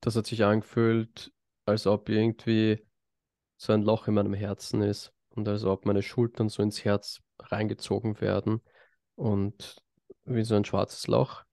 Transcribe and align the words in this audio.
Das 0.00 0.16
hat 0.16 0.26
sich 0.26 0.44
angefühlt, 0.44 1.32
als 1.64 1.86
ob 1.86 2.08
irgendwie 2.08 2.86
so 3.56 3.72
ein 3.72 3.82
Loch 3.82 4.08
in 4.08 4.14
meinem 4.14 4.34
Herzen 4.34 4.82
ist 4.82 5.12
und 5.30 5.48
als 5.48 5.64
ob 5.64 5.86
meine 5.86 6.02
Schultern 6.02 6.48
so 6.48 6.62
ins 6.62 6.84
Herz 6.84 7.20
reingezogen 7.38 8.20
werden 8.20 8.60
und 9.14 9.76
wie 10.24 10.44
so 10.44 10.54
ein 10.54 10.64
schwarzes 10.64 11.06
Loch. 11.06 11.44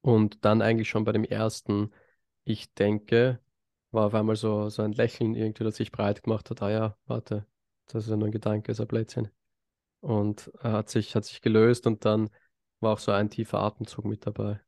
Und 0.00 0.44
dann 0.44 0.62
eigentlich 0.62 0.88
schon 0.88 1.04
bei 1.04 1.12
dem 1.12 1.24
ersten, 1.24 1.92
ich 2.44 2.72
denke, 2.74 3.40
war 3.90 4.06
auf 4.06 4.14
einmal 4.14 4.36
so, 4.36 4.68
so 4.68 4.82
ein 4.82 4.92
Lächeln 4.92 5.34
irgendwie, 5.34 5.64
das 5.64 5.76
sich 5.76 5.92
breit 5.92 6.22
gemacht 6.22 6.50
hat. 6.50 6.62
Ah 6.62 6.70
ja, 6.70 6.96
warte, 7.06 7.46
das 7.86 8.04
ist 8.04 8.10
ja 8.10 8.16
nur 8.16 8.28
ein 8.28 8.32
Gedanke, 8.32 8.72
ist 8.72 8.80
ein 8.80 8.86
Blödsinn. 8.86 9.28
Und 10.00 10.50
er 10.60 10.72
hat 10.72 10.88
sich, 10.90 11.14
hat 11.14 11.24
sich 11.24 11.40
gelöst 11.40 11.86
und 11.86 12.04
dann 12.04 12.30
war 12.80 12.92
auch 12.92 12.98
so 12.98 13.12
ein 13.12 13.30
tiefer 13.30 13.60
Atemzug 13.60 14.04
mit 14.04 14.26
dabei. 14.26 14.60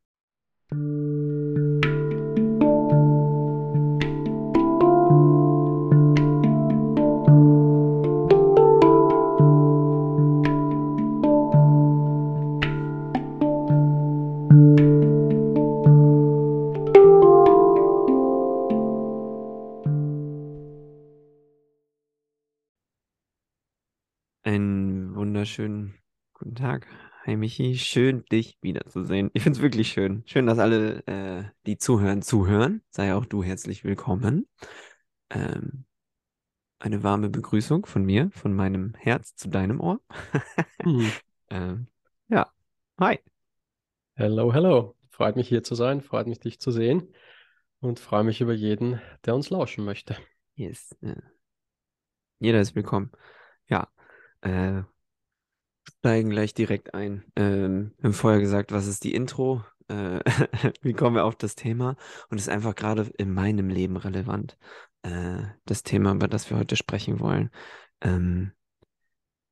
Wunderschönen 25.61 25.95
guten 26.33 26.55
Tag. 26.55 26.87
Hi 27.27 27.37
Michi, 27.37 27.77
schön 27.77 28.25
dich 28.33 28.57
wiederzusehen. 28.63 29.31
Ich 29.35 29.43
finde 29.43 29.59
es 29.59 29.63
wirklich 29.63 29.89
schön. 29.89 30.23
Schön, 30.25 30.47
dass 30.47 30.59
alle, 30.59 31.07
äh, 31.07 31.45
die 31.67 31.77
zuhören, 31.77 32.23
zuhören. 32.23 32.81
Sei 32.89 33.15
auch 33.15 33.27
du 33.27 33.43
herzlich 33.43 33.85
willkommen. 33.85 34.49
Ähm, 35.29 35.85
eine 36.79 37.03
warme 37.03 37.29
Begrüßung 37.29 37.85
von 37.85 38.07
mir, 38.07 38.31
von 38.33 38.55
meinem 38.55 38.95
Herz 38.95 39.37
zu 39.37 39.51
deinem 39.51 39.81
Ohr. 39.81 40.01
Hm. 40.83 41.13
Ähm, 41.51 41.89
ja, 42.29 42.51
hi. 42.99 43.19
Hello, 44.15 44.55
hello. 44.55 44.97
Freut 45.11 45.37
mich 45.37 45.49
hier 45.49 45.63
zu 45.63 45.75
sein, 45.75 46.01
freut 46.01 46.27
mich 46.27 46.41
dich 46.41 46.59
zu 46.59 46.71
sehen 46.71 47.13
und 47.81 48.01
freue 48.01 48.25
mich 48.25 48.41
über 48.41 48.55
jeden, 48.55 48.99
der 49.27 49.35
uns 49.35 49.51
lauschen 49.51 49.85
möchte. 49.85 50.17
Yes. 50.55 50.97
Äh, 51.03 51.21
jeder 52.39 52.63
ist 52.63 52.75
willkommen. 52.75 53.13
Ja, 53.69 53.89
äh, 54.41 54.85
steigen 55.99 56.31
gleich 56.31 56.55
direkt 56.55 56.95
ein. 56.95 57.25
Ähm, 57.37 57.93
wir 57.99 58.09
haben 58.09 58.15
vorher 58.15 58.41
gesagt, 58.41 58.73
was 58.73 58.87
ist 58.87 59.05
die 59.05 59.15
Intro? 59.15 59.65
Äh, 59.89 60.21
wie 60.83 60.93
kommen 60.93 61.17
wir 61.17 61.25
auf 61.25 61.37
das 61.37 61.55
Thema? 61.55 61.97
Und 62.29 62.39
es 62.39 62.45
ist 62.45 62.53
einfach 62.53 62.75
gerade 62.75 63.11
in 63.19 63.33
meinem 63.33 63.69
Leben 63.69 63.97
relevant. 63.97 64.57
Äh, 65.03 65.43
das 65.65 65.83
Thema, 65.83 66.13
über 66.13 66.29
das 66.29 66.51
wir 66.51 66.59
heute 66.59 66.77
sprechen 66.77 67.21
wollen. 67.21 67.51
Ähm, 68.01 68.53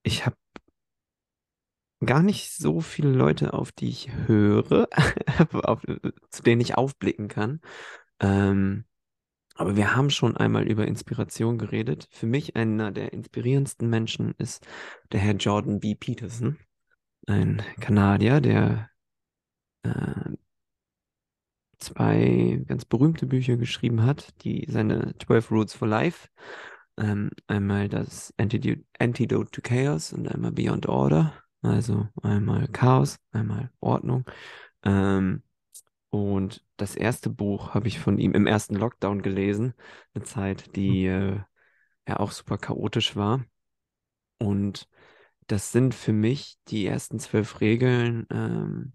ich 0.02 0.26
habe 0.26 0.36
gar 2.04 2.22
nicht 2.22 2.52
so 2.52 2.80
viele 2.80 3.10
Leute, 3.10 3.52
auf 3.52 3.72
die 3.72 3.88
ich 3.88 4.12
höre, 4.26 4.88
auf, 5.52 5.82
zu 6.30 6.42
denen 6.42 6.60
ich 6.60 6.76
aufblicken 6.76 7.28
kann. 7.28 7.60
Ähm, 8.20 8.84
aber 9.58 9.76
wir 9.76 9.96
haben 9.96 10.08
schon 10.10 10.36
einmal 10.36 10.68
über 10.68 10.86
Inspiration 10.86 11.58
geredet. 11.58 12.08
Für 12.12 12.26
mich 12.26 12.54
einer 12.54 12.92
der 12.92 13.12
inspirierendsten 13.12 13.90
Menschen 13.90 14.34
ist 14.38 14.64
der 15.10 15.18
Herr 15.18 15.34
Jordan 15.34 15.80
B. 15.80 15.96
Peterson, 15.96 16.58
ein 17.26 17.60
Kanadier, 17.80 18.40
der 18.40 18.88
äh, 19.82 20.36
zwei 21.78 22.62
ganz 22.66 22.84
berühmte 22.84 23.26
Bücher 23.26 23.56
geschrieben 23.56 24.04
hat, 24.04 24.32
die 24.44 24.64
seine 24.68 25.14
12 25.18 25.50
Rules 25.50 25.74
for 25.74 25.88
Life, 25.88 26.28
ähm, 26.96 27.30
einmal 27.48 27.88
das 27.88 28.32
Antidote, 28.36 28.84
Antidote 29.00 29.50
to 29.50 29.60
Chaos 29.60 30.12
und 30.12 30.28
einmal 30.28 30.52
Beyond 30.52 30.86
Order, 30.88 31.32
also 31.62 32.06
einmal 32.22 32.68
Chaos, 32.68 33.18
einmal 33.32 33.72
Ordnung. 33.80 34.24
Ähm, 34.84 35.42
und 36.10 36.64
das 36.76 36.96
erste 36.96 37.30
Buch 37.30 37.74
habe 37.74 37.88
ich 37.88 37.98
von 37.98 38.18
ihm 38.18 38.32
im 38.32 38.46
ersten 38.46 38.74
Lockdown 38.74 39.22
gelesen, 39.22 39.74
eine 40.14 40.24
Zeit, 40.24 40.74
die 40.76 41.06
äh, 41.06 41.40
ja 42.06 42.20
auch 42.20 42.32
super 42.32 42.58
chaotisch 42.58 43.16
war. 43.16 43.44
Und 44.38 44.88
das 45.46 45.72
sind 45.72 45.94
für 45.94 46.12
mich 46.12 46.56
die 46.68 46.86
ersten 46.86 47.18
zwölf 47.18 47.60
Regeln, 47.60 48.26
ähm, 48.30 48.92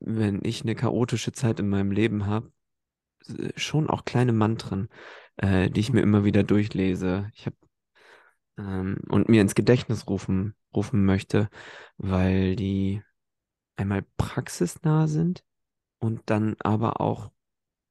wenn 0.00 0.40
ich 0.44 0.62
eine 0.62 0.74
chaotische 0.74 1.32
Zeit 1.32 1.60
in 1.60 1.68
meinem 1.68 1.92
Leben 1.92 2.26
habe, 2.26 2.50
schon 3.56 3.88
auch 3.88 4.04
kleine 4.04 4.32
Mantren, 4.32 4.88
äh, 5.36 5.70
die 5.70 5.80
ich 5.80 5.92
mir 5.92 6.00
immer 6.00 6.24
wieder 6.24 6.42
durchlese. 6.42 7.30
Ich 7.34 7.46
habe 7.46 7.56
ähm, 8.58 8.98
und 9.08 9.28
mir 9.28 9.40
ins 9.42 9.54
Gedächtnis 9.54 10.08
rufen, 10.08 10.54
rufen 10.74 11.04
möchte, 11.04 11.48
weil 11.96 12.56
die 12.56 13.02
einmal 13.80 14.04
praxisnah 14.18 15.08
sind 15.08 15.42
und 15.98 16.22
dann 16.26 16.54
aber 16.60 17.00
auch 17.00 17.30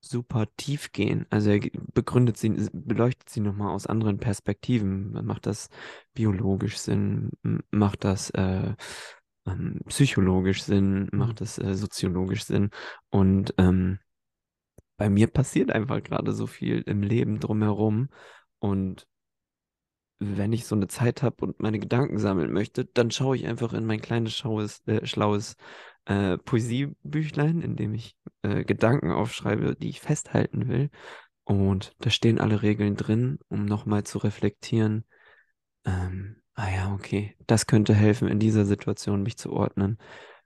super 0.01 0.45
tief 0.55 0.91
gehen. 0.91 1.25
Also 1.29 1.50
er 1.50 1.59
begründet 1.94 2.38
sie, 2.38 2.50
beleuchtet 2.72 3.29
sie 3.29 3.41
nochmal 3.41 3.73
aus 3.73 3.88
anderen 3.88 4.19
Perspektiven. 4.19 5.11
Macht 5.25 5.45
das 5.45 5.69
biologisch 6.13 6.78
Sinn? 6.78 7.31
Macht 7.72 8.03
das 8.05 8.29
äh, 8.29 8.75
ähm, 9.45 9.81
psychologisch 9.88 10.63
Sinn? 10.63 11.09
Macht 11.11 11.31
mhm. 11.31 11.35
das 11.35 11.57
äh, 11.57 11.73
soziologisch 11.75 12.45
Sinn? 12.45 12.69
Und 13.09 13.53
ähm, 13.57 13.99
bei 14.97 15.09
mir 15.09 15.28
passiert 15.28 15.72
einfach 15.72 16.03
gerade 16.03 16.33
so 16.33 16.45
viel 16.47 16.81
im 16.81 17.01
Leben 17.01 17.39
drumherum 17.39 18.09
und 18.59 19.07
wenn 20.19 20.52
ich 20.52 20.66
so 20.66 20.75
eine 20.75 20.88
Zeit 20.88 21.24
habe 21.24 21.46
und 21.46 21.62
meine 21.62 21.80
Gedanken 21.80 22.19
sammeln 22.19 22.52
möchte, 22.52 22.85
dann 22.85 23.09
schaue 23.09 23.38
ich 23.38 23.47
einfach 23.47 23.74
in 23.74 23.85
mein 23.85 24.02
kleines 24.02 24.35
schaues, 24.35 24.85
äh, 24.85 25.06
schlaues 25.06 25.56
äh, 26.06 26.38
Poesiebüchlein, 26.38 27.62
in 27.62 27.75
dem 27.75 27.94
ich 27.94 28.18
äh, 28.41 28.66
Gedanken 28.66 29.12
aufschreibe, 29.12 29.75
die 29.75 29.90
ich 29.90 30.02
festhalten 30.02 30.68
will. 30.68 30.90
Und 31.46 31.94
da 32.00 32.09
stehen 32.09 32.40
alle 32.40 32.62
Regeln 32.62 32.96
drin, 32.96 33.40
um 33.47 33.66
nochmal 33.66 34.03
zu 34.03 34.18
reflektieren. 34.19 35.06
Ähm, 35.85 36.41
ah 36.53 36.69
ja, 36.69 36.94
okay, 36.94 37.35
das 37.47 37.66
könnte 37.66 37.94
helfen, 37.94 38.28
in 38.28 38.40
dieser 38.40 38.66
Situation 38.66 39.24
mich 39.24 39.38
zu 39.38 39.53
ordnen. 39.53 39.97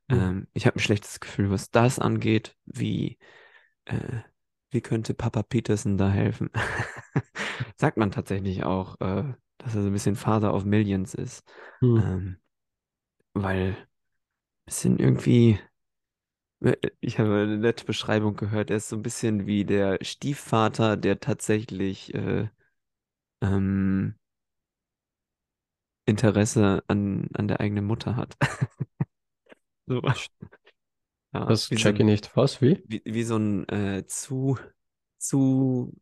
Mhm. 0.08 0.20
Ähm, 0.20 0.48
ich 0.54 0.68
habe 0.68 0.78
ein 0.78 0.82
schlechtes 0.82 1.20
Gefühl, 1.20 1.50
was 1.50 1.72
das 1.72 1.98
angeht. 1.98 2.56
Wie, 2.66 3.18
äh, 3.86 4.20
wie 4.70 4.82
könnte 4.82 5.14
Papa 5.14 5.44
Peterson 5.44 5.98
da 5.98 6.10
helfen? 6.10 6.52
Sagt 7.76 7.98
man 7.98 8.12
tatsächlich 8.12 8.64
auch. 8.64 8.96
Dass 9.64 9.76
er 9.76 9.82
so 9.82 9.88
ein 9.88 9.94
bisschen 9.94 10.16
Father 10.16 10.54
of 10.54 10.66
Millions 10.66 11.14
ist. 11.14 11.44
Hm. 11.80 11.98
Ähm, 11.98 12.38
weil 13.34 13.72
ein 13.72 13.88
bisschen 14.66 15.00
irgendwie, 15.00 15.60
äh, 16.62 16.76
ich 17.00 17.20
habe 17.20 17.30
eine 17.34 17.58
nette 17.58 17.86
Beschreibung 17.86 18.36
gehört, 18.36 18.70
er 18.70 18.78
ist 18.78 18.90
so 18.90 18.98
ein 18.98 19.04
bisschen 19.04 19.46
wie 19.46 19.66
der 19.66 20.00
Stiefvater, 20.02 20.98
der 20.98 21.20
tatsächlich 21.20 22.14
äh, 22.14 22.50
ähm, 23.42 24.16
Interesse 26.06 26.84
an, 26.88 27.30
an 27.34 27.48
der 27.48 27.62
eigenen 27.62 27.86
Mutter 27.86 28.16
hat. 28.16 28.36
so. 29.88 30.02
Ja, 31.34 31.46
das 31.46 31.70
check 31.70 31.98
so 31.98 32.00
ich 32.02 32.06
nicht. 32.06 32.36
Was? 32.36 32.62
Wie? 32.62 32.84
Wie, 32.86 33.02
wie 33.06 33.24
so 33.24 33.38
ein 33.38 33.68
äh, 33.70 34.06
zu, 34.06 34.58
zu 35.18 35.94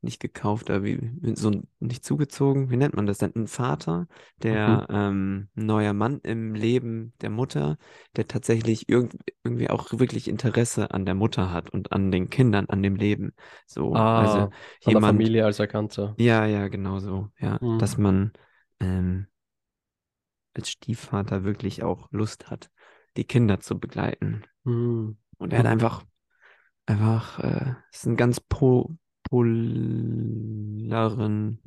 nicht 0.00 0.20
gekauft, 0.20 0.70
aber 0.70 0.84
wie, 0.84 0.98
so 1.34 1.50
nicht 1.80 2.04
zugezogen, 2.04 2.70
wie 2.70 2.76
nennt 2.76 2.94
man 2.94 3.06
das 3.06 3.18
denn? 3.18 3.32
Ein 3.34 3.46
Vater, 3.46 4.06
der 4.42 4.86
mhm. 4.88 4.96
ähm, 4.96 5.48
ein 5.56 5.66
neuer 5.66 5.92
Mann 5.92 6.20
im 6.22 6.54
Leben 6.54 7.12
der 7.20 7.30
Mutter, 7.30 7.78
der 8.16 8.26
tatsächlich 8.28 8.88
irg 8.88 9.10
irgendwie 9.44 9.70
auch 9.70 9.86
wirklich 9.92 10.28
Interesse 10.28 10.92
an 10.92 11.06
der 11.06 11.14
Mutter 11.14 11.52
hat 11.52 11.70
und 11.70 11.92
an 11.92 12.10
den 12.10 12.30
Kindern, 12.30 12.66
an 12.66 12.82
dem 12.82 12.96
Leben. 12.96 13.32
So, 13.66 13.94
ah, 13.94 14.20
also 14.20 14.38
an 14.38 14.52
jemand, 14.86 15.04
der 15.04 15.08
Familie 15.08 15.44
als 15.44 15.58
Erkannter. 15.58 16.14
Ja, 16.18 16.46
ja, 16.46 16.68
genau 16.68 16.98
so. 16.98 17.28
Ja, 17.38 17.58
mhm. 17.60 17.78
dass 17.78 17.98
man 17.98 18.32
ähm, 18.80 19.26
als 20.54 20.70
Stiefvater 20.70 21.44
wirklich 21.44 21.82
auch 21.82 22.08
Lust 22.10 22.50
hat, 22.50 22.70
die 23.16 23.24
Kinder 23.24 23.60
zu 23.60 23.78
begleiten. 23.78 24.42
Mhm. 24.64 25.18
Und 25.38 25.52
er 25.52 25.60
hat 25.60 25.66
einfach 25.66 26.04
einfach, 26.88 27.38
äh, 27.40 27.74
ist 27.92 28.06
ein 28.06 28.16
ganz 28.16 28.40
po 28.40 28.96
polaren, 29.30 30.88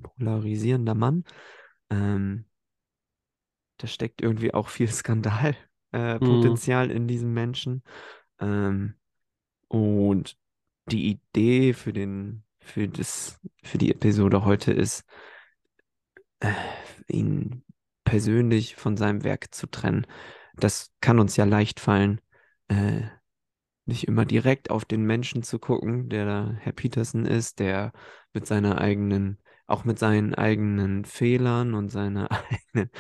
polarisierender 0.02 0.96
Mann. 0.96 1.24
Ähm, 1.90 2.46
da 3.78 3.88
steckt 3.88 4.22
irgendwie 4.22 4.54
auch 4.54 4.70
viel 4.70 4.88
Skandalpotenzial 4.92 6.86
äh, 6.86 6.90
mhm. 6.90 6.98
in 6.98 7.08
diesem 7.08 7.34
Menschen. 7.34 7.84
Ähm, 8.40 8.96
und 9.68 10.38
die 10.88 11.10
Idee 11.10 11.74
für 11.74 11.94
den, 11.94 12.44
für 12.60 12.88
das, 12.88 13.40
für 13.64 13.78
die 13.78 13.92
Episode 13.92 14.46
heute 14.46 14.74
ist, 14.74 15.06
äh, 16.40 16.52
ihn 17.08 17.64
persönlich 18.04 18.76
von 18.76 18.98
seinem 18.98 19.24
Werk 19.24 19.54
zu 19.54 19.68
trennen. 19.68 20.06
Das 20.56 20.92
kann 21.02 21.20
uns 21.20 21.38
ja 21.38 21.46
leicht 21.46 21.80
fallen. 21.80 22.20
Äh, 22.68 23.04
nicht 23.92 24.08
immer 24.08 24.26
direkt 24.26 24.70
auf 24.72 24.86
den 24.86 25.04
Menschen 25.04 25.44
zu 25.44 25.60
gucken, 25.60 26.10
der 26.10 26.26
da 26.26 26.56
Herr 26.60 26.74
Peterson 26.74 27.26
ist, 27.26 27.60
der 27.60 27.92
mit 28.34 28.48
seiner 28.48 28.80
eigenen, 28.80 29.40
auch 29.68 29.84
mit 29.86 30.00
seinen 30.00 30.34
eigenen 30.36 31.06
Fehlern 31.06 31.74
und 31.74 31.90
seiner 31.90 32.30
eigenen 32.74 32.92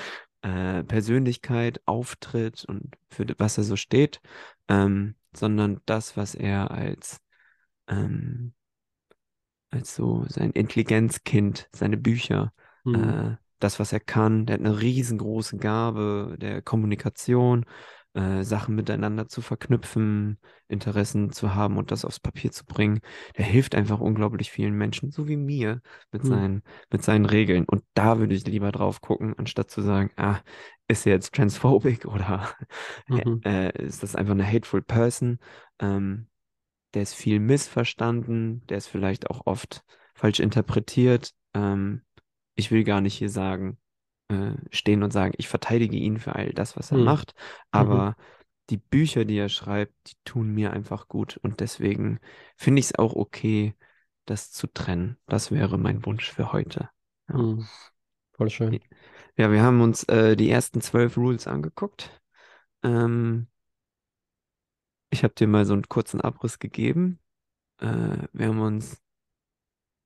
äh, 0.44 0.84
Persönlichkeit 0.84 1.82
auftritt 1.86 2.66
und 2.66 2.96
für 3.10 3.26
was 3.38 3.58
er 3.58 3.64
so 3.64 3.76
steht, 3.76 4.22
ähm, 4.68 5.16
sondern 5.36 5.82
das, 5.86 6.18
was 6.18 6.36
er 6.36 6.72
als, 6.72 7.20
ähm, 7.88 8.54
als 9.70 9.96
so 9.96 10.26
sein 10.28 10.52
Intelligenzkind, 10.52 11.70
seine 11.72 11.98
Bücher, 11.98 12.54
Mhm. 12.84 12.96
äh, 12.96 13.38
das, 13.60 13.80
was 13.80 13.94
er 13.94 14.00
kann, 14.00 14.48
der 14.48 14.56
hat 14.56 14.66
eine 14.66 14.82
riesengroße 14.82 15.58
Gabe 15.58 16.36
der 16.40 16.64
Kommunikation, 16.64 17.66
äh, 18.14 18.44
Sachen 18.44 18.76
miteinander 18.76 19.28
zu 19.28 19.42
verknüpfen, 19.42 20.40
Interessen 20.68 21.32
zu 21.32 21.56
haben 21.56 21.78
und 21.78 21.92
das 21.92 22.06
aufs 22.06 22.20
Papier 22.20 22.52
zu 22.52 22.66
bringen. 22.66 23.00
Der 23.38 23.46
hilft 23.46 23.76
einfach 23.76 24.00
unglaublich 24.00 24.52
vielen 24.52 24.74
Menschen, 24.76 25.12
so 25.12 25.28
wie 25.28 25.38
mir, 25.38 25.82
mit 26.12 26.24
Mhm. 26.24 26.28
seinen, 26.28 26.64
mit 26.92 27.04
seinen 27.04 27.26
Regeln. 27.26 27.66
Und 27.66 27.84
da 27.94 28.20
würde 28.20 28.36
ich 28.36 28.46
lieber 28.46 28.72
drauf 28.72 29.02
gucken, 29.02 29.38
anstatt 29.38 29.70
zu 29.72 29.82
sagen, 29.82 30.12
ah, 30.18 30.40
ist 30.88 31.06
er 31.06 31.14
jetzt 31.14 31.34
transphobic 31.34 32.06
oder 32.08 32.50
Mhm. 33.10 33.42
äh, 33.46 33.72
ist 33.84 34.04
das 34.04 34.16
einfach 34.16 34.34
eine 34.34 34.46
hateful 34.48 34.82
person? 34.82 35.40
Ähm, 35.80 36.28
der 36.94 37.04
ist 37.04 37.16
viel 37.16 37.40
missverstanden, 37.40 38.66
der 38.68 38.78
ist 38.78 38.88
vielleicht 38.88 39.30
auch 39.30 39.44
oft 39.46 39.84
falsch 40.16 40.40
interpretiert. 40.40 41.34
Ähm, 41.54 42.04
ich 42.56 42.72
will 42.72 42.84
gar 42.84 43.02
nicht 43.02 43.16
hier 43.18 43.30
sagen, 43.30 43.78
äh, 44.32 44.56
stehen 44.72 45.04
und 45.04 45.12
sagen, 45.14 45.34
ich 45.38 45.48
verteidige 45.50 45.98
ihn 45.98 46.20
für 46.20 46.36
all 46.36 46.54
das, 46.54 46.78
was 46.78 46.92
er 46.92 46.98
Mhm. 46.98 47.00
macht, 47.00 47.36
aber 47.72 48.16
die 48.70 48.78
Bücher, 48.78 49.26
die 49.26 49.38
er 49.38 49.50
schreibt, 49.50 49.94
die 50.12 50.16
tun 50.26 50.54
mir 50.54 50.74
einfach 50.74 51.08
gut 51.10 51.38
und 51.44 51.60
deswegen 51.60 52.20
finde 52.58 52.80
ich 52.80 52.88
es 52.88 52.96
auch 53.00 53.16
okay, 53.16 53.76
das 54.26 54.52
zu 54.52 54.68
trennen. 54.68 55.18
Das 55.28 55.52
wäre 55.52 55.78
mein 55.78 56.06
Wunsch 56.06 56.32
für 56.32 56.54
heute. 56.54 56.90
Ja, 57.30 57.44
Mhm. 57.44 57.70
Voll 58.34 58.50
schön. 58.52 58.80
ja 59.38 59.52
wir 59.52 59.62
haben 59.62 59.82
uns 59.82 60.04
äh, 60.06 60.36
die 60.36 60.50
ersten 60.50 60.82
zwölf 60.82 61.18
Rules 61.18 61.48
angeguckt. 61.48 62.12
Ähm, 62.84 63.48
ich 65.10 65.24
habe 65.24 65.34
dir 65.36 65.48
mal 65.48 65.66
so 65.66 65.74
einen 65.74 65.88
kurzen 65.90 66.22
Abriss 66.22 66.60
gegeben. 66.60 67.20
Äh, 67.80 68.18
wir 68.34 68.48
haben 68.48 68.62
uns, 68.62 69.02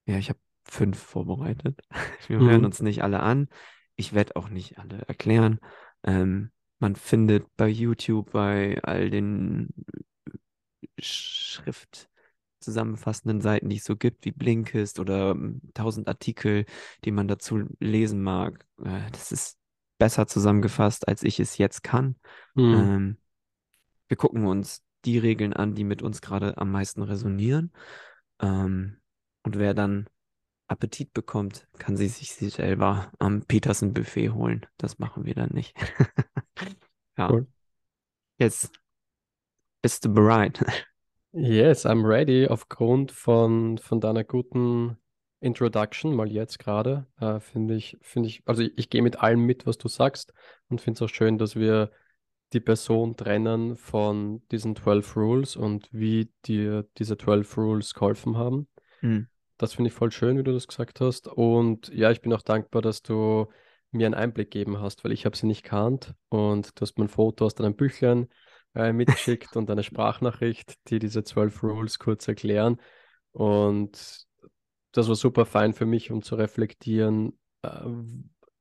ja, 0.06 0.18
ich 0.18 0.30
habe 0.30 0.40
fünf 0.66 1.00
vorbereitet. 1.00 1.82
Wir 2.28 2.44
hören 2.44 2.66
Mhm. 2.66 2.66
uns 2.66 2.82
nicht 2.82 3.04
alle 3.04 3.20
an. 3.22 3.50
Ich 3.96 4.14
werde 4.14 4.36
auch 4.36 4.50
nicht 4.50 4.78
alle 4.78 5.02
erklären. 5.08 5.60
Ähm, 6.04 6.52
man 6.80 6.96
findet 6.96 7.48
bei 7.56 7.68
YouTube, 7.68 8.32
bei 8.32 8.80
all 8.84 9.10
den 9.10 9.70
schriftzusammenfassenden 11.00 13.42
Seiten, 13.42 13.70
die 13.70 13.78
es 13.78 13.86
so 13.86 13.96
gibt, 13.96 14.26
wie 14.26 14.32
Blinkist 14.32 15.00
oder 15.00 15.32
ähm, 15.32 15.62
tausend 15.74 16.08
Artikel, 16.08 16.66
die 17.04 17.12
man 17.12 17.28
dazu 17.28 17.64
lesen 17.80 18.22
mag. 18.22 18.66
Äh, 18.84 19.10
das 19.12 19.32
ist 19.32 19.58
besser 19.98 20.28
zusammengefasst, 20.28 21.08
als 21.08 21.24
ich 21.24 21.40
es 21.40 21.58
jetzt 21.58 21.84
kann. 21.84 22.16
Mhm. 22.54 22.74
Ähm, 22.74 23.18
wir 24.08 24.18
gucken 24.18 24.46
uns 24.46 24.84
die 25.06 25.18
Regeln 25.18 25.54
an, 25.54 25.76
die 25.76 25.84
mit 25.84 26.02
uns 26.02 26.22
gerade 26.22 26.58
am 26.58 26.72
meisten 26.72 27.02
resonieren. 27.02 27.72
Ähm, 28.40 28.98
und 29.44 29.58
wer 29.58 29.74
dann 29.74 30.08
Appetit 30.68 31.14
bekommt, 31.14 31.68
kann 31.78 31.96
sie 31.98 32.08
sich 32.08 32.34
selber 32.34 33.12
am 33.20 33.44
Petersen 33.46 33.94
Buffet 33.94 34.30
holen. 34.30 34.66
Das 34.78 35.00
machen 35.00 35.26
wir 35.26 35.36
dann 35.36 35.52
nicht. 35.54 35.76
Ja, 37.18 37.32
Cool. 37.32 37.48
jetzt 38.38 38.74
bist 39.82 40.04
du 40.04 40.14
bereit. 40.14 40.66
Yes, 41.32 41.86
I'm 41.86 42.06
ready. 42.06 42.48
Aufgrund 42.48 43.12
von, 43.12 43.78
von 43.78 44.00
deiner 44.02 44.24
guten 44.24 44.98
Introduction, 45.40 46.14
mal 46.16 46.32
jetzt 46.32 46.60
gerade, 46.60 47.08
äh, 47.20 47.40
finde 47.40 47.76
ich, 47.76 47.98
finde 48.02 48.30
ich, 48.30 48.42
also 48.46 48.64
ich, 48.64 48.78
ich 48.78 48.90
gehe 48.90 49.02
mit 49.02 49.20
allem 49.20 49.46
mit, 49.46 49.66
was 49.66 49.78
du 49.78 49.88
sagst 49.88 50.34
und 50.70 50.82
finde 50.82 50.98
es 50.98 51.02
auch 51.02 51.14
schön, 51.14 51.38
dass 51.38 51.56
wir 51.56 51.92
die 52.54 52.60
Person 52.60 53.16
trennen 53.16 53.76
von 53.76 54.46
diesen 54.50 54.76
12 54.76 55.16
Rules 55.16 55.56
und 55.56 55.90
wie 55.92 56.32
dir 56.46 56.88
diese 56.98 57.18
12 57.18 57.58
Rules 57.58 57.94
geholfen 57.94 58.38
haben. 58.38 58.68
Hm. 59.02 59.28
Das 59.58 59.74
finde 59.74 59.90
ich 59.90 59.94
voll 59.94 60.12
schön, 60.12 60.38
wie 60.38 60.44
du 60.44 60.54
das 60.54 60.68
gesagt 60.68 61.00
hast. 61.00 61.28
Und 61.28 61.90
ja, 61.90 62.12
ich 62.12 62.22
bin 62.22 62.34
auch 62.34 62.42
dankbar, 62.42 62.82
dass 62.82 63.02
du 63.02 63.48
mir 63.92 64.06
einen 64.06 64.16
Einblick 64.16 64.52
gegeben 64.52 64.82
hast, 64.82 65.04
weil 65.04 65.12
ich 65.14 65.26
habe 65.26 65.38
sie 65.38 65.48
nicht 65.48 65.64
kannt 65.64 66.14
und 66.30 66.78
du 66.78 66.82
hast 66.82 66.98
mir 66.98 67.06
ein 67.06 67.10
Foto 67.10 67.46
aus 67.46 67.56
deinem 67.56 67.76
Büchlein 67.76 68.28
äh, 68.76 68.92
mitgeschickt 68.92 69.56
und 69.56 69.70
eine 69.72 69.84
Sprachnachricht, 69.84 70.76
die 70.90 71.00
diese 71.00 71.24
12 71.24 71.64
Rules 71.64 72.00
kurz 72.00 72.28
erklären. 72.28 72.82
Und 73.32 74.26
das 74.92 75.08
war 75.08 75.16
super 75.16 75.46
fein 75.46 75.74
für 75.74 75.86
mich, 75.86 76.12
um 76.12 76.22
zu 76.22 76.36
reflektieren, 76.36 77.38
äh, 77.62 77.70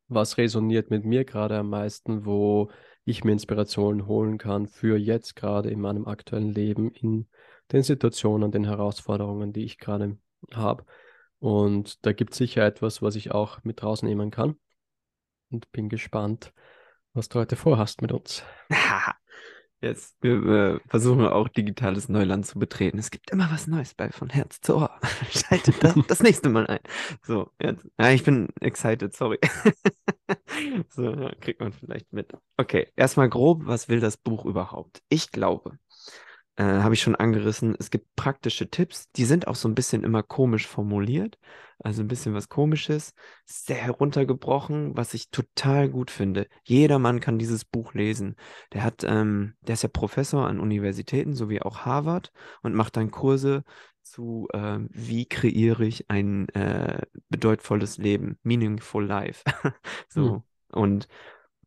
was 0.09 0.39
resoniert 0.39 0.91
mit 0.91 1.05
mir 1.05 1.25
gerade 1.25 1.59
am 1.59 1.71
meisten, 1.71 2.25
wo 2.25 2.71
ich 3.05 3.25
mir 3.25 3.33
Inspirationen 3.33 4.07
holen 4.07 4.39
kann 4.39 4.67
für 4.67 4.97
jetzt 4.97 5.37
gerade 5.37 5.71
in 5.71 5.81
meinem 5.81 6.07
aktuellen 6.07 6.53
Leben, 6.53 6.91
in 6.93 7.27
den 7.73 7.83
Situationen, 7.83 8.51
den 8.51 8.65
Herausforderungen, 8.65 9.53
die 9.53 9.65
ich 9.65 9.79
gerade 9.79 10.17
habe. 10.53 10.85
Und 11.39 12.05
da 12.07 12.13
gibt 12.13 12.33
es 12.33 12.39
sicher 12.39 12.65
etwas, 12.65 13.03
was 13.03 13.17
ich 13.17 13.33
auch 13.33 13.63
mit 13.65 13.83
rausnehmen 13.83 14.31
kann. 14.31 14.57
Und 15.51 15.71
bin 15.73 15.89
gespannt, 15.89 16.53
was 17.13 17.29
du 17.29 17.39
heute 17.39 17.57
vorhast 17.57 18.03
mit 18.03 18.13
uns. 18.13 18.43
Jetzt, 19.85 20.17
wir 20.23 20.47
äh, 20.47 20.81
versuchen 20.89 21.27
auch 21.27 21.47
digitales 21.47 22.09
Neuland 22.09 22.47
zu 22.47 22.59
betreten. 22.59 22.99
Es 22.99 23.11
gibt 23.11 23.31
immer 23.31 23.51
was 23.53 23.67
Neues 23.67 23.93
bei 23.93 24.11
von 24.11 24.31
Herz 24.31 24.63
zu 24.63 24.77
Ohr. 24.77 24.99
Schaltet 25.31 25.85
das, 25.85 25.95
das 26.09 26.23
nächste 26.23 26.49
Mal 26.49 26.67
ein. 26.67 26.81
So, 27.23 27.51
jetzt. 27.61 27.87
Ja, 28.01 28.11
ich 28.11 28.25
bin 28.25 28.49
excited, 28.63 29.15
sorry. 29.15 29.39
so, 30.89 31.11
ja, 31.11 31.35
kriegt 31.39 31.61
man 31.61 31.75
vielleicht 31.75 32.11
mit. 32.15 32.33
Okay, 32.57 32.89
erstmal 32.97 33.29
grob, 33.29 33.67
was 33.67 33.91
will 33.91 34.01
das 34.01 34.17
Buch 34.17 34.47
überhaupt? 34.47 35.03
Ich 35.11 35.31
glaube, 35.31 35.79
äh, 36.57 36.65
habe 36.65 36.95
ich 36.95 37.03
schon 37.03 37.17
angerissen, 37.17 37.75
es 37.79 37.91
gibt 37.91 38.15
praktische 38.17 38.71
Tipps, 38.71 39.11
die 39.13 39.25
sind 39.25 39.49
auch 39.49 39.57
so 39.57 39.69
ein 39.69 39.75
bisschen 39.75 40.05
immer 40.05 40.23
komisch 40.23 40.67
formuliert, 40.67 41.39
also 41.79 42.03
ein 42.03 42.09
bisschen 42.09 42.35
was 42.35 42.49
Komisches, 42.49 43.15
sehr 43.45 43.77
heruntergebrochen, 43.77 44.97
was 44.97 45.15
ich 45.15 45.31
total 45.31 45.89
gut 45.89 46.11
finde. 46.11 46.47
Jedermann 46.63 47.21
kann 47.21 47.39
dieses 47.39 47.65
Buch 47.65 47.95
lesen. 47.95 48.37
Der 48.73 48.85
hat, 48.85 49.03
ähm, 49.05 49.55
der 49.63 49.75
ist 49.75 49.83
ja 49.83 49.89
Professor 49.89 50.47
an 50.47 50.61
Universitäten, 50.61 51.35
so 51.35 51.49
wie 51.49 51.61
auch 51.61 51.81
Harvard, 51.81 52.33
und 52.63 52.75
macht 52.75 52.97
dann 52.97 53.11
Kurse 53.11 53.65
zu, 54.03 54.47
ähm, 54.53 54.89
wie 54.93 55.27
kreiere 55.27 55.85
ich 55.85 56.09
ein 56.11 56.49
äh, 56.51 57.03
bedeutvolles 57.31 57.99
Leben, 57.99 58.39
meaningful 58.43 59.05
life. 59.05 59.43
so. 60.09 60.35
Hm. 60.35 60.43
Und 60.73 61.09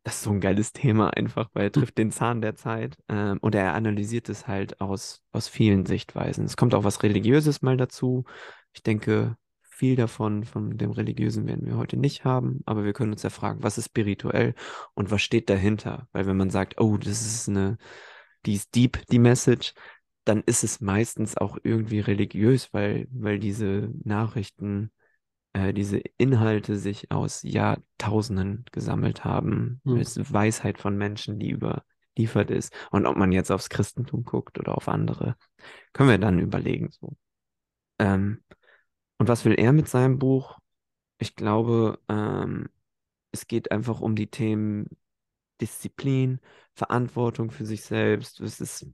das 0.04 0.16
ist 0.16 0.22
so 0.22 0.30
ein 0.30 0.40
geiles 0.40 0.72
Thema 0.72 1.10
einfach, 1.10 1.50
weil 1.54 1.64
er 1.64 1.72
trifft 1.72 1.98
den 1.98 2.10
Zahn 2.10 2.40
der 2.40 2.54
Zeit 2.54 2.96
ähm, 3.08 3.38
und 3.40 3.54
er 3.54 3.74
analysiert 3.74 4.28
es 4.28 4.46
halt 4.46 4.80
aus, 4.80 5.22
aus 5.32 5.48
vielen 5.48 5.86
Sichtweisen. 5.86 6.44
Es 6.44 6.56
kommt 6.56 6.74
auch 6.74 6.84
was 6.84 7.02
Religiöses 7.02 7.62
mal 7.62 7.76
dazu. 7.76 8.24
Ich 8.72 8.82
denke, 8.82 9.36
viel 9.78 9.96
davon, 9.96 10.44
von 10.44 10.76
dem 10.76 10.90
Religiösen 10.90 11.46
werden 11.46 11.64
wir 11.64 11.76
heute 11.76 11.96
nicht 11.96 12.24
haben, 12.24 12.62
aber 12.66 12.84
wir 12.84 12.92
können 12.92 13.12
uns 13.12 13.22
ja 13.22 13.30
fragen, 13.30 13.62
was 13.62 13.78
ist 13.78 13.86
spirituell 13.86 14.54
und 14.94 15.10
was 15.10 15.22
steht 15.22 15.48
dahinter? 15.48 16.08
Weil 16.12 16.26
wenn 16.26 16.36
man 16.36 16.50
sagt, 16.50 16.80
oh, 16.80 16.96
das 16.96 17.24
ist 17.24 17.48
eine, 17.48 17.78
die 18.44 18.54
ist 18.54 18.74
deep, 18.74 19.06
die 19.10 19.20
Message, 19.20 19.74
dann 20.24 20.42
ist 20.44 20.64
es 20.64 20.80
meistens 20.80 21.36
auch 21.36 21.58
irgendwie 21.62 22.00
religiös, 22.00 22.74
weil, 22.74 23.06
weil 23.12 23.38
diese 23.38 23.90
Nachrichten 24.04 24.90
äh, 25.52 25.72
diese 25.72 25.98
Inhalte 26.16 26.76
sich 26.76 27.10
aus 27.10 27.42
Jahrtausenden 27.42 28.64
gesammelt 28.72 29.24
haben. 29.24 29.80
Hm. 29.84 29.96
Es 29.98 30.16
ist 30.16 30.32
Weisheit 30.32 30.78
von 30.78 30.96
Menschen, 30.96 31.38
die 31.38 31.50
überliefert 31.50 32.50
ist. 32.50 32.72
Und 32.90 33.06
ob 33.06 33.16
man 33.16 33.32
jetzt 33.32 33.50
aufs 33.50 33.68
Christentum 33.68 34.24
guckt 34.24 34.58
oder 34.58 34.76
auf 34.76 34.88
andere, 34.88 35.36
können 35.92 36.10
wir 36.10 36.18
dann 36.18 36.38
überlegen. 36.38 36.90
So. 36.90 37.16
Ähm, 37.98 38.42
und 39.18 39.28
was 39.28 39.44
will 39.44 39.54
er 39.54 39.72
mit 39.72 39.88
seinem 39.88 40.18
Buch? 40.18 40.58
Ich 41.18 41.34
glaube, 41.34 41.98
ähm, 42.08 42.68
es 43.32 43.46
geht 43.46 43.72
einfach 43.72 44.00
um 44.00 44.14
die 44.14 44.28
Themen 44.28 44.88
Disziplin, 45.60 46.40
Verantwortung 46.74 47.50
für 47.50 47.66
sich 47.66 47.82
selbst. 47.82 48.40
Es 48.40 48.60
ist 48.60 48.86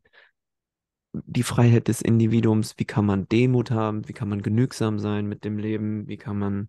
die 1.14 1.42
Freiheit 1.42 1.88
des 1.88 2.02
Individuums, 2.02 2.74
wie 2.78 2.84
kann 2.84 3.06
man 3.06 3.28
Demut 3.28 3.70
haben, 3.70 4.08
wie 4.08 4.12
kann 4.12 4.28
man 4.28 4.42
genügsam 4.42 4.98
sein 4.98 5.26
mit 5.26 5.44
dem 5.44 5.58
Leben, 5.58 6.08
wie 6.08 6.16
kann 6.16 6.38
man 6.38 6.68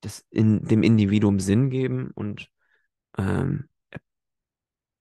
das 0.00 0.26
in 0.30 0.64
dem 0.64 0.82
Individuum 0.82 1.40
Sinn 1.40 1.70
geben 1.70 2.10
und 2.14 2.50
ähm, 3.16 3.68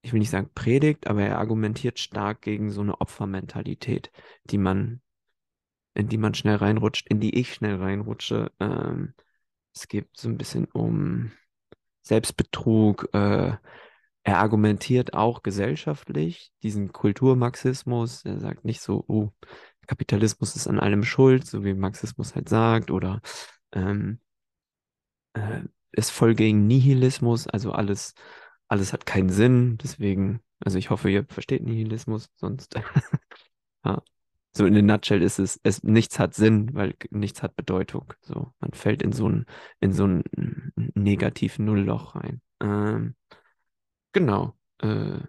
ich 0.02 0.14
will 0.14 0.20
nicht 0.20 0.30
sagen 0.30 0.50
predigt, 0.54 1.08
aber 1.08 1.24
er 1.24 1.40
argumentiert 1.40 2.00
stark 2.00 2.42
gegen 2.42 2.72
so 2.72 2.82
eine 2.82 3.02
Opfermentalität, 3.02 4.12
die 4.46 4.58
man, 4.58 5.02
in 5.94 6.08
die 6.08 6.18
man 6.18 6.34
schnell 6.34 6.56
reinrutscht, 6.56 7.08
in 7.10 7.20
die 7.20 7.38
ich 7.38 7.54
schnell 7.54 7.76
reinrutsche. 7.76 8.52
Ähm, 8.60 9.14
es 9.74 9.88
geht 9.88 10.08
so 10.16 10.30
ein 10.30 10.38
bisschen 10.38 10.66
um 10.66 11.32
Selbstbetrug. 12.02 13.10
Äh, 13.14 13.58
er 14.30 14.38
argumentiert 14.38 15.16
auch 15.16 15.42
gesellschaftlich 15.42 16.52
diesen 16.62 16.92
Kulturmarxismus. 16.92 18.24
Er 18.26 18.40
sagt 18.40 18.64
nicht 18.64 18.80
so, 18.80 19.04
oh, 19.08 19.32
Kapitalismus 19.88 20.56
ist 20.56 20.68
an 20.68 20.80
allem 20.80 21.04
schuld, 21.04 21.48
so 21.48 21.64
wie 21.64 21.74
Marxismus 21.74 22.36
halt 22.36 22.48
sagt, 22.48 22.92
oder 22.92 23.22
ähm, 23.72 24.20
äh, 25.34 25.62
ist 25.94 26.12
voll 26.12 26.36
gegen 26.36 26.68
Nihilismus, 26.68 27.48
also 27.48 27.72
alles, 27.72 28.14
alles 28.68 28.94
hat 28.94 29.08
keinen 29.08 29.30
Sinn. 29.30 29.80
Deswegen, 29.80 30.42
also 30.60 30.78
ich 30.78 30.92
hoffe, 30.92 31.10
ihr 31.10 31.26
versteht 31.26 31.64
Nihilismus, 31.64 32.30
sonst 32.36 32.76
ja. 33.84 34.04
So 34.52 34.66
in 34.68 34.76
der 34.76 34.84
Nutshell 34.84 35.24
ist 35.24 35.40
es, 35.40 35.60
es, 35.64 35.82
nichts 35.82 36.20
hat 36.20 36.36
Sinn, 36.36 36.74
weil 36.76 36.94
nichts 37.10 37.42
hat 37.42 37.56
Bedeutung. 37.56 38.14
So, 38.22 38.54
man 38.60 38.74
fällt 38.74 39.02
in 39.02 39.12
so 39.12 39.28
ein, 39.28 39.46
in 39.80 39.92
so 39.92 40.06
ein 40.06 40.24
negativ 40.94 41.58
Nullloch 41.58 42.16
rein. 42.16 42.42
Ähm, 42.60 43.16
genau. 44.14 44.54
Äh, 44.80 45.20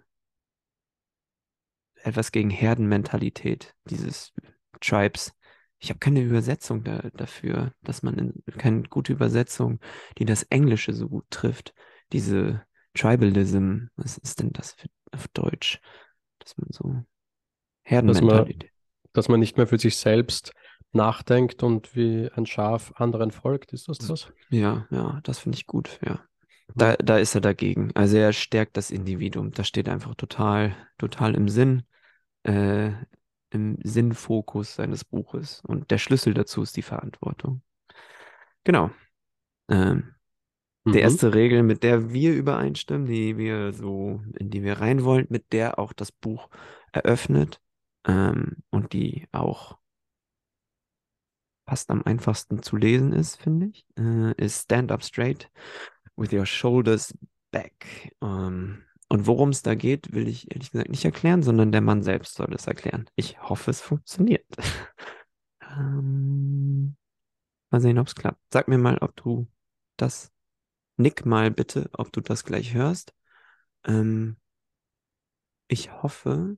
etwas 2.03 2.31
gegen 2.31 2.49
Herdenmentalität, 2.49 3.75
dieses 3.85 4.33
Tribes. 4.79 5.33
Ich 5.79 5.89
habe 5.89 5.99
keine 5.99 6.21
Übersetzung 6.21 6.83
da, 6.83 7.09
dafür, 7.13 7.73
dass 7.81 8.03
man 8.03 8.17
in, 8.17 8.43
keine 8.57 8.83
gute 8.83 9.13
Übersetzung, 9.13 9.79
die 10.17 10.25
das 10.25 10.43
Englische 10.43 10.93
so 10.93 11.09
gut 11.09 11.25
trifft. 11.29 11.73
Diese 12.11 12.63
Tribalism, 12.93 13.85
was 13.95 14.17
ist 14.17 14.41
denn 14.41 14.51
das 14.51 14.73
für, 14.73 14.87
auf 15.11 15.27
Deutsch? 15.29 15.79
Dass 16.39 16.57
man 16.57 16.67
so 16.71 17.05
Herdenmentalität. 17.83 18.63
Dass 18.63 18.69
man, 18.69 19.11
dass 19.13 19.29
man 19.29 19.39
nicht 19.39 19.57
mehr 19.57 19.67
für 19.67 19.79
sich 19.79 19.97
selbst 19.97 20.53
nachdenkt 20.91 21.63
und 21.63 21.95
wie 21.95 22.29
ein 22.35 22.45
Schaf 22.45 22.93
anderen 22.95 23.31
folgt, 23.31 23.73
ist 23.73 23.87
das 23.87 23.97
das? 23.97 24.31
Ja, 24.49 24.87
ja, 24.91 25.19
das 25.23 25.39
finde 25.39 25.57
ich 25.57 25.67
gut, 25.67 25.99
ja. 26.05 26.23
Da, 26.75 26.95
da 26.97 27.17
ist 27.17 27.35
er 27.35 27.41
dagegen. 27.41 27.91
Also 27.95 28.17
er 28.17 28.33
stärkt 28.33 28.77
das 28.77 28.91
Individuum. 28.91 29.51
Das 29.51 29.67
steht 29.67 29.89
einfach 29.89 30.15
total, 30.15 30.75
total 30.97 31.35
im 31.35 31.49
Sinn, 31.49 31.83
äh, 32.43 32.91
im 33.49 33.77
Sinnfokus 33.83 34.75
seines 34.75 35.03
Buches. 35.03 35.61
Und 35.65 35.91
der 35.91 35.97
Schlüssel 35.97 36.33
dazu 36.33 36.61
ist 36.61 36.77
die 36.77 36.81
Verantwortung. 36.81 37.61
Genau. 38.63 38.91
Ähm, 39.69 40.15
mhm. 40.83 40.91
Die 40.91 40.99
erste 40.99 41.33
Regel, 41.33 41.63
mit 41.63 41.83
der 41.83 42.11
wir 42.11 42.33
übereinstimmen, 42.33 43.07
die 43.07 43.37
wir 43.37 43.73
so, 43.73 44.21
in 44.37 44.49
die 44.49 44.63
wir 44.63 44.79
rein 44.79 45.03
wollen, 45.03 45.27
mit 45.29 45.51
der 45.53 45.79
auch 45.79 45.93
das 45.93 46.11
Buch 46.11 46.49
eröffnet 46.91 47.61
ähm, 48.05 48.57
und 48.69 48.93
die 48.93 49.27
auch 49.31 49.77
fast 51.67 51.89
am 51.89 52.03
einfachsten 52.03 52.61
zu 52.63 52.75
lesen 52.75 53.13
ist, 53.13 53.37
finde 53.37 53.67
ich, 53.67 53.85
äh, 53.97 54.33
ist 54.35 54.63
Stand 54.63 54.91
Up 54.91 55.03
Straight 55.03 55.49
with 56.21 56.31
your 56.31 56.45
shoulders 56.45 57.13
back. 57.51 58.15
Ähm, 58.21 58.83
und 59.09 59.27
worum 59.27 59.49
es 59.49 59.61
da 59.61 59.75
geht, 59.75 60.13
will 60.13 60.27
ich 60.27 60.51
ehrlich 60.51 60.71
gesagt 60.71 60.89
nicht 60.89 61.03
erklären, 61.03 61.43
sondern 61.43 61.71
der 61.71 61.81
Mann 61.81 62.01
selbst 62.03 62.35
soll 62.35 62.53
es 62.53 62.67
erklären. 62.67 63.09
Ich 63.15 63.41
hoffe, 63.41 63.71
es 63.71 63.81
funktioniert. 63.81 64.45
ähm, 65.61 66.95
mal 67.69 67.81
sehen, 67.81 67.99
ob 67.99 68.07
es 68.07 68.15
klappt. 68.15 68.41
Sag 68.53 68.67
mir 68.67 68.77
mal, 68.77 68.97
ob 68.99 69.15
du 69.17 69.47
das. 69.97 70.31
Nick 70.97 71.25
mal 71.25 71.51
bitte, 71.51 71.89
ob 71.93 72.11
du 72.13 72.21
das 72.21 72.45
gleich 72.45 72.73
hörst. 72.73 73.13
Ähm, 73.85 74.37
ich 75.67 75.91
hoffe, 76.03 76.57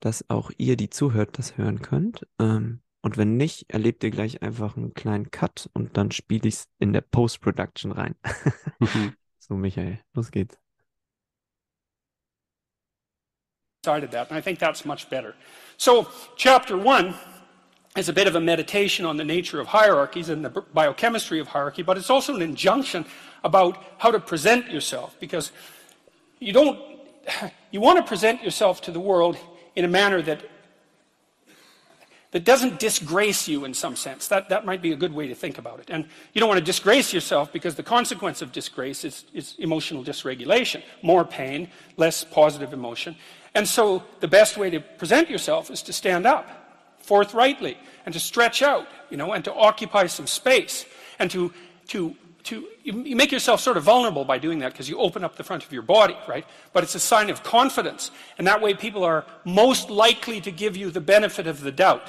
dass 0.00 0.28
auch 0.28 0.50
ihr, 0.58 0.76
die 0.76 0.90
zuhört, 0.90 1.38
das 1.38 1.56
hören 1.56 1.80
könnt. 1.80 2.26
Ähm, 2.38 2.82
und 3.02 3.16
wenn 3.16 3.36
nicht, 3.36 3.70
erlebt 3.70 4.02
ihr 4.02 4.10
gleich 4.10 4.42
einfach 4.42 4.76
einen 4.76 4.94
kleinen 4.94 5.30
Cut 5.30 5.70
und 5.72 5.96
dann 5.96 6.10
spiele 6.10 6.48
ich 6.48 6.54
es 6.54 6.68
in 6.78 6.92
der 6.92 7.00
Post-Production 7.00 7.92
rein. 7.92 8.14
Mhm. 8.80 9.16
so, 9.40 9.54
Michael, 9.54 9.98
los 10.14 10.30
geht's. 10.30 10.56
Started 13.84 14.12
that, 14.12 14.30
and 14.30 14.38
I 14.38 14.42
think 14.42 14.60
that's 14.60 14.84
much 14.84 15.08
better. 15.10 15.34
So, 15.76 16.06
chapter 16.36 16.76
one 16.76 17.14
is 17.96 18.08
a 18.08 18.12
bit 18.12 18.28
of 18.28 18.36
a 18.36 18.40
meditation 18.40 19.04
on 19.04 19.16
the 19.16 19.24
nature 19.24 19.60
of 19.60 19.68
hierarchies 19.68 20.28
and 20.28 20.44
the 20.44 20.50
biochemistry 20.50 21.40
of 21.40 21.48
hierarchy, 21.48 21.82
but 21.82 21.96
it's 21.96 22.10
also 22.10 22.34
an 22.34 22.42
injunction 22.42 23.04
about 23.42 23.76
how 23.98 24.12
to 24.12 24.20
present 24.20 24.70
yourself 24.70 25.16
because 25.18 25.50
you 26.38 26.52
don't, 26.52 26.78
you 27.72 27.80
want 27.80 27.98
to 27.98 28.04
present 28.04 28.42
yourself 28.42 28.80
to 28.82 28.92
the 28.92 29.00
world 29.00 29.36
in 29.74 29.84
a 29.84 29.88
manner 29.88 30.22
that 30.22 30.42
that 32.30 32.44
doesn't 32.44 32.78
disgrace 32.78 33.48
you 33.48 33.64
in 33.64 33.72
some 33.72 33.96
sense. 33.96 34.28
That, 34.28 34.50
that 34.50 34.66
might 34.66 34.82
be 34.82 34.92
a 34.92 34.96
good 34.96 35.14
way 35.14 35.28
to 35.28 35.34
think 35.34 35.56
about 35.56 35.80
it. 35.80 35.88
And 35.88 36.04
you 36.34 36.40
don't 36.40 36.48
want 36.48 36.58
to 36.58 36.64
disgrace 36.64 37.12
yourself 37.12 37.52
because 37.52 37.74
the 37.74 37.82
consequence 37.82 38.42
of 38.42 38.52
disgrace 38.52 39.04
is, 39.04 39.24
is 39.32 39.54
emotional 39.58 40.04
dysregulation 40.04 40.82
more 41.02 41.24
pain, 41.24 41.70
less 41.96 42.24
positive 42.24 42.72
emotion. 42.72 43.16
And 43.54 43.66
so 43.66 44.02
the 44.20 44.28
best 44.28 44.56
way 44.58 44.68
to 44.70 44.80
present 44.80 45.30
yourself 45.30 45.70
is 45.70 45.82
to 45.82 45.92
stand 45.92 46.26
up 46.26 46.46
forthrightly 46.98 47.78
and 48.04 48.12
to 48.12 48.20
stretch 48.20 48.60
out, 48.60 48.86
you 49.08 49.16
know, 49.16 49.32
and 49.32 49.44
to 49.44 49.54
occupy 49.54 50.06
some 50.06 50.26
space 50.26 50.84
and 51.18 51.30
to, 51.30 51.52
to 51.88 52.14
to 52.48 52.66
you 52.82 53.16
make 53.16 53.30
yourself 53.32 53.60
sort 53.60 53.76
of 53.76 53.84
vulnerable 53.84 54.24
by 54.24 54.38
doing 54.38 54.58
that 54.60 54.72
because 54.72 54.88
you 54.88 54.98
open 54.98 55.24
up 55.24 55.36
the 55.36 55.44
front 55.44 55.64
of 55.64 55.72
your 55.72 55.82
body, 55.82 56.16
right? 56.26 56.46
But 56.72 56.82
it's 56.82 56.94
a 56.94 57.00
sign 57.00 57.30
of 57.30 57.42
confidence. 57.42 58.10
And 58.38 58.46
that 58.46 58.60
way 58.60 58.74
people 58.74 59.04
are 59.04 59.24
most 59.44 59.90
likely 59.90 60.40
to 60.40 60.50
give 60.50 60.76
you 60.76 60.90
the 60.90 61.00
benefit 61.00 61.46
of 61.46 61.60
the 61.60 61.72
doubt. 61.72 62.08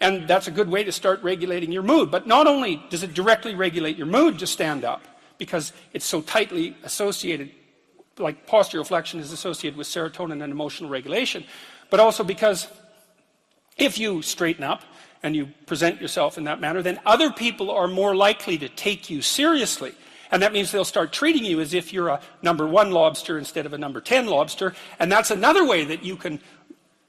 And 0.00 0.26
that's 0.26 0.48
a 0.48 0.50
good 0.50 0.68
way 0.68 0.84
to 0.84 0.92
start 0.92 1.22
regulating 1.22 1.70
your 1.70 1.82
mood. 1.82 2.10
But 2.10 2.26
not 2.26 2.46
only 2.46 2.82
does 2.90 3.02
it 3.02 3.14
directly 3.14 3.54
regulate 3.54 3.96
your 3.96 4.06
mood 4.06 4.38
to 4.40 4.46
stand 4.46 4.84
up, 4.84 5.02
because 5.38 5.72
it's 5.92 6.04
so 6.04 6.20
tightly 6.22 6.76
associated, 6.82 7.50
like 8.18 8.46
postural 8.46 8.86
flexion 8.86 9.20
is 9.20 9.32
associated 9.32 9.76
with 9.76 9.86
serotonin 9.86 10.42
and 10.42 10.52
emotional 10.52 10.88
regulation, 10.88 11.44
but 11.90 12.00
also 12.00 12.24
because 12.24 12.68
if 13.76 13.98
you 13.98 14.22
straighten 14.22 14.64
up, 14.64 14.82
and 15.22 15.36
you 15.36 15.46
present 15.66 16.00
yourself 16.00 16.36
in 16.36 16.44
that 16.44 16.60
manner, 16.60 16.82
then 16.82 17.00
other 17.06 17.30
people 17.30 17.70
are 17.70 17.86
more 17.86 18.14
likely 18.14 18.58
to 18.58 18.68
take 18.68 19.08
you 19.08 19.22
seriously. 19.22 19.92
And 20.30 20.42
that 20.42 20.52
means 20.52 20.72
they'll 20.72 20.84
start 20.84 21.12
treating 21.12 21.44
you 21.44 21.60
as 21.60 21.74
if 21.74 21.92
you're 21.92 22.08
a 22.08 22.20
number 22.40 22.66
one 22.66 22.90
lobster 22.90 23.38
instead 23.38 23.66
of 23.66 23.72
a 23.72 23.78
number 23.78 24.00
10 24.00 24.26
lobster. 24.26 24.74
And 24.98 25.12
that's 25.12 25.30
another 25.30 25.64
way 25.64 25.84
that 25.84 26.02
you 26.02 26.16
can 26.16 26.40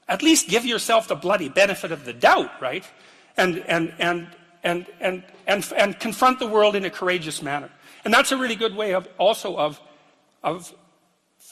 at 0.08 0.22
least 0.22 0.48
give 0.48 0.66
yourself 0.66 1.08
the 1.08 1.14
bloody 1.14 1.48
benefit 1.48 1.90
of 1.90 2.04
the 2.04 2.12
doubt, 2.12 2.50
right? 2.60 2.84
And, 3.36 3.58
and, 3.66 3.94
and, 3.98 4.28
and, 4.62 4.86
and, 5.00 5.24
and, 5.46 5.72
and 5.76 5.98
confront 5.98 6.38
the 6.38 6.46
world 6.46 6.76
in 6.76 6.84
a 6.84 6.90
courageous 6.90 7.42
manner. 7.42 7.70
And 8.04 8.12
that's 8.12 8.30
a 8.30 8.36
really 8.36 8.56
good 8.56 8.76
way 8.76 8.92
of 8.94 9.08
also 9.18 9.56
of, 9.56 9.80
of 10.42 10.74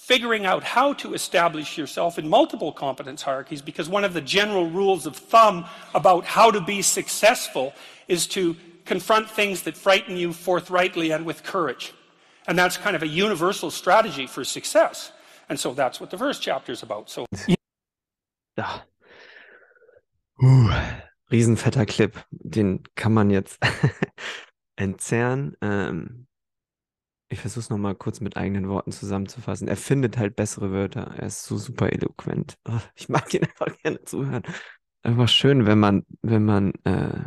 figuring 0.03 0.45
out 0.45 0.65
how 0.65 0.93
to 0.93 1.15
establish 1.15 1.79
yourself 1.79 2.19
in 2.19 2.29
multiple 2.29 2.73
competence 2.73 3.23
hierarchies 3.23 3.63
because 3.63 3.89
one 3.89 4.03
of 4.03 4.15
the 4.15 4.21
general 4.21 4.69
rules 4.69 5.07
of 5.07 5.15
thumb 5.15 5.65
about 5.95 6.25
how 6.25 6.51
to 6.51 6.61
be 6.61 6.83
successful 6.83 7.73
is 8.09 8.27
to 8.27 8.57
confront 8.85 9.31
things 9.31 9.63
that 9.63 9.77
frighten 9.77 10.17
you 10.17 10.33
forthrightly 10.33 11.13
and 11.13 11.25
with 11.25 11.45
courage. 11.45 11.95
And 12.49 12.59
that's 12.59 12.77
kind 12.77 12.97
of 12.97 13.03
a 13.05 13.07
universal 13.07 13.71
strategy 13.71 14.27
for 14.27 14.43
success. 14.43 15.13
And 15.49 15.59
so 15.61 15.73
that's 15.73 16.01
what 16.01 16.11
the 16.11 16.19
first 16.19 16.43
chapter 16.43 16.73
is 16.73 16.83
about. 16.83 17.09
So 17.09 17.27
ja. 18.57 18.81
Uh, 20.43 20.83
riesenfetter 21.31 21.87
Clip. 21.87 22.19
Den 22.31 22.83
kann 22.97 23.15
man 23.15 23.31
jetzt 23.31 23.61
entzerren. 24.77 25.57
Ähm, 25.61 26.27
ich 27.33 27.41
versuche 27.41 27.61
es 27.61 27.71
nochmal 27.71 27.95
kurz 27.95 28.21
mit 28.21 28.37
eigenen 28.37 28.69
Worten 28.69 28.93
zusammenzufassen. 28.93 29.67
Er 29.67 29.79
findet 29.79 30.19
halt 30.19 30.37
bessere 30.37 30.71
Wörter. 30.71 31.15
Er 31.17 31.27
ist 31.27 31.45
so 31.45 31.57
super 31.57 31.91
eloquent. 31.91 32.59
Oh, 32.69 32.79
ich 32.95 33.09
mag 33.09 33.33
ihn 33.33 33.45
einfach 33.59 33.75
gerne 33.79 34.03
zuhören. 34.05 34.43
Einfach 35.03 35.29
schön, 35.29 35.65
wenn 35.65 35.79
man, 35.79 36.05
wenn 36.21 36.45
man, 36.45 36.75
äh, 36.85 37.25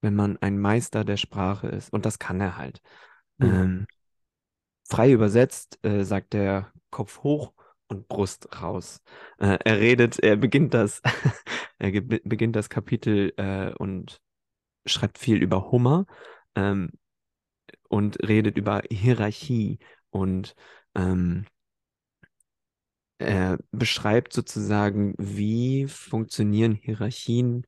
wenn 0.00 0.14
man 0.14 0.38
ein 0.38 0.58
Meister 0.58 1.04
der 1.04 1.18
Sprache 1.18 1.68
ist. 1.68 1.92
Und 1.92 2.06
das 2.06 2.18
kann 2.18 2.40
er 2.40 2.56
halt. 2.56 2.80
Mhm. 3.36 3.46
Ähm, 3.46 3.86
frei 4.88 5.12
übersetzt 5.12 5.78
äh, 5.84 6.04
sagt 6.04 6.34
er 6.34 6.72
Kopf 6.90 7.22
hoch 7.22 7.52
und 7.88 8.08
Brust 8.08 8.62
raus. 8.62 9.02
Äh, 9.36 9.58
er 9.62 9.78
redet, 9.78 10.18
er 10.20 10.36
beginnt 10.36 10.72
das, 10.72 11.02
er 11.78 12.00
beginnt 12.00 12.56
das 12.56 12.70
Kapitel 12.70 13.34
äh, 13.36 13.74
und 13.74 14.22
schreibt 14.86 15.18
viel 15.18 15.42
über 15.42 15.70
Hummer. 15.70 16.06
Ähm, 16.54 16.92
und 17.88 18.22
redet 18.26 18.56
über 18.58 18.82
Hierarchie 18.90 19.78
und 20.10 20.54
ähm, 20.94 21.46
er 23.18 23.58
beschreibt 23.72 24.32
sozusagen, 24.32 25.14
wie 25.18 25.88
funktionieren 25.88 26.74
Hierarchien 26.74 27.66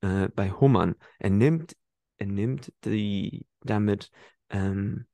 äh, 0.00 0.28
bei 0.28 0.50
Hummern. 0.52 0.94
Er 1.18 1.30
nimmt, 1.30 1.76
er 2.18 2.26
nimmt 2.26 2.72
die 2.84 3.46
damit 3.60 4.10
ähm, 4.50 5.06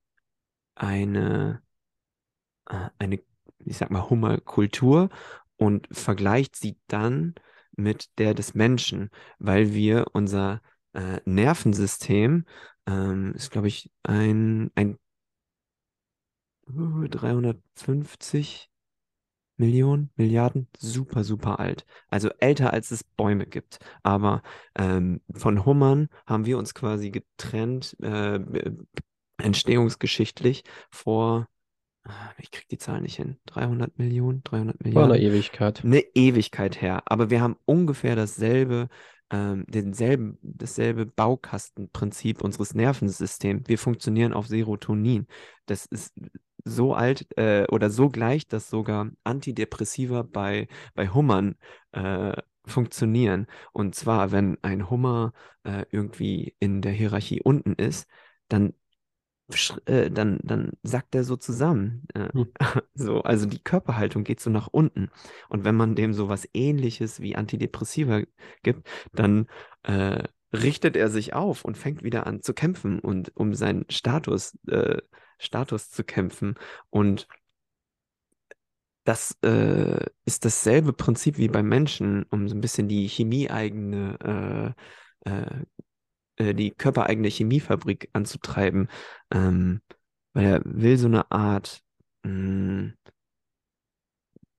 eine, 0.74 1.62
äh, 2.66 2.90
eine, 2.98 3.20
ich 3.64 3.78
sag 3.78 3.90
mal, 3.90 4.08
Hummerkultur 4.10 5.08
und 5.56 5.88
vergleicht 5.90 6.56
sie 6.56 6.78
dann 6.86 7.34
mit 7.72 8.10
der 8.18 8.34
des 8.34 8.54
Menschen, 8.54 9.10
weil 9.38 9.72
wir 9.72 10.06
unser 10.12 10.60
äh, 10.92 11.20
Nervensystem 11.24 12.44
ähm, 12.88 13.34
ist, 13.34 13.50
glaube 13.50 13.68
ich, 13.68 13.90
ein, 14.02 14.70
ein 14.74 14.98
uh, 16.68 17.06
350 17.06 18.70
Millionen, 19.58 20.10
Milliarden, 20.16 20.68
super, 20.78 21.24
super 21.24 21.58
alt. 21.58 21.84
Also 22.08 22.30
älter, 22.38 22.72
als 22.72 22.90
es 22.90 23.04
Bäume 23.04 23.46
gibt. 23.46 23.78
Aber 24.02 24.42
ähm, 24.76 25.20
von 25.32 25.64
Hummern 25.64 26.08
haben 26.26 26.46
wir 26.46 26.58
uns 26.58 26.74
quasi 26.74 27.10
getrennt, 27.10 27.96
äh, 28.00 28.40
entstehungsgeschichtlich 29.36 30.62
vor, 30.90 31.48
ah, 32.04 32.30
ich 32.38 32.52
krieg 32.52 32.68
die 32.68 32.78
Zahl 32.78 33.00
nicht 33.00 33.16
hin, 33.16 33.38
300 33.46 33.98
Millionen, 33.98 34.42
300 34.44 34.76
Vor 34.76 34.86
einer 34.86 35.08
Milliarden. 35.08 35.16
Ewigkeit. 35.16 35.84
Eine 35.84 36.00
Ewigkeit 36.14 36.80
her. 36.80 37.02
Aber 37.06 37.28
wir 37.30 37.40
haben 37.40 37.56
ungefähr 37.64 38.14
dasselbe, 38.14 38.88
ähm, 39.30 39.64
denselben, 39.68 40.38
dasselbe 40.42 41.06
Baukastenprinzip 41.06 42.42
unseres 42.42 42.74
Nervensystems. 42.74 43.68
Wir 43.68 43.78
funktionieren 43.78 44.32
auf 44.32 44.46
Serotonin. 44.46 45.26
Das 45.66 45.86
ist 45.86 46.14
so 46.64 46.94
alt 46.94 47.26
äh, 47.36 47.66
oder 47.70 47.90
so 47.90 48.08
gleich, 48.08 48.46
dass 48.46 48.70
sogar 48.70 49.10
Antidepressiva 49.24 50.22
bei, 50.22 50.68
bei 50.94 51.08
Hummern 51.08 51.56
äh, 51.92 52.34
funktionieren. 52.66 53.46
Und 53.72 53.94
zwar, 53.94 54.32
wenn 54.32 54.58
ein 54.62 54.90
Hummer 54.90 55.32
äh, 55.64 55.84
irgendwie 55.90 56.54
in 56.58 56.82
der 56.82 56.92
Hierarchie 56.92 57.40
unten 57.42 57.74
ist, 57.74 58.06
dann, 58.48 58.74
äh, 59.86 60.10
dann, 60.10 60.38
dann 60.42 60.72
sackt 60.82 61.14
er 61.14 61.24
so 61.24 61.36
zusammen. 61.36 62.06
Äh, 62.14 62.28
Hm. 62.32 62.48
so, 62.94 63.22
also 63.22 63.46
die 63.46 63.60
Körperhaltung 63.62 64.24
geht 64.24 64.40
so 64.40 64.50
nach 64.50 64.68
unten. 64.68 65.10
Und 65.48 65.64
wenn 65.64 65.74
man 65.74 65.94
dem 65.94 66.12
so 66.12 66.28
was 66.28 66.48
Ähnliches 66.54 67.20
wie 67.20 67.36
Antidepressiva 67.36 68.22
gibt, 68.62 68.88
dann 69.12 69.46
äh, 69.84 70.24
richtet 70.52 70.96
er 70.96 71.08
sich 71.10 71.34
auf 71.34 71.64
und 71.64 71.76
fängt 71.76 72.02
wieder 72.02 72.26
an 72.26 72.42
zu 72.42 72.54
kämpfen 72.54 72.98
und 73.00 73.32
um 73.36 73.54
seinen 73.54 73.84
Status, 73.90 74.58
äh, 74.68 74.98
Status 75.38 75.90
zu 75.90 76.04
kämpfen. 76.04 76.54
Und 76.90 77.28
das 79.04 79.38
äh, 79.42 80.04
ist 80.26 80.44
dasselbe 80.44 80.92
Prinzip 80.92 81.38
wie 81.38 81.48
beim 81.48 81.68
Menschen, 81.68 82.24
um 82.30 82.46
so 82.48 82.54
ein 82.54 82.60
bisschen 82.60 82.88
die 82.88 83.06
chemieeigene, 83.08 84.74
äh, 85.24 85.30
äh, 85.30 85.64
äh, 86.38 86.54
die 86.54 86.70
körpereigene 86.72 87.28
Chemiefabrik 87.28 88.10
anzutreiben, 88.12 88.88
ähm, 89.32 89.80
weil 90.34 90.46
er 90.46 90.62
will 90.64 90.98
so 90.98 91.06
eine 91.08 91.30
Art 91.32 91.82
mh, 92.24 92.92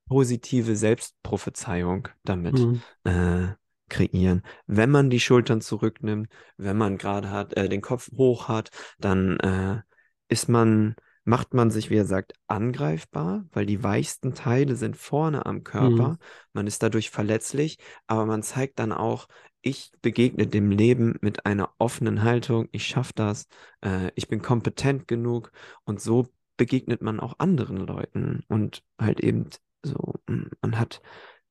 positive 0.07 0.75
Selbstprophezeiung 0.75 2.07
damit 2.23 2.57
Hm. 2.57 2.81
äh, 3.03 3.47
kreieren. 3.89 4.43
Wenn 4.67 4.89
man 4.91 5.09
die 5.09 5.19
Schultern 5.19 5.61
zurücknimmt, 5.61 6.29
wenn 6.57 6.77
man 6.77 6.97
gerade 6.97 7.29
hat, 7.29 7.53
äh, 7.57 7.69
den 7.69 7.81
Kopf 7.81 8.09
hoch 8.15 8.47
hat, 8.47 8.69
dann 8.99 9.39
äh, 9.39 9.81
ist 10.27 10.47
man, 10.49 10.95
macht 11.23 11.53
man 11.53 11.71
sich, 11.71 11.89
wie 11.89 11.97
er 11.97 12.05
sagt, 12.05 12.33
angreifbar, 12.47 13.45
weil 13.51 13.65
die 13.65 13.83
weichsten 13.83 14.33
Teile 14.33 14.75
sind 14.75 14.95
vorne 14.97 15.45
am 15.45 15.63
Körper. 15.63 16.17
Man 16.53 16.67
ist 16.67 16.81
dadurch 16.83 17.09
verletzlich, 17.09 17.77
aber 18.07 18.25
man 18.25 18.43
zeigt 18.43 18.79
dann 18.79 18.91
auch, 18.91 19.27
ich 19.61 19.91
begegne 20.01 20.47
dem 20.47 20.71
Leben 20.71 21.17
mit 21.21 21.45
einer 21.45 21.73
offenen 21.77 22.23
Haltung, 22.23 22.69
ich 22.71 22.87
schaffe 22.87 23.13
das, 23.15 23.47
äh, 23.81 24.11
ich 24.15 24.27
bin 24.27 24.41
kompetent 24.41 25.07
genug 25.07 25.51
und 25.83 26.01
so 26.01 26.27
begegnet 26.57 27.01
man 27.01 27.19
auch 27.19 27.39
anderen 27.39 27.77
Leuten 27.77 28.43
und 28.47 28.83
halt 28.99 29.19
eben 29.21 29.49
so, 29.83 30.15
mm, 30.27 30.47
man 30.61 30.79
hat 30.79 31.01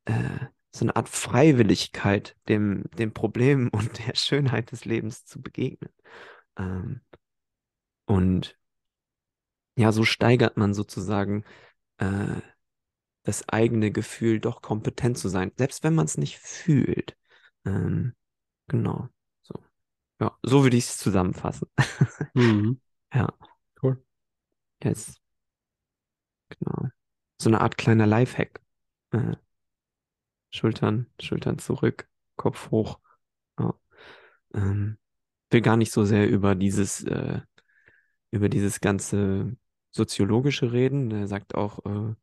äh, 0.07 0.47
so 0.71 0.85
eine 0.85 0.97
Art 0.97 1.09
Freiwilligkeit, 1.09 2.37
dem, 2.49 2.85
dem 2.99 3.13
Problem 3.13 3.69
und 3.73 4.07
der 4.07 4.15
Schönheit 4.15 4.73
des 4.73 4.85
Lebens 4.85 5.25
zu 5.25 5.41
begegnen. 5.43 5.91
Ähm, 6.59 7.01
und 8.07 8.59
ja, 9.77 9.93
so 9.93 10.05
steigert 10.05 10.57
man 10.57 10.75
sozusagen 10.75 11.45
äh, 11.99 12.41
das 13.25 13.49
eigene 13.49 13.91
Gefühl, 13.93 14.41
doch 14.41 14.63
kompetent 14.63 15.19
zu 15.19 15.29
sein, 15.29 15.53
selbst 15.57 15.85
wenn 15.85 15.95
man 15.95 16.07
es 16.07 16.17
nicht 16.19 16.39
fühlt. 16.39 17.18
Ähm, 17.65 18.15
genau. 18.69 19.09
So. 19.43 19.55
Ja, 20.21 20.39
so 20.43 20.63
würde 20.65 20.77
ich 20.77 20.87
es 20.87 20.99
zusammenfassen. 20.99 21.69
Mhm. 22.35 22.81
Ja. 23.15 23.33
Cool. 23.83 24.05
Yes. 24.85 25.17
Genau. 26.51 26.89
So 27.41 27.51
eine 27.51 27.61
Art 27.61 27.79
kleiner 27.79 28.07
Lifehack. 28.07 28.61
Äh, 29.13 29.37
Schultern, 30.51 31.07
Schultern 31.21 31.59
zurück, 31.59 32.09
Kopf 32.37 32.71
hoch. 32.71 32.99
Ja. 33.59 33.75
Ähm, 34.55 34.99
will 35.51 35.63
gar 35.63 35.77
nicht 35.77 35.93
so 35.93 36.05
sehr 36.05 36.29
über 36.29 36.55
dieses, 36.55 37.05
äh, 37.05 37.41
über 38.31 38.49
dieses 38.49 38.81
ganze 38.81 39.57
soziologische 39.93 40.73
reden. 40.73 41.11
Er 41.13 41.29
sagt 41.29 41.55
auch 41.55 41.85
äh, 41.87 42.15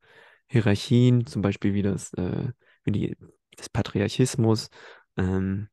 Hierarchien, 0.47 1.25
zum 1.27 1.41
Beispiel 1.41 1.73
wie 1.73 1.83
das, 1.83 2.13
äh, 2.15 2.51
wie 2.83 2.91
die, 2.91 3.17
das 3.57 3.69
Patriarchismus, 3.69 4.69
ähm, 5.17 5.69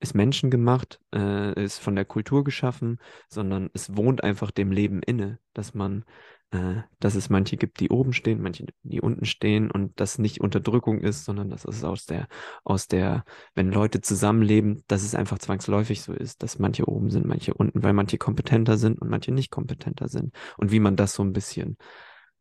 ist 0.00 0.14
menschengemacht, 0.14 1.00
äh, 1.14 1.62
ist 1.62 1.78
von 1.78 1.96
der 1.96 2.04
Kultur 2.04 2.44
geschaffen, 2.44 2.98
sondern 3.28 3.68
es 3.74 3.96
wohnt 3.96 4.22
einfach 4.22 4.50
dem 4.50 4.70
Leben 4.70 5.02
inne, 5.02 5.40
dass 5.54 5.74
man, 5.74 6.04
äh, 6.50 6.82
dass 7.00 7.16
es 7.16 7.30
manche 7.30 7.56
gibt, 7.56 7.80
die 7.80 7.90
oben 7.90 8.12
stehen, 8.12 8.40
manche, 8.40 8.66
die 8.82 9.00
unten 9.00 9.24
stehen 9.24 9.70
und 9.70 9.98
das 9.98 10.18
nicht 10.18 10.40
Unterdrückung 10.40 11.00
ist, 11.00 11.24
sondern 11.24 11.50
dass 11.50 11.64
es 11.64 11.82
aus 11.82 12.06
der, 12.06 12.28
aus 12.62 12.86
der, 12.86 13.24
wenn 13.54 13.72
Leute 13.72 14.00
zusammenleben, 14.00 14.84
dass 14.86 15.02
es 15.02 15.16
einfach 15.16 15.38
zwangsläufig 15.38 16.02
so 16.02 16.12
ist, 16.12 16.42
dass 16.44 16.60
manche 16.60 16.88
oben 16.88 17.10
sind, 17.10 17.26
manche 17.26 17.54
unten, 17.54 17.82
weil 17.82 17.92
manche 17.92 18.18
kompetenter 18.18 18.76
sind 18.78 19.00
und 19.00 19.10
manche 19.10 19.32
nicht 19.32 19.50
kompetenter 19.50 20.08
sind 20.08 20.34
und 20.56 20.70
wie 20.70 20.80
man 20.80 20.96
das 20.96 21.14
so 21.14 21.24
ein 21.24 21.32
bisschen 21.32 21.76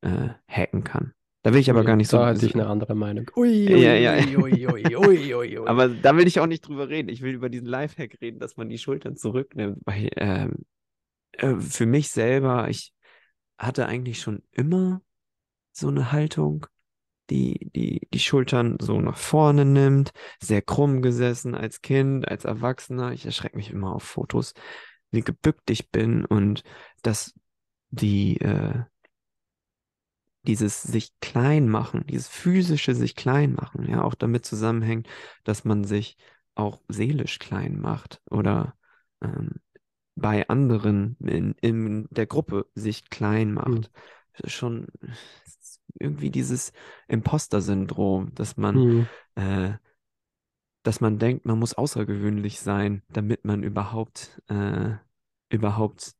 äh, 0.01 0.29
hacken 0.47 0.83
kann. 0.83 1.13
Da 1.47 1.53
will 1.53 1.61
ich 1.61 1.69
aber 1.69 1.79
Ui, 1.79 1.85
gar 1.85 1.95
nicht 1.95 2.09
so. 2.09 2.17
Da 2.17 2.25
hatte 2.25 2.45
ich 2.45 2.55
eine 2.55 2.67
andere 2.67 2.93
Meinung. 2.93 3.31
Ui, 3.37 3.69
Ja, 3.69 3.93
ja. 3.93 4.17
ui, 4.17 4.35
ui, 4.35 4.67
ui, 4.67 4.97
ui, 4.97 5.33
ui, 5.33 5.59
ui. 5.59 5.65
Aber 5.65 5.87
da 5.87 6.17
will 6.17 6.27
ich 6.27 6.41
auch 6.41 6.45
nicht 6.45 6.67
drüber 6.67 6.89
reden. 6.89 7.07
Ich 7.07 7.21
will 7.21 7.33
über 7.33 7.47
diesen 7.47 7.67
Lifehack 7.67 8.17
reden, 8.19 8.37
dass 8.37 8.57
man 8.57 8.67
die 8.67 8.77
Schultern 8.77 9.15
zurücknimmt. 9.15 9.77
Weil 9.85 10.09
ähm, 10.17 10.65
äh, 11.31 11.55
für 11.55 11.85
mich 11.85 12.09
selber, 12.09 12.67
ich 12.67 12.91
hatte 13.57 13.85
eigentlich 13.85 14.19
schon 14.19 14.43
immer 14.51 15.01
so 15.71 15.87
eine 15.87 16.11
Haltung, 16.11 16.65
die, 17.29 17.69
die 17.73 18.05
die 18.13 18.19
Schultern 18.19 18.75
so 18.81 18.99
nach 18.99 19.17
vorne 19.17 19.63
nimmt, 19.63 20.11
sehr 20.41 20.61
krumm 20.61 21.01
gesessen 21.01 21.55
als 21.55 21.81
Kind, 21.81 22.27
als 22.27 22.43
Erwachsener. 22.43 23.13
Ich 23.13 23.25
erschrecke 23.25 23.55
mich 23.55 23.71
immer 23.71 23.95
auf 23.95 24.03
Fotos, 24.03 24.53
wie 25.11 25.21
gebückt 25.21 25.69
ich 25.69 25.91
bin 25.91 26.25
und 26.25 26.63
dass 27.03 27.33
die 27.89 28.35
äh, 28.41 28.81
dieses 30.47 30.81
sich 30.81 31.11
klein 31.19 31.69
machen, 31.69 32.05
dieses 32.07 32.27
physische 32.27 32.95
sich 32.95 33.15
klein 33.15 33.53
machen, 33.53 33.87
ja, 33.89 34.03
auch 34.03 34.15
damit 34.15 34.45
zusammenhängt, 34.45 35.07
dass 35.43 35.65
man 35.65 35.83
sich 35.83 36.17
auch 36.55 36.81
seelisch 36.87 37.39
klein 37.39 37.79
macht 37.79 38.21
oder 38.29 38.75
ähm, 39.21 39.51
bei 40.15 40.47
anderen 40.49 41.15
in, 41.19 41.53
in 41.61 42.07
der 42.09 42.25
Gruppe 42.25 42.65
sich 42.73 43.09
klein 43.09 43.53
macht. 43.53 43.67
Hm. 43.67 43.81
Das 44.33 44.41
ist 44.45 44.53
Schon 44.53 44.87
irgendwie 45.99 46.31
dieses 46.31 46.71
Imposter-Syndrom, 47.07 48.33
dass 48.35 48.57
man 48.57 48.75
Hm. 48.75 49.07
äh, 49.35 49.73
dass 50.83 51.01
man 51.01 51.19
denkt, 51.19 51.45
man 51.45 51.59
muss 51.59 51.73
außergewöhnlich 51.73 52.61
sein, 52.61 53.03
damit 53.09 53.43
man 53.43 53.61
überhaupt, 53.61 54.41
äh, 54.47 54.91
überhaupt 55.49 56.13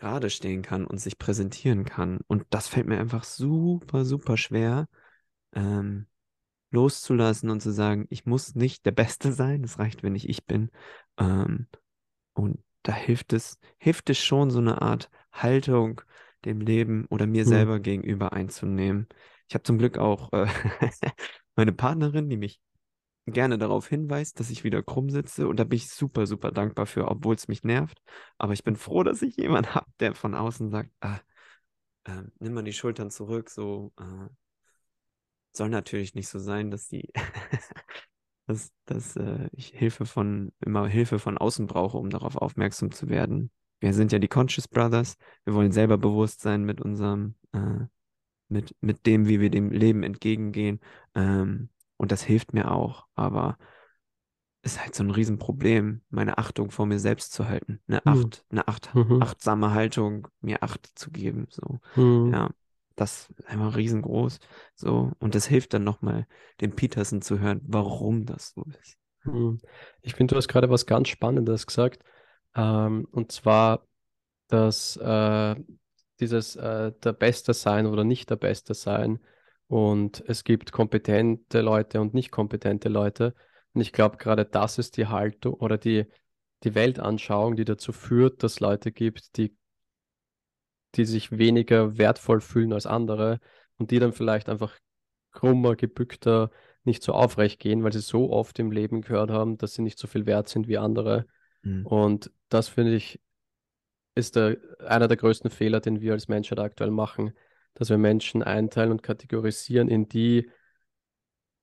gerade 0.00 0.30
stehen 0.30 0.62
kann 0.62 0.86
und 0.86 0.98
sich 0.98 1.18
präsentieren 1.18 1.84
kann. 1.86 2.20
Und 2.28 2.46
das 2.50 2.68
fällt 2.68 2.88
mir 2.88 2.98
einfach 3.00 3.24
super, 3.24 4.04
super 4.06 4.38
schwer, 4.38 4.88
ähm, 5.54 6.06
loszulassen 6.72 7.50
und 7.50 7.60
zu 7.62 7.72
sagen, 7.72 8.06
ich 8.10 8.26
muss 8.26 8.54
nicht 8.54 8.86
der 8.86 8.92
Beste 8.92 9.32
sein, 9.34 9.64
es 9.64 9.78
reicht, 9.78 10.02
wenn 10.02 10.14
ich 10.16 10.28
ich 10.28 10.46
bin. 10.46 10.70
Ähm, 11.18 11.68
und 12.34 12.62
da 12.82 12.92
hilft 12.94 13.32
es, 13.32 13.58
hilft 13.78 14.10
es 14.10 14.18
schon, 14.18 14.50
so 14.50 14.58
eine 14.58 14.82
Art 14.82 15.10
Haltung 15.32 16.00
dem 16.44 16.60
Leben 16.60 17.06
oder 17.10 17.26
mir 17.26 17.44
Hm. 17.44 17.46
selber 17.46 17.80
gegenüber 17.80 18.32
einzunehmen. 18.32 19.08
Ich 19.48 19.54
habe 19.54 19.64
zum 19.64 19.78
Glück 19.78 19.98
auch 19.98 20.32
äh, 20.32 20.46
meine 21.56 21.72
Partnerin, 21.72 22.28
die 22.30 22.36
mich 22.36 22.60
gerne 23.26 23.58
darauf 23.58 23.88
hinweist, 23.88 24.40
dass 24.40 24.50
ich 24.50 24.64
wieder 24.64 24.82
krumm 24.82 25.10
sitze. 25.10 25.48
Und 25.48 25.58
da 25.58 25.64
bin 25.64 25.76
ich 25.76 25.90
super, 25.90 26.26
super 26.26 26.52
dankbar 26.52 26.86
für, 26.86 27.08
obwohl 27.08 27.34
es 27.34 27.48
mich 27.48 27.62
nervt. 27.64 28.00
Aber 28.38 28.52
ich 28.52 28.64
bin 28.64 28.76
froh, 28.76 29.02
dass 29.02 29.22
ich 29.22 29.36
jemanden 29.36 29.74
habe, 29.74 29.90
der 30.00 30.14
von 30.14 30.34
außen 30.34 30.70
sagt, 30.70 30.90
ah, 31.00 31.20
äh, 32.04 32.22
nimm 32.38 32.54
mal 32.54 32.62
die 32.64 32.72
Schultern 32.72 33.10
zurück. 33.10 33.50
So 33.50 33.92
äh, 33.98 34.28
soll 35.52 35.68
natürlich 35.68 36.14
nicht 36.14 36.28
so 36.28 36.38
sein, 36.38 36.70
dass 36.70 36.88
die, 36.88 37.10
dass, 38.46 38.72
dass 38.86 39.16
äh, 39.16 39.48
ich 39.52 39.68
Hilfe 39.68 40.06
von, 40.06 40.52
immer 40.60 40.86
Hilfe 40.88 41.18
von 41.18 41.38
außen 41.38 41.66
brauche, 41.66 41.98
um 41.98 42.10
darauf 42.10 42.36
aufmerksam 42.36 42.90
zu 42.90 43.08
werden. 43.08 43.50
Wir 43.80 43.94
sind 43.94 44.12
ja 44.12 44.18
die 44.18 44.28
Conscious 44.28 44.68
Brothers. 44.68 45.16
Wir 45.44 45.54
wollen 45.54 45.72
selber 45.72 45.96
bewusst 45.96 46.40
sein 46.42 46.64
mit 46.64 46.80
unserem, 46.80 47.34
äh, 47.52 47.86
mit, 48.48 48.76
mit 48.80 49.06
dem, 49.06 49.26
wie 49.28 49.40
wir 49.40 49.50
dem 49.50 49.70
Leben 49.70 50.02
entgegengehen. 50.02 50.80
Ähm, 51.14 51.70
und 52.00 52.12
das 52.12 52.22
hilft 52.22 52.54
mir 52.54 52.70
auch, 52.70 53.06
aber 53.14 53.58
ist 54.62 54.80
halt 54.80 54.94
so 54.94 55.02
ein 55.04 55.10
Riesenproblem, 55.10 56.00
meine 56.08 56.38
Achtung 56.38 56.70
vor 56.70 56.86
mir 56.86 56.98
selbst 56.98 57.34
zu 57.34 57.46
halten. 57.46 57.80
Eine 57.88 58.02
Hm. 58.04 58.12
Acht, 58.12 58.44
eine 58.50 58.68
Acht, 58.68 58.94
Mhm. 58.94 59.20
achtsame 59.22 59.72
Haltung, 59.74 60.28
mir 60.40 60.62
Acht 60.62 60.90
zu 60.94 61.10
geben. 61.10 61.46
So. 61.50 61.80
Hm. 61.94 62.32
Ja. 62.32 62.50
das 62.96 63.30
ist 63.36 63.46
einfach 63.46 63.76
riesengroß. 63.76 64.40
So, 64.74 65.12
und 65.20 65.34
das 65.34 65.46
hilft 65.46 65.72
dann 65.74 65.84
nochmal, 65.84 66.26
den 66.60 66.74
Peterson 66.74 67.22
zu 67.22 67.38
hören, 67.38 67.60
warum 67.64 68.24
das 68.26 68.52
so 68.54 68.64
ist. 68.80 68.96
Hm. 69.22 69.58
Ich 70.00 70.14
finde, 70.14 70.34
du 70.34 70.36
hast 70.38 70.48
gerade 70.48 70.70
was 70.70 70.86
ganz 70.86 71.08
Spannendes 71.08 71.66
gesagt. 71.66 72.02
Ähm, 72.54 73.06
und 73.10 73.32
zwar, 73.32 73.86
dass 74.48 74.96
äh, 74.96 75.56
dieses 76.18 76.56
äh, 76.56 76.92
der 76.92 77.12
Beste 77.12 77.52
sein 77.54 77.86
oder 77.86 78.04
nicht 78.04 78.30
der 78.30 78.36
Beste 78.36 78.74
sein. 78.74 79.20
Und 79.70 80.24
es 80.26 80.42
gibt 80.42 80.72
kompetente 80.72 81.60
Leute 81.60 82.00
und 82.00 82.12
nicht 82.12 82.32
kompetente 82.32 82.88
Leute. 82.88 83.36
Und 83.72 83.80
ich 83.80 83.92
glaube, 83.92 84.16
gerade 84.16 84.44
das 84.44 84.78
ist 84.78 84.96
die 84.96 85.06
Haltung 85.06 85.54
oder 85.54 85.78
die, 85.78 86.06
die 86.64 86.74
Weltanschauung, 86.74 87.54
die 87.54 87.64
dazu 87.64 87.92
führt, 87.92 88.42
dass 88.42 88.58
Leute 88.58 88.90
gibt, 88.90 89.36
die, 89.36 89.56
die 90.96 91.04
sich 91.04 91.30
weniger 91.30 91.98
wertvoll 91.98 92.40
fühlen 92.40 92.72
als 92.72 92.86
andere 92.86 93.38
und 93.78 93.92
die 93.92 94.00
dann 94.00 94.12
vielleicht 94.12 94.48
einfach 94.48 94.76
krummer, 95.30 95.76
gebückter, 95.76 96.50
nicht 96.82 97.04
so 97.04 97.12
aufrecht 97.12 97.60
gehen, 97.60 97.84
weil 97.84 97.92
sie 97.92 98.00
so 98.00 98.32
oft 98.32 98.58
im 98.58 98.72
Leben 98.72 99.02
gehört 99.02 99.30
haben, 99.30 99.56
dass 99.56 99.74
sie 99.74 99.82
nicht 99.82 100.00
so 100.00 100.08
viel 100.08 100.26
wert 100.26 100.48
sind 100.48 100.66
wie 100.66 100.78
andere. 100.78 101.26
Mhm. 101.62 101.86
Und 101.86 102.32
das 102.48 102.66
finde 102.66 102.96
ich 102.96 103.20
ist 104.16 104.34
der, 104.34 104.56
einer 104.84 105.06
der 105.06 105.16
größten 105.16 105.48
Fehler, 105.48 105.78
den 105.78 106.00
wir 106.00 106.10
als 106.14 106.26
Menschheit 106.26 106.58
aktuell 106.58 106.90
machen, 106.90 107.34
dass 107.74 107.90
wir 107.90 107.98
Menschen 107.98 108.42
einteilen 108.42 108.92
und 108.92 109.02
kategorisieren 109.02 109.88
in 109.88 110.08
die, 110.08 110.50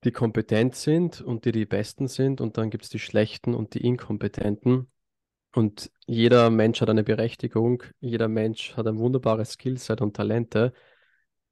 die 0.03 0.11
kompetent 0.11 0.75
sind 0.75 1.21
und 1.21 1.45
die 1.45 1.51
die 1.51 1.65
Besten 1.65 2.07
sind 2.07 2.41
und 2.41 2.57
dann 2.57 2.69
gibt 2.69 2.83
es 2.83 2.89
die 2.89 2.99
Schlechten 2.99 3.53
und 3.53 3.73
die 3.73 3.85
Inkompetenten. 3.85 4.91
Und 5.53 5.91
jeder 6.05 6.49
Mensch 6.49 6.81
hat 6.81 6.89
eine 6.89 7.03
Berechtigung, 7.03 7.83
jeder 7.99 8.27
Mensch 8.27 8.75
hat 8.77 8.87
ein 8.87 8.99
wunderbares 8.99 9.53
Skillset 9.53 10.01
und 10.01 10.15
Talente. 10.15 10.73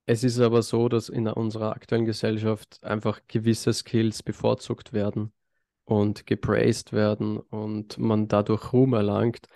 Es 0.06 0.24
ist 0.24 0.40
aber 0.40 0.62
so, 0.62 0.90
dass 0.90 1.10
in 1.10 1.28
unserer 1.28 1.72
aktuellen 1.76 2.06
Gesellschaft 2.06 2.84
einfach 2.84 3.22
gewisse 3.28 3.74
Skills 3.74 4.22
bevorzugt 4.22 4.94
werden 4.94 5.34
und 5.86 6.28
gepraised 6.28 6.94
werden 6.94 7.40
und 7.40 7.98
man 7.98 8.28
dadurch 8.28 8.74
Ruhm 8.74 8.94
erlangt 8.94 9.48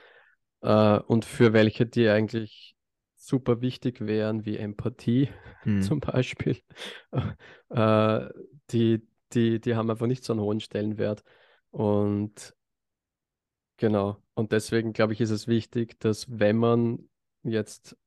äh, 0.61 0.99
und 0.99 1.25
für 1.25 1.53
welche, 1.53 1.85
die 1.85 2.09
eigentlich 2.09 2.75
super 3.19 3.61
wichtig 3.61 3.99
wären, 4.01 4.45
wie 4.45 4.57
Empathie 4.57 5.29
hm. 5.63 5.81
zum 5.81 5.99
Beispiel, 5.99 6.57
äh, 7.69 8.29
die, 8.71 9.05
die, 9.33 9.59
die 9.59 9.75
haben 9.75 9.91
einfach 9.91 10.07
nicht 10.07 10.23
so 10.23 10.33
einen 10.33 10.41
hohen 10.41 10.61
Stellenwert. 10.61 11.23
Und 11.69 12.55
genau, 13.77 14.17
und 14.33 14.51
deswegen 14.53 14.93
glaube 14.93 15.13
ich, 15.13 15.21
ist 15.21 15.31
es 15.31 15.47
wichtig, 15.47 15.99
dass 15.99 16.27
wenn 16.29 16.57
man 16.57 17.09
jetzt 17.43 17.97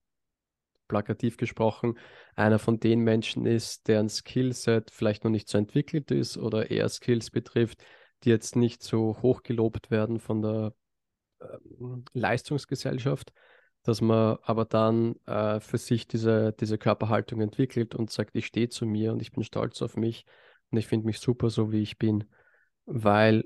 plakativ 0.88 1.37
gesprochen, 1.37 1.98
einer 2.35 2.59
von 2.59 2.81
den 2.81 3.01
Menschen 3.01 3.46
ist, 3.46 3.88
deren 3.88 4.09
Skillset 4.09 4.90
vielleicht 4.90 5.25
noch 5.25 5.31
nicht 5.31 5.48
so 5.48 5.59
entwickelt 5.59 6.11
ist 6.11 6.37
oder 6.37 6.70
eher 6.70 6.88
Skills 6.88 7.31
betrifft, 7.31 7.85
die 8.25 8.31
jetzt 8.31 8.57
nicht 8.57 8.83
so 8.83 9.16
hoch 9.22 9.42
gelobt 9.42 9.90
werden 9.90 10.20
von 10.20 10.42
der 10.42 10.75
ähm, 11.40 12.05
Leistungsgesellschaft, 12.12 13.33
dass 13.82 14.00
man 14.00 14.38
aber 14.42 14.64
dann 14.64 15.16
äh, 15.26 15.60
für 15.60 15.78
sich 15.78 16.06
diese, 16.06 16.52
diese 16.52 16.78
Körperhaltung 16.78 17.40
entwickelt 17.40 17.94
und 17.94 18.10
sagt, 18.10 18.36
ich 18.36 18.46
stehe 18.46 18.68
zu 18.68 18.86
mir 18.86 19.12
und 19.12 19.22
ich 19.22 19.32
bin 19.32 19.44
stolz 19.44 19.82
auf 19.82 19.96
mich 19.96 20.24
und 20.70 20.78
ich 20.78 20.86
finde 20.86 21.06
mich 21.06 21.18
super 21.18 21.50
so, 21.50 21.72
wie 21.72 21.82
ich 21.82 21.98
bin, 21.98 22.24
weil 22.86 23.44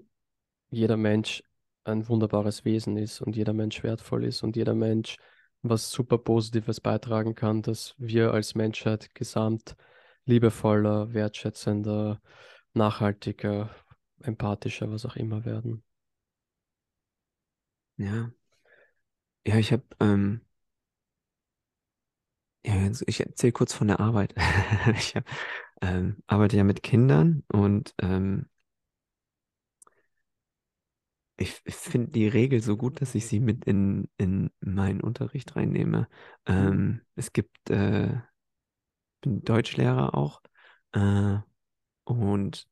jeder 0.71 0.97
Mensch 0.97 1.43
ein 1.85 2.09
wunderbares 2.09 2.65
Wesen 2.65 2.97
ist 2.97 3.21
und 3.21 3.37
jeder 3.37 3.53
Mensch 3.53 3.83
wertvoll 3.83 4.25
ist 4.25 4.43
und 4.43 4.57
jeder 4.57 4.75
Mensch 4.75 5.17
was 5.63 5.91
super 5.91 6.19
Positives 6.19 6.81
beitragen 6.81 7.35
kann, 7.35 7.63
dass 7.63 7.95
wir 7.99 8.33
als 8.33 8.55
Menschheit 8.55 9.15
gesamt 9.15 9.77
liebevoller, 10.25 11.13
wertschätzender, 11.15 12.21
nachhaltiger, 12.75 13.71
empathischer, 14.21 14.91
was 14.91 15.07
auch 15.07 15.17
immer 15.17 15.45
werden. 15.45 15.83
Ja. 17.97 18.31
Ja, 19.47 19.57
ich 19.59 19.73
habe, 19.73 19.85
ähm, 20.01 20.41
ja, 22.65 22.91
ich 23.07 23.21
erzähle 23.21 23.53
kurz 23.53 23.73
von 23.73 23.89
der 23.89 24.01
Arbeit. 24.01 24.35
Ich 24.97 25.15
hab, 25.17 25.25
ähm, 25.83 26.23
arbeite 26.27 26.57
ja 26.57 26.65
mit 26.65 26.83
Kindern 26.83 27.45
und 27.49 27.95
ähm, 28.01 28.47
ich, 31.37 31.63
finde 31.67 32.13
die 32.13 32.29
Regel 32.29 32.63
so 32.63 32.77
gut, 32.77 33.01
dass 33.01 33.15
ich 33.15 33.27
sie 33.27 33.41
mit 33.41 33.65
in, 33.67 34.09
in 34.17 34.51
meinen 34.61 35.01
Unterricht 35.01 35.55
reinnehme. 35.57 36.09
Mhm. 36.49 36.55
Ähm, 36.55 37.01
es 37.15 37.33
gibt, 37.33 37.71
äh, 37.71 38.21
bin 39.21 39.43
Deutschlehrer 39.45 40.15
auch 40.15 40.41
äh, 40.93 41.39
und 42.05 42.69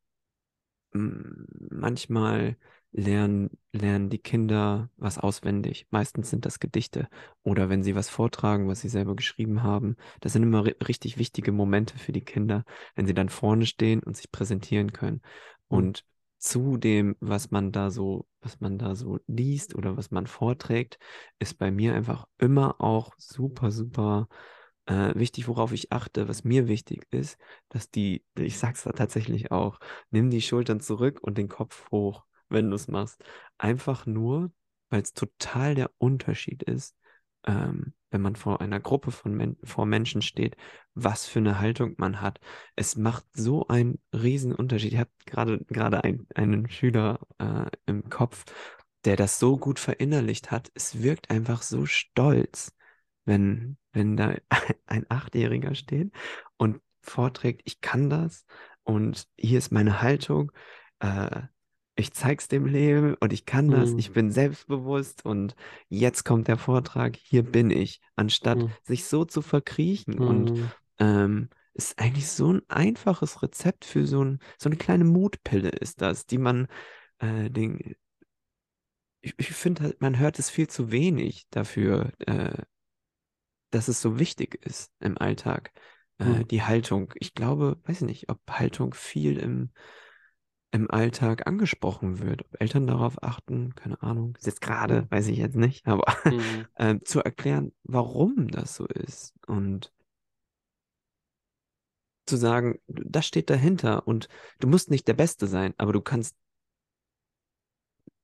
manchmal 0.93 2.57
lernen, 2.97 3.51
lernen 3.73 4.09
die 4.09 4.19
Kinder 4.19 4.89
was 4.97 5.19
auswendig. 5.19 5.87
Meistens 5.91 6.31
sind 6.31 6.47
das 6.47 6.61
Gedichte 6.61 7.09
oder 7.43 7.69
wenn 7.69 7.83
sie 7.83 7.97
was 7.97 8.09
vortragen, 8.09 8.69
was 8.69 8.81
sie 8.81 8.89
selber 8.89 9.17
geschrieben 9.17 9.65
haben. 9.65 9.97
Das 10.21 10.33
sind 10.33 10.45
immer 10.45 10.65
richtig 10.65 11.19
wichtige 11.19 11.51
Momente 11.51 11.99
für 11.99 12.13
die 12.13 12.25
Kinder, 12.25 12.65
wenn 12.95 13.07
sie 13.07 13.15
dann 13.15 13.29
vorne 13.29 13.67
stehen 13.67 14.01
und 14.03 14.17
sich 14.17 14.31
präsentieren 14.31 14.93
können. 14.93 15.23
Mhm. 15.69 15.77
Und 15.79 16.05
zu 16.39 16.77
dem, 16.77 17.17
was 17.21 17.51
man 17.51 17.73
da 17.73 17.91
so, 17.91 18.27
was 18.41 18.61
man 18.61 18.79
da 18.79 18.95
so 18.95 19.19
liest 19.27 19.75
oder 19.75 19.97
was 19.97 20.13
man 20.13 20.29
vorträgt, 20.29 20.99
ist 21.41 21.59
bei 21.59 21.73
mir 21.73 21.95
einfach 21.95 22.27
immer 22.39 22.81
auch 22.81 23.13
super, 23.19 23.73
super 23.73 24.29
äh, 24.87 25.15
wichtig, 25.17 25.49
worauf 25.49 25.73
ich 25.73 25.91
achte, 25.91 26.29
was 26.29 26.45
mir 26.45 26.69
wichtig 26.69 27.09
ist, 27.11 27.39
dass 27.71 27.91
die, 27.91 28.25
ich 28.39 28.59
sag's 28.59 28.85
da 28.85 28.93
tatsächlich 28.93 29.51
auch, 29.51 29.81
nimm 30.11 30.31
die 30.31 30.43
Schultern 30.43 30.79
zurück 30.81 31.19
und 31.23 31.39
den 31.39 31.49
Kopf 31.49 31.91
hoch, 31.91 32.25
wenn 32.55 32.71
du 32.71 32.77
es 32.77 32.88
machst. 32.88 33.23
Einfach 33.59 34.07
nur, 34.07 34.53
weil 34.90 35.03
es 35.03 35.12
total 35.12 35.75
der 35.75 35.90
Unterschied 35.99 36.62
ist, 36.62 36.97
ähm, 37.47 37.95
wenn 38.11 38.23
man 38.23 38.37
vor 38.37 38.61
einer 38.61 38.81
Gruppe 38.81 39.11
von 39.11 39.35
Men 39.35 39.57
vor 39.64 39.87
Menschen 39.87 40.23
steht, 40.23 40.57
was 40.95 41.27
für 41.27 41.40
eine 41.40 41.61
Haltung 41.61 41.95
man 41.99 42.21
hat. 42.21 42.40
Es 42.77 42.97
macht 42.97 43.27
so 43.35 43.69
einen 43.69 43.99
riesen 44.12 44.55
Unterschied. 44.55 44.93
Ich 44.93 44.99
habe 44.99 45.11
gerade 45.27 45.59
gerade 45.67 46.05
ein, 46.05 46.27
einen 46.35 46.71
Schüler 46.71 47.21
äh, 47.38 47.67
im 47.87 48.09
Kopf, 48.09 48.45
der 49.05 49.17
das 49.17 49.38
so 49.38 49.59
gut 49.59 49.79
verinnerlicht 49.79 50.51
hat. 50.51 50.71
Es 50.75 51.03
wirkt 51.03 51.31
einfach 51.31 51.62
so 51.62 51.87
stolz 51.87 52.73
wenn, 53.25 53.77
wenn 53.93 54.17
da 54.17 54.35
ein 54.87 55.07
Achtjähriger 55.09 55.75
steht 55.75 56.12
und 56.57 56.81
vorträgt, 57.03 57.62
ich 57.64 57.81
kann 57.81 58.11
das 58.11 58.47
und 58.83 59.29
hier 59.37 59.59
ist 59.59 59.73
meine 59.73 60.03
Haltung, 60.03 60.53
äh, 61.01 61.43
ich 61.97 62.13
zeig's 62.13 62.49
dem 62.49 62.67
Leben 62.67 63.15
und 63.15 63.33
ich 63.33 63.47
kann 63.47 63.71
das, 63.71 63.93
mhm. 63.93 63.99
ich 63.99 64.13
bin 64.13 64.31
selbstbewusst 64.31 65.25
und 65.25 65.55
jetzt 65.89 66.25
kommt 66.25 66.49
der 66.49 66.57
Vortrag, 66.57 67.17
hier 67.17 67.45
bin 67.45 67.71
ich, 67.71 68.01
anstatt 68.17 68.59
mhm. 68.59 68.71
sich 68.83 69.05
so 69.05 69.25
zu 69.25 69.43
verkriechen 69.43 70.17
mhm. 70.17 70.27
und 70.27 70.71
ähm, 70.99 71.49
ist 71.73 71.99
eigentlich 71.99 72.29
so 72.29 72.53
ein 72.53 72.63
einfaches 72.69 73.43
Rezept 73.43 73.85
für 73.85 74.07
so, 74.07 74.25
ein, 74.25 74.39
so 74.59 74.69
eine 74.69 74.77
kleine 74.77 75.05
Mutpille 75.05 75.71
ist 75.71 76.01
das, 76.01 76.27
die 76.27 76.39
man 76.39 76.67
äh, 77.19 77.51
den, 77.51 77.97
ich, 79.21 79.35
ich 79.37 79.49
finde 79.51 79.83
halt, 79.83 80.01
man 80.01 80.19
hört 80.19 80.39
es 80.39 80.51
viel 80.51 80.69
zu 80.69 80.91
wenig 80.91 81.47
dafür, 81.51 82.13
äh, 82.27 82.63
dass 83.71 83.89
es 83.89 84.01
so 84.01 84.19
wichtig 84.19 84.65
ist 84.65 84.93
im 85.01 85.19
Alltag, 85.19 85.73
äh, 86.19 86.25
mhm. 86.25 86.49
die 86.49 86.63
Haltung. 86.63 87.13
Ich 87.17 87.35
glaube, 87.35 87.81
weiß 87.85 88.03
ich 88.03 88.07
nicht, 88.07 88.29
ob 88.29 88.41
Haltung 88.49 88.95
viel 88.95 89.39
im, 89.39 89.71
im 90.75 90.91
Alltag 90.91 91.47
angesprochen 91.47 92.19
wird, 92.19 92.43
ob 92.43 92.61
Eltern 92.61 92.89
darauf 92.89 93.23
achten, 93.23 93.77
keine 93.77 94.03
Ahnung, 94.03 94.35
ist 94.37 94.47
jetzt 94.47 94.61
gerade, 94.61 95.03
mhm. 95.03 95.11
weiß 95.11 95.29
ich 95.29 95.39
jetzt 95.39 95.55
nicht, 95.55 95.87
aber 95.87 96.13
mhm. 96.25 96.67
äh, 96.75 96.99
zu 97.05 97.21
erklären, 97.21 97.73
warum 97.85 98.49
das 98.49 98.75
so 98.75 98.87
ist 98.87 99.35
und 99.47 99.93
zu 102.27 102.37
sagen, 102.37 102.81
das 102.89 103.25
steht 103.25 103.51
dahinter 103.51 104.09
und 104.09 104.29
du 104.59 104.67
musst 104.67 104.91
nicht 104.91 105.07
der 105.07 105.15
Beste 105.15 105.47
sein, 105.47 105.75
aber 105.79 105.93
du 105.93 106.01
kannst, 106.01 106.35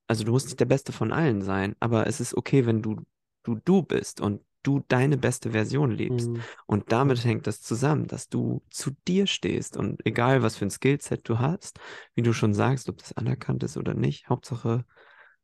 also 0.07 0.25
du 0.25 0.31
musst 0.33 0.47
nicht 0.47 0.59
der 0.59 0.65
Beste 0.65 0.91
von 0.91 1.13
allen 1.13 1.41
sein, 1.41 1.77
aber 1.79 2.05
es 2.07 2.19
ist 2.19 2.35
okay, 2.35 2.65
wenn 2.65 2.81
du 2.81 3.05
du 3.43 3.55
du 3.63 3.81
bist 3.81 4.19
und 4.19 4.43
du 4.63 4.83
deine 4.87 5.17
beste 5.17 5.51
Version 5.51 5.91
lebst. 5.91 6.29
Mhm. 6.29 6.41
Und 6.65 6.91
damit 6.91 7.23
hängt 7.23 7.47
das 7.47 7.61
zusammen, 7.61 8.07
dass 8.07 8.29
du 8.29 8.61
zu 8.69 8.91
dir 9.07 9.27
stehst 9.27 9.77
und 9.77 10.05
egal 10.05 10.43
was 10.43 10.57
für 10.57 10.65
ein 10.65 10.71
Skillset 10.71 11.27
du 11.27 11.39
hast, 11.39 11.79
wie 12.15 12.21
du 12.21 12.33
schon 12.33 12.53
sagst, 12.53 12.89
ob 12.89 12.97
das 12.97 13.13
anerkannt 13.13 13.63
ist 13.63 13.77
oder 13.77 13.93
nicht, 13.93 14.29
Hauptsache, 14.29 14.85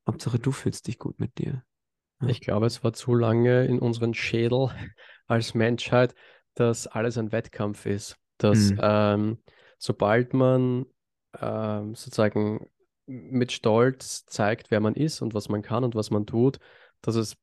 Hauptsache 0.07 0.39
du 0.39 0.51
fühlst 0.51 0.87
dich 0.87 0.99
gut 0.99 1.19
mit 1.19 1.37
dir. 1.37 1.63
Ja. 2.21 2.29
Ich 2.29 2.41
glaube, 2.41 2.65
es 2.65 2.83
war 2.83 2.93
zu 2.93 3.13
lange 3.13 3.65
in 3.65 3.79
unseren 3.79 4.13
Schädel 4.13 4.69
als 5.27 5.53
Menschheit, 5.53 6.15
dass 6.53 6.87
alles 6.87 7.17
ein 7.17 7.31
Wettkampf 7.31 7.85
ist. 7.85 8.17
Dass 8.37 8.71
mhm. 8.71 8.79
ähm, 8.81 9.37
sobald 9.77 10.33
man 10.33 10.85
ähm, 11.39 11.95
sozusagen 11.95 12.67
mit 13.05 13.51
Stolz 13.51 14.25
zeigt, 14.25 14.69
wer 14.69 14.79
man 14.79 14.95
ist 14.95 15.21
und 15.21 15.33
was 15.33 15.49
man 15.49 15.61
kann 15.61 15.83
und 15.83 15.95
was 15.95 16.11
man 16.11 16.25
tut, 16.25 16.59
dass 17.01 17.15
es 17.15 17.37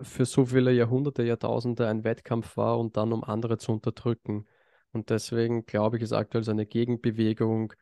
für 0.00 0.24
so 0.24 0.46
viele 0.46 0.72
Jahrhunderte, 0.72 1.22
Jahrtausende 1.22 1.88
ein 1.88 2.04
Wettkampf 2.04 2.56
war 2.56 2.78
und 2.78 2.96
dann 2.96 3.12
um 3.12 3.24
andere 3.24 3.58
zu 3.58 3.72
unterdrücken. 3.72 4.46
Und 4.92 5.10
deswegen 5.10 5.66
glaube 5.66 5.96
ich, 5.96 6.02
ist 6.02 6.12
aktuell 6.12 6.44
so 6.44 6.50
eine 6.50 6.66
Gegenbewegung 6.66 7.72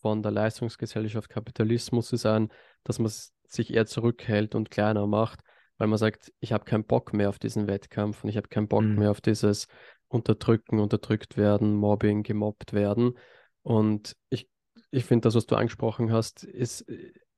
von 0.00 0.22
der 0.22 0.32
Leistungsgesellschaft 0.32 1.28
Kapitalismus 1.28 2.08
zu 2.08 2.16
sein, 2.16 2.50
dass 2.84 2.98
man 2.98 3.10
sich 3.48 3.72
eher 3.72 3.86
zurückhält 3.86 4.54
und 4.54 4.70
kleiner 4.70 5.06
macht, 5.06 5.40
weil 5.78 5.88
man 5.88 5.98
sagt, 5.98 6.32
ich 6.40 6.52
habe 6.52 6.64
keinen 6.64 6.84
Bock 6.84 7.12
mehr 7.12 7.28
auf 7.28 7.38
diesen 7.38 7.66
Wettkampf 7.66 8.22
und 8.24 8.30
ich 8.30 8.36
habe 8.36 8.48
keinen 8.48 8.68
Bock 8.68 8.82
Mhm. 8.82 8.98
mehr 8.98 9.10
auf 9.10 9.20
dieses 9.20 9.66
Unterdrücken, 10.08 10.78
unterdrückt 10.78 11.36
werden, 11.36 11.74
Mobbing, 11.74 12.22
gemobbt 12.22 12.72
werden. 12.72 13.18
Und 13.62 14.16
ich, 14.30 14.48
ich 14.90 15.04
finde, 15.04 15.26
das, 15.26 15.34
was 15.34 15.46
du 15.46 15.56
angesprochen 15.56 16.12
hast, 16.12 16.44
ist, 16.44 16.84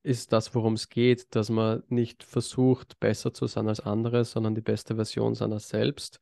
ist 0.08 0.32
das, 0.32 0.54
worum 0.54 0.72
es 0.72 0.88
geht, 0.88 1.34
dass 1.36 1.50
man 1.50 1.82
nicht 1.88 2.24
versucht, 2.24 2.98
besser 2.98 3.34
zu 3.34 3.46
sein 3.46 3.68
als 3.68 3.80
andere, 3.80 4.24
sondern 4.24 4.54
die 4.54 4.62
beste 4.62 4.96
Version 4.96 5.34
seiner 5.34 5.60
selbst. 5.60 6.20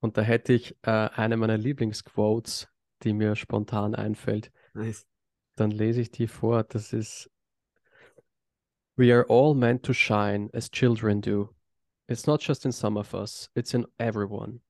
Und 0.00 0.18
da 0.18 0.22
hätte 0.22 0.52
ich 0.52 0.76
äh, 0.82 0.90
eine 0.90 1.38
meiner 1.38 1.56
Lieblingsquotes, 1.56 2.68
die 3.02 3.14
mir 3.14 3.34
spontan 3.34 3.94
einfällt. 3.94 4.52
Nice. 4.74 5.06
Dann 5.56 5.70
lese 5.70 6.02
ich 6.02 6.10
die 6.10 6.26
vor. 6.26 6.64
Das 6.64 6.92
ist 6.92 7.30
We 8.96 9.12
are 9.12 9.24
all 9.28 9.54
meant 9.54 9.82
to 9.84 9.94
shine 9.94 10.50
as 10.52 10.70
children 10.70 11.22
do. 11.22 11.48
It's 12.06 12.26
not 12.26 12.42
just 12.42 12.66
in 12.66 12.72
some 12.72 12.98
of 12.98 13.14
us, 13.14 13.48
it's 13.54 13.72
in 13.72 13.86
everyone. 13.98 14.60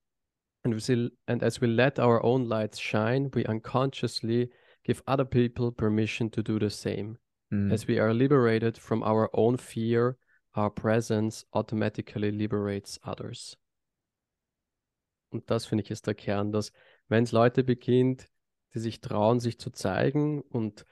And, 0.62 0.74
we 0.74 1.10
and 1.26 1.42
as 1.42 1.60
we 1.60 1.66
let 1.66 1.98
our 1.98 2.22
own 2.24 2.48
lights 2.48 2.78
shine, 2.78 3.30
we 3.34 3.44
unconsciously 3.44 4.50
give 4.84 5.02
other 5.08 5.24
people 5.24 5.72
permission 5.72 6.30
to 6.30 6.42
do 6.42 6.60
the 6.60 6.70
same. 6.70 7.18
Mhm. 7.54 7.72
As 7.72 7.86
we 7.86 8.00
are 8.00 8.12
liberated 8.12 8.78
from 8.78 9.02
our 9.02 9.30
own 9.32 9.58
fear, 9.58 10.16
our 10.56 10.70
presence 10.70 11.46
automatically 11.52 12.30
liberates 12.30 13.00
others. 13.04 13.56
Und 15.30 15.50
das 15.50 15.66
finde 15.66 15.82
ich 15.84 15.90
ist 15.90 16.06
der 16.06 16.14
Kern, 16.14 16.52
dass 16.52 16.72
wenn 17.08 17.24
es 17.24 17.32
Leute 17.32 17.64
beginnt, 17.64 18.28
die 18.72 18.78
sich 18.78 19.00
trauen, 19.00 19.40
sich 19.40 19.58
zu 19.58 19.70
zeigen 19.70 20.42
und 20.42 20.84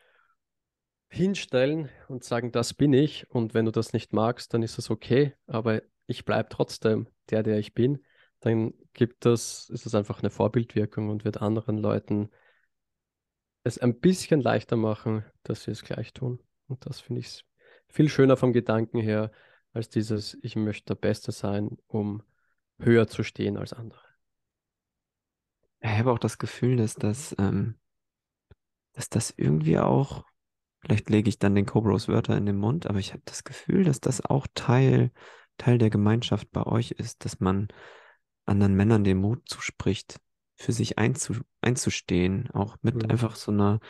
hinstellen 1.09 1.91
und 2.09 2.25
sagen, 2.25 2.53
das 2.53 2.75
bin 2.75 2.93
ich 2.93 3.29
und 3.31 3.55
wenn 3.55 3.67
du 3.67 3.71
das 3.71 3.93
nicht 3.93 4.13
magst, 4.13 4.55
dann 4.55 4.63
ist 4.63 4.79
das 4.79 4.91
okay, 4.91 5.35
aber 5.47 5.83
ich 6.07 6.25
bleibe 6.25 6.49
trotzdem 6.49 7.09
der, 7.31 7.43
der 7.43 7.59
ich 7.59 7.75
bin, 7.75 8.05
dann 8.41 8.73
gibt 8.93 9.25
das, 9.25 9.69
ist 9.71 9.87
das 9.87 9.95
einfach 9.95 10.21
eine 10.21 10.31
Vorbildwirkung 10.31 11.11
und 11.11 11.25
wird 11.25 11.41
anderen 11.41 11.79
Leuten 11.79 12.31
es 13.65 13.79
ein 13.79 14.01
bisschen 14.01 14.41
leichter 14.41 14.77
machen, 14.77 15.25
dass 15.45 15.65
sie 15.65 15.71
es 15.71 15.85
gleich 15.85 16.13
tun. 16.13 16.41
Und 16.73 16.87
das 16.87 17.01
finde 17.01 17.21
ich 17.21 17.45
viel 17.89 18.09
schöner 18.09 18.37
vom 18.37 18.53
Gedanken 18.53 18.99
her, 18.99 19.31
als 19.73 19.89
dieses, 19.89 20.37
ich 20.43 20.57
möchte 20.57 20.95
der 20.95 21.01
Beste 21.01 21.33
sein, 21.33 21.79
um 21.87 22.23
höher 22.79 23.07
zu 23.07 23.23
stehen 23.23 23.57
als 23.57 23.73
andere. 23.73 24.01
Ich 25.81 25.91
habe 25.91 26.13
auch 26.13 26.19
das 26.19 26.39
Gefühl, 26.39 26.77
dass 26.77 26.95
das, 26.95 27.35
ähm, 27.39 27.79
dass 28.93 29.09
das 29.09 29.33
irgendwie 29.37 29.79
auch, 29.79 30.25
vielleicht 30.81 31.11
lege 31.11 31.29
ich 31.29 31.39
dann 31.39 31.55
den 31.55 31.67
Cobros 31.67 32.09
Wörter 32.09 32.37
in 32.37 32.47
den 32.47 32.57
Mund, 32.57 32.87
aber 32.87 32.99
ich 32.99 33.13
habe 33.13 33.23
das 33.25 33.45
Gefühl, 33.45 33.85
dass 33.85 34.01
das 34.01 34.25
auch 34.25 34.47
Teil, 34.55 35.11
Teil 35.59 35.79
der 35.79 35.91
Gemeinschaft 35.91 36.51
bei 36.53 36.65
euch 36.65 36.93
ist, 36.93 37.25
dass 37.25 37.41
man 37.41 37.69
anderen 38.45 38.75
Männern 38.75 39.05
den 39.05 39.19
Mut 39.19 39.49
zuspricht, 39.49 40.21
für 40.57 40.73
sich 40.73 40.99
einzu, 40.99 41.35
einzustehen, 41.61 42.51
auch 42.53 42.77
mit 42.83 42.95
Mhm. 42.95 43.11
einfach 43.11 43.37
so 43.37 43.51
einer 43.53 43.81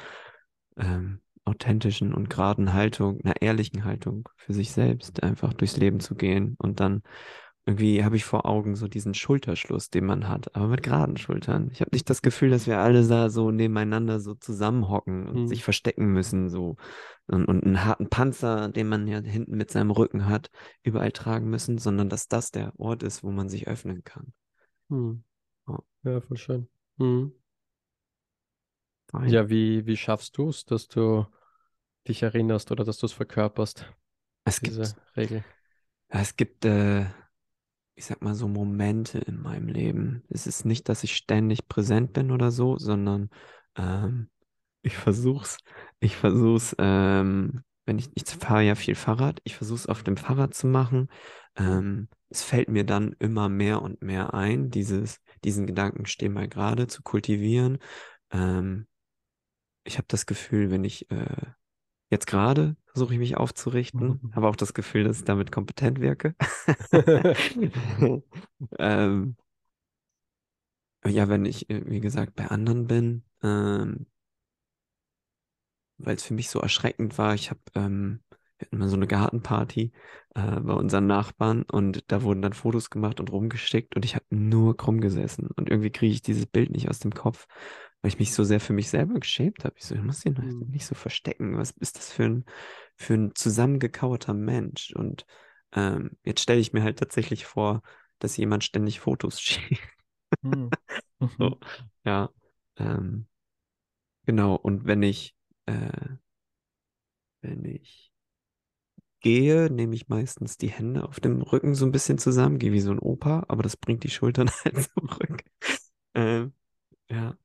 ähm, 0.77 1.21
authentischen 1.44 2.14
und 2.14 2.31
geraden 2.31 2.72
Haltung, 2.72 3.20
einer 3.22 3.40
ehrlichen 3.42 3.85
Haltung 3.85 4.28
für 4.37 4.52
sich 4.52 4.72
selbst, 4.72 5.22
einfach 5.22 5.52
durchs 5.55 5.76
Leben 5.76 6.00
zu 6.00 6.14
gehen 6.14 6.57
und 6.59 6.81
dann 6.81 7.02
irgendwie 7.64 8.02
habe 8.02 8.16
ich 8.16 8.24
vor 8.24 8.44
Augen 8.44 8.74
so 8.74 8.88
diesen 8.88 9.14
Schulterschluss, 9.14 9.88
den 9.88 10.05
man 10.05 10.28
hat, 10.28 10.55
aber 10.57 10.66
mit 10.66 10.83
geraden 10.83 11.16
Schultern. 11.16 11.70
Ich 11.72 11.81
habe 11.81 11.90
nicht 11.92 12.11
das 12.11 12.20
Gefühl, 12.20 12.50
dass 12.50 12.66
wir 12.66 12.78
alle 12.78 13.07
da 13.07 13.31
so 13.31 13.52
nebeneinander 13.52 14.18
so 14.18 14.35
zusammenhocken 14.35 15.28
und 15.28 15.37
Hm. 15.37 15.46
sich 15.46 15.62
verstecken 15.62 16.07
müssen, 16.07 16.48
so 16.48 16.76
und, 17.28 17.44
und 17.46 17.64
einen 17.64 17.85
harten 17.85 18.09
Panzer, 18.09 18.68
den 18.68 18.88
man 18.88 19.07
ja 19.07 19.20
hinten 19.20 19.57
mit 19.57 19.70
seinem 19.70 19.92
Rücken 19.92 20.28
hat, 20.28 20.50
überall 20.83 21.12
tragen 21.12 21.50
müssen, 21.50 21.78
sondern 21.78 22.09
dass 22.09 22.26
das 22.26 22.50
der 22.50 22.72
Ort 22.78 23.05
ist, 23.05 23.22
wo 23.22 23.31
man 23.31 23.48
sich 23.48 23.68
öffnen 23.68 24.02
kann. 24.02 24.33
Hm. 24.90 25.22
Ja. 25.68 25.78
Ja, 26.05 26.20
voll 26.20 26.37
schön. 26.37 26.68
Hm. 26.98 27.33
Ja, 29.27 29.48
wie, 29.48 29.87
wie 29.87 29.96
schaffst 29.96 30.38
du 30.38 30.48
es, 30.48 30.64
dass 30.64 30.88
du 30.88 31.27
dich 32.09 32.22
erinnerst 32.22 32.70
oder 32.70 32.85
dass 32.85 32.98
du 32.98 33.07
es 33.07 33.12
verkörperst, 33.12 33.92
es 34.44 34.61
gibt, 34.61 34.77
diese 34.77 34.96
Regel? 35.16 35.44
ja, 36.12 36.20
es 36.20 36.37
gibt, 36.37 36.64
äh, 36.64 37.07
ich 37.94 38.07
sag 38.07 38.22
mal 38.22 38.35
so 38.35 38.48
Momente 38.48 39.18
in 39.18 39.40
meinem 39.40 39.68
Leben. 39.68 40.25
Es 40.29 40.46
ist 40.46 40.64
nicht, 40.64 40.88
dass 40.88 41.05
ich 41.05 41.14
ständig 41.14 41.68
präsent 41.68 42.12
bin 42.12 42.31
oder 42.31 42.51
so, 42.51 42.79
sondern 42.79 43.31
ähm, 43.77 44.31
ich 44.83 44.96
versuch's, 44.96 45.59
ich 46.01 46.16
versuch's, 46.16 46.75
ähm, 46.79 47.62
wenn 47.85 47.98
ich, 47.98 48.09
ich 48.14 48.25
fahre 48.25 48.62
ja 48.62 48.75
viel 48.75 48.94
Fahrrad, 48.94 49.40
ich 49.44 49.57
versuch's 49.57 49.87
auf 49.87 50.03
dem 50.03 50.16
Fahrrad 50.16 50.55
zu 50.55 50.66
machen. 50.66 51.09
Ähm, 51.57 52.09
es 52.31 52.42
fällt 52.42 52.68
mir 52.68 52.85
dann 52.85 53.14
immer 53.18 53.48
mehr 53.48 53.83
und 53.83 54.03
mehr 54.03 54.33
ein, 54.35 54.70
dieses, 54.70 55.20
diesen 55.44 55.66
Gedanken 55.66 56.07
steh 56.07 56.29
mal 56.29 56.48
gerade 56.48 56.87
zu 56.87 57.03
kultivieren. 57.03 57.79
Ähm, 58.31 58.87
ich 59.85 59.99
habe 59.99 60.07
das 60.09 60.27
Gefühl, 60.27 60.71
wenn 60.71 60.85
ich 60.85 61.11
äh, 61.11 61.27
jetzt 62.11 62.27
gerade 62.27 62.77
versuche 62.87 63.14
ich 63.14 63.21
mich 63.21 63.37
aufzurichten, 63.37 64.21
Mhm. 64.23 64.35
habe 64.35 64.49
auch 64.49 64.57
das 64.57 64.75
Gefühl, 64.75 65.05
dass 65.05 65.18
ich 65.21 65.25
damit 65.25 65.53
kompetent 65.53 66.01
wirke. 66.01 66.35
ähm, 68.79 69.37
ja, 71.07 71.29
wenn 71.29 71.45
ich, 71.47 71.68
äh, 71.71 71.83
wie 71.88 72.01
gesagt, 72.01 72.35
bei 72.37 72.47
anderen 72.49 72.87
bin, 72.87 73.25
ähm, 73.42 74.07
weil 75.99 76.16
es 76.16 76.25
für 76.25 76.35
mich 76.35 76.49
so 76.51 76.61
erschreckend 76.61 77.18
war, 77.18 77.35
ich 77.35 77.51
habe 77.51 77.61
ähm, 77.75 78.21
wir 78.59 78.66
hatten 78.66 78.79
mal 78.79 78.88
so 78.88 78.97
eine 78.97 79.07
Gartenparty 79.09 79.92
äh, 80.35 80.61
bei 80.61 80.73
unseren 80.75 81.07
Nachbarn 81.07 81.62
und 81.64 82.05
da 82.12 82.23
wurden 82.23 82.42
dann 82.42 82.53
Fotos 82.53 82.90
gemacht 82.90 83.18
und 83.21 83.31
rumgeschickt 83.33 83.97
und 83.97 84.05
ich 84.05 84.14
habe 84.14 84.25
nur 84.31 84.77
krumm 84.77 85.01
gesessen 85.01 85.49
und 85.57 85.68
irgendwie 85.68 85.90
kriege 85.90 86.12
ich 86.14 86.23
dieses 86.23 86.47
Bild 86.47 86.71
nicht 86.71 86.88
aus 86.88 87.01
dem 87.01 87.12
Kopf, 87.14 87.47
weil 88.03 88.11
ich 88.11 88.19
mich 88.19 88.35
so 88.35 88.45
sehr 88.45 88.61
für 88.61 88.73
mich 88.73 88.91
selber 88.91 89.15
geschämt 89.21 89.65
habe. 89.65 89.75
Ich 89.79 89.85
so, 89.87 89.95
ich 89.95 90.03
muss 90.03 90.21
den 90.21 90.37
Hm. 90.37 90.71
nicht 90.71 90.87
so 90.87 90.95
verstecken. 90.95 91.57
Was 91.59 91.71
ist 91.73 91.97
das 91.99 92.12
für 92.12 92.25
ein, 92.25 92.45
für 92.97 93.15
ein 93.15 93.35
zusammengekauerter 93.35 94.35
Mensch? 94.35 94.93
Und 94.95 95.27
ähm, 95.73 96.17
jetzt 96.25 96.43
stelle 96.43 96.61
ich 96.61 96.73
mir 96.73 96.83
halt 96.83 96.99
tatsächlich 96.99 97.47
vor, 97.47 97.83
dass 98.19 98.37
jemand 98.37 98.65
ständig 98.65 99.01
Fotos 99.01 99.41
schickt. 99.43 99.83
Hm. 100.43 100.77
So, 101.38 101.59
Mhm. 101.59 101.61
ja. 102.05 102.31
Ähm, 102.79 103.27
genau, 104.27 104.57
und 104.57 104.87
wenn 104.87 105.03
ich, 105.03 105.37
äh, 105.67 105.91
wenn 107.41 107.65
ich 107.65 108.12
gehe, 109.21 109.71
nehme 109.71 109.95
ich 109.95 110.09
meistens 110.09 110.57
die 110.59 110.69
Hände 110.71 111.05
auf 111.09 111.21
dem 111.21 111.43
Rücken 111.43 111.75
so 111.75 111.87
ein 111.87 111.93
bisschen 111.93 112.19
zusammen, 112.19 112.59
gehe 112.59 112.73
wie 112.73 112.81
so 112.81 112.91
ein 112.91 112.99
Opa, 112.99 113.45
aber 113.49 113.62
das 113.62 113.77
bringt 113.77 114.05
die 114.05 114.11
Schultern 114.11 114.51
halt 114.65 114.91
zurück. 114.95 115.45
Ähm, 116.15 116.55
ja. 117.11 117.37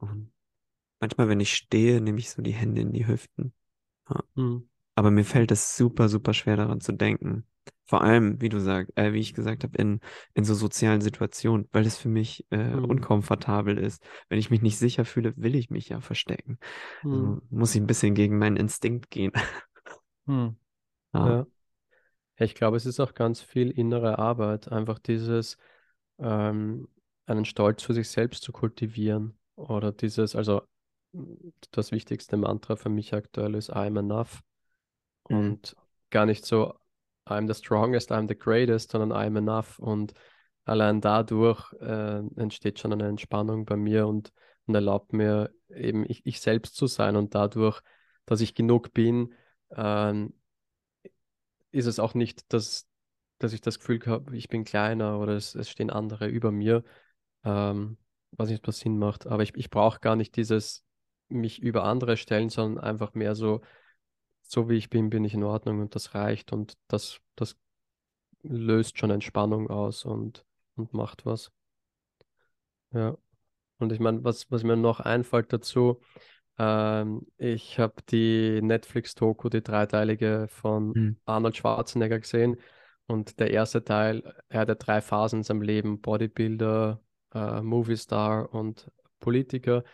Und 0.00 0.32
manchmal, 1.00 1.28
wenn 1.28 1.40
ich 1.40 1.54
stehe, 1.54 2.00
nehme 2.00 2.18
ich 2.20 2.30
so 2.30 2.42
die 2.42 2.52
Hände 2.52 2.82
in 2.82 2.92
die 2.92 3.06
Hüften. 3.06 3.54
Hm. 4.36 4.58
Aber 4.94 5.10
mir 5.10 5.24
fällt 5.24 5.50
es 5.52 5.76
super, 5.76 6.08
super 6.08 6.34
schwer 6.34 6.56
daran 6.56 6.80
zu 6.80 6.92
denken. 6.92 7.46
Vor 7.86 8.02
allem, 8.02 8.40
wie 8.40 8.48
du 8.48 8.60
sagst, 8.60 8.96
äh, 8.96 9.12
wie 9.12 9.20
ich 9.20 9.34
gesagt 9.34 9.64
habe, 9.64 9.76
in, 9.78 10.00
in 10.34 10.44
so 10.44 10.54
sozialen 10.54 11.00
Situationen, 11.00 11.68
weil 11.72 11.86
es 11.86 11.96
für 11.98 12.08
mich 12.08 12.46
äh, 12.50 12.74
Hm. 12.74 12.84
unkomfortabel 12.84 13.78
ist. 13.78 14.02
Wenn 14.28 14.38
ich 14.38 14.50
mich 14.50 14.62
nicht 14.62 14.78
sicher 14.78 15.04
fühle, 15.04 15.34
will 15.36 15.54
ich 15.56 15.70
mich 15.70 15.88
ja 15.88 16.00
verstecken. 16.00 16.58
Hm. 17.02 17.10
Also 17.10 17.42
muss 17.50 17.74
ich 17.74 17.80
ein 17.80 17.86
bisschen 17.86 18.14
gegen 18.14 18.38
meinen 18.38 18.56
Instinkt 18.56 19.10
gehen. 19.10 19.32
Hm. 20.26 20.56
Ja. 21.14 21.26
Ja. 21.26 21.46
Ja, 22.38 22.46
Ich 22.46 22.54
glaube, 22.54 22.76
es 22.78 22.86
ist 22.86 23.00
auch 23.00 23.14
ganz 23.14 23.40
viel 23.42 23.70
innere 23.70 24.18
Arbeit, 24.18 24.68
einfach 24.72 24.98
dieses, 24.98 25.58
ähm, 26.18 26.88
einen 27.26 27.46
Stolz 27.46 27.82
für 27.84 27.94
sich 27.94 28.10
selbst 28.10 28.44
zu 28.44 28.52
kultivieren 28.52 29.38
oder 29.68 29.92
dieses, 29.92 30.34
also 30.36 30.62
das 31.70 31.92
wichtigste 31.92 32.36
Mantra 32.36 32.76
für 32.76 32.88
mich 32.88 33.14
aktuell 33.14 33.54
ist 33.54 33.74
I'm 33.74 33.98
enough. 33.98 34.42
Mhm. 35.28 35.36
und 35.36 35.76
gar 36.10 36.26
nicht 36.26 36.44
so 36.44 36.74
I'm 37.26 37.46
the 37.46 37.54
strongest, 37.54 38.10
I'm 38.10 38.28
the 38.28 38.36
greatest, 38.36 38.90
sondern 38.90 39.12
I'm 39.12 39.38
enough. 39.38 39.78
Und 39.78 40.14
allein 40.64 41.00
dadurch 41.00 41.72
äh, 41.74 42.18
entsteht 42.36 42.78
schon 42.78 42.92
eine 42.92 43.08
Entspannung 43.08 43.64
bei 43.64 43.76
mir 43.76 44.06
und, 44.08 44.32
und 44.66 44.74
erlaubt 44.74 45.12
mir 45.12 45.50
eben 45.68 46.04
ich, 46.08 46.26
ich 46.26 46.40
selbst 46.40 46.74
zu 46.74 46.86
sein. 46.86 47.16
Und 47.16 47.34
dadurch, 47.34 47.80
dass 48.26 48.40
ich 48.40 48.54
genug 48.54 48.92
bin, 48.92 49.32
ähm, 49.76 50.34
ist 51.70 51.86
es 51.86 52.00
auch 52.00 52.14
nicht, 52.14 52.52
dass, 52.52 52.88
dass 53.38 53.52
ich 53.52 53.60
das 53.60 53.78
Gefühl 53.78 54.00
habe, 54.06 54.36
ich 54.36 54.48
bin 54.48 54.64
kleiner 54.64 55.20
oder 55.20 55.34
es, 55.34 55.54
es 55.54 55.70
stehen 55.70 55.90
andere 55.90 56.26
über 56.26 56.50
mir, 56.50 56.82
ähm, 57.44 57.96
was 58.32 58.50
nicht 58.50 58.66
was 58.66 58.78
Sinn 58.78 58.98
macht. 58.98 59.26
Aber 59.26 59.42
ich, 59.42 59.54
ich 59.54 59.70
brauche 59.70 60.00
gar 60.00 60.16
nicht 60.16 60.36
dieses 60.36 60.84
mich 61.28 61.62
über 61.62 61.84
andere 61.84 62.16
stellen, 62.16 62.50
sondern 62.50 62.82
einfach 62.82 63.14
mehr 63.14 63.34
so, 63.34 63.60
so 64.42 64.68
wie 64.68 64.76
ich 64.76 64.90
bin, 64.90 65.10
bin 65.10 65.24
ich 65.24 65.34
in 65.34 65.44
Ordnung 65.44 65.80
und 65.80 65.94
das 65.94 66.14
reicht 66.14 66.52
und 66.52 66.76
das, 66.88 67.20
das 67.36 67.56
löst 68.42 68.98
schon 68.98 69.10
Entspannung 69.10 69.70
aus 69.70 70.04
und, 70.04 70.44
und 70.76 70.92
macht 70.92 71.26
was. 71.26 71.52
Ja. 72.92 73.16
Und 73.78 73.92
ich 73.92 74.00
meine, 74.00 74.24
was, 74.24 74.50
was 74.50 74.62
mir 74.62 74.76
noch 74.76 75.00
einfällt 75.00 75.52
dazu, 75.52 76.00
ähm, 76.58 77.26
ich 77.38 77.78
habe 77.78 77.94
die 78.10 78.60
Netflix-Doku, 78.60 79.48
die 79.48 79.62
dreiteilige 79.62 80.46
von 80.50 80.94
Hm. 80.94 81.16
Arnold 81.24 81.56
Schwarzenegger 81.56 82.18
gesehen. 82.18 82.56
Und 83.06 83.40
der 83.40 83.50
erste 83.50 83.82
Teil, 83.82 84.34
er 84.48 84.60
hat 84.60 84.68
ja 84.68 84.74
drei 84.74 85.00
Phasen 85.00 85.40
in 85.40 85.42
seinem 85.42 85.62
Leben: 85.62 86.00
Bodybuilder, 86.00 87.00
äh, 87.34 87.62
Movie-Star 87.62 88.52
und 88.52 88.90
Politiker. 89.20 89.84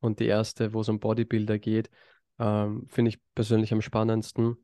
Und 0.00 0.20
die 0.20 0.26
erste, 0.26 0.72
wo 0.72 0.80
es 0.80 0.88
um 0.88 1.00
Bodybuilder 1.00 1.58
geht, 1.58 1.90
ähm, 2.38 2.86
finde 2.88 3.10
ich 3.10 3.20
persönlich 3.34 3.72
am 3.72 3.82
spannendsten. 3.82 4.56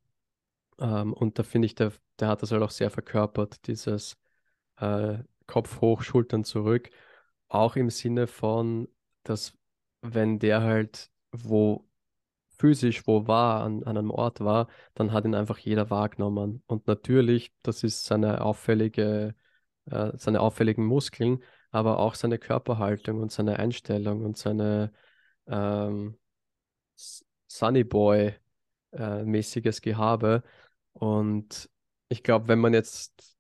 Ähm, 0.79 1.13
und 1.13 1.39
da 1.39 1.43
finde 1.43 1.67
ich, 1.67 1.75
der, 1.75 1.93
der 2.21 2.29
hat 2.29 2.43
das 2.43 2.53
halt 2.53 2.63
auch 2.63 2.71
sehr 2.71 2.91
verkörpert, 2.91 3.67
dieses 3.67 4.17
äh, 4.77 5.19
Kopf 5.47 5.81
hoch, 5.81 6.03
Schultern 6.03 6.45
zurück. 6.45 6.91
Auch 7.49 7.77
im 7.77 7.91
Sinne 7.91 8.27
von, 8.27 8.89
dass 9.25 9.55
wenn 10.03 10.39
der 10.39 10.63
halt 10.63 11.11
wo 11.33 11.89
physisch 12.59 13.07
wo 13.07 13.27
war, 13.27 13.65
an, 13.65 13.83
an 13.83 13.97
einem 13.99 14.11
Ort 14.11 14.41
war, 14.41 14.69
dann 14.95 15.13
hat 15.13 15.25
ihn 15.25 15.35
einfach 15.35 15.59
jeder 15.59 15.91
wahrgenommen. 15.91 16.63
Und 16.67 16.87
natürlich, 16.87 17.53
das 17.63 17.83
ist 17.83 18.05
seine 18.05 18.43
auffällige, 18.45 19.35
äh, 19.87 20.13
seine 20.17 20.41
auffälligen 20.41 20.85
Muskeln, 20.87 21.43
aber 21.73 21.99
auch 21.99 22.15
seine 22.17 22.39
Körperhaltung 22.39 23.21
und 23.21 23.33
seine 23.33 23.59
Einstellung 23.59 24.25
und 24.25 24.39
seine 24.39 24.93
ähm, 25.49 26.19
Sunny 27.49 27.85
Boy 27.85 28.35
äh, 28.93 29.25
mäßiges 29.25 29.81
Gehabe. 29.83 30.43
Und 30.93 31.71
ich 32.09 32.23
glaube, 32.23 32.49
wenn 32.49 32.59
man 32.61 32.75
jetzt 32.75 33.37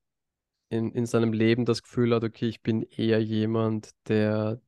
in, 0.68 0.92
in 0.92 1.06
seinem 1.06 1.32
Leben 1.32 1.64
das 1.64 1.82
Gefühl 1.82 2.14
hat, 2.14 2.24
okay, 2.24 2.48
ich 2.48 2.62
bin 2.62 2.82
eher 2.82 3.22
jemand, 3.22 3.90
der 4.08 4.60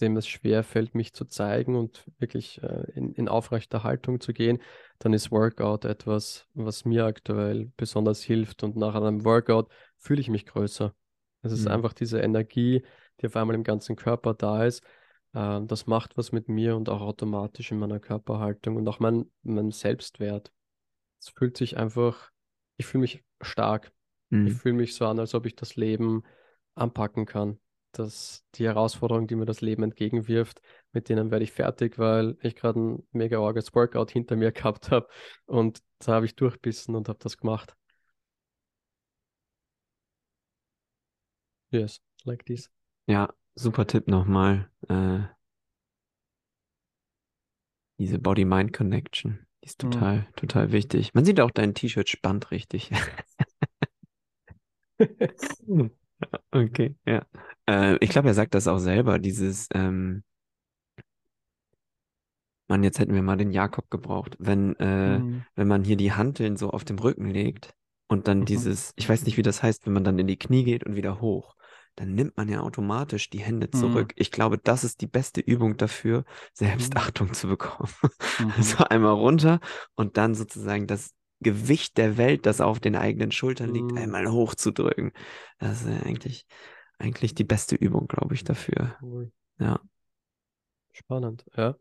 dem 0.00 0.16
es 0.16 0.28
schwerfällt, 0.28 0.94
mich 0.94 1.12
zu 1.14 1.24
zeigen 1.26 1.76
und 1.76 2.04
wirklich 2.18 2.62
äh, 2.62 2.84
in, 2.94 3.14
in 3.14 3.28
aufrechter 3.28 3.84
Haltung 3.84 4.20
zu 4.20 4.32
gehen, 4.34 4.60
dann 4.98 5.12
ist 5.14 5.30
Workout 5.32 5.84
etwas, 5.86 6.46
was 6.54 6.84
mir 6.84 7.06
aktuell 7.06 7.72
besonders 7.76 8.22
hilft. 8.22 8.64
Und 8.64 8.76
nach 8.76 8.94
einem 8.96 9.24
Workout 9.24 9.70
fühle 9.98 10.20
ich 10.20 10.30
mich 10.30 10.46
größer. 10.46 10.94
Es 11.42 11.52
ist 11.52 11.66
Mhm. 11.66 11.72
einfach 11.72 11.92
diese 11.94 12.20
Energie, 12.20 12.84
die 13.20 13.26
auf 13.26 13.36
einmal 13.36 13.54
im 13.56 13.64
ganzen 13.64 13.96
Körper 13.96 14.34
da 14.34 14.64
ist. 14.64 14.82
Ähm, 15.34 15.66
das 15.66 15.86
macht 15.86 16.16
was 16.16 16.32
mit 16.32 16.48
mir 16.48 16.76
und 16.76 16.88
auch 16.88 17.00
automatisch 17.00 17.70
in 17.72 17.78
meiner 17.78 18.00
Körperhaltung 18.00 18.76
und 18.76 18.88
auch 18.88 19.00
mein, 19.00 19.30
mein 19.42 19.70
Selbstwert. 19.70 20.52
Es 21.20 21.30
fühlt 21.30 21.56
sich 21.56 21.76
einfach, 21.76 22.30
ich 22.76 22.86
fühle 22.86 23.02
mich 23.02 23.24
stark. 23.40 23.92
Ich 24.30 24.52
Hm. 24.52 24.54
fühle 24.54 24.74
mich 24.74 24.94
so 24.94 25.06
an, 25.06 25.18
als 25.18 25.34
ob 25.34 25.46
ich 25.46 25.54
das 25.56 25.76
Leben 25.76 26.22
anpacken 26.74 27.26
kann. 27.26 27.60
Dass 27.92 28.44
die 28.56 28.64
Herausforderungen, 28.66 29.28
die 29.28 29.36
mir 29.36 29.44
das 29.46 29.60
Leben 29.60 29.84
entgegenwirft, 29.84 30.60
mit 30.92 31.08
denen 31.08 31.30
werde 31.30 31.44
ich 31.44 31.52
fertig, 31.52 31.98
weil 31.98 32.36
ich 32.42 32.56
gerade 32.56 32.80
ein 32.80 33.06
mega 33.12 33.38
orges 33.38 33.72
Workout 33.74 34.10
hinter 34.10 34.34
mir 34.36 34.50
gehabt 34.52 34.90
habe. 34.90 35.08
Und 35.46 35.80
da 36.00 36.14
habe 36.14 36.26
ich 36.26 36.34
durchbissen 36.36 36.94
und 36.96 37.08
habe 37.08 37.18
das 37.22 37.38
gemacht. 37.38 37.76
Yes, 41.70 42.00
like 42.24 42.44
this. 42.46 42.68
Ja, 43.06 43.32
super 43.54 43.86
Tipp 43.86 44.08
nochmal. 44.08 44.70
Äh, 44.88 45.20
diese 47.98 48.18
Body-Mind-Connection, 48.18 49.46
die 49.62 49.66
ist 49.66 49.82
Mhm. 49.82 49.90
total, 49.90 50.26
total 50.36 50.72
wichtig. 50.72 51.14
Man 51.14 51.24
sieht 51.24 51.40
auch 51.40 51.50
dein 51.50 51.74
T-Shirt 51.74 52.08
spannt 52.08 52.50
richtig. 52.50 52.90
Okay, 56.52 56.94
ja. 57.06 57.26
Äh, 57.68 57.96
ich 58.00 58.10
glaube, 58.10 58.28
er 58.28 58.34
sagt 58.34 58.54
das 58.54 58.68
auch 58.68 58.78
selber, 58.78 59.18
dieses, 59.18 59.68
ähm, 59.74 60.22
Mann, 62.68 62.82
jetzt 62.82 62.98
hätten 62.98 63.14
wir 63.14 63.22
mal 63.22 63.36
den 63.36 63.50
Jakob 63.50 63.90
gebraucht. 63.90 64.36
Wenn, 64.38 64.74
äh, 64.76 65.18
Mhm. 65.18 65.44
wenn 65.54 65.68
man 65.68 65.84
hier 65.84 65.96
die 65.96 66.12
Hanteln 66.12 66.56
so 66.56 66.70
auf 66.70 66.84
dem 66.84 66.98
Rücken 66.98 67.26
legt 67.30 67.74
und 68.08 68.26
dann 68.28 68.40
Mhm. 68.40 68.44
dieses, 68.46 68.92
ich 68.96 69.08
weiß 69.08 69.24
nicht, 69.24 69.36
wie 69.36 69.42
das 69.42 69.62
heißt, 69.62 69.86
wenn 69.86 69.92
man 69.92 70.04
dann 70.04 70.18
in 70.18 70.26
die 70.26 70.38
Knie 70.38 70.64
geht 70.64 70.84
und 70.84 70.94
wieder 70.96 71.20
hoch, 71.20 71.56
dann 71.96 72.14
nimmt 72.14 72.36
man 72.36 72.48
ja 72.48 72.60
automatisch 72.60 73.30
die 73.30 73.40
Hände 73.40 73.68
Mhm. 73.72 73.78
zurück. 73.78 74.12
Ich 74.16 74.30
glaube, 74.30 74.58
das 74.58 74.84
ist 74.84 75.00
die 75.00 75.06
beste 75.06 75.40
Übung 75.40 75.76
dafür, 75.76 76.24
Selbstachtung 76.52 77.32
zu 77.34 77.48
bekommen. 77.48 77.90
Mhm. 78.40 78.52
Also 78.56 78.84
einmal 78.84 79.14
runter 79.14 79.60
und 79.94 80.16
dann 80.16 80.34
sozusagen 80.34 80.86
das 80.86 81.14
Gewicht 81.40 81.98
der 81.98 82.16
Welt, 82.16 82.46
das 82.46 82.60
auf 82.60 82.80
den 82.80 82.96
eigenen 82.96 83.30
Schultern 83.30 83.72
liegt, 83.72 83.92
Mhm. 83.92 83.98
einmal 83.98 84.30
hochzudrücken. 84.30 85.12
Das 85.58 85.82
ist 85.82 85.88
ja 85.88 86.00
eigentlich, 86.04 86.46
eigentlich 86.98 87.34
die 87.34 87.44
beste 87.44 87.76
Übung, 87.76 88.08
glaube 88.08 88.34
ich, 88.34 88.44
dafür. 88.44 88.96
Cool. 89.02 89.30
Ja. 89.58 89.80
Spannend, 90.92 91.44
ja. 91.56 91.76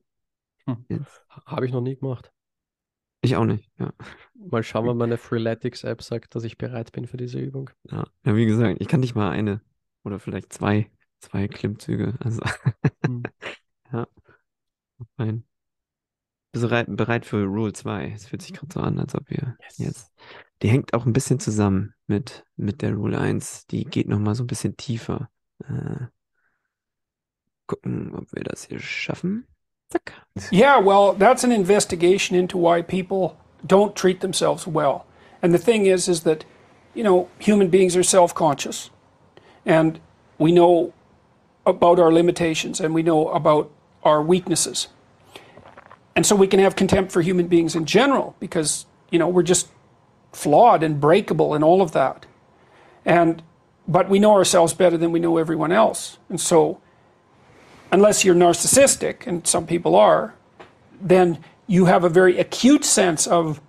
Hm. 0.66 0.86
Habe 1.46 1.66
ich 1.66 1.72
noch 1.72 1.82
nie 1.82 1.96
gemacht. 1.96 2.32
Ich 3.22 3.36
auch 3.36 3.46
nicht, 3.46 3.72
ja. 3.80 3.94
Mal 4.34 4.64
schauen, 4.64 4.86
wann 4.88 4.98
meine 4.98 5.18
Freeletics-App 5.18 6.02
sagt, 6.02 6.36
dass 6.36 6.44
ich 6.44 6.58
bereit 6.58 6.92
bin 6.92 7.08
für 7.08 7.16
diese 7.18 7.40
Übung. 7.40 7.70
Ja, 7.90 8.06
ja, 8.26 8.36
wie 8.36 8.46
gesagt, 8.46 8.82
ich 8.82 8.88
kann 8.88 9.00
nicht 9.00 9.16
mal 9.16 9.30
eine 9.32 9.62
oder 10.04 10.20
vielleicht 10.20 10.54
zwei, 10.54 10.90
zwei 11.20 11.48
Klimmzüge. 11.48 12.16
Also, 12.24 12.42
Mhm. 13.06 13.24
ja, 13.94 14.08
fein. 15.18 15.44
Bist 16.52 16.64
du 16.64 16.70
bereit, 16.70 16.86
bereit 16.90 17.26
für 17.26 17.44
Rule 17.46 17.74
2? 17.74 18.12
Es 18.12 18.28
fühlt 18.28 18.42
sich 18.44 18.54
gerade 18.54 18.72
so 18.74 18.80
an, 18.80 19.00
als 19.00 19.16
ob 19.16 19.30
wir 19.30 19.58
Yes. 19.64 19.78
jetzt. 19.80 20.12
Die 20.62 20.70
hängt 20.70 20.94
auch 20.94 21.06
ein 21.06 21.14
bisschen 21.14 21.40
zusammen 21.40 21.94
mit, 22.08 22.46
mit 22.56 22.82
der 22.82 22.94
Rule 22.94 23.20
1. 23.20 23.66
Die 23.68 23.86
geht 23.86 24.08
nochmal 24.08 24.36
so 24.36 24.44
ein 24.44 24.48
bisschen 24.48 24.78
tiefer. 24.78 25.30
Äh, 25.68 26.06
gucken, 27.68 28.14
ob 28.16 28.32
wir 28.34 28.44
das 28.44 28.66
hier 28.66 28.80
schaffen. 28.80 29.48
Zack. 29.90 30.14
Yeah, 30.52 30.80
well, 30.84 31.16
that's 31.18 31.44
an 31.44 31.52
investigation 31.52 32.38
into 32.38 32.58
why 32.58 32.82
people 32.84 33.36
don't 33.66 33.96
treat 33.96 34.22
themselves 34.22 34.68
well. 34.68 35.06
And 35.42 35.54
the 35.54 35.60
thing 35.60 35.86
is, 35.86 36.08
is 36.08 36.24
that, 36.24 36.46
you 36.94 37.04
know, 37.04 37.30
human 37.40 37.70
beings 37.70 37.96
are 37.96 38.04
self-conscious, 38.04 38.92
and 39.66 40.00
we 40.38 40.52
know 40.52 40.94
about 41.66 42.00
our 42.00 42.12
limitations, 42.12 42.80
and 42.80 42.94
we 42.94 43.04
know 43.04 43.30
about 43.30 43.72
our 44.04 44.22
weaknesses. 44.22 44.88
And 46.16 46.26
so 46.26 46.36
we 46.36 46.48
can 46.48 46.60
have 46.60 46.76
contempt 46.76 47.12
for 47.12 47.22
human 47.22 47.48
beings 47.48 47.76
in 47.76 47.86
general 47.86 48.36
because, 48.40 48.86
you 49.10 49.18
know, 49.18 49.28
we're 49.28 49.44
just 49.44 49.70
flawed 50.32 50.84
and 50.84 51.00
breakable 51.00 51.54
and 51.54 51.64
all 51.64 51.82
of 51.82 51.92
that. 51.94 52.26
And 53.06 53.42
but 53.88 54.10
we 54.10 54.20
know 54.20 54.34
ourselves 54.34 54.74
better 54.74 54.98
than 54.98 55.12
we 55.12 55.20
know 55.20 55.38
everyone 55.38 55.72
else. 55.72 56.18
And 56.30 56.40
so 56.40 56.80
unless 57.92 58.24
you're 58.24 58.36
narcissistic, 58.36 59.28
and 59.28 59.46
some 59.46 59.68
people 59.68 59.96
are, 59.96 60.36
then 61.02 61.44
you 61.68 61.86
have 61.86 62.04
a 62.04 62.10
very 62.10 62.40
acute 62.40 62.86
sense 62.86 63.28
of 63.28 63.60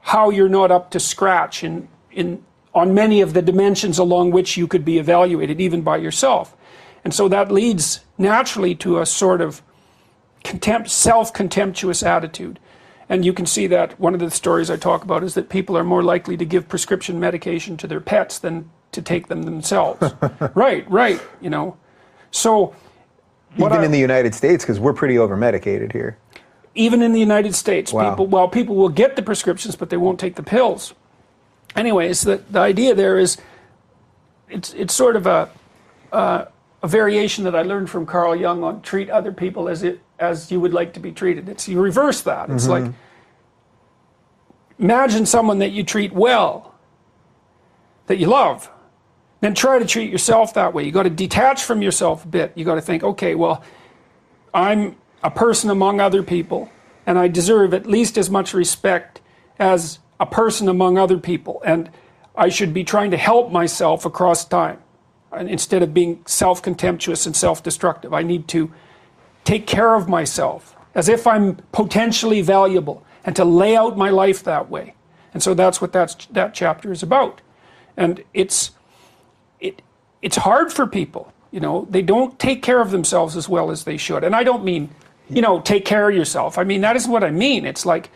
how 0.00 0.30
you're 0.30 0.48
not 0.48 0.70
up 0.70 0.90
to 0.90 1.00
scratch 1.00 1.64
in, 1.64 1.88
in, 2.10 2.44
on 2.74 2.92
many 2.94 3.20
of 3.20 3.34
the 3.34 3.42
dimensions 3.42 3.98
along 3.98 4.30
which 4.32 4.56
you 4.56 4.66
could 4.66 4.84
be 4.84 4.98
evaluated, 4.98 5.60
even 5.60 5.82
by 5.82 5.96
yourself. 5.96 6.56
And 7.04 7.14
so 7.14 7.28
that 7.28 7.52
leads 7.52 8.00
naturally 8.18 8.74
to 8.76 8.98
a 9.00 9.06
sort 9.06 9.40
of 9.40 9.62
contempt, 10.42 10.90
self-contemptuous 10.90 12.02
attitude. 12.02 12.58
And 13.08 13.24
you 13.24 13.32
can 13.32 13.46
see 13.46 13.66
that 13.68 13.98
one 14.00 14.14
of 14.14 14.20
the 14.20 14.30
stories 14.30 14.70
I 14.70 14.76
talk 14.76 15.04
about 15.04 15.22
is 15.22 15.34
that 15.34 15.48
people 15.50 15.76
are 15.76 15.84
more 15.84 16.02
likely 16.02 16.36
to 16.38 16.44
give 16.44 16.68
prescription 16.68 17.20
medication 17.20 17.76
to 17.78 17.86
their 17.86 18.00
pets 18.00 18.38
than 18.38 18.70
to 18.92 19.02
take 19.02 19.28
them 19.28 19.42
themselves. 19.42 20.14
right, 20.54 20.88
right, 20.90 21.20
you 21.40 21.50
know. 21.50 21.76
So 22.30 22.74
Even 23.56 23.72
I- 23.72 23.84
in 23.84 23.90
the 23.92 23.98
United 23.98 24.34
States, 24.34 24.64
because 24.64 24.80
we're 24.80 24.94
pretty 24.94 25.18
over 25.18 25.36
medicated 25.36 25.92
here. 25.92 26.16
even 26.74 27.02
in 27.02 27.12
the 27.12 27.20
United 27.20 27.54
States, 27.54 27.92
Wow. 27.92 28.10
people 28.10 28.26
well, 28.26 28.48
people 28.48 28.74
will 28.74 28.88
get 28.88 29.14
the 29.16 29.22
prescriptions, 29.22 29.76
but 29.76 29.90
they 29.90 29.96
won't 29.98 30.18
take 30.18 30.34
the 30.36 30.42
pills. 30.42 30.94
Anyways, 31.76 32.22
the, 32.22 32.36
the 32.50 32.60
idea 32.60 32.94
there 32.94 33.18
is 33.18 33.38
it's 34.48 34.72
it's 34.74 34.94
sort 34.94 35.16
of 35.16 35.26
a 35.26 35.50
uh, 36.12 36.44
a 36.82 36.88
variation 36.88 37.44
that 37.44 37.56
I 37.56 37.62
learned 37.62 37.90
from 37.90 38.06
Carl 38.06 38.36
Jung 38.36 38.62
on 38.62 38.82
treat 38.82 39.10
other 39.10 39.32
people 39.32 39.68
as 39.68 39.82
it 39.82 40.00
as 40.18 40.50
you 40.50 40.60
would 40.60 40.72
like 40.72 40.92
to 40.94 41.00
be 41.00 41.12
treated. 41.12 41.48
It's 41.48 41.68
you 41.68 41.80
reverse 41.80 42.20
that. 42.22 42.50
It's 42.50 42.68
like 42.68 42.84
imagine 44.78 45.26
someone 45.26 45.58
that 45.58 45.72
you 45.72 45.82
treat 45.82 46.12
well, 46.12 46.74
that 48.06 48.18
you 48.18 48.26
love. 48.26 48.70
Then 49.40 49.54
try 49.54 49.78
to 49.78 49.84
treat 49.84 50.10
yourself 50.10 50.54
that 50.54 50.72
way. 50.72 50.84
You 50.84 50.92
got 50.92 51.02
to 51.02 51.10
detach 51.10 51.64
from 51.64 51.82
yourself 51.82 52.24
a 52.24 52.28
bit. 52.28 52.52
You 52.54 52.64
got 52.64 52.76
to 52.76 52.80
think, 52.80 53.02
okay, 53.02 53.34
well, 53.34 53.62
I'm 54.54 54.96
a 55.22 55.30
person 55.30 55.68
among 55.68 56.00
other 56.00 56.22
people, 56.22 56.70
and 57.04 57.18
I 57.18 57.28
deserve 57.28 57.74
at 57.74 57.86
least 57.86 58.16
as 58.16 58.30
much 58.30 58.54
respect 58.54 59.20
as 59.58 59.98
a 60.20 60.26
person 60.26 60.68
among 60.68 60.98
other 60.98 61.18
people. 61.18 61.62
And 61.64 61.90
I 62.36 62.48
should 62.48 62.74
be 62.74 62.84
trying 62.84 63.10
to 63.10 63.16
help 63.16 63.50
myself 63.52 64.04
across 64.04 64.44
time. 64.44 64.78
Instead 65.36 65.82
of 65.82 65.92
being 65.92 66.22
self 66.26 66.62
contemptuous 66.62 67.26
and 67.26 67.34
self 67.34 67.62
destructive, 67.62 68.14
I 68.14 68.22
need 68.22 68.46
to 68.48 68.72
take 69.42 69.66
care 69.66 69.94
of 69.94 70.08
myself 70.08 70.76
as 70.94 71.08
if 71.08 71.26
I'm 71.26 71.56
potentially 71.72 72.40
valuable 72.40 73.04
and 73.24 73.34
to 73.36 73.44
lay 73.44 73.76
out 73.76 73.96
my 73.96 74.10
life 74.10 74.44
that 74.44 74.70
way. 74.70 74.94
And 75.32 75.42
so 75.42 75.54
that's 75.54 75.80
what 75.80 75.92
that's, 75.92 76.14
that 76.26 76.54
chapter 76.54 76.92
is 76.92 77.02
about. 77.02 77.40
And 77.96 78.22
it's 78.32 78.70
it 79.60 79.82
it's 80.22 80.36
hard 80.36 80.72
for 80.72 80.86
people. 80.86 81.32
You 81.50 81.60
know, 81.60 81.86
they 81.90 82.02
don't 82.02 82.38
take 82.38 82.62
care 82.62 82.80
of 82.80 82.90
themselves 82.90 83.36
as 83.36 83.48
well 83.48 83.70
as 83.70 83.84
they 83.84 83.96
should. 83.96 84.24
And 84.24 84.34
I 84.34 84.42
don't 84.42 84.64
mean, 84.64 84.90
you 85.28 85.42
know, 85.42 85.60
take 85.60 85.84
care 85.84 86.08
of 86.08 86.16
yourself. 86.16 86.58
I 86.58 86.64
mean 86.64 86.80
that 86.82 86.96
isn't 86.96 87.10
what 87.10 87.24
I 87.24 87.30
mean. 87.30 87.66
It's 87.66 87.84
like 87.86 88.10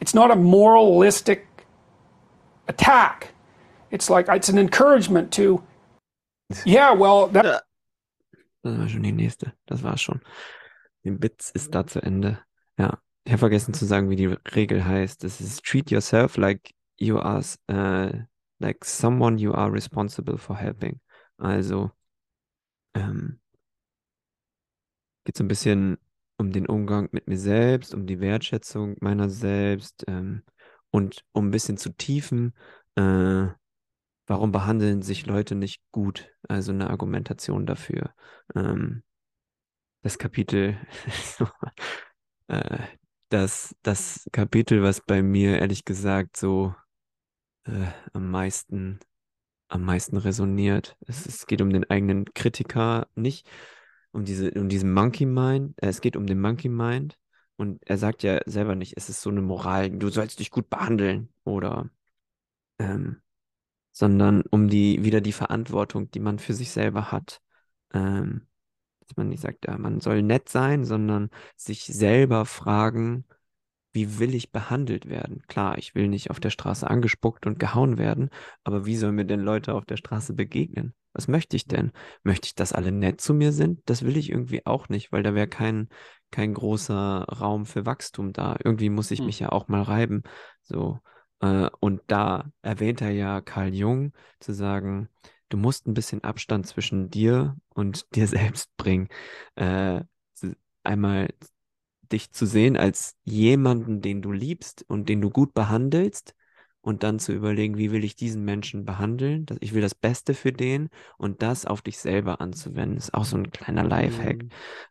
it's 0.00 0.14
not 0.14 0.30
a 0.30 0.36
moralistic 0.36 1.46
attack. 2.68 3.34
It's 3.90 4.08
like 4.08 4.28
it's 4.28 4.48
an 4.48 4.58
encouragement 4.58 5.32
to 5.32 5.62
yeah, 6.64 6.92
well, 6.92 7.28
that 7.28 7.62
Das 8.62 8.78
war 8.78 8.88
schon 8.88 9.02
die 9.02 9.12
nächste. 9.12 9.52
Das 9.66 9.82
war's 9.82 10.02
schon. 10.02 10.20
Die 11.04 11.10
Bits 11.10 11.50
ist 11.50 11.74
da 11.74 11.86
zu 11.86 12.02
Ende. 12.02 12.38
Ja. 12.76 12.98
Ich 13.24 13.32
habe 13.32 13.38
vergessen 13.38 13.74
zu 13.74 13.86
sagen, 13.86 14.10
wie 14.10 14.16
die 14.16 14.26
Regel 14.26 14.84
heißt. 14.84 15.24
Es 15.24 15.40
ist 15.40 15.64
treat 15.64 15.90
yourself 15.90 16.36
like 16.36 16.74
you 16.98 17.18
are 17.18 17.42
äh, 17.68 18.24
like 18.58 18.84
someone 18.84 19.38
you 19.38 19.52
are 19.52 19.72
responsible 19.72 20.36
for 20.36 20.56
helping. 20.56 21.00
Also 21.38 21.90
ähm, 22.94 23.40
geht 25.24 25.36
so 25.36 25.44
ein 25.44 25.48
bisschen 25.48 25.98
um 26.40 26.52
den 26.52 26.66
Umgang 26.66 27.10
mit 27.12 27.28
mir 27.28 27.38
selbst, 27.38 27.94
um 27.94 28.06
die 28.06 28.18
Wertschätzung 28.18 28.96
meiner 29.00 29.28
selbst 29.28 30.04
ähm, 30.08 30.42
und 30.90 31.22
um 31.32 31.48
ein 31.48 31.50
bisschen 31.50 31.76
zu 31.76 31.90
tiefen, 31.90 32.54
äh, 32.96 33.46
warum 34.26 34.50
behandeln 34.50 35.02
sich 35.02 35.26
Leute 35.26 35.54
nicht 35.54 35.82
gut? 35.92 36.32
Also 36.48 36.72
eine 36.72 36.88
Argumentation 36.88 37.66
dafür. 37.66 38.14
Ähm, 38.54 39.02
das 40.02 40.18
Kapitel, 40.18 40.78
äh, 42.48 42.78
das, 43.28 43.76
das 43.82 44.26
Kapitel, 44.32 44.82
was 44.82 45.02
bei 45.02 45.22
mir 45.22 45.58
ehrlich 45.58 45.84
gesagt 45.84 46.38
so 46.38 46.74
äh, 47.64 47.86
am 48.14 48.30
meisten, 48.30 48.98
am 49.68 49.82
meisten 49.82 50.16
resoniert. 50.16 50.96
Es, 51.06 51.26
es 51.26 51.46
geht 51.46 51.60
um 51.60 51.70
den 51.70 51.88
eigenen 51.90 52.24
Kritiker, 52.32 53.08
nicht 53.14 53.46
um 54.12 54.24
diese, 54.24 54.50
um 54.52 54.68
diesen 54.68 54.92
Monkey 54.92 55.26
Mind. 55.26 55.74
Äh, 55.82 55.88
es 55.88 56.00
geht 56.00 56.16
um 56.16 56.26
den 56.26 56.40
Monkey 56.40 56.68
Mind. 56.68 57.18
Und 57.56 57.82
er 57.86 57.98
sagt 57.98 58.22
ja 58.22 58.40
selber 58.46 58.74
nicht, 58.74 58.96
es 58.96 59.08
ist 59.10 59.20
so 59.20 59.30
eine 59.30 59.42
Moral, 59.42 59.90
du 59.90 60.08
sollst 60.08 60.40
dich 60.40 60.50
gut 60.50 60.70
behandeln 60.70 61.28
oder 61.44 61.90
ähm, 62.78 63.20
sondern 63.92 64.42
um 64.50 64.68
die, 64.68 65.04
wieder 65.04 65.20
die 65.20 65.32
Verantwortung, 65.32 66.10
die 66.10 66.20
man 66.20 66.38
für 66.38 66.54
sich 66.54 66.70
selber 66.70 67.12
hat. 67.12 67.40
Ähm, 67.92 68.46
dass 69.00 69.16
man 69.16 69.28
nicht 69.28 69.40
sagt, 69.42 69.66
ja, 69.66 69.76
man 69.76 70.00
soll 70.00 70.22
nett 70.22 70.48
sein, 70.48 70.84
sondern 70.84 71.30
sich 71.56 71.84
selber 71.84 72.46
fragen, 72.46 73.24
wie 73.92 74.18
will 74.18 74.34
ich 74.34 74.52
behandelt 74.52 75.08
werden? 75.08 75.42
Klar, 75.48 75.78
ich 75.78 75.94
will 75.94 76.08
nicht 76.08 76.30
auf 76.30 76.40
der 76.40 76.50
Straße 76.50 76.88
angespuckt 76.88 77.46
und 77.46 77.58
gehauen 77.58 77.98
werden, 77.98 78.30
aber 78.64 78.86
wie 78.86 78.96
sollen 78.96 79.16
mir 79.16 79.24
denn 79.24 79.40
Leute 79.40 79.74
auf 79.74 79.84
der 79.84 79.96
Straße 79.96 80.34
begegnen? 80.34 80.94
Was 81.12 81.26
möchte 81.26 81.56
ich 81.56 81.66
denn? 81.66 81.90
Möchte 82.22 82.46
ich, 82.46 82.54
dass 82.54 82.72
alle 82.72 82.92
nett 82.92 83.20
zu 83.20 83.34
mir 83.34 83.52
sind? 83.52 83.80
Das 83.86 84.04
will 84.04 84.16
ich 84.16 84.30
irgendwie 84.30 84.64
auch 84.64 84.88
nicht, 84.88 85.10
weil 85.10 85.24
da 85.24 85.34
wäre 85.34 85.48
kein, 85.48 85.88
kein 86.30 86.54
großer 86.54 87.24
Raum 87.24 87.66
für 87.66 87.84
Wachstum 87.84 88.32
da. 88.32 88.56
Irgendwie 88.62 88.90
muss 88.90 89.10
ich 89.10 89.18
Hm. 89.18 89.26
mich 89.26 89.40
ja 89.40 89.50
auch 89.50 89.66
mal 89.66 89.82
reiben. 89.82 90.22
So. 90.62 91.00
Äh, 91.40 91.68
und 91.80 92.02
da 92.06 92.52
erwähnt 92.62 93.00
er 93.00 93.10
ja 93.10 93.40
Carl 93.40 93.74
Jung 93.74 94.12
zu 94.38 94.52
sagen, 94.52 95.08
du 95.48 95.56
musst 95.56 95.88
ein 95.88 95.94
bisschen 95.94 96.22
Abstand 96.22 96.66
zwischen 96.66 97.10
dir 97.10 97.56
und 97.74 98.06
dir 98.14 98.28
selbst 98.28 98.76
bringen. 98.76 99.08
Äh, 99.56 100.02
einmal 100.84 101.28
dich 102.12 102.32
zu 102.32 102.46
sehen 102.46 102.76
als 102.76 103.16
jemanden, 103.24 104.00
den 104.02 104.22
du 104.22 104.32
liebst 104.32 104.84
und 104.88 105.08
den 105.08 105.20
du 105.20 105.30
gut 105.30 105.54
behandelst 105.54 106.34
und 106.82 107.02
dann 107.02 107.18
zu 107.18 107.32
überlegen, 107.32 107.76
wie 107.78 107.92
will 107.92 108.04
ich 108.04 108.16
diesen 108.16 108.44
Menschen 108.44 108.84
behandeln? 108.84 109.46
Ich 109.60 109.74
will 109.74 109.82
das 109.82 109.94
Beste 109.94 110.34
für 110.34 110.52
den 110.52 110.88
und 111.18 111.42
das 111.42 111.66
auf 111.66 111.82
dich 111.82 111.98
selber 111.98 112.40
anzuwenden, 112.40 112.96
ist 112.98 113.14
auch 113.14 113.24
so 113.24 113.36
ein 113.36 113.50
kleiner 113.50 113.84
Lifehack. 113.84 114.44
Mhm. 114.44 114.50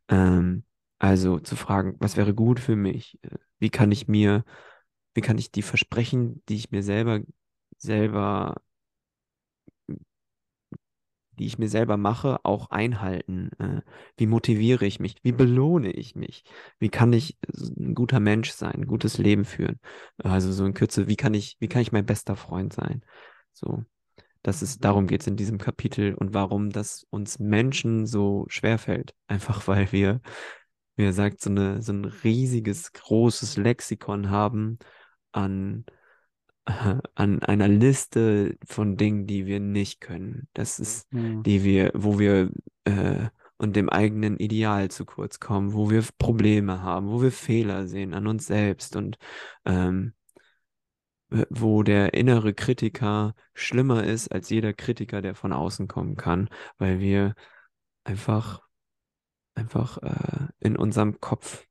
Ähm, 0.09 0.63
also 0.99 1.39
zu 1.39 1.55
fragen, 1.55 1.95
was 1.99 2.17
wäre 2.17 2.33
gut 2.33 2.59
für 2.59 2.75
mich? 2.75 3.19
Äh, 3.23 3.37
Wie 3.59 3.69
kann 3.69 3.91
ich 3.91 4.07
mir, 4.07 4.43
wie 5.13 5.21
kann 5.21 5.37
ich 5.37 5.51
die 5.51 5.61
Versprechen, 5.61 6.43
die 6.49 6.55
ich 6.55 6.71
mir 6.71 6.83
selber, 6.83 7.21
selber, 7.77 8.61
die 11.39 11.47
ich 11.47 11.57
mir 11.57 11.69
selber 11.69 11.97
mache, 11.97 12.39
auch 12.43 12.69
einhalten? 12.69 13.49
Äh, 13.59 13.81
Wie 14.17 14.27
motiviere 14.27 14.85
ich 14.85 14.99
mich? 14.99 15.15
Wie 15.23 15.31
belohne 15.31 15.91
ich 15.91 16.15
mich? 16.15 16.43
Wie 16.79 16.89
kann 16.89 17.13
ich 17.13 17.37
ein 17.77 17.95
guter 17.95 18.19
Mensch 18.19 18.51
sein, 18.51 18.73
ein 18.75 18.87
gutes 18.87 19.17
Leben 19.17 19.45
führen? 19.45 19.79
Also 20.17 20.51
so 20.51 20.65
in 20.65 20.73
Kürze, 20.73 21.07
wie 21.07 21.15
kann 21.15 21.33
ich, 21.33 21.57
wie 21.59 21.67
kann 21.67 21.81
ich 21.81 21.91
mein 21.91 22.05
bester 22.05 22.35
Freund 22.35 22.73
sein? 22.73 23.03
So. 23.53 23.83
Das 24.41 24.61
ist, 24.61 24.85
darum 24.85 25.07
geht 25.07 25.21
es 25.21 25.27
in 25.27 25.35
diesem 25.35 25.57
Kapitel 25.57 26.13
und 26.13 26.33
warum 26.33 26.69
das 26.69 27.05
uns 27.09 27.39
Menschen 27.39 28.05
so 28.05 28.45
schwerfällt. 28.47 29.13
Einfach 29.27 29.67
weil 29.67 29.91
wir, 29.91 30.21
wie 30.95 31.03
er 31.05 31.13
sagt, 31.13 31.41
so 31.41 31.49
eine, 31.49 31.81
so 31.81 31.93
ein 31.93 32.05
riesiges, 32.05 32.93
großes 32.93 33.57
Lexikon 33.57 34.29
haben 34.29 34.79
an, 35.31 35.85
an 37.15 37.41
einer 37.43 37.67
Liste 37.67 38.57
von 38.65 38.97
Dingen, 38.97 39.27
die 39.27 39.45
wir 39.45 39.59
nicht 39.59 40.01
können. 40.01 40.47
Das 40.53 40.79
ist, 40.79 41.11
Mhm. 41.11 41.43
die 41.43 41.63
wir, 41.63 41.91
wo 41.93 42.19
wir 42.19 42.51
äh, 42.85 43.27
und 43.57 43.75
dem 43.75 43.89
eigenen 43.89 44.37
Ideal 44.37 44.89
zu 44.89 45.05
kurz 45.05 45.39
kommen, 45.39 45.73
wo 45.73 45.89
wir 45.89 46.03
Probleme 46.17 46.81
haben, 46.81 47.09
wo 47.09 47.21
wir 47.21 47.31
Fehler 47.31 47.87
sehen 47.87 48.13
an 48.13 48.25
uns 48.27 48.47
selbst 48.47 48.95
und 48.95 49.17
ähm, 49.65 50.13
äh, 51.31 51.45
wo 51.49 51.83
der 51.83 52.13
innere 52.13 52.53
Kritiker 52.53 53.35
schlimmer 53.53 54.03
ist 54.05 54.31
als 54.31 54.49
jeder 54.49 54.73
Kritiker, 54.73 55.21
der 55.21 55.35
von 55.35 55.51
außen 55.53 55.87
kommen 55.87 56.15
kann, 56.15 56.49
weil 56.77 56.99
wir 56.99 57.35
einfach, 58.05 58.61
einfach 59.55 59.97
äh, 60.03 60.47
in 60.59 60.77
unserem 60.77 61.19
Kopf 61.19 61.65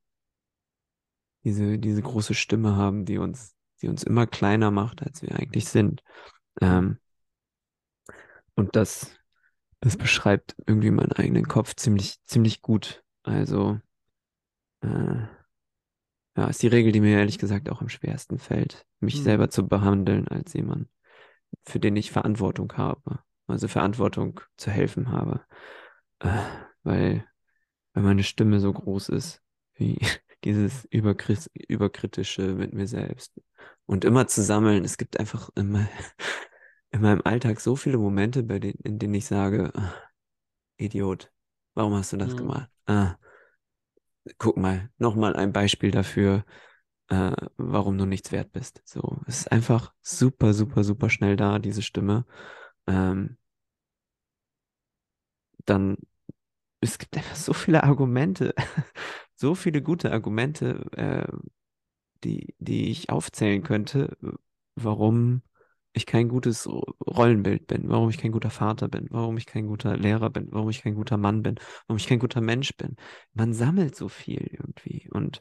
diese, 1.45 1.79
diese 1.79 2.03
große 2.03 2.35
Stimme 2.35 2.77
haben, 2.77 3.07
die 3.07 3.17
uns, 3.19 3.55
die 3.83 3.89
uns 3.89 4.03
immer 4.03 4.27
kleiner 4.27 4.71
macht, 4.71 5.03
als 5.03 5.23
wir 5.23 5.37
eigentlich 5.37 5.69
sind. 5.69 6.03
Ähm, 6.61 6.99
und 8.55 8.77
das, 8.77 9.17
das 9.81 9.97
beschreibt 9.97 10.57
irgendwie 10.67 10.91
meinen 10.91 11.13
eigenen 11.13 11.49
Kopf 11.49 11.75
ziemlich, 11.77 12.19
ziemlich 12.27 12.63
gut. 12.63 13.03
Also, 13.23 13.81
äh, 14.83 15.27
ja, 16.37 16.47
ist 16.47 16.63
die 16.63 16.69
Regel, 16.69 16.93
die 16.93 17.01
mir 17.01 17.19
ehrlich 17.19 17.39
gesagt 17.39 17.69
auch 17.71 17.81
am 17.81 17.89
schwersten 17.89 18.39
fällt, 18.39 18.87
mich 19.01 19.17
Hm. 19.17 19.23
selber 19.25 19.51
zu 19.51 19.67
behandeln 19.67 20.29
als 20.29 20.53
jemand, 20.53 20.89
für 21.65 21.81
den 21.81 21.97
ich 21.97 22.11
Verantwortung 22.13 22.73
habe. 22.77 23.21
Also 23.47 23.69
Verantwortung 23.69 24.41
zu 24.57 24.71
helfen 24.71 25.11
habe. 25.11 25.41
Äh, 26.21 26.29
weil, 26.83 27.25
weil 27.95 28.03
meine 28.03 28.23
Stimme 28.25 28.61
so 28.61 28.73
groß 28.73 29.11
ist, 29.11 29.43
wie 29.75 29.99
dieses 30.45 30.89
überkris- 30.91 31.51
überkritische 31.69 32.55
mit 32.55 32.73
mir 32.73 32.87
selbst. 32.87 33.41
Und 33.87 34.05
immer 34.05 34.27
zu 34.27 34.43
sammeln, 34.43 34.85
es 34.85 34.99
gibt 34.99 35.19
einfach 35.19 35.51
immer 35.57 35.89
in 36.91 37.03
meinem 37.03 37.23
Alltag 37.25 37.61
so 37.61 37.77
viele 37.77 37.99
Momente, 37.99 38.43
bei 38.43 38.59
denen, 38.59 38.79
in 38.85 38.99
denen 38.99 39.15
ich 39.15 39.27
sage, 39.27 39.73
ah, 39.77 39.95
Idiot, 40.79 41.33
warum 41.75 41.95
hast 41.95 42.13
du 42.13 42.17
das 42.19 42.35
Mhm. 42.35 42.39
gemacht? 42.39 42.71
Ah, 42.87 43.17
guck 44.39 44.57
mal, 44.57 44.91
nochmal 44.99 45.37
ein 45.37 45.53
Beispiel 45.53 45.91
dafür, 45.91 46.45
äh, 47.09 47.33
warum 47.57 47.99
du 47.99 48.07
nichts 48.07 48.33
wert 48.33 48.53
bist. 48.53 48.83
So, 48.87 49.19
es 49.27 49.41
ist 49.41 49.53
einfach 49.53 49.93
super, 50.03 50.55
super, 50.55 50.85
super 50.85 51.11
schnell 51.11 51.37
da, 51.37 51.59
diese 51.59 51.83
Stimme. 51.83 52.27
Ähm, 52.87 53.39
dann, 55.65 55.97
es 56.81 56.99
gibt 56.99 57.17
einfach 57.17 57.37
so 57.37 57.53
viele 57.55 57.85
Argumente, 57.85 58.55
so 59.39 59.55
viele 59.55 59.83
gute 59.83 60.13
Argumente, 60.13 60.87
äh, 60.97 61.27
die, 62.25 62.55
die 62.59 62.91
ich 62.91 63.11
aufzählen 63.11 63.63
könnte, 63.63 64.17
warum 64.75 65.43
ich 65.93 66.07
kein 66.07 66.29
gutes 66.29 66.67
Ro- 66.69 66.95
Rollenbild 67.07 67.67
bin, 67.67 67.89
warum 67.89 68.11
ich 68.11 68.19
kein 68.19 68.33
guter 68.33 68.51
Vater 68.51 68.89
bin, 68.89 69.09
warum 69.11 69.37
ich 69.39 69.47
kein 69.47 69.67
guter 69.67 69.97
Lehrer 69.97 70.31
bin, 70.31 70.49
warum 70.53 70.71
ich 70.71 70.83
kein 70.83 70.95
guter 70.95 71.17
Mann 71.17 71.43
bin, 71.43 71.57
warum 71.87 71.99
ich 71.99 72.07
kein 72.07 72.19
guter 72.19 72.41
Mensch 72.41 72.77
bin. 72.77 72.97
Man 73.35 73.55
sammelt 73.55 73.97
so 73.97 74.09
viel 74.09 74.47
irgendwie. 74.53 75.09
Und 75.11 75.41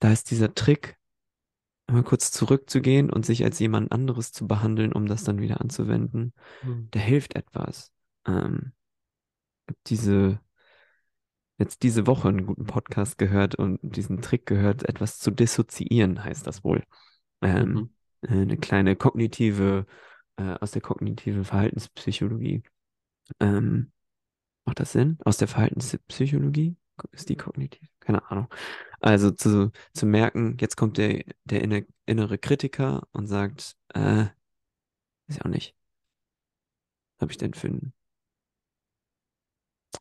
da 0.00 0.12
ist 0.12 0.30
dieser 0.30 0.54
Trick, 0.54 0.96
mal 1.90 2.02
kurz 2.04 2.30
zurückzugehen 2.32 3.10
und 3.10 3.26
sich 3.26 3.44
als 3.44 3.58
jemand 3.58 3.92
anderes 3.92 4.32
zu 4.32 4.46
behandeln, 4.46 4.92
um 4.92 5.06
das 5.06 5.24
dann 5.24 5.40
wieder 5.40 5.60
anzuwenden, 5.60 6.32
Mhm. 6.62 6.88
der 6.94 7.02
hilft 7.02 7.36
etwas. 7.36 7.92
Ähm, 8.26 8.72
diese, 9.86 10.40
jetzt 11.58 11.82
diese 11.82 12.06
Woche 12.06 12.28
einen 12.28 12.46
guten 12.46 12.66
Podcast 12.66 13.18
gehört 13.18 13.54
und 13.56 13.78
diesen 13.82 14.22
Trick 14.22 14.46
gehört, 14.46 14.88
etwas 14.88 15.18
zu 15.18 15.30
dissoziieren, 15.30 16.24
heißt 16.24 16.46
das 16.46 16.64
wohl. 16.64 16.84
Ähm, 17.42 17.72
Mhm. 17.72 17.90
äh, 18.22 18.28
eine 18.42 18.56
kleine 18.58 18.96
kognitive, 18.96 19.86
äh, 20.36 20.54
aus 20.60 20.72
der 20.72 20.82
kognitiven 20.82 21.44
Verhaltenspsychologie. 21.44 22.62
Ähm, 23.40 23.92
macht 24.64 24.80
das 24.80 24.92
Sinn? 24.92 25.18
Aus 25.24 25.38
der 25.38 25.48
Verhaltenspsychologie? 25.48 26.76
Ist 27.12 27.28
die 27.28 27.36
kognitiv? 27.36 27.88
Keine 28.00 28.28
Ahnung. 28.30 28.48
Also 29.00 29.30
zu, 29.30 29.70
zu 29.94 30.06
merken, 30.06 30.56
jetzt 30.60 30.76
kommt 30.76 30.98
der, 30.98 31.24
der 31.44 31.62
inne, 31.62 31.86
innere 32.06 32.38
Kritiker 32.38 33.06
und 33.12 33.26
sagt, 33.28 33.76
äh, 33.94 34.26
ist 35.28 35.38
ja 35.38 35.44
auch 35.44 35.50
nicht, 35.50 35.76
habe 37.20 37.30
ich 37.32 37.38
denn 37.38 37.54
für 37.54 37.68
ein... 37.68 37.92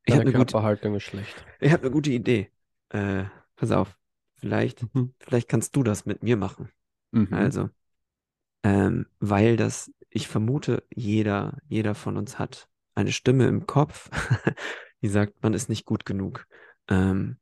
Ich 0.05 0.15
habe 0.15 0.21
Deine 0.21 0.25
eine 0.25 0.33
gute, 0.33 0.55
Körperhaltung 0.55 0.95
ist 0.95 1.03
schlecht. 1.03 1.45
ich 1.59 1.71
habe 1.71 1.83
eine 1.83 1.91
gute 1.91 2.11
Idee. 2.11 2.51
Äh, 2.89 3.25
pass 3.55 3.71
auf, 3.71 3.97
vielleicht, 4.35 4.87
Mhm. 4.93 5.13
vielleicht 5.19 5.49
kannst 5.49 5.75
du 5.75 5.83
das 5.83 6.05
mit 6.05 6.23
mir 6.23 6.37
machen. 6.37 6.71
Mhm. 7.11 7.33
Also, 7.33 7.69
ähm, 8.63 9.07
weil 9.19 9.57
das, 9.57 9.91
ich 10.09 10.27
vermute, 10.27 10.83
jeder, 10.93 11.57
jeder 11.67 11.95
von 11.95 12.17
uns 12.17 12.39
hat 12.39 12.69
eine 12.95 13.11
Stimme 13.11 13.47
im 13.47 13.67
Kopf, 13.67 14.09
die 15.01 15.09
sagt, 15.09 15.41
man 15.43 15.53
ist 15.53 15.69
nicht 15.69 15.85
gut 15.85 16.05
genug. 16.05 16.47
Ähm, 16.89 17.37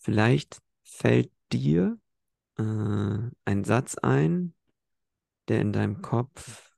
vielleicht 0.00 0.60
fällt 0.84 1.32
dir 1.52 1.98
äh, 2.58 2.62
ein 2.64 3.64
Satz 3.64 3.96
ein, 3.98 4.54
der 5.48 5.60
in 5.60 5.72
deinem 5.72 6.02
Kopf 6.02 6.72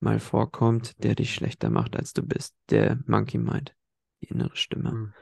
mal 0.00 0.20
vorkommt, 0.20 1.02
der 1.02 1.14
dich 1.14 1.34
schlechter 1.34 1.70
macht, 1.70 1.96
als 1.96 2.12
du 2.12 2.22
bist. 2.22 2.56
Der 2.70 3.00
Monkey 3.06 3.38
Mind, 3.38 3.74
die 4.22 4.26
innere 4.28 4.56
Stimme. 4.56 4.90
Mhm. 4.92 5.14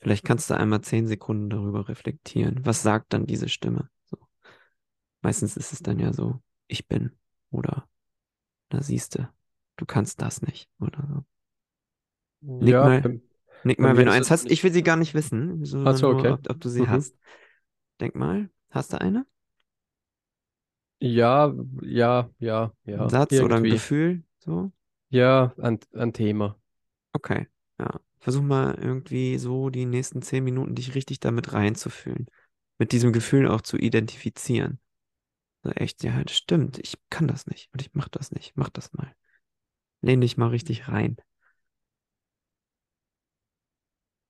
Vielleicht 0.00 0.24
kannst 0.24 0.50
du 0.50 0.54
einmal 0.56 0.82
zehn 0.82 1.06
Sekunden 1.06 1.50
darüber 1.50 1.88
reflektieren. 1.88 2.64
Was 2.66 2.82
sagt 2.82 3.12
dann 3.12 3.26
diese 3.26 3.48
Stimme? 3.48 3.88
So. 4.04 4.18
Meistens 5.22 5.56
ist 5.56 5.72
es 5.72 5.80
dann 5.82 5.98
ja 5.98 6.12
so, 6.12 6.40
ich 6.66 6.86
bin 6.86 7.12
oder 7.50 7.88
da 8.70 8.82
siehst 8.82 9.16
du, 9.16 9.28
du 9.76 9.86
kannst 9.86 10.22
das 10.22 10.42
nicht 10.42 10.70
oder 10.80 11.06
so. 11.08 11.24
Nick 12.58 12.80
Ja, 12.80 12.82
mal. 12.82 13.02
beim- 13.02 13.22
Nick 13.62 13.78
mal, 13.80 13.96
wenn 13.96 14.06
du 14.06 14.12
eins 14.12 14.30
hast. 14.30 14.50
Ich 14.50 14.62
will 14.64 14.72
sie 14.72 14.82
gar 14.82 14.96
nicht 14.96 15.14
wissen, 15.14 15.64
so, 15.64 15.98
nur, 15.98 16.10
okay. 16.10 16.30
ob, 16.30 16.50
ob 16.50 16.60
du 16.60 16.68
sie 16.68 16.88
Mhm. 16.88 16.88
hast. 16.88 17.16
Denk 18.00 18.14
mal, 18.16 18.50
hast 18.70 18.92
du 18.92 19.00
eine? 19.00 19.26
ja, 21.00 21.52
ja, 21.82 22.30
ja, 22.38 22.72
ja. 22.84 23.04
Ein 23.04 23.08
Satz 23.08 23.40
oder 23.40 23.54
ein 23.56 23.68
irgendwie. 23.68 23.68
Gefühl? 23.68 24.24
So? 24.38 24.72
Ja, 25.08 25.54
ein, 25.58 25.78
ein 25.94 26.12
Thema. 26.12 26.58
Okay, 27.14 27.46
ja. 27.78 28.00
Versuch 28.24 28.42
mal 28.42 28.74
irgendwie 28.80 29.38
so 29.38 29.70
die 29.70 29.84
nächsten 29.86 30.22
zehn 30.22 30.44
Minuten 30.44 30.74
dich 30.74 30.94
richtig 30.94 31.20
damit 31.20 31.52
reinzufühlen. 31.52 32.26
Mit 32.78 32.92
diesem 32.92 33.12
Gefühl 33.12 33.48
auch 33.48 33.60
zu 33.60 33.76
identifizieren. 33.76 34.80
So 35.64 35.70
echt, 35.72 36.04
ja, 36.04 36.22
das 36.24 36.36
stimmt. 36.36 36.78
Ich 36.78 36.96
kann 37.10 37.28
das 37.28 37.46
nicht 37.46 37.70
und 37.72 37.82
ich 37.82 37.94
mach 37.94 38.08
das 38.08 38.32
nicht. 38.32 38.52
Mach 38.56 38.70
das 38.70 38.92
mal. 38.94 39.14
Lehn 40.02 40.20
dich 40.20 40.36
mal 40.36 40.48
richtig 40.48 40.88
rein. 40.88 41.16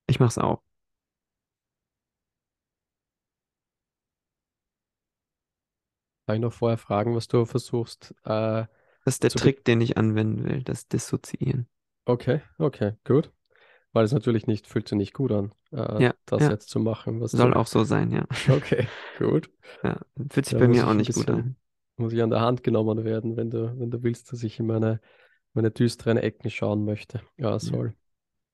Ich 0.07 0.21
mach's 0.21 0.39
auch. 0.39 0.63
Kann 6.27 6.37
ich 6.37 6.43
noch 6.43 6.53
vorher 6.53 6.77
fragen, 6.79 7.15
was 7.15 7.29
du 7.29 7.45
versuchst? 7.47 8.15
Äh, 8.25 8.67
Das 9.07 9.15
ist 9.15 9.23
der 9.23 9.31
Trick, 9.31 9.65
den 9.65 9.81
ich 9.81 9.97
anwenden 9.97 10.45
will, 10.45 10.63
das 10.63 10.89
Dissoziieren. 10.89 11.69
okay, 12.07 12.41
okay, 12.59 12.93
gut. 13.05 13.31
Weil 13.95 14.05
es 14.05 14.13
natürlich 14.13 14.47
nicht, 14.49 14.67
fühlt 14.67 14.89
sich 14.89 14.99
nicht 14.99 15.15
gut 15.15 15.31
an, 15.33 15.55
äh, 15.73 16.03
Ja, 16.03 16.15
das 16.27 16.43
ja. 16.43 16.51
jetzt 16.51 16.69
zu 16.69 16.81
machen, 16.81 17.21
was 17.21 17.31
Soll 17.31 17.55
auch 17.55 17.69
so 17.69 17.85
sein, 17.85 18.11
ja. 18.11 18.27
Okay, 18.49 18.89
gut. 19.19 19.51
Ja, 19.85 20.01
fühlt 20.31 20.47
sich 20.47 20.53
Da 20.55 20.59
bei 20.59 20.69
mir 20.69 20.87
auch 20.87 20.95
nicht 20.95 21.15
gut 21.15 21.27
bisschen- 21.27 21.35
an. 21.35 21.57
Muss 21.97 22.13
ich 22.13 22.21
an 22.21 22.31
der 22.31 22.41
Hand 22.41 22.65
genommen 22.65 23.05
werden, 23.05 23.37
wenn 23.37 23.51
du, 23.51 23.79
wenn 23.79 23.93
du 23.93 24.03
willst, 24.03 24.33
dass 24.33 24.43
ich 24.43 24.59
in 24.59 24.67
meine, 24.67 25.01
meine 25.53 25.71
düsteren 25.71 26.17
Ecken 26.17 26.51
schauen 26.51 26.85
möchte. 26.85 27.23
Ja, 27.37 27.57
soll. 27.61 27.95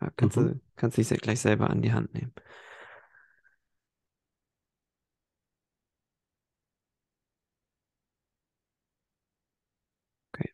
Ja, 0.03 0.11
kannst 0.15 0.37
Mhm. 0.37 0.47
du, 0.47 0.61
kannst 0.77 0.99
dich 0.99 1.09
gleich 1.09 1.41
selber 1.41 1.71
an 1.71 1.81
die 1.81 1.95
Hand 1.95 2.13
nehmen. 2.13 2.35
Okay. 10.35 10.51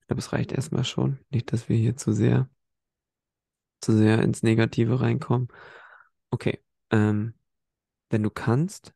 Ich 0.00 0.06
glaube, 0.06 0.20
es 0.20 0.32
reicht 0.32 0.52
erstmal 0.52 0.84
schon. 0.84 1.18
Nicht, 1.30 1.52
dass 1.52 1.68
wir 1.68 1.76
hier 1.76 1.96
zu 1.96 2.12
sehr, 2.12 2.48
zu 3.82 3.92
sehr 3.96 4.22
ins 4.22 4.42
Negative 4.42 5.00
reinkommen. 5.00 5.48
Okay. 6.30 6.60
Ähm, 6.90 7.34
wenn 8.10 8.22
du 8.22 8.30
kannst, 8.30 8.94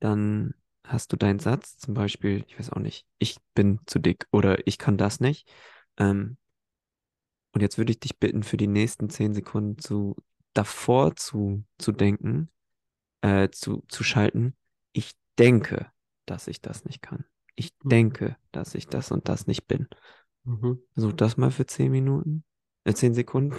dann 0.00 0.54
hast 0.84 1.12
du 1.12 1.16
deinen 1.16 1.38
Satz, 1.38 1.78
zum 1.78 1.94
Beispiel, 1.94 2.44
ich 2.46 2.58
weiß 2.58 2.70
auch 2.70 2.80
nicht, 2.80 3.06
ich 3.18 3.36
bin 3.54 3.80
zu 3.86 3.98
dick 3.98 4.26
oder 4.32 4.66
ich 4.66 4.78
kann 4.78 4.96
das 4.96 5.20
nicht. 5.20 5.48
Ähm, 5.98 6.36
und 7.52 7.60
jetzt 7.62 7.78
würde 7.78 7.92
ich 7.92 8.00
dich 8.00 8.18
bitten, 8.18 8.42
für 8.42 8.56
die 8.56 8.66
nächsten 8.66 9.10
zehn 9.10 9.34
Sekunden 9.34 9.78
zu 9.78 10.16
davor 10.52 11.16
zu, 11.16 11.64
zu 11.78 11.92
denken, 11.92 12.50
äh, 13.22 13.50
zu, 13.50 13.84
zu 13.88 14.04
schalten. 14.04 14.56
Ich 14.92 15.12
denke, 15.38 15.90
dass 16.26 16.48
ich 16.48 16.60
das 16.60 16.84
nicht 16.84 17.02
kann. 17.02 17.24
Ich 17.56 17.72
Mhm. 17.84 17.90
denke, 17.90 18.36
dass 18.52 18.74
ich 18.74 18.88
das 18.88 19.10
und 19.10 19.28
das 19.28 19.46
nicht 19.46 19.66
bin. 19.68 19.88
Mhm. 20.44 20.78
Versuch 20.94 21.12
das 21.14 21.36
mal 21.36 21.50
für 21.50 21.66
zehn 21.66 21.90
Minuten, 21.90 22.44
zehn 22.94 23.14
Sekunden. 23.14 23.56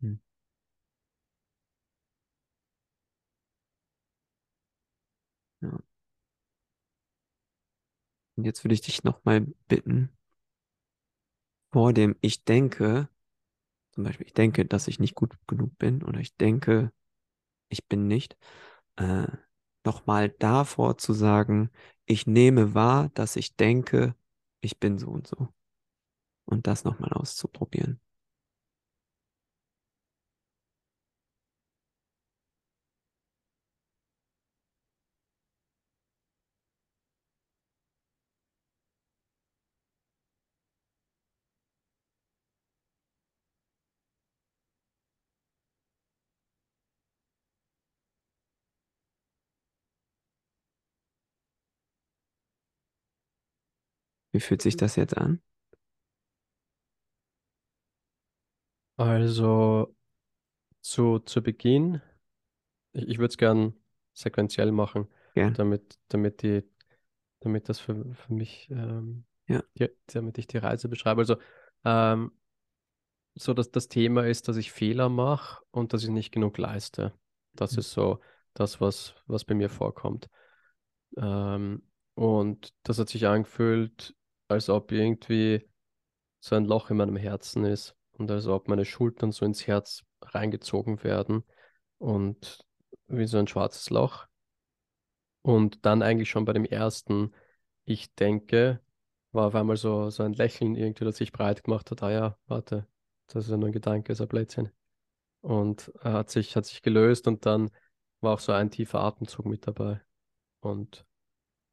Hm. 0.00 0.18
Und 8.36 8.44
jetzt 8.44 8.64
würde 8.64 8.74
ich 8.74 8.82
dich 8.82 9.02
nochmal 9.04 9.46
bitten, 9.68 10.10
vor 11.72 11.92
dem 11.92 12.16
Ich 12.20 12.44
denke, 12.44 13.08
zum 13.96 14.04
Beispiel, 14.04 14.28
ich 14.28 14.34
denke, 14.34 14.66
dass 14.66 14.88
ich 14.88 15.00
nicht 15.00 15.16
gut 15.16 15.36
genug 15.48 15.78
bin 15.78 16.04
oder 16.04 16.20
ich 16.20 16.36
denke, 16.36 16.92
ich 17.70 17.86
bin 17.88 18.08
nicht, 18.08 18.36
äh, 18.96 19.26
nochmal 19.86 20.30
davor 20.30 20.98
zu 20.98 21.12
sagen, 21.14 21.70
ich 22.06 22.26
nehme 22.26 22.74
wahr, 22.74 23.10
dass 23.14 23.36
ich 23.36 23.56
denke, 23.56 24.14
ich 24.62 24.78
bin 24.80 24.98
so 24.98 25.08
und 25.10 25.26
so. 25.28 25.48
Und 26.46 26.66
das 26.66 26.84
nochmal 26.84 27.12
auszuprobieren. 27.12 28.00
Wie 54.36 54.40
fühlt 54.40 54.60
sich 54.60 54.76
das 54.76 54.96
jetzt 54.96 55.16
an? 55.16 55.40
Also 58.96 59.94
zu, 60.82 61.20
zu 61.20 61.42
Beginn, 61.42 62.02
ich, 62.92 63.08
ich 63.08 63.18
würde 63.18 63.30
es 63.32 63.38
gern 63.38 63.74
sequenziell 64.14 64.72
machen, 64.72 65.08
Gern. 65.34 65.54
damit, 65.54 65.98
damit 66.08 66.42
die, 66.42 66.64
damit 67.40 67.68
das 67.68 67.80
für, 67.80 68.14
für 68.14 68.34
mich, 68.34 68.70
ähm, 68.70 69.26
Ja. 69.48 69.62
die, 69.78 69.90
damit 70.08 70.38
ich 70.38 70.46
die 70.46 70.58
Reise 70.58 70.88
beschreibe. 70.88 71.22
Also 71.22 71.36
ähm, 71.84 72.32
so, 73.34 73.54
dass 73.54 73.70
das 73.70 73.88
Thema 73.88 74.26
ist, 74.26 74.48
dass 74.48 74.56
ich 74.56 74.72
Fehler 74.72 75.08
mache 75.08 75.62
und 75.70 75.92
dass 75.92 76.02
ich 76.02 76.10
nicht 76.10 76.32
genug 76.32 76.58
leiste. 76.58 77.12
Das 77.54 77.72
Mhm. 77.72 77.80
ist 77.80 77.92
so 77.92 78.20
das, 78.54 78.80
was, 78.80 79.14
was 79.26 79.44
bei 79.44 79.54
mir 79.54 79.68
vorkommt. 79.68 80.28
Ähm, 81.16 81.82
und 82.14 82.72
das 82.82 82.98
hat 82.98 83.08
sich 83.08 83.26
angefühlt, 83.26 84.14
als 84.48 84.68
ob 84.68 84.92
irgendwie 84.92 85.68
so 86.40 86.56
ein 86.56 86.64
Loch 86.64 86.90
in 86.90 86.98
meinem 86.98 87.16
Herzen 87.16 87.64
ist 87.64 87.96
und 88.12 88.30
als 88.30 88.46
ob 88.46 88.68
meine 88.68 88.84
Schultern 88.84 89.32
so 89.32 89.44
ins 89.44 89.66
Herz 89.66 90.04
reingezogen 90.22 91.02
werden 91.04 91.44
und 91.98 92.64
wie 93.08 93.26
so 93.26 93.38
ein 93.38 93.48
schwarzes 93.48 93.90
Loch. 93.90 94.26
Und 95.42 95.84
dann 95.86 96.02
eigentlich 96.02 96.30
schon 96.30 96.44
bei 96.44 96.52
dem 96.52 96.64
ersten, 96.64 97.32
ich 97.84 98.14
denke, 98.14 98.80
war 99.32 99.46
auf 99.48 99.54
einmal 99.54 99.76
so, 99.76 100.10
so 100.10 100.22
ein 100.22 100.32
Lächeln 100.32 100.74
irgendwie, 100.74 101.04
das 101.04 101.18
sich 101.18 101.32
breit 101.32 101.62
gemacht 101.62 101.90
hat. 101.90 102.02
Ah 102.02 102.10
ja, 102.10 102.38
warte, 102.46 102.86
das 103.28 103.44
ist 103.44 103.50
ja 103.50 103.56
nur 103.56 103.68
ein 103.68 103.72
Gedanke, 103.72 104.12
ist 104.12 104.20
ein 104.20 104.28
Blödsinn. 104.28 104.70
Und 105.40 105.92
er 106.00 106.14
hat 106.14 106.30
sich, 106.30 106.56
hat 106.56 106.66
sich 106.66 106.82
gelöst 106.82 107.28
und 107.28 107.46
dann 107.46 107.70
war 108.20 108.34
auch 108.34 108.40
so 108.40 108.52
ein 108.52 108.70
tiefer 108.70 109.00
Atemzug 109.00 109.46
mit 109.46 109.66
dabei. 109.66 110.00
Und 110.60 111.06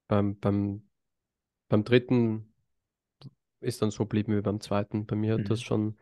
beim, 0.07 0.39
beim, 0.39 0.87
beim 1.69 1.83
dritten 1.83 2.52
ist 3.63 3.81
dann 3.81 3.91
so 3.91 4.03
geblieben 4.05 4.35
wie 4.37 4.41
beim 4.41 4.59
zweiten. 4.61 5.05
Bei 5.05 5.15
mir 5.15 5.35
hat 5.35 5.49
das 5.49 5.61
Mhm. 5.61 5.65
schon, 5.65 5.97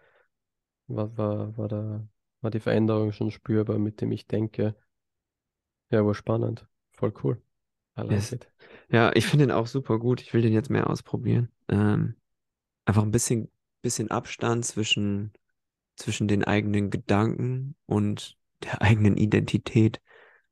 war, 0.88 1.18
war, 1.18 1.57
war, 1.57 1.68
da, 1.70 2.07
war 2.41 2.51
die 2.51 2.59
Veränderung 2.62 3.12
schon 3.14 3.32
spürbar, 3.32 3.80
mit 3.80 4.01
dem 4.01 4.12
ich 4.12 4.28
denke. 4.28 4.76
Ja, 5.91 6.03
war 6.03 6.16
spannend. 6.16 6.66
Voll 6.93 7.14
cool. 7.24 7.39
Yes. 8.07 8.36
Ja, 8.89 9.12
ich 9.16 9.26
finde 9.26 9.45
den 9.47 9.51
auch 9.51 9.68
super 9.68 9.99
gut. 9.99 10.22
Ich 10.22 10.34
will 10.34 10.41
den 10.41 10.53
jetzt 10.53 10.70
mehr 10.70 10.89
ausprobieren. 10.89 11.49
Ähm, 11.70 12.16
einfach 12.86 13.03
ein 13.03 13.12
bisschen 13.12 13.51
bisschen 13.84 14.12
Abstand 14.12 14.66
zwischen, 14.66 15.34
zwischen 15.97 16.28
den 16.28 16.43
eigenen 16.43 16.89
Gedanken 16.91 17.76
und 17.88 18.38
der 18.64 18.82
eigenen 18.82 19.18
Identität 19.18 20.01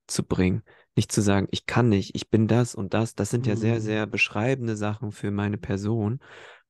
zu 0.08 0.24
bringen. 0.24 0.64
Nicht 0.96 1.12
zu 1.12 1.22
sagen, 1.22 1.48
ich 1.52 1.66
kann 1.68 1.90
nicht, 1.90 2.16
ich 2.16 2.30
bin 2.30 2.48
das 2.48 2.76
und 2.76 2.94
das. 2.94 3.16
Das 3.16 3.30
sind 3.32 3.48
ja 3.48 3.56
sehr, 3.56 3.80
Mhm. 3.80 3.82
sehr 3.82 4.08
beschreibende 4.08 4.78
Sachen 4.78 5.12
für 5.12 5.32
meine 5.32 5.58
Person. 5.58 6.20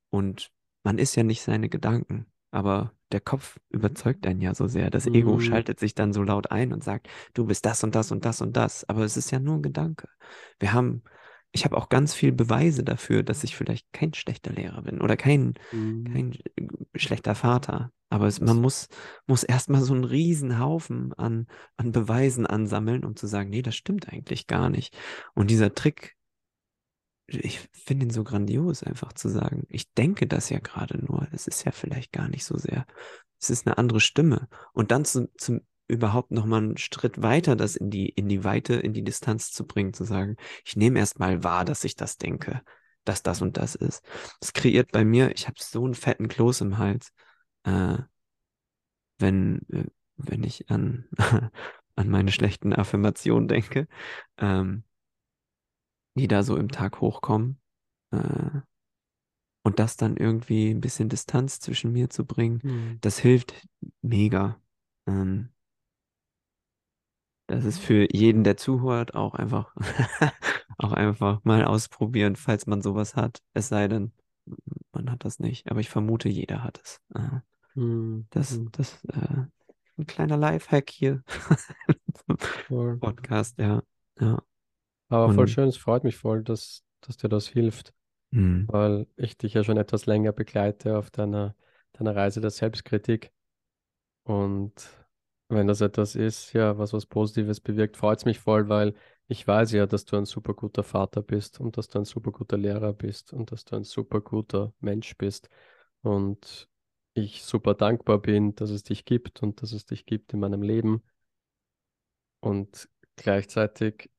Und 0.10 0.52
man 0.84 0.98
ist 0.98 1.16
ja 1.16 1.24
nicht 1.24 1.42
seine 1.42 1.70
Gedanken. 1.70 2.26
Aber 2.52 2.94
der 3.12 3.22
Kopf 3.22 3.60
überzeugt 3.70 4.26
einen 4.26 4.42
ja 4.42 4.56
so 4.56 4.68
sehr. 4.68 4.90
Das 4.90 5.06
Ego 5.08 5.36
Mhm. 5.36 5.42
schaltet 5.42 5.80
sich 5.80 5.94
dann 5.96 6.14
so 6.14 6.24
laut 6.24 6.52
ein 6.52 6.74
und 6.74 6.84
sagt, 6.84 7.08
du 7.34 7.46
bist 7.46 7.66
das 7.66 7.84
und 7.84 7.96
das 7.96 8.12
und 8.12 8.26
das 8.26 8.42
und 8.42 8.56
das. 8.58 8.88
Aber 8.90 9.04
es 9.04 9.18
ist 9.18 9.32
ja 9.32 9.40
nur 9.40 9.56
ein 9.56 9.62
Gedanke. 9.62 10.08
Wir 10.60 10.74
haben, 10.74 11.04
ich 11.52 11.66
habe 11.66 11.78
auch 11.78 11.90
ganz 11.90 12.14
viel 12.14 12.32
Beweise 12.32 12.84
dafür, 12.84 13.24
dass 13.24 13.44
ich 13.44 13.56
vielleicht 13.56 13.92
kein 13.94 14.14
schlechter 14.14 14.52
Lehrer 14.52 14.82
bin 14.84 15.02
oder 15.02 15.16
kein, 15.18 15.54
Mhm. 15.72 16.04
kein 16.12 16.38
schlechter 16.96 17.36
Vater. 17.36 17.92
Aber 18.12 18.26
es, 18.26 18.40
man 18.40 18.60
muss, 18.60 18.88
muss 19.28 19.44
erstmal 19.44 19.82
so 19.82 19.94
einen 19.94 20.04
riesen 20.04 20.58
Haufen 20.60 21.14
an, 21.14 21.46
an 21.78 21.92
Beweisen 21.92 22.48
ansammeln, 22.48 23.06
um 23.06 23.16
zu 23.16 23.28
sagen, 23.28 23.52
nee, 23.52 23.62
das 23.62 23.76
stimmt 23.76 24.10
eigentlich 24.10 24.48
gar 24.48 24.70
nicht. 24.72 24.98
Und 25.36 25.52
dieser 25.52 25.76
Trick, 25.76 26.16
ich 27.30 27.60
finde 27.72 28.06
ihn 28.06 28.12
so 28.12 28.24
grandios, 28.24 28.84
einfach 28.84 29.14
zu 29.14 29.30
sagen, 29.30 29.66
ich 29.70 29.94
denke 29.94 30.28
das 30.28 30.50
ja 30.50 30.60
gerade 30.60 30.98
nur. 31.04 31.28
Es 31.32 31.48
ist 31.48 31.66
ja 31.66 31.72
vielleicht 31.72 32.12
gar 32.12 32.28
nicht 32.28 32.46
so 32.46 32.58
sehr. 32.58 32.86
Es 33.40 33.50
ist 33.50 33.68
eine 33.68 33.78
andere 33.78 34.00
Stimme. 34.00 34.48
Und 34.74 34.92
dann 34.92 35.06
zum, 35.06 35.30
zum 35.38 35.62
überhaupt 35.88 36.32
nochmal 36.32 36.62
einen 36.62 36.78
Schritt 36.78 37.22
weiter, 37.22 37.56
das 37.56 37.76
in 37.76 37.90
die, 37.90 38.10
in 38.10 38.30
die 38.30 38.44
Weite, 38.44 38.76
in 38.76 38.94
die 38.94 39.04
Distanz 39.04 39.52
zu 39.52 39.66
bringen, 39.66 39.94
zu 39.94 40.04
sagen, 40.04 40.38
ich 40.64 40.76
nehme 40.76 41.00
erstmal 41.00 41.44
wahr, 41.44 41.66
dass 41.66 41.84
ich 41.84 41.96
das 41.96 42.18
denke, 42.18 42.62
dass 43.06 43.24
das 43.24 43.42
und 43.42 43.58
das 43.58 43.76
ist. 43.76 44.04
Das 44.40 44.54
kreiert 44.54 44.92
bei 44.92 45.04
mir, 45.04 45.32
ich 45.32 45.48
habe 45.48 45.58
so 45.60 45.84
einen 45.84 45.96
fetten 45.96 46.28
Kloß 46.28 46.62
im 46.62 46.78
Hals, 46.78 47.12
äh, 47.64 47.98
wenn, 49.18 49.62
äh, 49.70 49.86
wenn 50.18 50.44
ich 50.44 50.70
an, 50.70 51.08
an 51.96 52.10
meine 52.10 52.32
schlechten 52.32 52.74
Affirmationen 52.74 53.48
denke. 53.48 53.88
Ähm, 54.38 54.84
die 56.20 56.28
da 56.28 56.44
so 56.44 56.56
im 56.58 56.70
Tag 56.70 57.02
hochkommen. 57.02 57.60
Äh, 58.12 58.62
und 59.64 59.78
das 59.80 59.98
dann 59.98 60.18
irgendwie 60.18 60.70
ein 60.72 60.82
bisschen 60.82 61.10
Distanz 61.10 61.60
zwischen 61.60 61.92
mir 61.92 62.10
zu 62.10 62.26
bringen, 62.26 62.60
Mhm. 62.64 62.98
das 63.02 63.20
hilft 63.20 63.68
mega. 64.02 64.60
Ähm, 65.08 65.50
das 67.48 67.66
ist 67.66 67.80
für 67.80 68.08
jeden, 68.14 68.44
der 68.44 68.58
zuhört, 68.58 69.16
auch 69.16 69.34
einfach, 69.36 69.74
auch 70.78 70.94
einfach 70.94 71.44
mal 71.44 71.66
ausprobieren, 71.66 72.36
falls 72.36 72.68
man 72.68 72.82
sowas 72.82 73.16
hat. 73.16 73.42
Es 73.54 73.70
sei 73.70 73.88
denn, 73.88 74.12
man 74.92 75.12
hat 75.12 75.26
das 75.26 75.40
nicht. 75.40 75.70
Aber 75.70 75.80
ich 75.80 75.90
vermute, 75.90 76.30
jeder 76.30 76.64
hat 76.64 76.80
es. 76.84 77.02
Äh, 77.16 77.40
Mhm. 77.76 78.26
das, 78.32 78.58
Mhm. 78.58 78.72
das, 78.72 79.04
äh, 79.06 79.46
ein 79.98 80.06
kleiner 80.08 80.38
Lifehack 80.38 80.90
hier. 80.90 81.24
Podcast, 83.00 83.58
ja. 83.60 83.82
Ja. 84.20 84.42
Aber 85.10 85.34
voll 85.34 85.42
Und- 85.44 85.50
schön, 85.50 85.68
es 85.70 85.78
freut 85.78 86.04
mich 86.04 86.18
voll, 86.18 86.44
dass, 86.44 86.84
dass 87.02 87.18
dir 87.18 87.30
das 87.30 87.48
hilft, 87.48 87.94
Hm. 88.32 88.68
weil 88.70 89.08
ich 89.16 89.38
dich 89.38 89.54
ja 89.56 89.64
schon 89.64 89.78
etwas 89.78 90.06
länger 90.06 90.32
begleite 90.32 90.98
auf 90.98 91.10
deiner, 91.12 91.56
deiner 91.94 92.16
Reise 92.16 92.42
der 92.42 92.52
Selbstkritik. 92.52 93.32
Und 94.24 94.74
wenn 95.48 95.66
das 95.68 95.82
etwas 95.82 96.16
ist, 96.16 96.54
ja, 96.54 96.78
was 96.78 96.94
was 96.94 97.08
Positives 97.08 97.60
bewirkt, 97.60 97.98
freut 97.98 98.20
es 98.20 98.26
mich 98.26 98.40
voll, 98.40 98.70
weil 98.70 98.94
ich 99.28 99.48
weiß 99.48 99.72
ja, 99.72 99.88
dass 99.88 100.06
du 100.06 100.16
ein 100.18 100.26
super 100.26 100.54
guter 100.54 100.84
Vater 100.84 101.22
bist 101.24 101.60
und 101.60 101.78
dass 101.78 101.88
du 101.88 102.00
ein 102.00 102.06
super 102.06 102.32
guter 102.32 102.58
Lehrer 102.58 102.94
bist 102.94 103.34
und 103.34 103.52
dass 103.52 103.66
du 103.66 103.76
ein 103.76 103.84
super 103.84 104.22
guter 104.22 104.74
Mensch 104.80 105.18
bist. 105.18 105.50
Und 106.02 106.70
ich 107.16 107.44
super 107.44 107.74
dankbar 107.74 108.20
bin, 108.20 108.56
dass 108.56 108.70
es 108.70 108.84
dich 108.84 109.06
gibt 109.06 109.42
und 109.42 109.62
dass 109.62 109.72
es 109.72 109.86
dich 109.86 110.06
gibt 110.06 110.34
in 110.34 110.40
meinem 110.40 110.62
Leben. 110.62 111.04
Und 112.40 112.88
gleichzeitig 113.16 114.10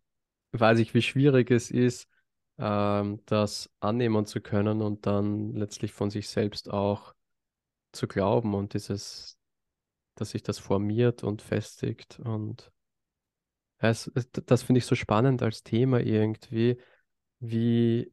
weiß 0.52 0.78
ich, 0.78 0.94
wie 0.94 1.02
schwierig 1.02 1.50
es 1.50 1.70
ist, 1.70 2.08
ähm, 2.58 3.20
das 3.26 3.70
annehmen 3.80 4.26
zu 4.26 4.40
können 4.40 4.82
und 4.82 5.06
dann 5.06 5.54
letztlich 5.54 5.92
von 5.92 6.10
sich 6.10 6.28
selbst 6.28 6.70
auch 6.70 7.14
zu 7.92 8.08
glauben 8.08 8.54
und 8.54 8.74
dieses, 8.74 9.38
dass 10.16 10.30
sich 10.30 10.42
das 10.42 10.58
formiert 10.58 11.24
und 11.24 11.42
festigt. 11.42 12.20
Und 12.20 12.72
ja, 13.82 13.90
es, 13.90 14.10
das 14.46 14.62
finde 14.62 14.78
ich 14.78 14.86
so 14.86 14.94
spannend 14.94 15.42
als 15.42 15.62
Thema 15.62 16.00
irgendwie, 16.00 16.78
wie, 17.40 18.12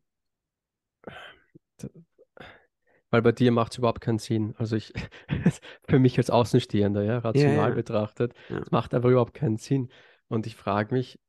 weil 3.09 3.21
bei 3.21 3.31
dir 3.31 3.51
macht 3.51 3.71
es 3.73 3.77
überhaupt 3.77 4.01
keinen 4.01 4.19
Sinn. 4.19 4.53
Also 4.57 4.75
ich, 4.75 4.93
für 5.88 5.99
mich 5.99 6.17
als 6.17 6.29
Außenstehender, 6.29 7.03
ja, 7.03 7.19
rational 7.19 7.69
ja. 7.69 7.75
betrachtet, 7.75 8.33
Ja. 8.49 8.59
es 8.59 8.71
macht 8.71 8.93
einfach 8.93 9.09
überhaupt 9.09 9.33
keinen 9.33 9.57
Sinn. 9.57 9.89
Und 10.27 10.45
ich 10.45 10.55
frage 10.55 10.93
mich, 10.93 11.19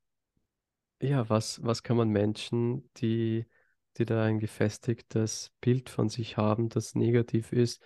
ja, 1.00 1.28
was, 1.28 1.62
was 1.64 1.82
kann 1.82 1.96
man 1.96 2.08
Menschen, 2.08 2.90
die, 2.96 3.46
die 3.96 4.04
da 4.04 4.24
ein 4.24 4.38
gefestigtes 4.38 5.52
Bild 5.60 5.90
von 5.90 6.08
sich 6.08 6.36
haben, 6.36 6.68
das 6.68 6.94
negativ 6.94 7.52
ist, 7.52 7.82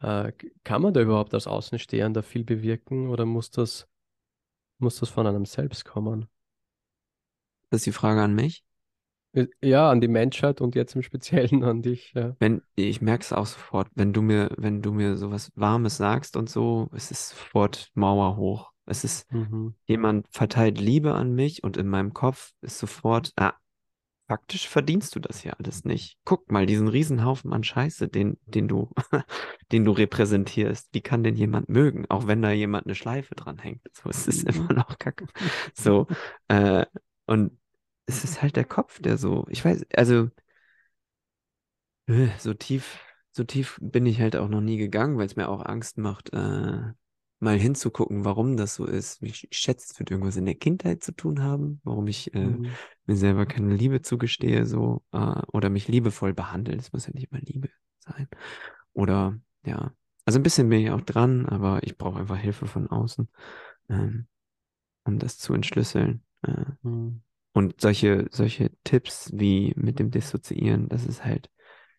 äh, 0.00 0.32
kann 0.64 0.82
man 0.82 0.94
da 0.94 1.00
überhaupt 1.00 1.34
als 1.34 1.46
Außenstehender 1.46 2.22
viel 2.22 2.44
bewirken 2.44 3.08
oder 3.08 3.26
muss 3.26 3.50
das, 3.50 3.88
muss 4.78 4.98
das 5.00 5.10
von 5.10 5.26
einem 5.26 5.44
selbst 5.44 5.84
kommen? 5.84 6.28
Das 7.70 7.80
ist 7.80 7.86
die 7.86 7.92
Frage 7.92 8.22
an 8.22 8.34
mich. 8.34 8.64
Äh, 9.32 9.46
Ja, 9.62 9.90
an 9.90 10.00
die 10.00 10.08
Menschheit 10.08 10.60
und 10.60 10.74
jetzt 10.74 10.94
im 10.96 11.02
Speziellen 11.02 11.62
an 11.64 11.82
dich. 11.82 12.12
Ja. 12.14 12.34
Wenn, 12.38 12.62
ich 12.74 13.00
merke 13.00 13.22
es 13.22 13.32
auch 13.32 13.46
sofort, 13.46 13.88
wenn 13.94 14.12
du 14.12 14.22
mir, 14.22 14.50
wenn 14.56 14.82
du 14.82 14.92
mir 14.92 15.16
sowas 15.16 15.52
Warmes 15.54 15.96
sagst 15.96 16.36
und 16.36 16.50
so, 16.50 16.90
es 16.92 17.10
ist 17.10 17.30
sofort 17.30 17.90
Mauer 17.94 18.36
hoch. 18.36 18.72
Es 18.90 19.04
ist, 19.04 19.26
Mhm. 19.32 19.74
jemand 19.86 20.26
verteilt 20.30 20.78
Liebe 20.80 21.14
an 21.14 21.32
mich 21.34 21.64
und 21.64 21.76
in 21.76 21.88
meinem 21.88 22.12
Kopf 22.14 22.52
ist 22.60 22.78
sofort, 22.78 23.32
ah, 23.36 23.54
faktisch 24.28 24.68
verdienst 24.68 25.14
du 25.16 25.20
das 25.20 25.42
ja 25.44 25.54
alles 25.54 25.84
nicht. 25.84 26.16
Guck 26.24 26.50
mal, 26.52 26.66
diesen 26.66 26.88
Riesenhaufen 26.88 27.52
an 27.52 27.64
Scheiße, 27.64 28.08
den, 28.08 28.38
den 28.46 28.68
du, 28.68 28.90
den 29.72 29.84
du 29.84 29.92
repräsentierst. 29.92 30.88
Wie 30.92 31.00
kann 31.00 31.24
denn 31.24 31.36
jemand 31.36 31.68
mögen, 31.68 32.06
auch 32.08 32.26
wenn 32.26 32.42
da 32.42 32.50
jemand 32.52 32.86
eine 32.86 32.94
Schleife 32.94 33.34
dran 33.34 33.58
hängt? 33.58 33.82
So, 33.92 34.08
es 34.08 34.28
ist 34.28 34.44
immer 34.44 34.72
noch 34.72 34.98
Kacke. 34.98 35.26
So, 35.74 36.06
äh, 36.48 36.86
und 37.26 37.58
es 38.06 38.24
ist 38.24 38.42
halt 38.42 38.56
der 38.56 38.64
Kopf, 38.64 39.00
der 39.00 39.16
so, 39.18 39.46
ich 39.50 39.64
weiß, 39.64 39.84
also 39.96 40.28
äh, 42.06 42.28
so 42.38 42.54
tief, 42.54 42.98
so 43.32 43.44
tief 43.44 43.78
bin 43.82 44.06
ich 44.06 44.20
halt 44.20 44.36
auch 44.36 44.48
noch 44.48 44.60
nie 44.60 44.76
gegangen, 44.76 45.18
weil 45.18 45.26
es 45.26 45.36
mir 45.36 45.48
auch 45.48 45.64
Angst 45.64 45.98
macht, 45.98 46.32
äh, 46.32 46.92
mal 47.40 47.58
hinzugucken, 47.58 48.24
warum 48.24 48.56
das 48.56 48.74
so 48.74 48.86
ist. 48.86 49.22
Ich 49.22 49.48
schätze, 49.50 49.88
es 49.92 49.98
wird 49.98 50.10
irgendwas 50.10 50.36
in 50.36 50.46
der 50.46 50.54
Kindheit 50.56 51.02
zu 51.02 51.12
tun 51.12 51.42
haben, 51.42 51.80
warum 51.84 52.06
ich 52.08 52.34
äh, 52.34 52.58
Mhm. 52.58 52.78
mir 53.06 53.16
selber 53.16 53.46
keine 53.46 53.74
Liebe 53.74 54.02
zugestehe, 54.02 54.66
so, 54.66 55.02
äh, 55.12 55.42
oder 55.52 55.70
mich 55.70 55.88
liebevoll 55.88 56.34
behandle. 56.34 56.76
Es 56.76 56.92
muss 56.92 57.06
ja 57.06 57.12
nicht 57.14 57.30
immer 57.32 57.40
Liebe 57.40 57.70
sein. 58.00 58.28
Oder, 58.92 59.38
ja, 59.64 59.92
also 60.26 60.38
ein 60.38 60.42
bisschen 60.42 60.68
bin 60.68 60.80
ich 60.80 60.90
auch 60.90 61.00
dran, 61.00 61.46
aber 61.46 61.82
ich 61.82 61.96
brauche 61.98 62.20
einfach 62.20 62.38
Hilfe 62.38 62.66
von 62.66 62.88
außen, 62.88 63.28
ähm, 63.88 64.26
um 65.04 65.18
das 65.18 65.38
zu 65.38 65.54
entschlüsseln. 65.54 66.24
Äh, 66.42 66.64
Mhm. 66.82 67.22
und 67.52 67.80
solche, 67.80 68.28
solche 68.30 68.70
Tipps 68.84 69.30
wie 69.34 69.72
mit 69.76 69.98
dem 69.98 70.10
Dissoziieren, 70.10 70.88
das 70.88 71.04
ist 71.06 71.24
halt, 71.24 71.50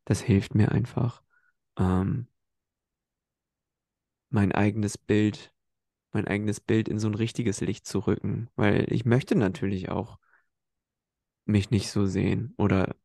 das 0.06 0.22
hilft 0.22 0.56
mir 0.56 0.72
einfach, 0.72 1.22
ähm, 1.78 2.28
mein 4.32 4.52
eigenes 4.54 4.98
Bild, 4.98 5.54
mein 6.14 6.28
eigenes 6.28 6.60
Bild 6.62 6.90
in 6.90 7.00
so 7.00 7.08
ein 7.10 7.16
richtiges 7.16 7.62
Licht 7.62 7.88
zu 7.88 8.00
rücken, 8.00 8.50
weil 8.56 8.92
ich 8.94 9.06
möchte 9.06 9.36
natürlich 9.38 9.90
auch 9.90 10.20
mich 11.46 11.70
nicht 11.72 11.92
so 11.92 12.06
sehen 12.08 12.54
oder 12.58 12.96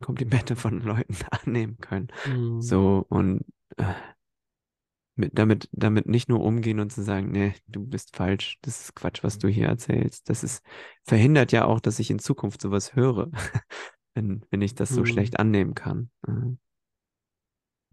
Komplimente 0.00 0.56
von 0.56 0.80
Leuten 0.82 1.16
annehmen 1.30 1.78
können. 1.78 2.08
Mhm. 2.24 2.60
So 2.60 3.04
und 3.08 3.44
äh, 3.76 3.94
mit, 5.16 5.38
damit, 5.38 5.68
damit 5.72 6.06
nicht 6.06 6.28
nur 6.28 6.40
umgehen 6.40 6.80
und 6.80 6.90
zu 6.92 7.02
sagen, 7.02 7.30
nee, 7.32 7.54
du 7.66 7.84
bist 7.86 8.16
falsch, 8.16 8.58
das 8.62 8.80
ist 8.80 8.94
Quatsch, 8.94 9.22
was 9.22 9.38
du 9.38 9.48
hier 9.48 9.66
erzählst. 9.66 10.28
Das 10.28 10.42
ist, 10.44 10.64
verhindert 11.04 11.52
ja 11.52 11.64
auch, 11.66 11.80
dass 11.80 11.98
ich 11.98 12.10
in 12.10 12.18
Zukunft 12.18 12.60
sowas 12.62 12.94
höre, 12.94 13.30
wenn, 14.14 14.44
wenn 14.50 14.62
ich 14.62 14.74
das 14.74 14.94
so 14.94 15.02
Mhm. 15.02 15.06
schlecht 15.06 15.38
annehmen 15.38 15.74
kann. 15.74 16.10
Äh, 16.26 16.56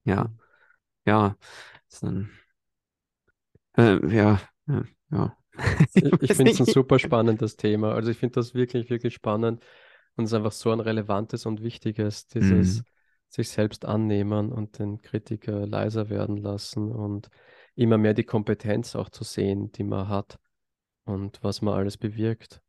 ja, 0.06 0.32
ja, 1.06 1.38
ist 1.90 2.04
dann, 2.04 2.30
äh, 3.78 4.00
ja, 4.14 4.42
ja, 4.68 4.84
ja. 5.12 5.38
Ich, 6.22 6.34
finde 6.34 6.52
es 6.52 6.60
ein 6.60 6.66
super 6.66 7.00
spannendes 7.00 7.56
Thema. 7.58 7.94
Also 7.94 8.12
ich 8.12 8.18
finde 8.18 8.36
das 8.36 8.54
wirklich, 8.54 8.90
wirklich 8.90 9.14
spannend 9.14 9.64
und 10.16 10.26
es 10.26 10.32
ist 10.32 10.36
einfach 10.36 10.52
so 10.52 10.72
ein 10.72 10.80
relevantes 10.80 11.46
und 11.46 11.64
wichtiges, 11.64 12.28
dieses 12.28 12.80
Mhm. 12.80 12.86
sich 13.30 13.50
selbst 13.50 13.86
annehmen 13.86 14.52
und 14.52 14.80
den 14.80 15.02
Kritiker 15.02 15.66
leiser 15.66 16.10
werden 16.10 16.38
lassen 16.38 16.92
und 16.92 17.30
immer 17.76 17.98
mehr 17.98 18.14
die 18.14 18.24
Kompetenz 18.24 18.96
auch 18.96 19.10
zu 19.10 19.24
sehen, 19.24 19.72
die 19.72 19.84
man 19.84 20.10
hat 20.10 20.40
und 21.06 21.44
was 21.44 21.62
man 21.62 21.74
alles 21.74 21.98
bewirkt, 21.98 22.62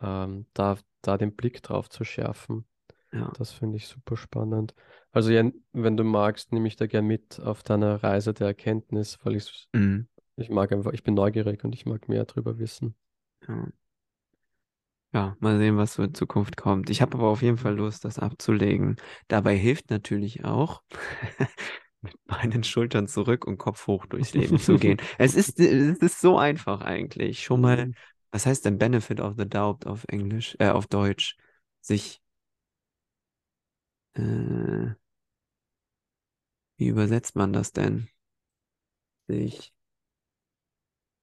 ähm, 0.00 0.46
da, 0.52 0.76
da 1.02 1.16
den 1.16 1.34
Blick 1.36 1.62
drauf 1.62 1.88
zu 1.88 2.04
schärfen. 2.04 2.66
Ja. 3.12 3.32
Das 3.38 3.52
finde 3.52 3.76
ich 3.76 3.86
super 3.86 4.16
spannend. 4.16 4.74
Also, 5.16 5.30
ja, 5.30 5.50
wenn 5.72 5.96
du 5.96 6.04
magst, 6.04 6.52
nehme 6.52 6.68
ich 6.68 6.76
da 6.76 6.86
gern 6.86 7.06
mit 7.06 7.40
auf 7.40 7.62
deiner 7.62 8.02
Reise 8.02 8.34
der 8.34 8.48
Erkenntnis, 8.48 9.18
weil 9.24 9.36
ich, 9.36 9.66
Mhm. 9.74 10.06
ich 10.36 10.50
mag 10.50 10.72
einfach, 10.72 10.92
ich 10.92 11.04
bin 11.04 11.14
neugierig 11.14 11.64
und 11.64 11.74
ich 11.74 11.86
mag 11.86 12.08
mehr 12.08 12.24
darüber 12.26 12.58
wissen. 12.58 12.94
Ja. 13.48 13.68
Ja, 15.12 15.36
mal 15.40 15.56
sehen, 15.58 15.76
was 15.78 15.94
so 15.94 16.02
in 16.02 16.14
Zukunft 16.14 16.56
kommt. 16.58 16.90
Ich 16.90 17.00
habe 17.00 17.16
aber 17.16 17.28
auf 17.28 17.40
jeden 17.40 17.56
Fall 17.56 17.74
Lust, 17.74 18.04
das 18.04 18.18
abzulegen. 18.18 18.96
Dabei 19.28 19.56
hilft 19.56 19.88
natürlich 19.90 20.44
auch, 20.44 20.82
mit 22.02 22.14
meinen 22.26 22.64
Schultern 22.64 23.06
zurück 23.08 23.46
und 23.46 23.56
Kopf 23.58 23.86
hoch 23.86 24.04
durchs 24.06 24.34
Leben 24.34 24.58
zu 24.58 24.78
gehen. 24.78 24.98
Es 25.18 25.34
ist, 25.34 25.58
es 25.58 25.98
ist 25.98 26.20
so 26.20 26.38
einfach 26.38 26.82
eigentlich. 26.82 27.42
Schon 27.42 27.62
mal, 27.62 27.86
Mhm. 27.86 27.94
was 28.30 28.44
heißt 28.46 28.64
denn 28.66 28.78
Benefit 28.78 29.20
of 29.20 29.34
the 29.38 29.48
Doubt 29.48 29.86
auf 29.86 30.04
Englisch, 30.08 30.56
äh, 30.58 30.68
auf 30.68 30.86
Deutsch? 30.86 31.36
Sich, 31.80 32.20
äh, 34.14 34.96
wie 36.76 36.88
übersetzt 36.88 37.36
man 37.36 37.52
das 37.52 37.72
denn? 37.72 38.08
Sich, 39.28 39.72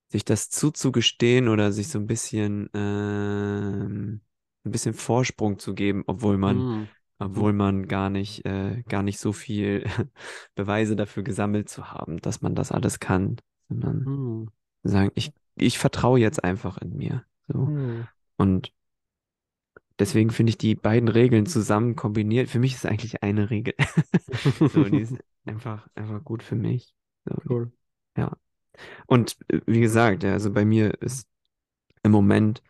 sich 0.08 0.24
das 0.24 0.50
zuzugestehen 0.50 1.48
oder 1.48 1.72
sich 1.72 1.88
so 1.88 1.98
ein 1.98 2.06
bisschen, 2.06 2.68
ähm, 2.74 4.20
ein 4.64 4.70
bisschen 4.70 4.94
Vorsprung 4.94 5.58
zu 5.58 5.74
geben, 5.74 6.04
obwohl 6.06 6.36
man, 6.38 6.58
Mm, 6.58 6.88
obwohl 7.18 7.52
man 7.52 7.86
gar 7.88 8.10
nicht, 8.10 8.44
äh, 8.44 8.82
gar 8.88 9.02
nicht 9.02 9.18
so 9.18 9.32
viel 9.32 9.84
Beweise 10.54 10.96
dafür 10.96 11.22
gesammelt 11.22 11.68
zu 11.68 11.90
haben, 11.90 12.18
dass 12.18 12.42
man 12.42 12.54
das 12.54 12.72
alles 12.72 13.00
kann, 13.00 13.36
sondern 13.68 14.04
mm, 14.04 14.48
sagen, 14.82 15.10
ich, 15.14 15.32
ich 15.56 15.78
vertraue 15.78 16.18
jetzt 16.20 16.42
einfach 16.44 16.78
in 16.78 16.96
mir. 16.96 17.24
So. 17.48 17.58
mm. 17.58 18.08
Und 18.36 18.72
deswegen 19.98 20.30
finde 20.30 20.50
ich 20.50 20.58
die 20.58 20.74
beiden 20.74 21.08
Regeln 21.08 21.46
zusammen 21.46 21.96
kombiniert. 21.96 22.48
Für 22.48 22.58
mich 22.58 22.74
ist 22.74 22.86
eigentlich 22.86 23.22
eine 23.22 23.50
Regel. 23.50 23.74
So, 24.72 24.84
die 24.84 25.00
ist 25.00 25.14
einfach, 25.44 25.88
einfach 25.94 26.22
gut 26.24 26.42
für 26.42 26.56
mich. 26.56 26.94
So, 27.24 27.36
Cool. 27.48 27.72
ja. 28.16 28.36
Und 29.06 29.36
äh, 29.48 29.60
wie 29.66 29.80
gesagt, 29.80 30.22
ja, 30.22 30.32
also 30.32 30.52
bei 30.52 30.64
mir 30.64 31.00
ist 31.02 31.28
im 32.02 32.12
Moment, 32.12 32.62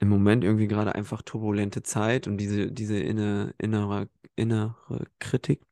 im 0.00 0.08
Moment 0.08 0.44
irgendwie 0.44 0.68
gerade 0.68 0.94
einfach 0.94 1.22
turbulente 1.22 1.82
Zeit 1.82 2.26
und 2.26 2.38
diese, 2.38 2.70
diese 2.72 2.98
inne, 2.98 3.54
innere, 3.58 4.08
innere 4.36 5.06
Kritik, 5.18 5.62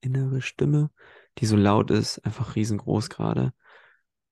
innere 0.00 0.42
Stimme, 0.42 0.90
die 1.38 1.46
so 1.46 1.56
laut 1.56 1.90
ist, 1.90 2.18
einfach 2.24 2.56
riesengroß 2.56 3.10
gerade. 3.10 3.52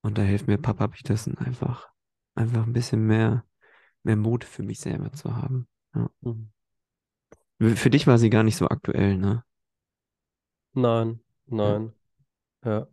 Und 0.01 0.17
da 0.17 0.21
hilft 0.23 0.47
mir 0.47 0.57
Papa 0.57 0.87
Peterson 0.87 1.37
einfach, 1.37 1.89
einfach 2.35 2.65
ein 2.65 2.73
bisschen 2.73 3.05
mehr, 3.05 3.45
mehr 4.03 4.15
Mut 4.17 4.43
für 4.43 4.63
mich 4.63 4.79
selber 4.79 5.11
zu 5.13 5.35
haben. 5.35 5.67
Mhm. 6.21 6.51
Für 7.59 7.89
dich 7.91 8.07
war 8.07 8.17
sie 8.17 8.29
gar 8.31 8.41
nicht 8.43 8.57
so 8.57 8.67
aktuell, 8.67 9.15
ne? 9.17 9.43
Nein, 10.73 11.19
nein. 11.47 11.93
Ja. 12.63 12.87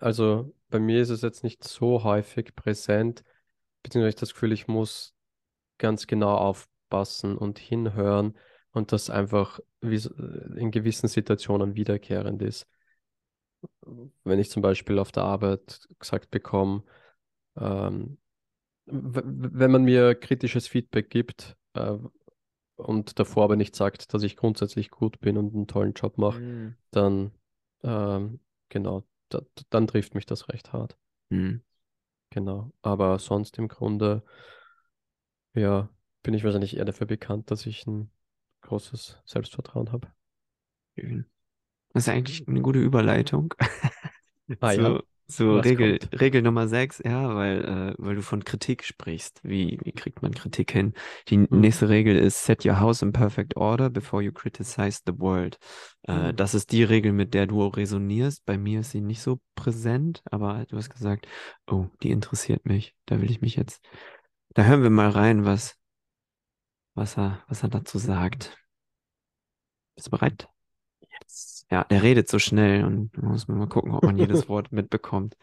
Also 0.00 0.54
bei 0.70 0.80
mir 0.80 1.00
ist 1.00 1.10
es 1.10 1.22
jetzt 1.22 1.44
nicht 1.44 1.64
so 1.64 2.02
häufig 2.02 2.54
präsent, 2.54 3.24
beziehungsweise 3.82 4.10
ich 4.10 4.20
das 4.20 4.32
Gefühl, 4.32 4.52
ich 4.52 4.66
muss 4.66 5.14
ganz 5.78 6.06
genau 6.06 6.36
aufpassen 6.36 7.36
und 7.36 7.58
hinhören 7.58 8.36
und 8.72 8.92
das 8.92 9.10
einfach 9.10 9.60
in 9.80 10.70
gewissen 10.70 11.08
Situationen 11.08 11.74
wiederkehrend 11.74 12.42
ist. 12.42 12.66
Wenn 14.24 14.38
ich 14.38 14.50
zum 14.50 14.62
Beispiel 14.62 14.98
auf 14.98 15.12
der 15.12 15.24
Arbeit 15.24 15.86
gesagt 15.98 16.30
bekomme, 16.30 16.82
ähm, 17.56 18.18
wenn 18.86 19.70
man 19.70 19.84
mir 19.84 20.14
kritisches 20.14 20.66
Feedback 20.68 21.10
gibt, 21.10 21.56
äh, 21.74 21.96
und 22.76 23.18
davor 23.18 23.44
aber 23.44 23.56
nicht 23.56 23.76
sagt, 23.76 24.12
dass 24.12 24.22
ich 24.22 24.36
grundsätzlich 24.36 24.90
gut 24.90 25.20
bin 25.20 25.36
und 25.36 25.54
einen 25.54 25.66
tollen 25.66 25.92
Job 25.92 26.18
mache, 26.18 26.40
Mhm. 26.40 26.74
dann, 26.90 27.30
ähm, 27.84 28.40
genau, 28.68 29.04
da, 29.28 29.42
dann 29.70 29.86
trifft 29.86 30.14
mich 30.14 30.26
das 30.26 30.48
recht 30.48 30.72
hart. 30.72 30.96
Mhm. 31.28 31.62
Genau. 32.30 32.72
Aber 32.82 33.18
sonst 33.18 33.58
im 33.58 33.68
Grunde, 33.68 34.24
ja, 35.54 35.88
bin 36.22 36.34
ich 36.34 36.42
wahrscheinlich 36.42 36.76
eher 36.76 36.84
dafür 36.84 37.06
bekannt, 37.06 37.50
dass 37.50 37.66
ich 37.66 37.86
ein 37.86 38.10
großes 38.62 39.18
Selbstvertrauen 39.24 39.92
habe. 39.92 40.08
Schön. 40.98 41.26
Das 41.92 42.04
ist 42.04 42.08
eigentlich 42.08 42.48
eine 42.48 42.60
gute 42.60 42.80
Überleitung 42.80 43.54
Ah 44.60 44.72
zu, 44.72 44.80
ja, 44.80 45.02
was 45.28 45.64
Regel, 45.64 45.98
kommt? 45.98 46.20
Regel 46.20 46.42
Nummer 46.42 46.68
6, 46.68 47.00
ja, 47.04 47.34
weil, 47.34 47.64
äh, 47.64 47.94
weil 47.98 48.14
du 48.16 48.22
von 48.22 48.44
Kritik 48.44 48.84
sprichst. 48.84 49.40
Wie, 49.42 49.78
wie 49.82 49.92
kriegt 49.92 50.22
man 50.22 50.32
Kritik 50.34 50.70
hin? 50.72 50.92
Die 51.28 51.36
Hm. 51.36 51.48
nächste 51.50 51.88
Regel 51.88 52.16
ist 52.16 52.44
Set 52.44 52.64
your 52.66 52.78
house 52.80 53.02
in 53.02 53.12
perfect 53.12 53.56
order 53.56 53.88
before 53.90 54.22
you 54.22 54.32
criticize 54.32 55.00
the 55.06 55.18
world. 55.18 55.58
Äh, 56.02 56.32
Hm. 56.32 56.36
das 56.36 56.54
ist 56.54 56.72
die 56.72 56.84
Regel, 56.84 57.12
mit 57.12 57.34
der 57.34 57.46
du 57.46 57.62
auch 57.62 57.76
resonierst. 57.76 58.44
Bei 58.44 58.58
mir 58.58 58.80
ist 58.80 58.90
sie 58.90 59.00
nicht 59.00 59.22
so 59.22 59.40
präsent, 59.54 60.22
aber 60.30 60.66
du 60.68 60.76
hast 60.76 60.90
gesagt, 60.90 61.26
oh, 61.70 61.86
die 62.02 62.10
interessiert 62.10 62.66
mich. 62.66 62.94
Da 63.06 63.20
will 63.20 63.30
ich 63.30 63.40
mich 63.40 63.56
jetzt. 63.56 63.82
Da 64.54 64.64
hören 64.64 64.82
wir 64.82 64.90
mal 64.90 65.10
rein, 65.10 65.44
was, 65.44 65.76
was 66.94 67.16
er, 67.16 67.44
was 67.48 67.62
er 67.62 67.68
dazu 67.68 67.98
sagt. 67.98 68.56
Bist 69.96 70.06
du 70.08 70.10
bereit? 70.12 70.48
Yes. 71.00 71.63
Ja, 71.74 71.82
der 71.82 72.04
redet 72.04 72.28
so 72.28 72.38
schnell 72.38 72.84
und 72.84 73.20
muss 73.20 73.48
man 73.48 73.58
mal 73.58 73.66
gucken, 73.66 73.90
ob 73.92 74.04
man 74.04 74.16
jedes 74.16 74.48
Wort 74.48 74.70
mitbekommt. 74.70 75.36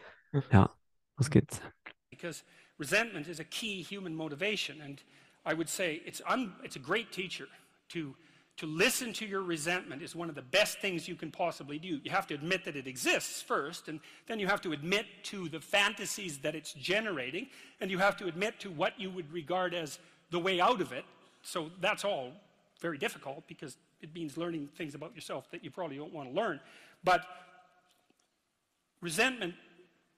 Ja, 0.50 0.74
los 1.18 1.28
geht's. 1.28 1.60
because 2.08 2.42
resentment 2.78 3.28
is 3.28 3.38
a 3.38 3.44
key 3.44 3.82
human 3.82 4.14
motivation 4.14 4.80
and 4.80 5.02
i 5.44 5.52
would 5.52 5.68
say 5.68 6.00
it's, 6.06 6.22
un, 6.26 6.52
it's 6.62 6.76
a 6.76 6.78
great 6.78 7.12
teacher 7.12 7.48
to, 7.90 8.14
to 8.56 8.66
listen 8.66 9.12
to 9.12 9.26
your 9.26 9.42
resentment 9.42 10.00
is 10.02 10.14
one 10.14 10.30
of 10.30 10.34
the 10.34 10.48
best 10.58 10.78
things 10.78 11.06
you 11.06 11.14
can 11.14 11.30
possibly 11.30 11.78
do 11.78 12.00
you 12.02 12.10
have 12.10 12.26
to 12.26 12.34
admit 12.34 12.64
that 12.64 12.76
it 12.76 12.86
exists 12.86 13.42
first 13.42 13.88
and 13.88 14.00
then 14.26 14.38
you 14.38 14.46
have 14.46 14.60
to 14.62 14.72
admit 14.72 15.04
to 15.22 15.48
the 15.50 15.60
fantasies 15.60 16.38
that 16.38 16.54
it's 16.54 16.72
generating 16.74 17.46
and 17.80 17.90
you 17.90 17.98
have 17.98 18.16
to 18.16 18.26
admit 18.26 18.58
to 18.58 18.70
what 18.70 18.92
you 18.98 19.10
would 19.10 19.30
regard 19.30 19.74
as 19.74 19.98
the 20.30 20.38
way 20.38 20.60
out 20.62 20.80
of 20.80 20.92
it 20.92 21.04
so 21.42 21.70
that's 21.80 22.04
all 22.06 22.32
very 22.82 22.98
difficult 22.98 23.46
because 23.48 23.78
it 24.02 24.14
means 24.14 24.36
learning 24.36 24.68
things 24.76 24.94
about 24.94 25.14
yourself 25.14 25.50
that 25.50 25.64
you 25.64 25.70
probably 25.70 25.96
don't 25.96 26.12
want 26.12 26.28
to 26.28 26.34
learn 26.34 26.60
but 27.04 27.24
resentment 29.00 29.54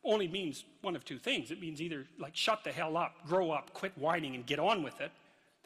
only 0.05 0.29
means 0.29 0.65
one 0.83 0.95
of 0.95 1.05
two 1.05 1.19
things. 1.19 1.51
It 1.51 1.61
means 1.61 1.81
either 1.81 2.07
like 2.19 2.37
shut 2.37 2.63
the 2.63 2.71
hell 2.71 2.97
up, 2.97 3.27
grow 3.27 3.51
up, 3.51 3.73
quit 3.73 3.93
whining, 3.97 4.35
and 4.35 4.47
get 4.47 4.59
on 4.59 4.83
with 4.83 5.01
it. 5.01 5.11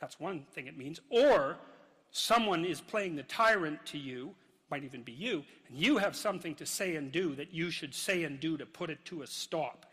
That's 0.00 0.18
one 0.20 0.46
thing 0.52 0.68
it 0.68 0.78
means. 0.78 1.00
Or 1.10 1.56
someone 2.12 2.64
is 2.64 2.80
playing 2.80 3.16
the 3.16 3.24
tyrant 3.24 3.84
to 3.86 3.98
you, 3.98 4.34
might 4.70 4.84
even 4.84 5.02
be 5.02 5.12
you, 5.12 5.44
and 5.68 5.76
you 5.76 5.98
have 5.98 6.14
something 6.14 6.54
to 6.54 6.66
say 6.66 6.94
and 6.96 7.10
do 7.10 7.34
that 7.34 7.52
you 7.52 7.70
should 7.70 7.94
say 7.94 8.24
and 8.24 8.38
do 8.38 8.56
to 8.56 8.64
put 8.64 8.90
it 8.90 9.04
to 9.06 9.22
a 9.22 9.26
stop. 9.26 9.86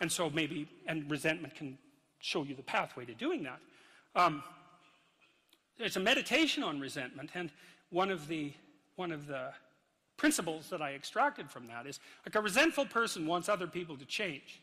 And 0.00 0.10
so 0.10 0.28
maybe, 0.28 0.68
and 0.86 1.08
resentment 1.10 1.54
can 1.54 1.78
show 2.18 2.42
you 2.42 2.54
the 2.54 2.62
pathway 2.62 3.04
to 3.04 3.14
doing 3.14 3.44
that. 3.44 3.60
Um, 4.14 4.42
there's 5.78 5.96
a 5.96 6.00
meditation 6.00 6.62
on 6.62 6.80
resentment, 6.80 7.30
and 7.34 7.50
one 7.90 8.10
of 8.10 8.28
the 8.28 8.52
one 8.96 9.12
of 9.12 9.26
the 9.26 9.52
principles 10.16 10.70
that 10.70 10.80
I 10.80 10.94
extracted 10.94 11.50
from 11.50 11.66
that 11.66 11.86
is 11.86 12.00
like 12.24 12.34
a 12.34 12.40
resentful 12.40 12.86
person 12.86 13.26
wants 13.26 13.48
other 13.48 13.66
people 13.66 13.96
to 13.98 14.06
change. 14.06 14.62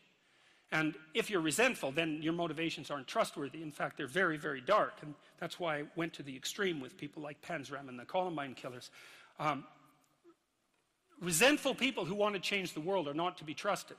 And 0.72 0.96
if 1.14 1.30
you're 1.30 1.40
resentful, 1.40 1.92
then 1.92 2.20
your 2.20 2.32
motivations 2.32 2.90
aren't 2.90 3.06
trustworthy. 3.06 3.62
In 3.62 3.70
fact, 3.70 3.96
they're 3.96 4.08
very, 4.08 4.36
very 4.36 4.60
dark. 4.60 4.94
And 5.02 5.14
that's 5.38 5.60
why 5.60 5.78
I 5.78 5.84
went 5.94 6.12
to 6.14 6.24
the 6.24 6.34
extreme 6.34 6.80
with 6.80 6.96
people 6.96 7.22
like 7.22 7.40
Panzram 7.42 7.88
and 7.88 7.96
the 7.96 8.04
Columbine 8.04 8.54
killers. 8.54 8.90
Um, 9.38 9.64
resentful 11.20 11.76
people 11.76 12.04
who 12.04 12.16
want 12.16 12.34
to 12.34 12.40
change 12.40 12.74
the 12.74 12.80
world 12.80 13.06
are 13.06 13.14
not 13.14 13.38
to 13.38 13.44
be 13.44 13.54
trusted. 13.54 13.98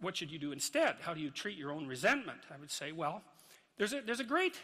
What 0.00 0.16
should 0.16 0.32
you 0.32 0.40
do 0.40 0.50
instead? 0.50 0.96
How 1.00 1.14
do 1.14 1.20
you 1.20 1.30
treat 1.30 1.56
your 1.56 1.70
own 1.70 1.86
resentment? 1.86 2.40
I 2.52 2.58
would 2.58 2.70
say, 2.70 2.90
well, 2.90 3.22
there's 3.78 3.92
a, 3.92 4.00
there's 4.00 4.20
a 4.20 4.24
great, 4.24 4.54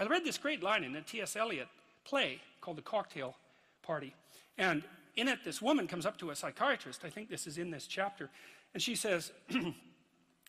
I 0.00 0.06
read 0.06 0.24
this 0.24 0.38
great 0.38 0.62
line 0.62 0.82
in 0.82 0.96
a 0.96 1.02
T.S. 1.02 1.36
Eliot 1.36 1.68
play 2.04 2.40
called 2.60 2.78
The 2.78 2.82
Cocktail 2.82 3.36
Party. 3.82 4.14
And 4.56 4.82
in 5.14 5.28
it, 5.28 5.40
this 5.44 5.60
woman 5.60 5.86
comes 5.86 6.06
up 6.06 6.16
to 6.18 6.30
a 6.30 6.36
psychiatrist. 6.36 7.02
I 7.04 7.10
think 7.10 7.28
this 7.28 7.46
is 7.46 7.58
in 7.58 7.70
this 7.70 7.86
chapter. 7.86 8.30
And 8.72 8.82
she 8.82 8.94
says, 8.94 9.32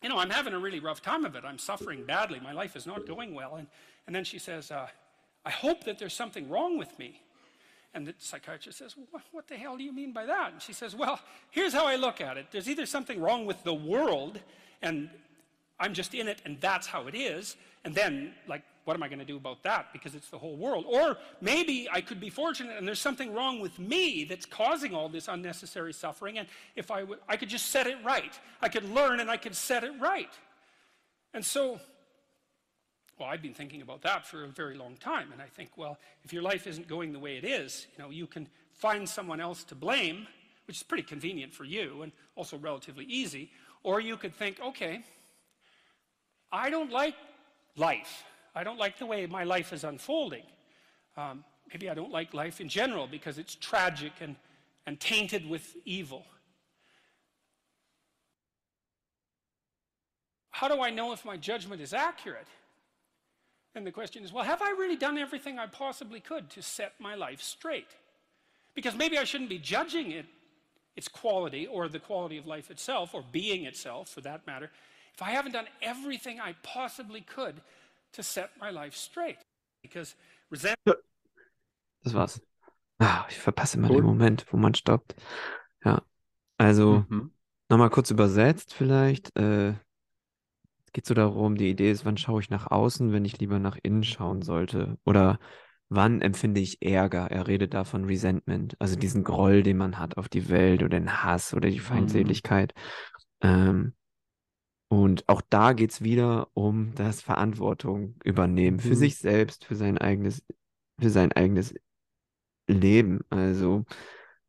You 0.02 0.08
know, 0.08 0.18
I'm 0.18 0.30
having 0.30 0.52
a 0.52 0.58
really 0.58 0.80
rough 0.80 1.00
time 1.00 1.24
of 1.24 1.36
it. 1.36 1.44
I'm 1.44 1.58
suffering 1.58 2.04
badly. 2.04 2.40
My 2.40 2.52
life 2.52 2.74
is 2.74 2.86
not 2.86 3.06
going 3.06 3.34
well. 3.34 3.54
And, 3.54 3.68
and 4.06 4.16
then 4.16 4.24
she 4.24 4.38
says, 4.38 4.72
uh, 4.72 4.88
I 5.46 5.50
hope 5.50 5.84
that 5.84 5.98
there's 5.98 6.14
something 6.14 6.48
wrong 6.48 6.76
with 6.76 6.98
me. 6.98 7.20
And 7.94 8.06
the 8.06 8.14
psychiatrist 8.18 8.78
says, 8.78 8.96
what, 9.10 9.22
what 9.30 9.46
the 9.46 9.54
hell 9.54 9.76
do 9.76 9.84
you 9.84 9.92
mean 9.92 10.12
by 10.12 10.26
that? 10.26 10.52
And 10.52 10.62
she 10.62 10.72
says, 10.72 10.96
Well, 10.96 11.20
here's 11.50 11.74
how 11.74 11.86
I 11.86 11.96
look 11.96 12.22
at 12.22 12.38
it. 12.38 12.46
There's 12.50 12.68
either 12.68 12.86
something 12.86 13.20
wrong 13.20 13.44
with 13.44 13.62
the 13.64 13.74
world, 13.74 14.40
and 14.80 15.10
I'm 15.82 15.94
just 15.94 16.14
in 16.14 16.28
it, 16.28 16.40
and 16.44 16.60
that's 16.60 16.86
how 16.86 17.08
it 17.08 17.14
is. 17.14 17.56
And 17.84 17.92
then, 17.92 18.32
like, 18.46 18.62
what 18.84 18.94
am 18.94 19.02
I 19.02 19.08
going 19.08 19.18
to 19.18 19.24
do 19.24 19.36
about 19.36 19.62
that? 19.64 19.92
Because 19.92 20.14
it's 20.14 20.28
the 20.28 20.38
whole 20.38 20.56
world. 20.56 20.84
Or 20.88 21.16
maybe 21.40 21.88
I 21.92 22.00
could 22.00 22.20
be 22.20 22.30
fortunate 22.30 22.76
and 22.78 22.86
there's 22.86 23.00
something 23.00 23.32
wrong 23.32 23.60
with 23.60 23.78
me 23.78 24.24
that's 24.24 24.46
causing 24.46 24.94
all 24.94 25.08
this 25.08 25.28
unnecessary 25.28 25.92
suffering. 25.92 26.38
And 26.38 26.48
if 26.74 26.90
I 26.90 27.02
would, 27.02 27.18
I 27.28 27.36
could 27.36 27.48
just 27.48 27.66
set 27.66 27.86
it 27.86 27.96
right. 28.04 28.32
I 28.60 28.68
could 28.68 28.84
learn 28.92 29.20
and 29.20 29.30
I 29.30 29.36
could 29.36 29.54
set 29.54 29.84
it 29.84 29.92
right. 30.00 30.32
And 31.34 31.44
so, 31.44 31.80
Well, 33.18 33.28
I've 33.28 33.42
been 33.42 33.54
thinking 33.54 33.82
about 33.82 34.02
that 34.02 34.26
for 34.26 34.42
a 34.42 34.48
very 34.48 34.76
long 34.76 34.96
time, 34.96 35.30
and 35.32 35.40
I 35.40 35.46
think, 35.46 35.70
well, 35.76 35.96
if 36.24 36.32
your 36.32 36.42
life 36.42 36.66
isn't 36.66 36.88
going 36.88 37.12
the 37.12 37.20
way 37.20 37.36
it 37.36 37.44
is, 37.44 37.86
you 37.96 38.02
know, 38.02 38.10
you 38.10 38.26
can 38.26 38.48
find 38.72 39.08
someone 39.08 39.40
else 39.40 39.62
to 39.64 39.76
blame, 39.76 40.26
which 40.66 40.78
is 40.78 40.82
pretty 40.82 41.04
convenient 41.04 41.54
for 41.54 41.64
you 41.64 42.02
and 42.02 42.10
also 42.34 42.56
relatively 42.56 43.04
easy, 43.04 43.50
or 43.84 44.00
you 44.00 44.16
could 44.16 44.34
think, 44.34 44.60
okay, 44.60 45.04
I 46.52 46.68
don't 46.68 46.92
like 46.92 47.14
life. 47.76 48.24
I 48.54 48.62
don't 48.62 48.78
like 48.78 48.98
the 48.98 49.06
way 49.06 49.26
my 49.26 49.44
life 49.44 49.72
is 49.72 49.84
unfolding. 49.84 50.44
Um, 51.16 51.44
maybe 51.72 51.88
I 51.88 51.94
don't 51.94 52.12
like 52.12 52.34
life 52.34 52.60
in 52.60 52.68
general 52.68 53.06
because 53.06 53.38
it's 53.38 53.54
tragic 53.54 54.12
and, 54.20 54.36
and 54.86 55.00
tainted 55.00 55.48
with 55.48 55.74
evil. 55.86 56.26
How 60.50 60.68
do 60.68 60.82
I 60.82 60.90
know 60.90 61.12
if 61.12 61.24
my 61.24 61.36
judgment 61.36 61.80
is 61.80 61.94
accurate? 61.94 62.46
And 63.74 63.86
the 63.86 63.90
question 63.90 64.22
is, 64.22 64.32
well, 64.32 64.44
have 64.44 64.60
I 64.60 64.70
really 64.70 64.96
done 64.96 65.16
everything 65.16 65.58
I 65.58 65.66
possibly 65.66 66.20
could 66.20 66.50
to 66.50 66.62
set 66.62 66.92
my 66.98 67.14
life 67.14 67.40
straight? 67.40 67.88
Because 68.74 68.94
maybe 68.94 69.16
I 69.16 69.24
shouldn't 69.24 69.48
be 69.48 69.58
judging 69.58 70.12
it, 70.12 70.26
its 70.94 71.08
quality 71.08 71.66
or 71.66 71.88
the 71.88 71.98
quality 71.98 72.36
of 72.36 72.46
life 72.46 72.70
itself 72.70 73.14
or 73.14 73.24
being 73.32 73.64
itself 73.64 74.10
for 74.10 74.20
that 74.20 74.46
matter, 74.46 74.70
if 75.14 75.22
I 75.22 75.30
haven't 75.36 75.52
done 75.52 75.66
everything 75.80 76.38
I 76.40 76.54
possibly 76.62 77.20
could 77.22 77.60
to 78.12 78.22
set 78.22 78.50
my 78.58 78.70
life 78.70 78.96
straight. 78.96 79.38
Because 79.82 80.14
resentment. 80.50 80.98
Das 82.04 82.14
war's. 82.14 82.40
Ah, 82.98 83.26
ich 83.28 83.36
verpasse 83.36 83.76
immer 83.78 83.88
Cool. 83.88 83.96
den 83.96 84.04
Moment, 84.04 84.46
wo 84.52 84.56
man 84.56 84.74
stoppt. 84.74 85.14
Ja, 85.84 86.02
also 86.58 87.04
Mhm. 87.08 87.32
nochmal 87.68 87.90
kurz 87.90 88.10
übersetzt 88.10 88.74
vielleicht. 88.74 89.36
Äh, 89.36 89.70
es 90.84 90.92
geht 90.92 91.06
so 91.06 91.14
darum, 91.14 91.56
die 91.56 91.70
Idee 91.70 91.90
ist, 91.90 92.04
wann 92.04 92.16
schaue 92.16 92.40
ich 92.40 92.50
nach 92.50 92.70
außen, 92.70 93.12
wenn 93.12 93.24
ich 93.24 93.38
lieber 93.38 93.58
nach 93.58 93.78
innen 93.82 94.04
schauen 94.04 94.42
sollte? 94.42 94.98
Oder 95.04 95.40
wann 95.88 96.20
empfinde 96.20 96.60
ich 96.60 96.82
Ärger? 96.82 97.30
Er 97.30 97.48
redet 97.48 97.74
da 97.74 97.84
von 97.84 98.04
Resentment, 98.04 98.76
also 98.78 98.94
diesen 98.94 99.24
Groll, 99.24 99.62
den 99.62 99.78
man 99.78 99.98
hat 99.98 100.16
auf 100.16 100.28
die 100.28 100.48
Welt 100.48 100.82
oder 100.82 101.00
den 101.00 101.24
Hass 101.24 101.54
oder 101.54 101.70
die 101.70 101.80
Feindseligkeit. 101.80 102.74
Ähm, 103.40 103.94
und 104.92 105.26
auch 105.26 105.40
da 105.48 105.72
geht's 105.72 106.02
wieder 106.02 106.48
um 106.52 106.94
das 106.94 107.22
Verantwortung 107.22 108.14
übernehmen 108.24 108.78
für 108.78 108.90
Mhm. 108.90 108.94
sich 108.94 109.16
selbst, 109.16 109.64
für 109.64 109.74
sein 109.74 109.96
eigenes, 109.96 110.44
für 111.00 111.08
sein 111.08 111.32
eigenes 111.32 111.74
Leben. 112.66 113.20
Also 113.30 113.84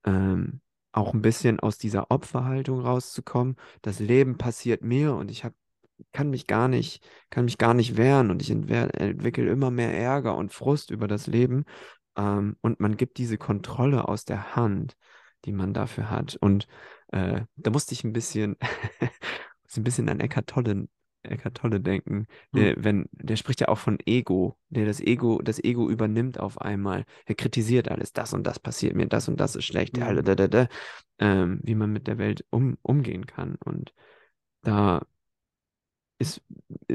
ähm, 0.06 0.60
auch 0.92 1.14
ein 1.14 1.22
bisschen 1.22 1.62
aus 1.62 1.78
dieser 1.78 2.12
Opferhaltung 2.12 2.82
rauszukommen. 2.82 3.56
Das 3.82 4.00
Leben 4.00 4.38
passiert 4.38 4.84
mir 4.84 5.16
und 5.16 5.32
ich 5.32 5.46
hab, 5.46 5.54
kann 6.12 6.30
mich 6.30 6.46
gar 6.46 6.68
nicht, 6.68 7.08
kann 7.30 7.46
mich 7.46 7.58
gar 7.58 7.74
nicht 7.74 7.96
wehren 7.96 8.30
und 8.30 8.42
ich 8.42 8.52
entwickle 8.52 9.50
immer 9.50 9.72
mehr 9.72 9.98
Ärger 9.98 10.36
und 10.36 10.52
Frust 10.52 10.92
über 10.92 11.08
das 11.08 11.26
Leben. 11.28 11.64
Ähm, 12.18 12.58
und 12.62 12.82
man 12.82 12.98
gibt 12.98 13.18
diese 13.18 13.38
Kontrolle 13.38 14.10
aus 14.10 14.26
der 14.26 14.58
Hand, 14.58 14.98
die 15.46 15.54
man 15.54 15.74
dafür 15.74 16.10
hat. 16.10 16.36
Und 16.36 16.68
äh, 17.14 17.42
da 17.56 17.72
musste 17.72 17.94
ich 17.94 18.04
ein 18.04 18.14
bisschen, 18.14 18.58
musste 19.74 19.82
ein 19.82 19.84
bisschen 19.84 20.10
an 20.10 20.20
Eckhart 20.20 20.48
Tolle, 20.48 20.88
Eckhart 21.24 21.56
Tolle 21.58 21.80
denken. 21.80 22.28
Der, 22.54 22.84
wenn, 22.84 23.08
der 23.12 23.36
spricht 23.38 23.62
ja 23.62 23.70
auch 23.70 23.78
von 23.78 23.98
Ego, 24.06 24.58
der 24.70 24.86
das 24.86 25.00
Ego, 25.00 25.42
das 25.42 25.64
Ego 25.64 25.90
übernimmt 25.90 26.40
auf 26.40 26.60
einmal. 26.62 27.06
Er 27.26 27.36
kritisiert 27.36 27.90
alles, 27.90 28.14
das 28.14 28.34
und 28.34 28.46
das 28.46 28.60
passiert 28.60 28.96
mir, 28.96 29.08
das 29.08 29.28
und 29.28 29.40
das 29.40 29.56
ist 29.56 29.66
schlecht, 29.66 29.98
Mhm. 29.98 30.24
da, 30.24 30.36
da, 30.36 30.48
da, 30.48 30.68
ähm, 31.20 31.60
wie 31.64 31.76
man 31.76 31.92
mit 31.92 32.08
der 32.08 32.18
Welt 32.18 32.46
um, 32.50 32.78
umgehen 32.82 33.26
kann. 33.26 33.56
Und 33.56 33.94
da 34.62 35.02
ist, 36.24 36.42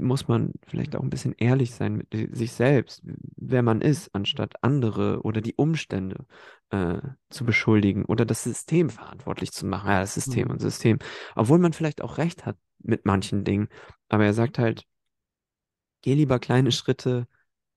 muss 0.01 0.29
man 0.29 0.53
vielleicht 0.67 0.97
auch 0.97 1.03
ein 1.03 1.11
bisschen 1.11 1.35
ehrlich 1.39 1.75
sein 1.75 1.95
mit 1.97 2.09
sich 2.37 2.53
selbst, 2.53 3.03
wer 3.37 3.63
man 3.63 3.81
ist, 3.81 4.15
anstatt 4.15 4.63
andere 4.63 5.23
oder 5.23 5.41
die 5.41 5.55
Umstände 5.55 6.27
äh, 6.71 6.99
zu 7.31 7.45
beschuldigen 7.45 8.05
oder 8.05 8.25
das 8.25 8.43
System 8.45 8.91
verantwortlich 8.91 9.53
zu 9.53 9.67
machen. 9.67 9.89
Ja, 9.91 10.01
das 10.01 10.15
System 10.15 10.49
Mhm. 10.49 10.51
und 10.51 10.61
System. 10.61 10.99
Obwohl 11.37 11.59
man 11.59 11.73
vielleicht 11.73 12.03
auch 12.03 12.19
recht 12.19 12.47
hat 12.47 12.57
mit 12.81 13.05
manchen 13.07 13.45
Dingen. 13.45 13.69
Aber 14.09 14.25
er 14.25 14.35
sagt 14.35 14.59
halt, 14.59 14.87
geh 16.03 16.15
lieber 16.15 16.39
kleine 16.39 16.73
Schritte, 16.73 17.27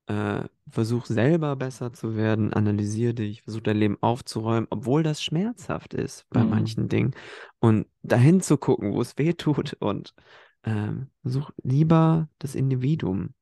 äh, 0.08 0.44
versuch 0.70 1.06
selber 1.08 1.56
besser 1.58 1.94
zu 1.94 2.16
werden, 2.16 2.54
analysier 2.54 3.14
dich, 3.14 3.44
versuch 3.44 3.62
dein 3.62 3.78
Leben 3.78 3.98
aufzuräumen, 4.02 4.68
obwohl 4.72 5.04
das 5.04 5.24
schmerzhaft 5.24 5.94
ist 5.94 6.26
bei 6.32 6.42
Mhm. 6.42 6.46
manchen 6.46 6.90
Dingen. 6.90 7.16
Und 7.60 7.88
dahin 8.04 8.42
zu 8.42 8.58
gucken, 8.58 8.94
wo 8.94 9.02
es 9.02 9.18
weh 9.18 9.34
tut 9.34 9.76
und 9.80 10.16
ähm, 10.64 11.10
versuch 11.22 11.52
lieber 11.64 12.30
das 12.40 12.56
Individuum 12.56 13.34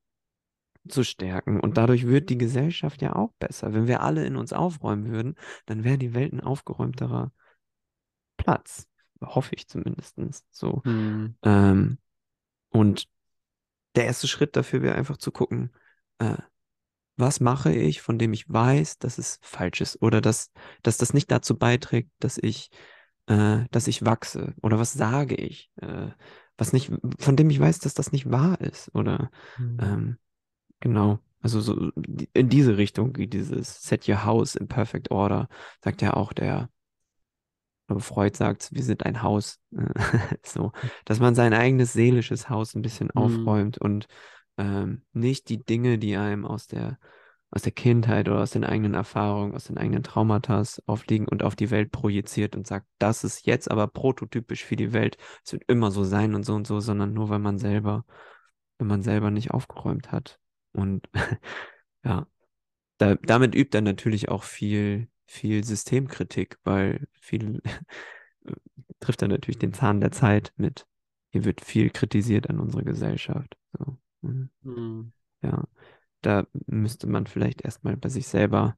zu 0.88 1.04
stärken. 1.04 1.60
Und 1.60 1.78
dadurch 1.78 2.08
wird 2.08 2.30
die 2.30 2.38
Gesellschaft 2.38 3.02
ja 3.02 3.16
auch 3.16 3.34
besser. 3.40 3.74
Wenn 3.74 3.88
wir 3.88 4.02
alle 4.02 4.26
in 4.26 4.36
uns 4.36 4.54
aufräumen 4.54 5.12
würden, 5.12 5.36
dann 5.66 5.84
wäre 5.84 5.98
die 5.98 6.14
Welt 6.14 6.34
ein 6.34 6.42
aufgeräumterer 6.42 7.32
Platz. 8.38 8.88
Hoffe 9.22 9.56
ich 9.56 9.68
zumindest. 9.68 10.16
So. 10.52 10.82
Mhm. 10.86 11.36
Ähm, 11.44 11.98
und 12.70 13.08
der 13.96 14.06
erste 14.06 14.28
Schritt 14.28 14.56
dafür 14.56 14.82
wäre 14.82 14.96
einfach 14.96 15.18
zu 15.18 15.32
gucken, 15.32 15.72
äh, 16.20 16.38
was 17.18 17.42
mache 17.42 17.74
ich, 17.74 18.02
von 18.02 18.18
dem 18.18 18.32
ich 18.32 18.50
weiß, 18.50 19.00
dass 19.00 19.18
es 19.18 19.40
falsch 19.42 19.82
ist 19.82 20.02
oder 20.02 20.22
dass, 20.22 20.52
dass 20.84 20.98
das 20.98 21.14
nicht 21.14 21.30
dazu 21.30 21.58
beiträgt, 21.58 22.12
dass 22.20 22.38
ich, 22.38 22.70
äh, 23.28 23.66
dass 23.72 23.88
ich 23.88 24.06
wachse 24.06 24.54
oder 24.62 24.80
was 24.80 24.94
sage 24.94 25.36
ich, 25.36 25.70
äh, 25.82 26.12
was 26.60 26.74
nicht, 26.74 26.92
von 27.18 27.36
dem 27.36 27.50
ich 27.50 27.60
weiß, 27.60 27.80
dass 27.80 27.94
das 27.94 28.12
nicht 28.12 28.30
wahr 28.30 28.60
ist 28.62 28.94
oder 28.94 29.32
Mhm. 29.58 29.78
ähm, 29.82 30.18
genau. 30.80 31.20
Also 31.42 31.62
so 31.62 31.92
in 32.34 32.50
diese 32.50 32.78
Richtung 32.78 33.14
geht 33.14 33.34
dieses 33.34 33.82
Set 33.82 34.08
your 34.10 34.26
house 34.26 34.56
in 34.56 34.68
perfect 34.68 35.10
order, 35.10 35.48
sagt 35.82 36.02
ja 36.02 36.14
auch 36.14 36.34
der, 36.34 36.70
glaube, 37.88 38.02
Freud 38.02 38.38
sagt, 38.38 38.70
wir 38.72 38.84
sind 38.84 39.06
ein 39.06 39.24
Haus. 39.24 39.60
so, 40.44 40.72
dass 41.06 41.20
man 41.20 41.36
sein 41.36 41.54
eigenes 41.54 41.94
seelisches 41.94 42.50
Haus 42.50 42.76
ein 42.76 42.82
bisschen 42.82 43.08
Mhm. 43.08 43.22
aufräumt 43.22 43.78
und 43.78 44.08
ähm, 44.58 45.04
nicht 45.14 45.50
die 45.50 45.64
Dinge, 45.64 45.98
die 45.98 46.16
einem 46.16 46.46
aus 46.46 46.68
der, 46.68 47.00
aus 47.52 47.64
der 47.64 47.72
Kindheit 47.72 48.30
oder 48.30 48.42
aus 48.42 48.52
den 48.52 48.64
eigenen 48.64 48.94
Erfahrungen, 48.94 49.56
aus 49.56 49.66
den 49.66 49.78
eigenen 49.78 50.04
Traumata 50.04 50.64
aufliegen 50.86 51.28
und 51.28 51.44
auf 51.44 51.56
die 51.56 51.72
Welt 51.72 51.92
projiziert 51.92 52.56
und 52.56 52.68
sagt, 52.68 52.86
das 53.00 53.24
ist 53.24 53.46
jetzt 53.46 53.72
aber 53.72 53.88
prototypisch 53.88 54.64
für 54.64 54.76
die 54.76 54.94
Welt. 54.94 55.18
Es 55.44 55.54
wird 55.54 55.64
immer 55.68 55.90
so 55.90 56.04
sein 56.04 56.36
und 56.36 56.44
so 56.44 56.54
und 56.54 56.68
so, 56.68 56.80
sondern 56.80 57.14
nur, 57.14 57.30
weil 57.30 57.40
man 57.40 57.58
selber, 57.58 58.06
wenn 58.78 58.88
man 58.88 59.02
selber 59.02 59.32
nicht 59.32 59.52
aufgeräumt 59.52 60.12
hat. 60.12 60.40
Und 60.74 61.10
ja, 62.04 62.28
da, 63.00 63.16
damit 63.16 63.56
übt 63.56 63.76
er 63.76 63.82
natürlich 63.82 64.30
auch 64.30 64.44
viel, 64.44 65.08
viel 65.26 65.64
Systemkritik, 65.64 66.60
weil 66.64 67.08
viel 67.20 67.62
trifft 69.00 69.24
er 69.24 69.28
natürlich 69.28 69.60
den 69.60 69.74
Zahn 69.74 70.02
der 70.02 70.12
Zeit 70.12 70.54
mit. 70.56 70.86
Hier 71.32 71.46
wird 71.46 71.62
viel 71.62 71.90
kritisiert 71.90 72.50
an 72.50 72.60
unserer 72.60 72.84
Gesellschaft. 72.84 73.58
So. 73.78 73.98
mhm. 74.22 74.50
Mhm. 74.62 75.14
Ja, 75.42 75.64
da 76.22 76.46
müsste 76.68 77.08
man 77.08 77.28
vielleicht 77.28 77.62
erstmal 77.62 77.98
bei 77.98 78.10
sich 78.10 78.28
selber, 78.28 78.78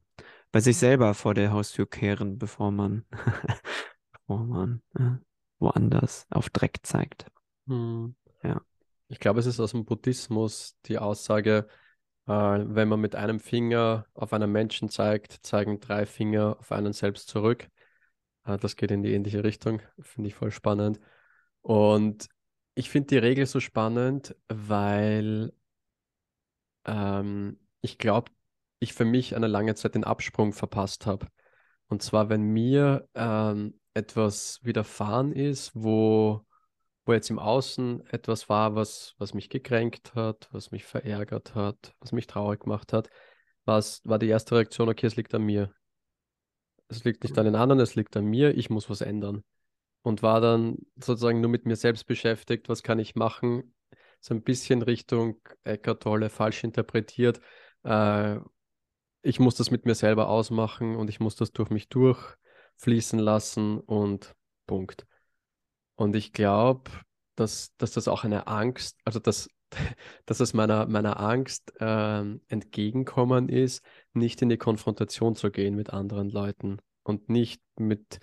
bei 0.50 0.60
sich 0.60 0.76
selber 0.76 1.14
vor 1.14 1.34
der 1.34 1.52
Haustür 1.52 1.88
kehren, 1.88 2.38
bevor 2.38 2.70
man, 2.70 3.04
bevor 4.12 4.44
man 4.44 4.82
äh, 4.98 5.16
woanders 5.58 6.26
auf 6.30 6.50
Dreck 6.50 6.78
zeigt. 6.82 7.26
Mhm. 7.66 8.14
Ja. 8.42 8.60
Ich 9.08 9.18
glaube, 9.18 9.40
es 9.40 9.46
ist 9.46 9.60
aus 9.60 9.72
dem 9.72 9.84
Buddhismus 9.84 10.76
die 10.86 10.98
Aussage, 10.98 11.66
äh, 12.26 12.32
wenn 12.32 12.88
man 12.88 13.00
mit 13.00 13.14
einem 13.14 13.40
Finger 13.40 14.06
auf 14.14 14.32
einen 14.32 14.50
Menschen 14.50 14.88
zeigt, 14.88 15.44
zeigen 15.44 15.80
drei 15.80 16.06
Finger 16.06 16.56
auf 16.58 16.72
einen 16.72 16.92
selbst 16.92 17.28
zurück. 17.28 17.68
Äh, 18.44 18.58
das 18.58 18.76
geht 18.76 18.90
in 18.90 19.02
die 19.02 19.12
ähnliche 19.12 19.44
Richtung, 19.44 19.82
finde 20.00 20.28
ich 20.28 20.34
voll 20.34 20.50
spannend. 20.50 21.00
Und 21.60 22.28
ich 22.74 22.90
finde 22.90 23.08
die 23.08 23.18
Regel 23.18 23.46
so 23.46 23.60
spannend, 23.60 24.34
weil 24.48 25.52
ähm, 26.84 27.58
ich 27.80 27.98
glaube, 27.98 28.30
ich 28.78 28.94
für 28.94 29.04
mich 29.04 29.36
eine 29.36 29.46
lange 29.46 29.74
Zeit 29.74 29.94
den 29.94 30.04
Absprung 30.04 30.52
verpasst 30.52 31.06
habe. 31.06 31.28
Und 31.88 32.02
zwar, 32.02 32.28
wenn 32.28 32.42
mir 32.42 33.08
ähm, 33.14 33.78
etwas 33.94 34.60
widerfahren 34.62 35.32
ist, 35.32 35.72
wo, 35.74 36.44
wo 37.04 37.12
jetzt 37.12 37.30
im 37.30 37.38
Außen 37.38 38.06
etwas 38.06 38.48
war, 38.48 38.74
was, 38.74 39.14
was 39.18 39.34
mich 39.34 39.50
gekränkt 39.50 40.14
hat, 40.14 40.48
was 40.52 40.70
mich 40.70 40.84
verärgert 40.84 41.54
hat, 41.54 41.94
was 42.00 42.12
mich 42.12 42.26
traurig 42.26 42.60
gemacht 42.60 42.92
hat, 42.92 43.08
war 43.64 44.18
die 44.18 44.28
erste 44.28 44.56
Reaktion, 44.56 44.88
okay, 44.88 45.06
es 45.06 45.16
liegt 45.16 45.34
an 45.34 45.42
mir. 45.42 45.72
Es 46.88 47.04
liegt 47.04 47.22
nicht 47.22 47.38
an 47.38 47.44
den 47.44 47.54
anderen, 47.54 47.80
es 47.80 47.94
liegt 47.94 48.16
an 48.16 48.24
mir, 48.24 48.56
ich 48.56 48.70
muss 48.70 48.90
was 48.90 49.00
ändern. 49.00 49.44
Und 50.02 50.22
war 50.22 50.40
dann 50.40 50.78
sozusagen 50.96 51.40
nur 51.40 51.50
mit 51.50 51.64
mir 51.64 51.76
selbst 51.76 52.06
beschäftigt, 52.06 52.68
was 52.68 52.82
kann 52.82 52.98
ich 52.98 53.14
machen, 53.14 53.74
so 54.22 54.34
ein 54.34 54.42
bisschen 54.42 54.82
Richtung 54.82 55.40
Eckart 55.64 56.02
Tolle 56.02 56.30
falsch 56.30 56.64
interpretiert. 56.64 57.40
Äh, 57.82 58.38
ich 59.22 59.40
muss 59.40 59.56
das 59.56 59.70
mit 59.70 59.84
mir 59.84 59.94
selber 59.94 60.28
ausmachen 60.28 60.96
und 60.96 61.10
ich 61.10 61.20
muss 61.20 61.36
das 61.36 61.52
durch 61.52 61.70
mich 61.70 61.88
durchfließen 61.88 63.18
lassen 63.18 63.78
und 63.80 64.34
Punkt. 64.66 65.06
Und 65.96 66.16
ich 66.16 66.32
glaube, 66.32 66.90
dass, 67.34 67.74
dass 67.76 67.92
das 67.92 68.08
auch 68.08 68.24
eine 68.24 68.46
Angst, 68.46 68.98
also 69.04 69.18
dass 69.18 69.48
dass 70.26 70.40
es 70.40 70.54
meiner, 70.54 70.86
meiner 70.86 71.18
Angst 71.18 71.72
ähm, 71.80 72.42
entgegenkommen 72.48 73.48
ist, 73.48 73.82
nicht 74.12 74.42
in 74.42 74.48
die 74.48 74.58
Konfrontation 74.58 75.34
zu 75.34 75.50
gehen 75.50 75.74
mit 75.74 75.90
anderen 75.90 76.28
Leuten 76.28 76.78
und 77.02 77.28
nicht 77.28 77.62
mit 77.78 78.18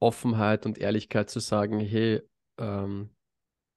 Offenheit 0.00 0.66
und 0.66 0.78
Ehrlichkeit 0.78 1.30
zu 1.30 1.40
sagen, 1.40 1.80
hey, 1.80 2.20
ähm, 2.58 3.15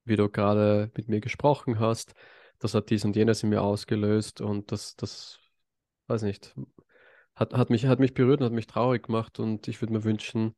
wie 0.09 0.15
du 0.15 0.29
gerade 0.29 0.91
mit 0.95 1.07
mir 1.07 1.21
gesprochen 1.21 1.79
hast, 1.79 2.13
das 2.59 2.73
hat 2.73 2.89
dies 2.89 3.05
und 3.05 3.15
jenes 3.15 3.43
in 3.43 3.49
mir 3.49 3.61
ausgelöst 3.61 4.41
und 4.41 4.71
das, 4.71 4.95
das, 4.95 5.39
weiß 6.07 6.23
nicht, 6.23 6.55
hat, 7.35 7.53
hat 7.53 7.69
mich, 7.69 7.85
hat 7.85 7.99
mich 7.99 8.13
berührt 8.13 8.41
und 8.41 8.47
hat 8.47 8.53
mich 8.53 8.67
traurig 8.67 9.03
gemacht 9.03 9.39
und 9.39 9.67
ich 9.67 9.81
würde 9.81 9.93
mir 9.93 10.03
wünschen, 10.03 10.55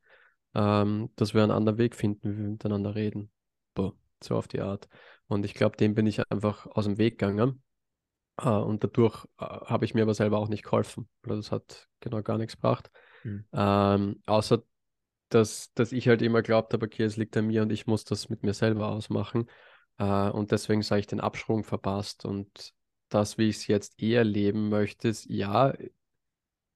ähm, 0.56 1.12
dass 1.16 1.34
wir 1.34 1.44
einen 1.44 1.52
anderen 1.52 1.78
Weg 1.78 1.96
finden, 1.96 2.32
wie 2.34 2.38
wir 2.38 2.50
miteinander 2.50 2.96
reden. 2.96 3.32
Boah, 3.76 3.94
so 4.24 4.36
auf 4.36 4.48
die 4.48 4.62
Art. 4.62 4.90
Und 5.28 5.46
ich 5.46 5.54
glaube, 5.54 5.78
dem 5.78 5.94
bin 5.94 6.08
ich 6.08 6.22
einfach 6.32 6.66
aus 6.68 6.86
dem 6.86 6.98
Weg 6.98 7.20
gegangen. 7.20 7.62
Äh, 8.38 8.50
und 8.50 8.84
dadurch 8.84 9.26
äh, 9.40 9.46
habe 9.46 9.86
ich 9.86 9.94
mir 9.94 10.04
aber 10.04 10.14
selber 10.14 10.40
auch 10.40 10.50
nicht 10.50 10.64
geholfen. 10.64 11.08
Oder 11.24 11.36
das 11.36 11.52
hat 11.52 11.88
genau 12.00 12.22
gar 12.22 12.38
nichts 12.38 12.56
gebracht. 12.56 12.92
Mhm. 13.24 13.46
Ähm, 13.54 14.22
außer, 14.26 14.64
dass, 15.34 15.74
dass 15.74 15.92
ich 15.92 16.08
halt 16.08 16.22
immer 16.22 16.42
glaubt 16.42 16.74
habe, 16.74 16.86
okay, 16.86 17.04
es 17.04 17.18
liegt 17.18 17.36
an 17.38 17.48
mir 17.48 17.62
und 17.64 17.72
ich 17.72 17.88
muss 17.88 18.04
das 18.06 18.30
mit 18.30 18.44
mir 18.44 18.54
selber 18.54 18.90
ausmachen. 18.90 19.48
Äh, 19.98 20.30
und 20.30 20.52
deswegen 20.52 20.82
sage 20.82 21.02
ich 21.02 21.08
den 21.08 21.20
Absprung 21.22 21.64
verpasst. 21.64 22.26
Und 22.26 22.74
das, 23.10 23.38
wie 23.38 23.50
ich 23.50 23.58
es 23.58 23.68
jetzt 23.68 24.02
eher 24.02 24.24
leben 24.24 24.70
möchte, 24.70 25.08
ist, 25.10 25.26
ja, 25.30 25.74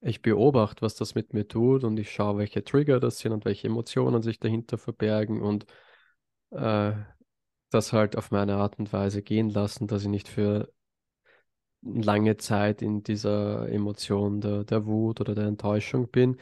ich 0.00 0.22
beobachte, 0.22 0.82
was 0.82 0.94
das 0.94 1.14
mit 1.14 1.32
mir 1.34 1.48
tut 1.48 1.84
und 1.84 1.98
ich 1.98 2.10
schaue, 2.10 2.38
welche 2.38 2.62
Trigger 2.64 3.00
das 3.00 3.18
sind 3.18 3.32
und 3.32 3.44
welche 3.44 3.66
Emotionen 3.66 4.22
sich 4.22 4.38
dahinter 4.38 4.78
verbergen 4.78 5.42
und 5.42 5.66
äh, 6.50 6.92
das 7.70 7.92
halt 7.92 8.16
auf 8.16 8.30
meine 8.30 8.56
Art 8.56 8.78
und 8.78 8.92
Weise 8.92 9.22
gehen 9.22 9.50
lassen, 9.50 9.86
dass 9.86 10.02
ich 10.02 10.08
nicht 10.08 10.28
für 10.28 10.72
lange 11.82 12.36
Zeit 12.36 12.82
in 12.82 13.02
dieser 13.02 13.68
Emotion 13.68 14.40
der, 14.40 14.64
der 14.64 14.86
Wut 14.86 15.20
oder 15.20 15.34
der 15.34 15.46
Enttäuschung 15.46 16.10
bin 16.10 16.36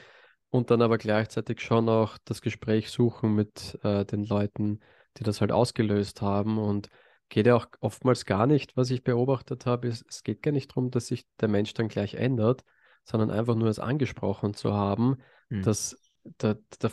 und 0.54 0.70
dann 0.70 0.82
aber 0.82 0.98
gleichzeitig 0.98 1.60
schon 1.60 1.88
auch 1.88 2.16
das 2.24 2.40
Gespräch 2.40 2.88
suchen 2.92 3.34
mit 3.34 3.76
äh, 3.82 4.04
den 4.04 4.22
Leuten, 4.22 4.78
die 5.16 5.24
das 5.24 5.40
halt 5.40 5.50
ausgelöst 5.50 6.22
haben 6.22 6.58
und 6.58 6.90
geht 7.28 7.48
ja 7.48 7.56
auch 7.56 7.66
oftmals 7.80 8.24
gar 8.24 8.46
nicht, 8.46 8.76
was 8.76 8.90
ich 8.90 9.02
beobachtet 9.02 9.66
habe, 9.66 9.88
ist, 9.88 10.04
es 10.08 10.22
geht 10.22 10.44
gar 10.44 10.52
nicht 10.52 10.70
darum, 10.70 10.92
dass 10.92 11.08
sich 11.08 11.26
der 11.40 11.48
Mensch 11.48 11.74
dann 11.74 11.88
gleich 11.88 12.14
ändert, 12.14 12.62
sondern 13.02 13.32
einfach 13.32 13.56
nur 13.56 13.66
es 13.66 13.80
angesprochen 13.80 14.54
zu 14.54 14.72
haben, 14.72 15.16
mhm. 15.48 15.62
dass 15.62 16.00
da, 16.38 16.54
da 16.78 16.88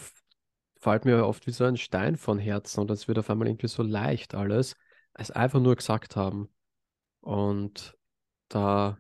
fällt 0.80 1.05
mir 1.05 1.28
oft 1.28 1.45
wie 1.45 1.51
so 1.51 1.64
ein 1.64 1.78
Stein 1.78 2.18
von 2.18 2.39
Herzen 2.39 2.80
und 2.80 2.89
es 2.89 3.07
wird 3.07 3.20
auf 3.20 3.30
einmal 3.30 3.47
irgendwie 3.47 3.68
so 3.68 3.84
leicht 3.84 4.34
alles, 4.34 4.76
als 5.14 5.30
einfach 5.30 5.59
nur 5.59 5.76
gesagt 5.76 6.16
haben. 6.16 6.49
Und 7.20 7.95
da, 8.47 8.97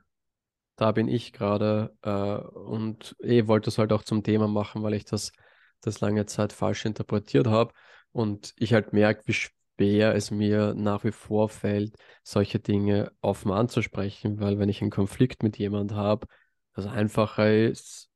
da 0.81 0.91
bin 0.91 1.07
ich 1.07 1.31
gerade 1.31 1.95
äh, 2.01 2.09
und 2.57 3.15
eh 3.21 3.45
wollte 3.47 3.69
es 3.69 3.77
halt 3.77 3.93
auch 3.93 4.01
zum 4.01 4.23
Thema 4.23 4.47
machen, 4.47 4.81
weil 4.81 4.95
ich 4.95 5.05
das, 5.05 5.31
das 5.81 6.01
lange 6.01 6.25
Zeit 6.25 6.53
falsch 6.53 6.85
interpretiert 6.85 7.45
habe 7.45 7.71
und 8.11 8.53
ich 8.57 8.73
halt 8.73 8.91
merke, 8.91 9.21
wie 9.27 9.33
schwer 9.33 10.15
es 10.15 10.31
mir 10.31 10.73
nach 10.73 11.03
wie 11.03 11.11
vor 11.11 11.49
fällt, 11.49 11.95
solche 12.23 12.59
Dinge 12.59 13.11
offen 13.21 13.51
anzusprechen, 13.51 14.39
weil 14.39 14.57
wenn 14.57 14.69
ich 14.69 14.81
einen 14.81 14.89
Konflikt 14.89 15.43
mit 15.43 15.59
jemand 15.59 15.93
habe, 15.93 16.25
das 16.73 16.87
einfacher 16.87 17.53
ist, 17.53 18.09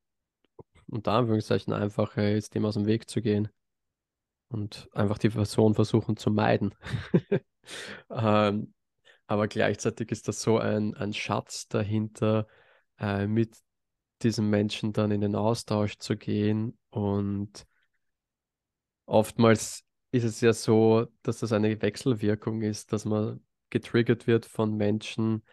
unter 0.88 1.11
Anführungszeichen 1.11 1.72
einfacher 1.72 2.32
ist, 2.32 2.55
dem 2.55 2.66
aus 2.66 2.74
dem 2.74 2.88
Weg 2.88 3.07
zu 3.07 3.22
gehen 3.22 3.47
und 4.49 4.89
einfach 4.91 5.20
die 5.20 5.30
Person 5.30 5.76
versuchen 5.76 6.18
zu 6.18 6.32
meiden. 6.32 6.74
ähm, 8.09 8.74
aber 9.28 9.47
gleichzeitig 9.47 10.11
ist 10.11 10.28
das 10.28 10.41
so 10.41 10.57
ein, 10.59 10.93
ein 10.95 11.13
Schatz 11.13 11.67
dahinter, 11.67 12.47
äh, 12.99 13.28
mit 13.28 13.57
diesem 14.21 14.49
Menschen 14.49 14.93
dann 14.93 15.11
in 15.11 15.21
den 15.21 15.36
Austausch 15.36 15.97
zu 15.97 16.15
gehen. 16.15 16.78
Und 16.89 17.65
oftmals 19.05 19.84
ist 20.11 20.23
es 20.23 20.41
ja 20.41 20.53
so, 20.53 21.07
dass 21.23 21.39
das 21.39 21.51
eine 21.51 21.82
Wechselwirkung 21.82 22.61
ist, 22.61 22.93
dass 22.93 23.05
man 23.05 23.41
getriggert 23.69 24.28
wird 24.28 24.45
von 24.45 24.76
Menschen, 24.76 25.43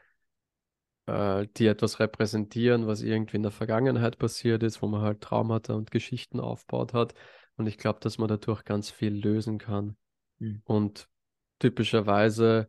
äh, 1.07 1.49
die 1.57 1.67
etwas 1.67 1.99
repräsentieren, 1.99 2.87
was 2.87 3.03
irgendwie 3.03 3.37
in 3.37 3.43
der 3.43 3.53
Vergangenheit 3.53 4.19
passiert 4.19 4.63
ist, 4.63 4.83
wo 4.83 4.87
man 4.87 5.01
halt 5.01 5.21
Traumata 5.21 5.75
und 5.75 5.91
Geschichten 5.91 6.41
aufgebaut 6.41 6.93
hat. 6.93 7.15
Und 7.57 7.67
ich 7.67 7.79
glaube, 7.79 8.01
dass 8.01 8.19
man 8.19 8.29
dadurch 8.29 8.65
ganz 8.65 8.91
viel 8.91 9.13
lösen 9.13 9.59
kann. 9.59 9.97
Mhm. 10.39 10.63
Und 10.65 11.09
typischerweise 11.59 12.69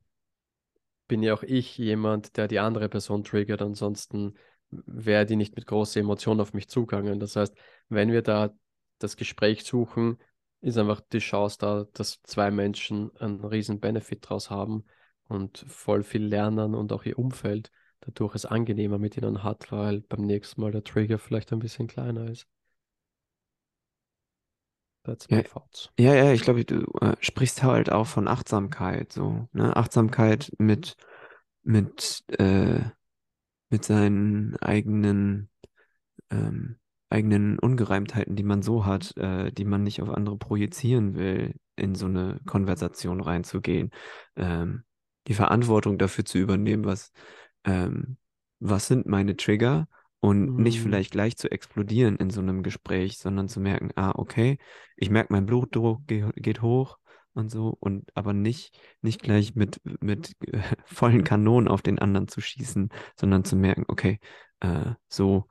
bin 1.08 1.24
ja 1.24 1.34
auch 1.34 1.44
ich 1.44 1.78
jemand, 1.78 2.38
der 2.38 2.48
die 2.48 2.60
andere 2.60 2.90
Person 2.90 3.24
triggert. 3.24 3.62
Ansonsten 3.62 4.36
wäre 4.72 5.26
die 5.26 5.36
nicht 5.36 5.56
mit 5.56 5.68
großen 5.68 6.02
Emotionen 6.02 6.42
auf 6.42 6.54
mich 6.54 6.68
zugegangen. 6.70 7.20
Das 7.20 7.36
heißt, 7.36 7.56
wenn 7.90 8.12
wir 8.12 8.22
da 8.22 8.54
das 9.00 9.18
Gespräch 9.18 9.64
suchen, 9.64 10.18
ist 10.62 10.78
einfach 10.78 11.02
die 11.02 11.20
Chance 11.20 11.58
da, 11.60 11.86
dass 11.94 12.22
zwei 12.24 12.50
Menschen 12.50 13.16
einen 13.18 13.44
riesen 13.44 13.80
Benefit 13.80 14.26
daraus 14.26 14.50
haben 14.50 14.86
und 15.28 15.66
voll 15.68 16.04
viel 16.04 16.24
lernen 16.24 16.74
und 16.74 16.92
auch 16.94 17.04
ihr 17.06 17.20
Umfeld 17.20 17.72
dadurch 18.02 18.36
es 18.36 18.46
angenehmer 18.46 18.98
mit 18.98 19.18
ihnen 19.18 19.44
hat, 19.44 19.72
weil 19.72 20.02
beim 20.02 20.26
nächsten 20.26 20.62
Mal 20.62 20.72
der 20.72 20.84
Trigger 20.84 21.20
vielleicht 21.20 21.54
ein 21.54 21.60
bisschen 21.60 21.88
kleiner 21.88 22.30
ist. 22.30 22.48
That's 25.04 25.30
my 25.30 25.38
ja, 25.38 25.44
thoughts. 25.44 25.90
Ja, 26.00 26.14
ja, 26.16 26.32
ich 26.32 26.42
glaube, 26.42 26.64
du 26.64 26.86
äh, 27.02 27.16
sprichst 27.20 27.64
halt 27.64 27.92
auch 27.92 28.08
von 28.08 28.28
Achtsamkeit, 28.28 29.12
so, 29.12 29.48
ne? 29.52 29.76
Achtsamkeit 29.76 30.52
mit, 30.58 30.96
mit, 31.64 32.24
äh, 32.40 32.82
mit 33.70 33.84
seinen 33.84 34.56
eigenen, 34.58 35.50
ähm, 36.30 36.78
eigenen 37.10 37.60
Ungereimtheiten, 37.60 38.36
die 38.36 38.44
man 38.44 38.62
so 38.62 38.86
hat, 38.86 39.16
äh, 39.18 39.52
die 39.52 39.66
man 39.66 39.84
nicht 39.84 40.02
auf 40.02 40.10
andere 40.10 40.38
projizieren 40.38 41.16
will, 41.16 41.56
in 41.76 41.96
so 41.96 42.06
eine 42.06 42.40
Konversation 42.46 43.20
reinzugehen. 43.20 43.92
Ähm, 44.36 44.84
die 45.28 45.34
Verantwortung 45.34 45.98
dafür 45.98 46.26
zu 46.26 46.38
übernehmen, 46.38 46.86
was, 46.86 47.12
ähm, 47.66 48.18
was 48.60 48.88
sind 48.88 49.06
meine 49.06 49.36
Trigger 49.36 49.88
und 50.24 50.56
mhm. 50.56 50.64
nicht 50.64 50.80
vielleicht 50.80 51.12
gleich 51.12 51.36
zu 51.36 51.52
explodieren 51.52 52.16
in 52.16 52.30
so 52.30 52.40
einem 52.40 52.64
Gespräch, 52.64 53.18
sondern 53.18 53.50
zu 53.50 53.60
merken, 53.60 53.90
ah, 53.98 54.14
okay, 54.16 54.58
ich 54.96 55.10
merke, 55.10 55.34
mein 55.34 55.46
Blutdruck 55.46 56.08
ge 56.08 56.30
geht 56.38 56.62
hoch 56.62 56.98
und 57.34 57.52
so 57.52 57.76
und 57.78 58.06
aber 58.14 58.32
nicht 58.32 58.80
nicht 59.02 59.22
gleich 59.22 59.54
mit 59.54 59.82
mit 59.84 60.32
äh, 60.48 60.62
vollen 60.86 61.26
Kanonen 61.26 61.68
auf 61.68 61.82
den 61.82 62.00
anderen 62.00 62.30
zu 62.30 62.40
schießen, 62.40 62.88
sondern 63.20 63.44
zu 63.44 63.58
merken, 63.58 63.84
okay, 63.90 64.20
äh, 64.62 64.94
so 65.10 65.44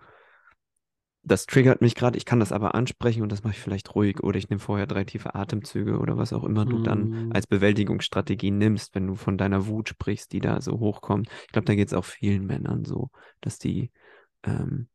das 1.22 1.44
triggert 1.44 1.82
mich 1.82 1.94
gerade, 1.94 2.16
ich 2.16 2.24
kann 2.24 2.40
das 2.40 2.50
aber 2.50 2.74
ansprechen 2.74 3.22
und 3.22 3.30
das 3.30 3.44
mache 3.44 3.52
ich 3.52 3.60
vielleicht 3.60 3.94
ruhig 3.94 4.22
oder 4.22 4.38
ich 4.38 4.48
nehme 4.48 4.58
vorher 4.58 4.86
drei 4.86 5.04
tiefe 5.04 5.34
Atemzüge 5.34 5.98
oder 5.98 6.16
was 6.16 6.32
auch 6.32 6.44
immer 6.44 6.64
du 6.64 6.82
dann 6.82 7.08
mhm. 7.10 7.32
als 7.32 7.46
Bewältigungsstrategie 7.46 8.50
nimmst, 8.50 8.94
wenn 8.94 9.06
du 9.06 9.16
von 9.16 9.36
deiner 9.36 9.66
Wut 9.66 9.90
sprichst, 9.90 10.32
die 10.32 10.40
da 10.40 10.62
so 10.62 10.80
hochkommt. 10.80 11.28
Ich 11.46 11.52
glaube, 11.52 11.66
da 11.66 11.74
geht 11.74 11.88
es 11.88 11.94
auch 11.94 12.06
vielen 12.06 12.46
Männern 12.46 12.86
so, 12.86 13.10
dass 13.42 13.58
die, 13.58 13.92
ähm, 14.44 14.88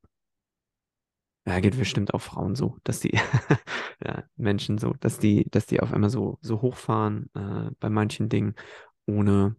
ja, 1.47 1.61
geht 1.61 1.77
bestimmt 1.77 2.13
auch 2.13 2.21
Frauen 2.21 2.55
so, 2.55 2.77
dass 2.83 2.99
die 2.99 3.13
ja, 4.05 4.23
Menschen 4.35 4.77
so, 4.77 4.93
dass 4.99 5.17
die, 5.17 5.47
dass 5.49 5.65
die 5.65 5.79
auf 5.79 5.93
einmal 5.93 6.09
so, 6.09 6.37
so 6.41 6.61
hochfahren 6.61 7.29
äh, 7.35 7.71
bei 7.79 7.89
manchen 7.89 8.27
Dingen, 8.27 8.55
ohne, 9.05 9.55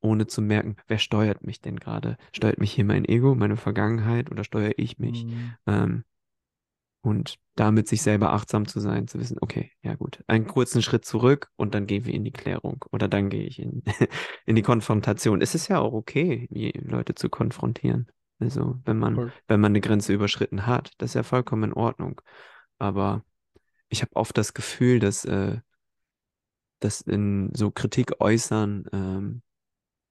ohne 0.00 0.26
zu 0.26 0.40
merken, 0.40 0.76
wer 0.86 0.98
steuert 0.98 1.44
mich 1.44 1.60
denn 1.60 1.76
gerade? 1.76 2.16
Steuert 2.32 2.58
mich 2.58 2.72
hier 2.72 2.86
mein 2.86 3.04
Ego, 3.04 3.34
meine 3.34 3.56
Vergangenheit 3.56 4.30
oder 4.30 4.42
steuere 4.42 4.72
ich 4.78 4.98
mich? 4.98 5.26
Mhm. 5.26 5.54
Ähm, 5.66 6.04
und 7.02 7.36
damit 7.54 7.88
sich 7.88 8.02
selber 8.02 8.32
achtsam 8.32 8.66
zu 8.66 8.80
sein, 8.80 9.06
zu 9.06 9.18
wissen, 9.18 9.38
okay, 9.40 9.70
ja 9.82 9.94
gut, 9.94 10.24
einen 10.26 10.46
kurzen 10.46 10.82
Schritt 10.82 11.04
zurück 11.04 11.50
und 11.56 11.74
dann 11.74 11.86
gehen 11.86 12.06
wir 12.06 12.14
in 12.14 12.24
die 12.24 12.32
Klärung 12.32 12.84
oder 12.90 13.06
dann 13.06 13.28
gehe 13.28 13.44
ich 13.44 13.60
in, 13.60 13.82
in 14.46 14.56
die 14.56 14.62
Konfrontation. 14.62 15.42
Es 15.42 15.54
ist 15.54 15.68
ja 15.68 15.78
auch 15.78 15.92
okay, 15.92 16.48
Leute 16.82 17.14
zu 17.14 17.28
konfrontieren. 17.28 18.08
Also, 18.40 18.78
wenn 18.84 18.98
man, 18.98 19.18
cool. 19.18 19.32
wenn 19.48 19.60
man 19.60 19.72
eine 19.72 19.80
Grenze 19.80 20.12
überschritten 20.12 20.66
hat, 20.66 20.92
das 20.98 21.10
ist 21.10 21.14
ja 21.14 21.22
vollkommen 21.22 21.64
in 21.64 21.72
Ordnung. 21.72 22.20
Aber 22.78 23.24
ich 23.88 24.02
habe 24.02 24.14
oft 24.14 24.36
das 24.38 24.54
Gefühl, 24.54 25.00
dass, 25.00 25.24
äh, 25.24 25.58
dass 26.80 27.00
in 27.00 27.50
so 27.54 27.70
Kritik 27.70 28.20
äußern 28.20 28.84
ähm, 28.92 29.42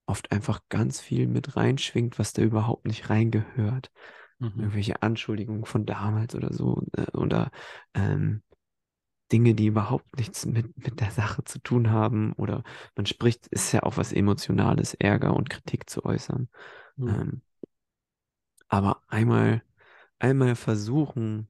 oft 0.06 0.32
einfach 0.32 0.62
ganz 0.70 1.00
viel 1.00 1.28
mit 1.28 1.56
reinschwingt, 1.56 2.20
was 2.20 2.34
da 2.34 2.42
überhaupt 2.42 2.86
nicht 2.86 3.10
reingehört. 3.10 3.92
Mhm. 4.40 4.54
Irgendwelche 4.58 5.02
Anschuldigungen 5.02 5.66
von 5.66 5.86
damals 5.86 6.36
oder 6.36 6.54
so. 6.54 6.82
Äh, 6.94 7.12
oder 7.16 7.52
ähm, 7.94 8.42
Dinge, 9.32 9.56
die 9.56 9.68
überhaupt 9.68 10.18
nichts 10.18 10.46
mit, 10.46 10.78
mit 10.78 11.02
der 11.02 11.12
Sache 11.12 11.44
zu 11.44 11.60
tun 11.60 11.92
haben. 11.92 12.34
Oder 12.34 12.64
man 12.96 13.06
spricht, 13.06 13.48
ist 13.48 13.72
ja 13.74 13.84
auch 13.84 13.98
was 13.98 14.14
Emotionales, 14.14 14.94
Ärger 14.94 15.36
und 15.36 15.50
Kritik 15.50 15.90
zu 15.90 16.06
äußern. 16.06 16.50
Mhm. 16.96 17.08
Ähm, 17.08 17.42
aber 18.70 19.02
einmal, 19.08 19.64
einmal 20.20 20.56
versuchen, 20.56 21.48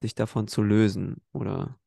sich 0.00 0.14
davon 0.14 0.48
zu 0.48 0.62
lösen 0.62 1.20
oder 1.32 1.78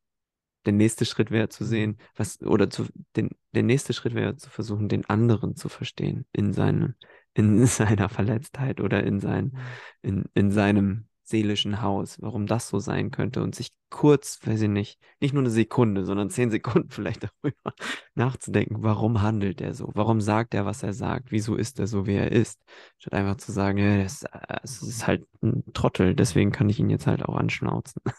der 0.66 0.72
nächste 0.74 1.06
Schritt 1.06 1.30
wäre 1.30 1.48
zu 1.50 1.64
Mhm. 1.64 1.68
sehen, 1.68 1.98
was, 2.16 2.42
oder 2.42 2.70
zu, 2.70 2.86
den, 3.16 3.30
der 3.54 3.62
nächste 3.64 3.94
Schritt 3.94 4.14
wäre 4.14 4.36
zu 4.36 4.50
versuchen, 4.50 4.88
den 4.88 5.06
anderen 5.06 5.56
zu 5.56 5.68
verstehen 5.68 6.26
in 6.32 6.52
seinem, 6.54 6.94
in 7.34 7.66
seiner 7.66 8.08
Verletztheit 8.10 8.80
oder 8.80 9.04
in 9.04 9.20
sein, 9.20 9.58
in, 10.02 10.26
in 10.34 10.52
seinem 10.52 11.06
seelischen 11.24 11.82
Haus, 11.82 12.18
warum 12.20 12.46
das 12.46 12.68
so 12.68 12.78
sein 12.78 13.10
könnte 13.10 13.42
und 13.42 13.54
sich 13.54 13.70
kurz, 13.90 14.38
weiß 14.46 14.62
ich 14.62 14.68
nicht, 14.68 14.98
nicht 15.20 15.34
nur 15.34 15.42
eine 15.42 15.50
Sekunde, 15.50 16.04
sondern 16.04 16.30
zehn 16.30 16.50
Sekunden 16.50 16.90
vielleicht 16.92 17.24
darüber 17.24 17.74
nachzudenken, 18.14 18.82
warum 18.82 19.22
handelt 19.22 19.60
er 19.60 19.74
so? 19.74 19.90
Warum 19.94 20.20
sagt 20.20 20.54
er, 20.54 20.66
was 20.66 20.82
er 20.82 20.92
sagt? 20.94 21.30
Wieso 21.32 21.56
ist 21.56 21.78
er 21.78 21.86
so, 21.86 22.06
wie 22.06 22.14
er 22.14 22.32
ist? 22.32 22.60
Statt 22.98 23.14
einfach 23.14 23.36
zu 23.36 23.52
sagen, 23.52 23.78
ja, 23.78 24.02
das, 24.02 24.24
das 24.62 24.82
ist 24.82 25.06
halt 25.06 25.26
ein 25.42 25.62
Trottel, 25.74 26.14
deswegen 26.14 26.52
kann 26.52 26.68
ich 26.68 26.78
ihn 26.80 26.90
jetzt 26.90 27.06
halt 27.06 27.24
auch 27.24 27.36
anschnauzen. 27.36 28.02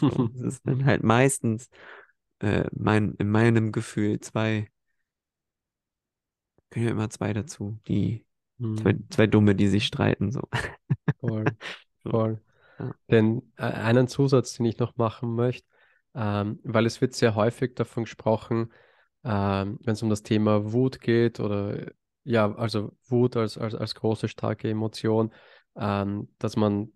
So, 0.00 0.28
das 0.34 0.42
ist 0.56 0.66
dann 0.66 0.84
halt 0.86 1.02
meistens 1.02 1.68
äh, 2.40 2.64
mein, 2.72 3.14
in 3.18 3.30
meinem 3.30 3.72
Gefühl 3.72 4.20
zwei, 4.20 4.68
können 6.70 6.86
ja 6.86 6.90
immer 6.92 7.10
zwei 7.10 7.32
dazu, 7.32 7.78
die 7.88 8.24
zwei, 8.74 8.96
Mhm. 8.96 9.08
zwei 9.10 9.26
Dumme, 9.26 9.54
die 9.54 9.68
sich 9.68 9.86
streiten, 9.86 10.30
so. 10.32 10.42
Voll, 11.20 11.44
So. 11.44 11.56
Voll. 12.02 12.40
Ja. 12.78 12.94
Denn 13.10 13.42
äh, 13.56 13.62
einen 13.62 14.08
Zusatz, 14.08 14.54
den 14.54 14.66
ich 14.66 14.78
noch 14.78 14.96
machen 14.96 15.34
möchte, 15.34 15.66
ähm, 16.14 16.60
weil 16.62 16.86
es 16.86 17.00
wird 17.00 17.14
sehr 17.14 17.34
häufig 17.34 17.74
davon 17.74 18.04
gesprochen, 18.04 18.72
ähm, 19.24 19.78
wenn 19.82 19.92
es 19.94 20.02
um 20.02 20.10
das 20.10 20.22
Thema 20.22 20.72
Wut 20.72 21.00
geht 21.00 21.40
oder 21.40 21.92
ja, 22.24 22.54
also 22.54 22.92
Wut 23.08 23.36
als, 23.36 23.56
als, 23.58 23.74
als 23.74 23.94
große, 23.94 24.28
starke 24.28 24.68
Emotion, 24.68 25.32
ähm, 25.76 26.28
dass 26.38 26.56
man 26.56 26.92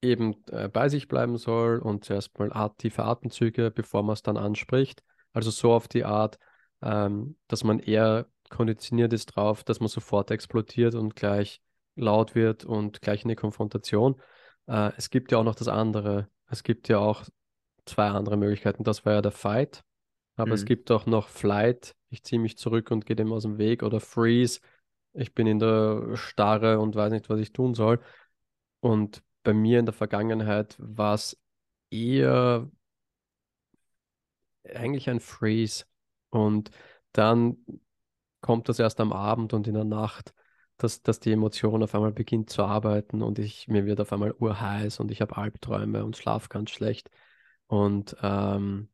eben 0.00 0.34
äh, 0.48 0.68
bei 0.68 0.88
sich 0.88 1.06
bleiben 1.08 1.36
soll 1.36 1.78
und 1.78 2.04
zuerst 2.04 2.36
mal 2.38 2.52
at 2.52 2.78
tiefe 2.78 3.04
Atemzüge, 3.04 3.70
bevor 3.70 4.02
man 4.02 4.14
es 4.14 4.22
dann 4.22 4.36
anspricht. 4.36 5.02
Also 5.32 5.50
so 5.50 5.72
auf 5.72 5.88
die 5.88 6.04
Art, 6.04 6.38
ähm, 6.82 7.36
dass 7.46 7.64
man 7.64 7.78
eher 7.78 8.26
konditioniert 8.50 9.12
ist 9.12 9.26
drauf, 9.26 9.64
dass 9.64 9.80
man 9.80 9.88
sofort 9.88 10.30
explodiert 10.30 10.94
und 10.94 11.16
gleich 11.16 11.62
laut 11.94 12.34
wird 12.34 12.64
und 12.64 13.00
gleich 13.00 13.22
in 13.22 13.28
die 13.28 13.36
Konfrontation. 13.36 14.20
Äh, 14.66 14.92
es 14.96 15.10
gibt 15.10 15.32
ja 15.32 15.38
auch 15.38 15.44
noch 15.44 15.54
das 15.54 15.68
andere. 15.68 16.28
Es 16.46 16.62
gibt 16.62 16.88
ja 16.88 16.98
auch 16.98 17.24
zwei 17.86 18.08
andere 18.08 18.36
Möglichkeiten. 18.36 18.84
Das 18.84 19.04
war 19.04 19.14
ja 19.14 19.22
der 19.22 19.32
Fight, 19.32 19.82
aber 20.36 20.54
es 20.54 20.62
Mhm. 20.62 20.66
gibt 20.66 20.90
auch 20.90 21.06
noch 21.06 21.28
Flight. 21.28 21.94
Ich 22.10 22.22
ziehe 22.22 22.40
mich 22.40 22.56
zurück 22.58 22.90
und 22.90 23.06
gehe 23.06 23.16
dem 23.16 23.32
aus 23.32 23.42
dem 23.42 23.58
Weg 23.58 23.82
oder 23.82 24.00
Freeze. 24.00 24.60
Ich 25.14 25.34
bin 25.34 25.46
in 25.46 25.58
der 25.58 26.16
Starre 26.16 26.78
und 26.80 26.94
weiß 26.94 27.12
nicht, 27.12 27.28
was 27.28 27.40
ich 27.40 27.52
tun 27.52 27.74
soll. 27.74 28.00
Und 28.80 29.22
bei 29.42 29.52
mir 29.54 29.78
in 29.80 29.86
der 29.86 29.92
Vergangenheit 29.94 30.76
war 30.78 31.14
es 31.14 31.38
eher 31.90 32.70
eigentlich 34.64 35.08
ein 35.10 35.20
Freeze. 35.20 35.84
Und 36.30 36.70
dann 37.12 37.58
kommt 38.40 38.68
das 38.68 38.78
erst 38.78 39.00
am 39.00 39.12
Abend 39.12 39.52
und 39.52 39.66
in 39.66 39.74
der 39.74 39.84
Nacht, 39.84 40.34
dass, 40.82 41.02
dass 41.02 41.20
die 41.20 41.32
Emotion 41.32 41.82
auf 41.82 41.94
einmal 41.94 42.12
beginnt 42.12 42.50
zu 42.50 42.64
arbeiten 42.64 43.22
und 43.22 43.38
ich, 43.38 43.68
mir 43.68 43.86
wird 43.86 44.00
auf 44.00 44.12
einmal 44.12 44.32
urheiß 44.32 45.00
und 45.00 45.10
ich 45.10 45.20
habe 45.20 45.36
Albträume 45.36 46.04
und 46.04 46.16
schlaf 46.16 46.48
ganz 46.48 46.70
schlecht. 46.70 47.10
Und 47.68 48.16
ähm, 48.22 48.88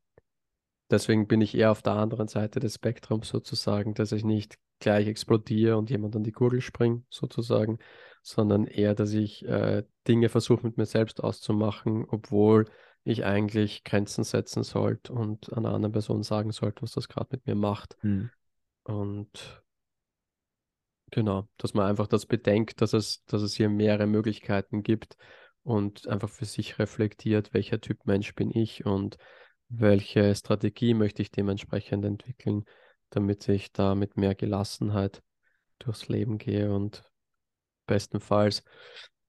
deswegen 0.91 1.27
bin 1.27 1.41
ich 1.41 1.55
eher 1.55 1.71
auf 1.71 1.81
der 1.81 1.93
anderen 1.93 2.27
Seite 2.27 2.59
des 2.59 2.75
Spektrums 2.75 3.29
sozusagen, 3.29 3.93
dass 3.93 4.11
ich 4.11 4.23
nicht 4.23 4.59
gleich 4.79 5.07
explodiere 5.07 5.77
und 5.77 5.89
jemand 5.89 6.15
an 6.15 6.23
die 6.23 6.31
Gurgel 6.31 6.61
springt 6.61 7.05
sozusagen, 7.09 7.79
sondern 8.21 8.65
eher, 8.65 8.93
dass 8.93 9.13
ich 9.13 9.45
äh, 9.45 9.83
Dinge 10.07 10.29
versuche 10.29 10.65
mit 10.67 10.77
mir 10.77 10.85
selbst 10.85 11.23
auszumachen, 11.23 12.05
obwohl 12.07 12.65
ich 13.03 13.25
eigentlich 13.25 13.83
Grenzen 13.83 14.23
setzen 14.23 14.63
sollte 14.63 15.13
und 15.13 15.51
einer 15.53 15.73
anderen 15.73 15.93
Person 15.93 16.21
sagen 16.21 16.51
sollte, 16.51 16.83
was 16.83 16.91
das 16.91 17.07
gerade 17.07 17.29
mit 17.31 17.47
mir 17.47 17.55
macht. 17.55 17.97
Mhm. 18.03 18.29
Und 18.83 19.63
genau, 21.11 21.47
dass 21.57 21.73
man 21.73 21.87
einfach 21.87 22.07
das 22.07 22.25
bedenkt, 22.25 22.81
dass 22.81 22.93
es, 22.93 23.23
dass 23.25 23.41
es 23.41 23.55
hier 23.55 23.69
mehrere 23.69 24.07
Möglichkeiten 24.07 24.83
gibt 24.83 25.17
und 25.63 26.07
einfach 26.07 26.29
für 26.29 26.45
sich 26.45 26.79
reflektiert, 26.79 27.53
welcher 27.53 27.81
Typ 27.81 28.05
Mensch 28.05 28.33
bin 28.35 28.51
ich 28.51 28.85
und 28.85 29.17
welche 29.69 30.33
Strategie 30.35 30.93
möchte 30.93 31.21
ich 31.21 31.31
dementsprechend 31.31 32.05
entwickeln, 32.05 32.65
damit 33.09 33.47
ich 33.49 33.71
da 33.71 33.95
mit 33.95 34.17
mehr 34.17 34.35
Gelassenheit 34.35 35.21
durchs 35.79 36.07
Leben 36.07 36.37
gehe 36.37 36.73
und 36.73 37.03
bestenfalls 37.85 38.63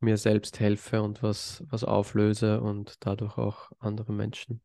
mir 0.00 0.16
selbst 0.16 0.60
helfe 0.60 1.02
und 1.02 1.22
was, 1.22 1.62
was 1.68 1.84
auflöse 1.84 2.60
und 2.60 2.96
dadurch 3.04 3.36
auch 3.36 3.70
andere 3.78 4.12
Menschen 4.12 4.62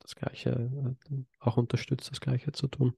das 0.00 0.14
Gleiche 0.14 0.96
äh, 1.10 1.16
auch 1.38 1.56
unterstützt, 1.56 2.10
das 2.10 2.20
Gleiche 2.20 2.52
zu 2.52 2.68
tun. 2.68 2.94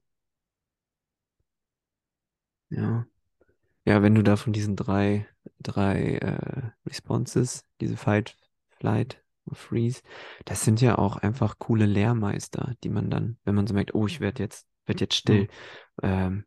Ja. 2.69 3.05
Ja, 3.85 4.01
wenn 4.01 4.15
du 4.15 4.23
da 4.23 4.35
von 4.37 4.53
diesen 4.53 4.75
drei, 4.75 5.27
drei 5.59 6.15
äh, 6.17 6.71
Responses, 6.85 7.65
diese 7.81 7.97
Fight, 7.97 8.37
Flight, 8.69 9.21
Freeze, 9.51 10.01
das 10.45 10.63
sind 10.63 10.79
ja 10.81 10.97
auch 10.97 11.17
einfach 11.17 11.59
coole 11.59 11.85
Lehrmeister, 11.85 12.75
die 12.83 12.89
man 12.89 13.09
dann, 13.09 13.37
wenn 13.43 13.55
man 13.55 13.67
so 13.67 13.73
merkt, 13.73 13.93
oh, 13.93 14.07
ich 14.07 14.21
werde 14.21 14.41
jetzt, 14.41 14.67
werd 14.85 15.01
jetzt 15.01 15.15
still, 15.15 15.47
ähm, 16.01 16.45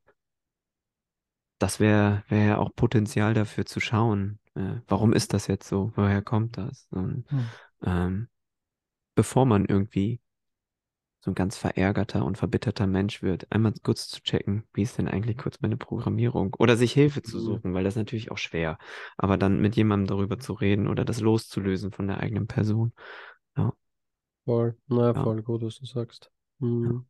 das 1.59 1.81
wäre 1.81 2.25
wär 2.29 2.45
ja 2.45 2.59
auch 2.59 2.75
Potenzial 2.75 3.35
dafür 3.35 3.67
zu 3.67 3.81
schauen, 3.81 4.39
äh, 4.55 4.81
warum 4.89 5.13
ist 5.13 5.33
das 5.33 5.47
jetzt 5.47 5.69
so, 5.69 5.93
woher 5.97 6.23
kommt 6.23 6.59
das? 6.59 6.87
Und, 6.91 7.25
Mhm. 7.31 7.51
ähm, 7.85 8.29
bevor 9.15 9.47
man 9.47 9.65
irgendwie 9.67 10.21
so 11.27 11.33
ein 11.33 11.37
ganz 11.37 11.59
verärgerter 11.59 12.25
und 12.25 12.39
verbitterter 12.39 12.87
Mensch 12.89 13.23
wird, 13.23 13.47
einmal 13.53 13.75
kurz 13.85 14.09
zu 14.09 14.23
checken, 14.23 14.65
wie 14.75 14.83
ist 14.85 14.99
denn 14.99 15.09
eigentlich 15.09 15.39
kurz 15.39 15.61
meine 15.63 15.79
Programmierung? 15.79 16.55
Oder 16.59 16.77
sich 16.79 16.95
Hilfe 16.95 17.23
zu 17.23 17.39
Mhm. 17.39 17.41
suchen, 17.41 17.75
weil 17.75 17.85
das 17.85 17.95
ist 17.95 17.99
natürlich 17.99 18.33
auch 18.33 18.39
schwer. 18.39 18.79
Aber 19.19 19.39
dann 19.39 19.61
mit 19.61 19.77
jemandem 19.77 20.09
darüber 20.09 20.39
zu 20.41 20.55
reden 20.55 20.89
oder 20.89 21.05
das 21.05 21.21
loszulösen 21.21 21.93
von 21.93 22.09
der 22.09 22.21
eigenen 22.21 22.49
Person. 22.49 22.95
Ja, 23.57 23.73
Voll, 24.47 24.75
na, 24.89 25.15
Ja. 25.15 25.23
voll 25.23 25.43
gut, 25.43 25.63
was 25.63 25.79
du 25.79 25.87
sagst. 25.87 26.31
Mhm. 26.59 27.07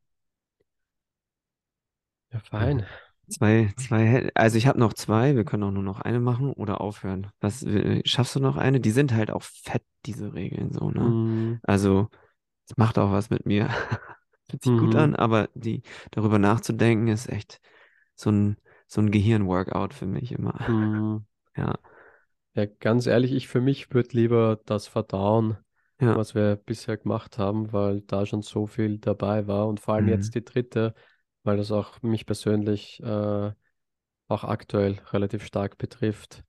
Ja, 2.32 2.40
fein. 2.40 2.86
zwei, 3.28 3.72
zwei, 3.76 4.30
also 4.34 4.58
ich 4.58 4.66
habe 4.66 4.78
noch 4.78 4.92
zwei, 4.94 5.34
wir 5.36 5.44
können 5.44 5.62
auch 5.64 5.70
nur 5.70 5.82
noch 5.82 6.00
eine 6.00 6.20
machen 6.20 6.52
oder 6.52 6.80
aufhören. 6.80 7.28
Was, 7.40 7.62
äh, 7.62 8.02
schaffst 8.04 8.36
du 8.36 8.40
noch 8.40 8.56
eine? 8.56 8.80
Die 8.80 8.90
sind 8.90 9.12
halt 9.14 9.30
auch 9.30 9.42
fett, 9.42 9.82
diese 10.06 10.34
Regeln 10.34 10.72
so, 10.72 10.90
ne? 10.90 11.16
Mhm. 11.16 11.60
Also, 11.62 12.08
es 12.68 12.76
macht 12.76 12.98
auch 12.98 13.12
was 13.12 13.30
mit 13.30 13.46
mir. 13.46 13.68
Fühlt 14.50 14.62
sich 14.62 14.76
gut 14.76 14.94
Mhm. 14.94 14.96
an, 14.96 15.16
aber 15.16 15.48
die, 15.54 15.82
darüber 16.12 16.38
nachzudenken, 16.38 17.08
ist 17.08 17.28
echt 17.28 17.60
so 18.16 18.30
ein, 18.30 18.58
so 18.88 19.00
ein 19.02 19.10
Gehirn-Workout 19.12 19.94
für 19.94 20.06
mich 20.06 20.32
immer. 20.32 20.54
Mhm. 20.66 21.26
Ja, 21.56 21.78
Ja, 22.54 22.64
ganz 22.66 23.06
ehrlich, 23.06 23.32
ich 23.32 23.48
für 23.48 23.60
mich 23.60 23.92
würde 23.92 24.10
lieber 24.16 24.60
das 24.64 24.86
verdauen, 24.86 25.58
ja, 26.00 26.16
was 26.16 26.34
wir 26.34 26.56
bisher 26.56 26.96
gemacht 26.96 27.36
haben, 27.38 27.72
weil 27.72 28.00
da 28.02 28.24
schon 28.24 28.40
so 28.42 28.66
viel 28.66 28.98
dabei 28.98 29.46
war 29.46 29.66
und 29.68 29.78
vor 29.80 29.94
allem 29.94 30.08
Mhm. 30.08 30.08
jetzt 30.08 30.34
die 30.34 30.44
dritte, 30.44 30.94
weil 31.42 31.58
das 31.58 31.70
auch 31.70 32.00
mich 32.02 32.24
persönlich 32.26 33.00
äh, 33.02 33.52
auch 34.28 34.44
aktuell 34.44 35.00
relativ 35.12 35.44
stark 35.46 35.78
betrifft, 35.78 36.44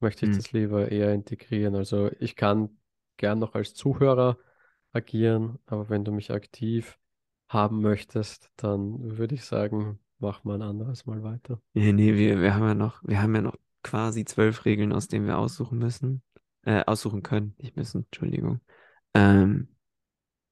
möchte 0.00 0.26
ich 0.26 0.30
Mhm. 0.30 0.38
das 0.38 0.52
lieber 0.52 0.90
eher 0.92 1.12
integrieren. 1.14 1.76
Also 1.76 2.10
ich 2.20 2.36
kann 2.36 2.78
gern 3.18 3.38
noch 3.40 3.54
als 3.54 3.74
Zuhörer 3.74 4.38
agieren, 4.92 5.58
aber 5.66 5.90
wenn 5.90 6.04
du 6.04 6.12
mich 6.12 6.32
aktiv 6.32 6.98
haben 7.52 7.80
möchtest, 7.80 8.50
dann 8.56 9.18
würde 9.18 9.34
ich 9.34 9.44
sagen, 9.44 9.98
mach 10.18 10.44
mal 10.44 10.54
ein 10.54 10.62
anderes 10.62 11.06
Mal 11.06 11.22
weiter. 11.22 11.60
Nee, 11.74 11.92
nee, 11.92 12.14
wir, 12.14 12.40
wir 12.40 12.54
haben 12.54 12.64
ja 12.64 12.74
noch, 12.74 13.02
wir 13.04 13.20
haben 13.20 13.34
ja 13.34 13.42
noch 13.42 13.56
quasi 13.82 14.24
zwölf 14.24 14.64
Regeln, 14.64 14.92
aus 14.92 15.08
denen 15.08 15.26
wir 15.26 15.38
aussuchen 15.38 15.78
müssen. 15.78 16.22
Äh, 16.64 16.84
aussuchen 16.86 17.24
können, 17.24 17.56
nicht 17.58 17.76
müssen, 17.76 18.04
Entschuldigung. 18.04 18.60
Ähm, 19.14 19.66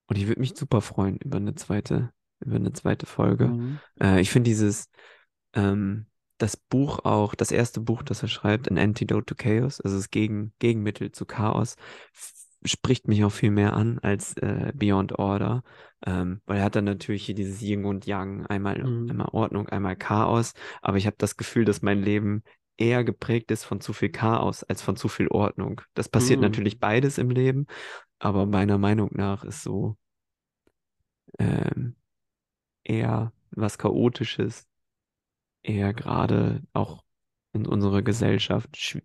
und 0.09 0.19
ich 0.19 0.27
würde 0.27 0.41
mich 0.41 0.57
super 0.57 0.81
freuen 0.81 1.19
über 1.19 1.37
eine 1.37 1.55
zweite, 1.55 2.11
über 2.41 2.57
eine 2.57 2.73
zweite 2.73 3.07
Folge. 3.07 3.47
Mhm. 3.47 3.81
Äh, 4.01 4.21
ich 4.21 4.31
finde 4.31 4.51
dieses, 4.51 4.91
ähm, 5.53 6.07
das 6.39 6.57
Buch 6.57 7.05
auch, 7.05 7.37
das 7.37 7.53
erste 7.53 7.81
Buch, 7.81 8.03
das 8.03 8.23
er 8.23 8.29
schreibt, 8.29 8.69
An 8.69 8.77
Antidote 8.77 9.25
to 9.27 9.35
Chaos, 9.37 9.81
also 9.81 9.97
das 9.97 10.11
Gegen, 10.11 10.53
Gegenmittel 10.59 11.13
zu 11.13 11.27
Chaos, 11.27 11.77
spricht 12.65 13.09
mich 13.09 13.25
auch 13.25 13.31
viel 13.33 13.51
mehr 13.51 13.73
an 13.75 13.99
als 14.01 14.37
äh, 14.37 14.73
Beyond 14.75 15.19
Order, 15.19 15.63
ähm, 16.07 16.41
weil 16.47 16.59
er 16.59 16.65
hat 16.65 16.77
dann 16.77 16.85
natürlich 16.85 17.25
hier 17.27 17.35
dieses 17.35 17.61
Yin 17.63 17.85
und 17.85 18.07
Yang, 18.07 18.47
einmal, 18.47 18.81
Mhm. 18.83 19.09
einmal 19.11 19.29
Ordnung, 19.33 19.69
einmal 19.69 19.97
Chaos, 19.97 20.53
aber 20.83 20.97
ich 20.99 21.07
habe 21.07 21.17
das 21.19 21.37
Gefühl, 21.37 21.65
dass 21.65 21.83
mein 21.83 22.03
Leben 22.03 22.43
eher 22.77 23.05
geprägt 23.05 23.51
ist 23.51 23.65
von 23.65 23.81
zu 23.81 23.93
viel 23.93 24.11
Chaos 24.11 24.63
als 24.65 24.83
von 24.83 24.97
zu 24.97 25.09
viel 25.09 25.29
Ordnung. 25.29 25.81
Das 25.95 26.09
passiert 26.09 26.41
Mhm. 26.41 26.45
natürlich 26.45 26.79
beides 26.81 27.19
im 27.19 27.31
Leben, 27.31 27.67
aber 28.19 28.47
meiner 28.47 28.79
Meinung 28.79 29.11
nach 29.15 29.45
ist 29.45 29.63
so 29.63 29.97
ähm, 31.39 31.97
eher 32.85 33.33
was 33.53 33.79
Chaotisches, 33.79 34.69
eher 35.63 35.95
gerade 35.95 36.63
auch 36.75 37.05
in 37.53 37.67
unserer 37.67 38.03
Gesellschaft 38.03 38.77
schw- 38.77 39.03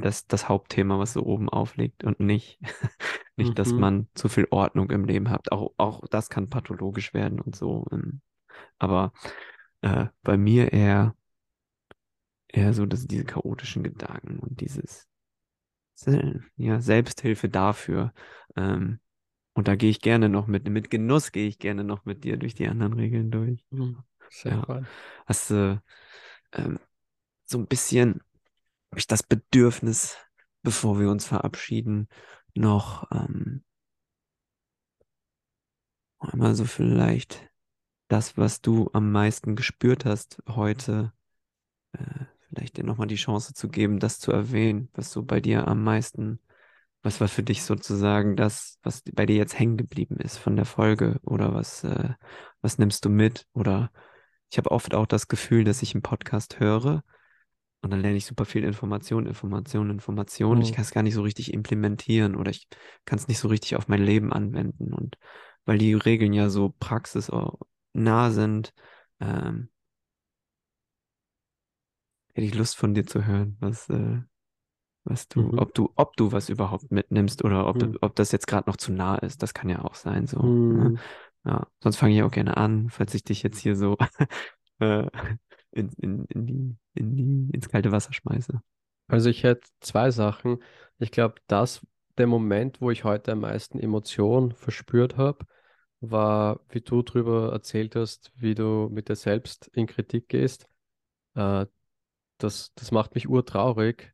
das, 0.00 0.26
das 0.26 0.48
Hauptthema, 0.48 0.98
was 0.98 1.12
so 1.14 1.24
oben 1.24 1.48
aufliegt 1.48 2.04
und 2.04 2.20
nicht 2.20 2.58
Nicht, 3.36 3.58
dass 3.58 3.76
Mhm. 3.76 3.78
man 3.78 4.08
zu 4.14 4.28
viel 4.28 4.46
Ordnung 4.50 4.90
im 4.90 5.04
Leben 5.06 5.30
hat. 5.30 5.52
Auch, 5.52 5.72
auch 5.78 6.06
das 6.08 6.30
kann 6.30 6.50
pathologisch 6.50 7.14
werden 7.14 7.40
und 7.40 7.56
so. 7.56 7.86
ähm. 7.92 8.20
Aber 8.78 9.12
äh, 9.82 10.06
bei 10.22 10.36
mir 10.38 10.72
eher, 10.72 11.16
eher 12.48 12.72
so, 12.74 12.86
dass 12.86 13.06
diese 13.06 13.24
chaotischen 13.24 13.82
Gedanken 13.82 14.38
und 14.38 14.60
dieses 14.60 15.08
Se- 15.94 16.42
ja, 16.56 16.80
Selbsthilfe 16.80 17.48
dafür. 17.48 18.12
Ähm, 18.56 19.00
und 19.54 19.68
da 19.68 19.76
gehe 19.76 19.90
ich 19.90 20.00
gerne 20.00 20.28
noch 20.30 20.46
mit, 20.48 20.68
mit 20.68 20.90
Genuss 20.90 21.32
gehe 21.32 21.48
ich 21.48 21.58
gerne 21.58 21.84
noch 21.84 22.04
mit 22.06 22.24
dir 22.24 22.36
durch 22.38 22.54
die 22.54 22.68
anderen 22.68 22.94
Regeln 22.94 23.30
durch. 23.30 23.64
Mhm. 23.70 24.02
Sehr 24.28 24.56
Ja. 24.56 24.66
fein. 24.66 24.88
Hast 25.26 25.50
du 25.50 25.82
ähm, 26.52 26.78
so 27.46 27.58
ein 27.58 27.66
bisschen 27.68 28.22
hab 28.94 28.98
ich 29.00 29.08
das 29.08 29.24
Bedürfnis, 29.24 30.16
bevor 30.62 31.00
wir 31.00 31.10
uns 31.10 31.26
verabschieden, 31.26 32.06
noch 32.54 33.10
ähm, 33.10 33.64
einmal 36.20 36.54
so 36.54 36.64
vielleicht 36.64 37.50
das, 38.06 38.36
was 38.36 38.60
du 38.60 38.90
am 38.92 39.10
meisten 39.10 39.56
gespürt 39.56 40.04
hast 40.04 40.40
heute, 40.48 41.12
äh, 41.90 42.26
vielleicht 42.48 42.76
dir 42.76 42.84
nochmal 42.84 43.08
die 43.08 43.16
Chance 43.16 43.52
zu 43.52 43.68
geben, 43.68 43.98
das 43.98 44.20
zu 44.20 44.30
erwähnen, 44.30 44.90
was 44.92 45.10
so 45.10 45.24
bei 45.24 45.40
dir 45.40 45.66
am 45.66 45.82
meisten, 45.82 46.38
was 47.02 47.20
war 47.20 47.26
für 47.26 47.42
dich 47.42 47.64
sozusagen 47.64 48.36
das, 48.36 48.78
was 48.84 49.02
bei 49.12 49.26
dir 49.26 49.34
jetzt 49.34 49.58
hängen 49.58 49.76
geblieben 49.76 50.18
ist 50.20 50.38
von 50.38 50.54
der 50.54 50.66
Folge 50.66 51.18
oder 51.24 51.52
was, 51.52 51.82
äh, 51.82 52.10
was 52.60 52.78
nimmst 52.78 53.04
du 53.04 53.08
mit? 53.08 53.48
Oder 53.54 53.90
ich 54.52 54.58
habe 54.58 54.70
oft 54.70 54.94
auch 54.94 55.06
das 55.06 55.26
Gefühl, 55.26 55.64
dass 55.64 55.82
ich 55.82 55.96
einen 55.96 56.02
Podcast 56.02 56.60
höre 56.60 57.02
und 57.84 57.90
dann 57.90 58.00
lerne 58.00 58.16
ich 58.16 58.26
super 58.26 58.44
viel 58.44 58.64
Information, 58.64 59.26
Information, 59.26 59.90
Information. 59.90 60.60
Ich 60.60 60.72
Mhm. 60.72 60.74
kann 60.74 60.82
es 60.82 60.90
gar 60.92 61.02
nicht 61.02 61.14
so 61.14 61.22
richtig 61.22 61.52
implementieren 61.52 62.36
oder 62.36 62.50
ich 62.50 62.68
kann 63.04 63.18
es 63.18 63.28
nicht 63.28 63.38
so 63.38 63.48
richtig 63.48 63.76
auf 63.76 63.88
mein 63.88 64.02
Leben 64.02 64.32
anwenden. 64.32 64.92
Und 64.94 65.18
weil 65.64 65.78
die 65.78 65.94
Regeln 65.94 66.32
ja 66.32 66.50
so 66.50 66.74
praxisnah 66.78 68.30
sind, 68.30 68.74
ähm, 69.20 69.70
hätte 72.34 72.46
ich 72.46 72.54
Lust 72.54 72.76
von 72.76 72.94
dir 72.94 73.06
zu 73.06 73.24
hören, 73.26 73.56
was, 73.60 73.88
äh, 73.88 74.18
was 75.04 75.28
du, 75.28 75.52
Mhm. 75.52 75.58
ob 75.58 75.74
du, 75.74 75.92
ob 75.96 76.16
du 76.16 76.32
was 76.32 76.48
überhaupt 76.48 76.90
mitnimmst 76.92 77.44
oder 77.44 77.66
ob, 77.66 77.82
Mhm. 77.82 77.98
ob 78.02 78.16
das 78.16 78.32
jetzt 78.32 78.46
gerade 78.46 78.68
noch 78.70 78.76
zu 78.76 78.92
nah 78.92 79.16
ist. 79.16 79.42
Das 79.42 79.54
kann 79.54 79.68
ja 79.70 79.84
auch 79.84 79.94
sein, 79.94 80.26
so. 80.26 80.54
Ne? 80.70 80.92
Mhm. 80.92 80.98
Ja, 81.44 81.68
sonst 81.82 81.96
fange 81.96 82.14
ich 82.16 82.22
auch 82.22 82.30
gerne 82.30 82.56
an, 82.56 82.90
falls 82.90 83.14
ich 83.14 83.24
dich 83.24 83.42
jetzt 83.42 83.58
hier 83.60 83.76
so 83.76 83.96
äh, 84.80 85.06
in, 85.74 85.90
in, 85.98 86.24
in 86.26 86.46
die, 86.46 86.76
in 86.94 87.16
die, 87.16 87.50
ins 87.52 87.68
kalte 87.68 87.92
Wasser 87.92 88.12
schmeiße. 88.12 88.60
Also 89.08 89.28
ich 89.28 89.42
hätte 89.42 89.68
zwei 89.80 90.10
Sachen. 90.10 90.62
Ich 90.98 91.10
glaube, 91.10 91.34
das, 91.46 91.86
der 92.16 92.26
Moment, 92.26 92.80
wo 92.80 92.90
ich 92.90 93.04
heute 93.04 93.32
am 93.32 93.40
meisten 93.40 93.78
Emotion 93.78 94.52
verspürt 94.52 95.16
habe, 95.16 95.44
war, 96.00 96.60
wie 96.68 96.80
du 96.80 97.02
darüber 97.02 97.52
erzählt 97.52 97.96
hast, 97.96 98.32
wie 98.36 98.54
du 98.54 98.88
mit 98.90 99.08
dir 99.08 99.16
selbst 99.16 99.68
in 99.68 99.86
Kritik 99.86 100.28
gehst. 100.28 100.66
Äh, 101.34 101.66
das, 102.38 102.72
das 102.74 102.90
macht 102.90 103.14
mich 103.14 103.28
urtraurig 103.28 104.12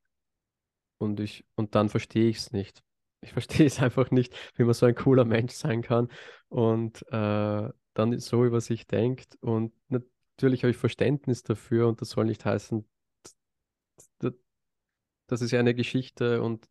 und 0.98 1.20
ich, 1.20 1.44
und 1.56 1.74
dann 1.74 1.88
verstehe 1.88 2.28
ich 2.28 2.38
es 2.38 2.52
nicht. 2.52 2.82
Ich 3.20 3.32
verstehe 3.32 3.66
es 3.66 3.80
einfach 3.80 4.10
nicht, 4.10 4.34
wie 4.56 4.64
man 4.64 4.74
so 4.74 4.86
ein 4.86 4.94
cooler 4.94 5.24
Mensch 5.24 5.52
sein 5.52 5.82
kann 5.82 6.08
und 6.48 7.02
äh, 7.12 7.68
dann 7.94 8.18
so 8.18 8.44
über 8.44 8.60
sich 8.60 8.86
denkt. 8.86 9.36
Und 9.40 9.72
natürlich 10.40 10.62
habe 10.62 10.70
ich 10.70 10.76
Verständnis 10.76 11.42
dafür 11.42 11.86
und 11.88 12.00
das 12.00 12.10
soll 12.10 12.24
nicht 12.24 12.44
heißen, 12.44 12.88
das 15.30 15.42
ist 15.42 15.50
ja 15.52 15.60
eine 15.60 15.74
Geschichte 15.74 16.42
und, 16.42 16.68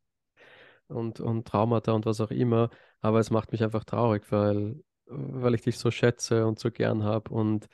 und, 0.88 1.20
und 1.20 1.48
Traumata 1.48 1.94
und 1.94 2.06
was 2.06 2.20
auch 2.20 2.32
immer, 2.32 2.70
aber 3.00 3.20
es 3.20 3.30
macht 3.30 3.52
mich 3.52 3.64
einfach 3.64 3.86
traurig, 3.86 4.32
weil, 4.32 4.84
weil 5.06 5.54
ich 5.54 5.62
dich 5.62 5.78
so 5.78 5.92
schätze 5.92 6.46
und 6.46 6.60
so 6.60 6.72
gern 6.72 7.04
habe. 7.04 7.32
Und 7.34 7.68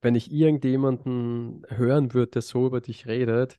wenn 0.00 0.14
ich 0.14 0.32
irgendjemanden 0.32 1.64
hören 1.68 2.12
würde, 2.12 2.32
der 2.32 2.42
so 2.42 2.66
über 2.66 2.80
dich 2.80 3.06
redet, 3.06 3.58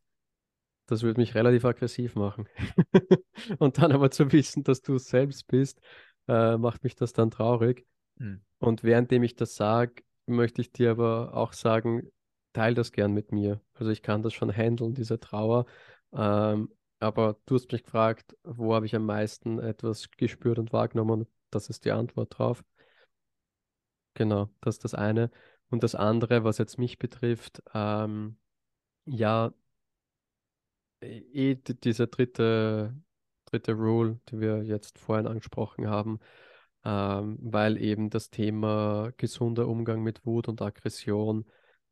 das 0.87 1.03
würde 1.03 1.21
mich 1.21 1.35
relativ 1.35 1.63
aggressiv 1.63 2.15
machen. 2.15 2.49
Und 3.57 3.77
dann 3.77 3.93
aber 3.93 4.11
zu 4.11 4.33
wissen, 4.33 4.65
dass 4.65 4.81
du 4.81 4.95
es 4.95 5.05
selbst 5.05 5.47
bist, 5.47 5.79
äh, 6.27 6.57
macht 6.57 6.83
mich 6.83 6.95
das 6.95 7.13
dann 7.13 7.31
traurig. 7.31 7.87
Hm. 8.17 8.43
Und 8.59 8.83
währenddem 8.83 9.23
ich 9.23 9.37
das 9.37 9.55
sage, 9.55 10.03
möchte 10.25 10.61
ich 10.61 10.71
dir 10.71 10.91
aber 10.91 11.33
auch 11.35 11.53
sagen, 11.53 12.09
teil 12.53 12.73
das 12.73 12.91
gern 12.91 13.13
mit 13.13 13.31
mir. 13.31 13.61
Also 13.73 13.91
ich 13.91 14.01
kann 14.03 14.21
das 14.23 14.33
schon 14.33 14.51
handeln, 14.55 14.93
diese 14.93 15.19
Trauer. 15.19 15.65
Ähm, 16.13 16.71
aber 16.99 17.37
du 17.45 17.55
hast 17.55 17.71
mich 17.71 17.83
gefragt, 17.83 18.37
wo 18.43 18.73
habe 18.75 18.85
ich 18.85 18.95
am 18.95 19.05
meisten 19.05 19.59
etwas 19.59 20.09
gespürt 20.11 20.59
und 20.59 20.71
wahrgenommen? 20.73 21.27
Das 21.49 21.69
ist 21.69 21.85
die 21.85 21.91
Antwort 21.91 22.37
drauf. 22.37 22.63
Genau, 24.15 24.49
das 24.61 24.75
ist 24.75 24.83
das 24.83 24.93
eine. 24.93 25.31
Und 25.69 25.83
das 25.83 25.95
andere, 25.95 26.43
was 26.43 26.57
jetzt 26.59 26.77
mich 26.77 26.99
betrifft, 26.99 27.63
ähm, 27.73 28.37
ja, 29.05 29.53
eh 31.01 31.55
diese 31.55 32.07
dritte, 32.07 32.95
dritte 33.45 33.73
Rule, 33.73 34.19
die 34.29 34.39
wir 34.39 34.63
jetzt 34.63 34.99
vorhin 34.99 35.27
angesprochen 35.27 35.87
haben, 35.87 36.19
ähm, 36.85 37.37
weil 37.41 37.77
eben 37.81 38.09
das 38.09 38.29
Thema 38.29 39.11
gesunder 39.17 39.67
Umgang 39.67 40.03
mit 40.03 40.25
Wut 40.25 40.47
und 40.47 40.61
Aggression 40.61 41.45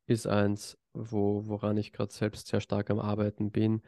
ist 0.05 0.27
eins, 0.27 0.77
wo, 0.93 1.47
woran 1.47 1.77
ich 1.77 1.93
gerade 1.93 2.11
selbst 2.11 2.47
sehr 2.47 2.61
stark 2.61 2.89
am 2.89 2.99
Arbeiten 2.99 3.51
bin. 3.51 3.81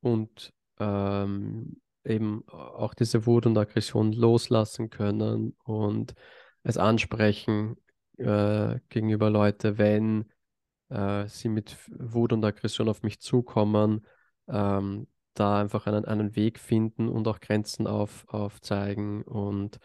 Und 0.00 0.52
ähm, 0.78 1.80
eben 2.04 2.46
auch 2.48 2.94
diese 2.94 3.26
Wut 3.26 3.46
und 3.46 3.58
Aggression 3.58 4.12
loslassen 4.12 4.90
können 4.90 5.56
und 5.64 6.14
es 6.62 6.78
ansprechen 6.78 7.76
äh, 8.16 8.78
gegenüber 8.88 9.30
Leute, 9.30 9.78
wenn 9.78 10.30
äh, 10.88 11.26
sie 11.28 11.48
mit 11.48 11.76
Wut 11.88 12.32
und 12.32 12.44
Aggression 12.44 12.88
auf 12.88 13.02
mich 13.02 13.20
zukommen, 13.20 14.06
ähm, 14.48 15.06
da 15.34 15.60
einfach 15.60 15.86
einen, 15.86 16.04
einen 16.04 16.34
Weg 16.36 16.58
finden 16.58 17.08
und 17.08 17.28
auch 17.28 17.40
Grenzen 17.40 17.86
auf, 17.86 18.24
aufzeigen 18.28 19.22
und 19.22 19.78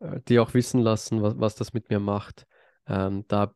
die 0.00 0.38
auch 0.38 0.54
wissen 0.54 0.80
lassen, 0.80 1.22
was, 1.22 1.38
was 1.38 1.54
das 1.54 1.72
mit 1.72 1.90
mir 1.90 2.00
macht. 2.00 2.46
Ähm, 2.86 3.24
da, 3.28 3.54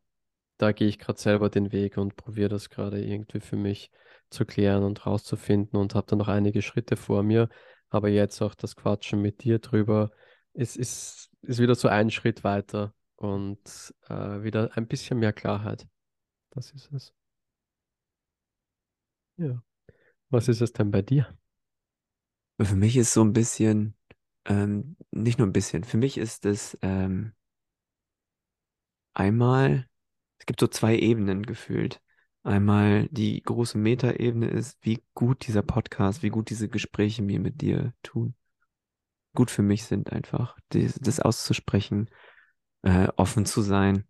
da 0.58 0.72
gehe 0.72 0.88
ich 0.88 0.98
gerade 0.98 1.20
selber 1.20 1.50
den 1.50 1.72
Weg 1.72 1.96
und 1.96 2.16
probiere 2.16 2.48
das 2.48 2.70
gerade 2.70 3.02
irgendwie 3.02 3.40
für 3.40 3.56
mich 3.56 3.90
zu 4.30 4.44
klären 4.44 4.82
und 4.82 5.06
rauszufinden 5.06 5.78
und 5.78 5.94
habe 5.94 6.06
da 6.08 6.16
noch 6.16 6.28
einige 6.28 6.62
Schritte 6.62 6.96
vor 6.96 7.22
mir. 7.22 7.48
Aber 7.90 8.08
jetzt 8.08 8.40
auch 8.42 8.54
das 8.54 8.76
Quatschen 8.76 9.20
mit 9.20 9.44
dir 9.44 9.58
drüber, 9.58 10.10
es 10.54 10.76
ist, 10.76 11.30
ist 11.42 11.60
wieder 11.60 11.74
so 11.74 11.88
ein 11.88 12.10
Schritt 12.10 12.44
weiter 12.44 12.94
und 13.16 13.94
äh, 14.08 14.42
wieder 14.42 14.76
ein 14.76 14.86
bisschen 14.86 15.18
mehr 15.18 15.32
Klarheit. 15.32 15.86
Das 16.50 16.72
ist 16.72 16.90
es. 16.92 17.14
Ja. 19.36 19.62
Was 20.30 20.48
ist 20.48 20.60
es 20.60 20.72
denn 20.72 20.90
bei 20.90 21.02
dir? 21.02 21.26
Für 22.60 22.76
mich 22.76 22.96
ist 22.96 23.12
so 23.12 23.22
ein 23.22 23.32
bisschen, 23.32 23.94
ähm, 24.44 24.96
nicht 25.10 25.38
nur 25.38 25.46
ein 25.46 25.52
bisschen, 25.52 25.84
für 25.84 25.96
mich 25.96 26.18
ist 26.18 26.46
es 26.46 26.76
ähm, 26.82 27.32
einmal, 29.14 29.86
es 30.38 30.46
gibt 30.46 30.60
so 30.60 30.66
zwei 30.66 30.96
Ebenen 30.98 31.44
gefühlt. 31.44 32.00
Einmal 32.44 33.08
die 33.10 33.40
große 33.40 33.78
Metaebene 33.78 34.48
ist, 34.48 34.76
wie 34.82 35.00
gut 35.14 35.46
dieser 35.46 35.62
Podcast, 35.62 36.24
wie 36.24 36.30
gut 36.30 36.50
diese 36.50 36.68
Gespräche 36.68 37.22
mir 37.22 37.38
mit 37.38 37.60
dir 37.60 37.94
tun. 38.02 38.34
Gut 39.34 39.50
für 39.50 39.62
mich 39.62 39.84
sind 39.84 40.12
einfach, 40.12 40.56
das, 40.70 40.94
das 40.94 41.20
auszusprechen, 41.20 42.10
äh, 42.82 43.08
offen 43.16 43.46
zu 43.46 43.62
sein, 43.62 44.06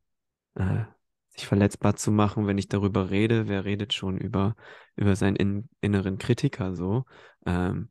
äh, 0.54 0.84
sich 1.28 1.46
verletzbar 1.46 1.96
zu 1.96 2.10
machen, 2.10 2.46
wenn 2.46 2.58
ich 2.58 2.68
darüber 2.68 3.10
rede. 3.10 3.48
Wer 3.48 3.64
redet 3.64 3.92
schon 3.92 4.16
über, 4.16 4.56
über 4.96 5.14
seinen 5.14 5.36
in, 5.36 5.68
inneren 5.80 6.18
Kritiker 6.18 6.74
so? 6.74 7.04
Ähm, 7.44 7.90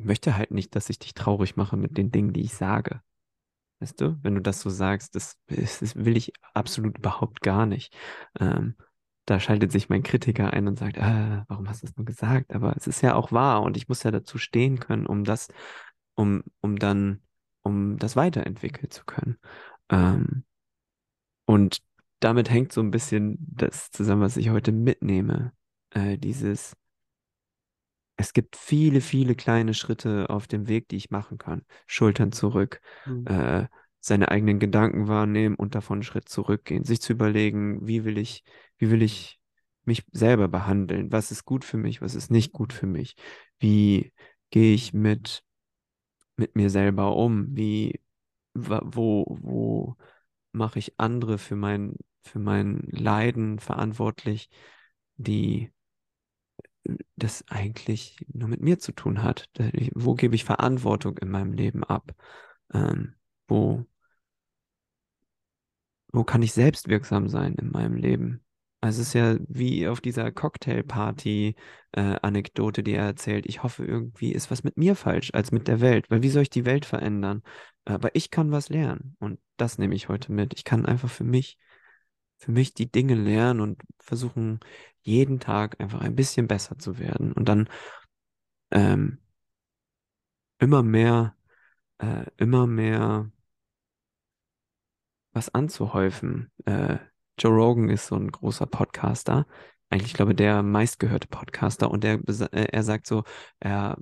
ich 0.00 0.06
möchte 0.06 0.34
halt 0.36 0.50
nicht, 0.50 0.74
dass 0.74 0.88
ich 0.88 0.98
dich 0.98 1.12
traurig 1.12 1.56
mache 1.56 1.76
mit 1.76 1.98
den 1.98 2.10
Dingen, 2.10 2.32
die 2.32 2.40
ich 2.40 2.54
sage. 2.54 3.02
Weißt 3.80 4.00
du, 4.00 4.18
wenn 4.22 4.34
du 4.34 4.40
das 4.40 4.60
so 4.60 4.70
sagst, 4.70 5.14
das, 5.14 5.36
das 5.46 5.94
will 5.94 6.16
ich 6.16 6.32
absolut 6.54 6.96
überhaupt 6.98 7.42
gar 7.42 7.66
nicht. 7.66 7.94
Ähm, 8.38 8.76
da 9.26 9.38
schaltet 9.38 9.72
sich 9.72 9.90
mein 9.90 10.02
Kritiker 10.02 10.54
ein 10.54 10.66
und 10.68 10.78
sagt, 10.78 10.98
ah, 10.98 11.44
warum 11.48 11.68
hast 11.68 11.82
du 11.82 11.86
das 11.86 11.96
nur 11.96 12.06
gesagt? 12.06 12.54
Aber 12.54 12.74
es 12.76 12.86
ist 12.86 13.02
ja 13.02 13.14
auch 13.14 13.30
wahr 13.30 13.62
und 13.62 13.76
ich 13.76 13.88
muss 13.88 14.02
ja 14.02 14.10
dazu 14.10 14.38
stehen 14.38 14.80
können, 14.80 15.06
um 15.06 15.24
das, 15.24 15.48
um, 16.14 16.42
um 16.60 16.78
dann, 16.78 17.20
um 17.60 17.98
das 17.98 18.16
weiterentwickeln 18.16 18.90
zu 18.90 19.04
können. 19.04 19.36
Ähm, 19.90 20.44
und 21.44 21.82
damit 22.20 22.48
hängt 22.48 22.72
so 22.72 22.80
ein 22.80 22.90
bisschen 22.90 23.36
das 23.38 23.90
zusammen, 23.90 24.22
was 24.22 24.38
ich 24.38 24.48
heute 24.48 24.72
mitnehme. 24.72 25.52
Äh, 25.90 26.16
dieses, 26.16 26.74
es 28.20 28.32
gibt 28.32 28.56
viele, 28.56 29.00
viele 29.00 29.34
kleine 29.34 29.74
Schritte 29.74 30.28
auf 30.30 30.46
dem 30.46 30.68
Weg, 30.68 30.88
die 30.88 30.96
ich 30.96 31.10
machen 31.10 31.38
kann. 31.38 31.64
Schultern 31.86 32.32
zurück, 32.32 32.80
Hm. 33.04 33.24
äh, 33.26 33.66
seine 34.00 34.30
eigenen 34.30 34.58
Gedanken 34.58 35.08
wahrnehmen 35.08 35.54
und 35.56 35.74
davon 35.74 35.96
einen 35.96 36.02
Schritt 36.02 36.28
zurückgehen, 36.28 36.84
sich 36.84 37.00
zu 37.00 37.12
überlegen, 37.12 37.86
wie 37.86 38.04
will 38.04 38.18
ich, 38.18 38.44
wie 38.78 38.90
will 38.90 39.02
ich 39.02 39.38
mich 39.84 40.04
selber 40.12 40.48
behandeln? 40.48 41.10
Was 41.12 41.30
ist 41.30 41.44
gut 41.44 41.64
für 41.64 41.76
mich? 41.78 42.02
Was 42.02 42.14
ist 42.14 42.30
nicht 42.30 42.52
gut 42.52 42.72
für 42.72 42.86
mich? 42.86 43.16
Wie 43.58 44.12
gehe 44.50 44.74
ich 44.74 44.92
mit, 44.92 45.42
mit 46.36 46.56
mir 46.56 46.70
selber 46.70 47.16
um? 47.16 47.56
Wie, 47.56 48.00
wo, 48.54 49.24
wo 49.40 49.96
mache 50.52 50.78
ich 50.78 50.98
andere 50.98 51.38
für 51.38 51.56
mein, 51.56 51.96
für 52.22 52.38
mein 52.38 52.88
Leiden 52.90 53.58
verantwortlich, 53.58 54.50
die 55.16 55.70
das 57.16 57.44
eigentlich 57.48 58.16
nur 58.32 58.48
mit 58.48 58.60
mir 58.60 58.78
zu 58.78 58.92
tun 58.92 59.22
hat? 59.22 59.48
Wo 59.94 60.14
gebe 60.14 60.34
ich 60.34 60.44
Verantwortung 60.44 61.18
in 61.18 61.30
meinem 61.30 61.52
Leben 61.52 61.84
ab? 61.84 62.12
Ähm, 62.72 63.14
wo, 63.48 63.84
wo 66.12 66.24
kann 66.24 66.42
ich 66.42 66.52
selbstwirksam 66.52 67.28
sein 67.28 67.54
in 67.54 67.70
meinem 67.70 67.96
Leben? 67.96 68.44
Also 68.82 69.02
es 69.02 69.08
ist 69.08 69.14
ja 69.14 69.36
wie 69.46 69.86
auf 69.88 70.00
dieser 70.00 70.32
Cocktailparty-Anekdote, 70.32 72.80
äh, 72.80 72.84
die 72.84 72.94
er 72.94 73.04
erzählt. 73.04 73.44
Ich 73.46 73.62
hoffe, 73.62 73.84
irgendwie 73.84 74.32
ist 74.32 74.50
was 74.50 74.64
mit 74.64 74.78
mir 74.78 74.96
falsch 74.96 75.32
als 75.34 75.52
mit 75.52 75.68
der 75.68 75.82
Welt. 75.82 76.10
Weil 76.10 76.22
wie 76.22 76.30
soll 76.30 76.44
ich 76.44 76.50
die 76.50 76.64
Welt 76.64 76.86
verändern? 76.86 77.42
Aber 77.84 78.14
ich 78.14 78.30
kann 78.30 78.52
was 78.52 78.70
lernen. 78.70 79.16
Und 79.20 79.38
das 79.58 79.76
nehme 79.76 79.94
ich 79.94 80.08
heute 80.08 80.32
mit. 80.32 80.54
Ich 80.54 80.64
kann 80.64 80.86
einfach 80.86 81.10
für 81.10 81.24
mich, 81.24 81.58
für 82.40 82.52
mich 82.52 82.74
die 82.74 82.90
Dinge 82.90 83.14
lernen 83.14 83.60
und 83.60 83.82
versuchen, 83.98 84.60
jeden 85.02 85.40
Tag 85.40 85.80
einfach 85.80 86.00
ein 86.00 86.16
bisschen 86.16 86.48
besser 86.48 86.78
zu 86.78 86.98
werden. 86.98 87.32
Und 87.32 87.48
dann 87.48 87.68
ähm, 88.70 89.18
immer 90.58 90.82
mehr, 90.82 91.36
äh, 91.98 92.26
immer 92.36 92.66
mehr 92.66 93.30
was 95.32 95.54
anzuhäufen. 95.54 96.50
Äh, 96.64 96.98
Joe 97.38 97.52
Rogan 97.52 97.88
ist 97.88 98.06
so 98.06 98.16
ein 98.16 98.30
großer 98.30 98.66
Podcaster. 98.66 99.46
Eigentlich, 99.90 100.14
glaube 100.14 100.34
der 100.34 100.62
meistgehörte 100.62 101.28
Podcaster. 101.28 101.90
Und 101.90 102.04
der, 102.04 102.20
äh, 102.52 102.68
er 102.72 102.82
sagt 102.82 103.06
so, 103.06 103.24
er 103.60 103.98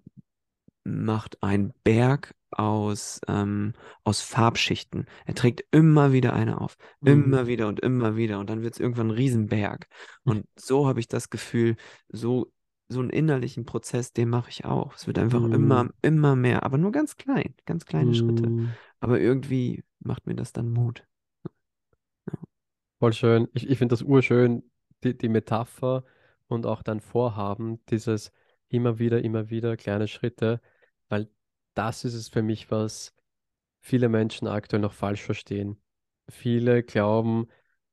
macht 0.89 1.43
einen 1.43 1.73
Berg 1.85 2.35
aus, 2.51 3.20
ähm, 3.28 3.74
aus 4.05 4.20
Farbschichten. 4.20 5.06
Er 5.27 5.35
trägt 5.35 5.65
immer 5.70 6.12
wieder 6.12 6.32
eine 6.32 6.60
auf. 6.60 6.77
Mhm. 7.01 7.09
Immer 7.09 7.47
wieder 7.47 7.69
und 7.69 7.81
immer 7.81 8.16
wieder. 8.16 8.39
Und 8.39 8.51
dann 8.51 8.62
wird 8.62 8.74
es 8.74 8.81
irgendwann 8.81 9.09
ein 9.09 9.16
Riesenberg. 9.16 9.89
Und 10.24 10.47
so 10.56 10.86
habe 10.86 11.01
ich 11.01 11.09
das 11.09 11.31
Gefühl, 11.31 11.77
so, 12.09 12.51
so 12.89 13.01
einen 13.01 13.10
innerlichen 13.10 13.66
Prozess, 13.66 14.12
den 14.12 14.31
mache 14.31 14.51
ich 14.51 14.65
auch. 14.65 14.94
Es 14.94 15.06
wird 15.06 15.19
einfach 15.19 15.40
mhm. 15.40 15.52
immer, 15.52 15.90
immer 16.02 16.36
mehr, 16.36 16.65
aber 16.65 16.78
nur 16.78 16.93
ganz 16.93 17.16
klein, 17.16 17.55
ganz 17.66 17.85
kleine 17.85 18.10
mhm. 18.10 18.15
Schritte. 18.15 18.69
Aber 19.01 19.20
irgendwie 19.20 19.85
macht 20.01 20.27
mir 20.27 20.35
das 20.35 20.52
dann 20.52 20.70
Mut. 20.70 21.05
Voll 22.98 23.12
schön. 23.12 23.48
Ich, 23.52 23.69
ich 23.69 23.78
finde 23.78 23.93
das 23.93 24.02
urschön, 24.02 24.65
die, 25.05 25.16
die 25.16 25.28
Metapher 25.28 26.05
und 26.48 26.66
auch 26.66 26.82
dein 26.82 27.01
Vorhaben, 27.01 27.78
dieses 27.86 28.32
immer 28.69 28.98
wieder, 28.98 29.23
immer 29.23 29.51
wieder 29.51 29.77
kleine 29.77 30.09
Schritte, 30.09 30.60
weil 31.09 31.30
das 31.74 32.05
ist 32.05 32.14
es 32.14 32.28
für 32.28 32.43
mich, 32.43 32.70
was 32.70 33.14
viele 33.80 34.09
Menschen 34.09 34.48
aktuell 34.48 34.82
noch 34.82 34.93
falsch 34.93 35.22
verstehen. 35.22 35.80
Viele 36.28 36.82
glauben, 36.82 37.48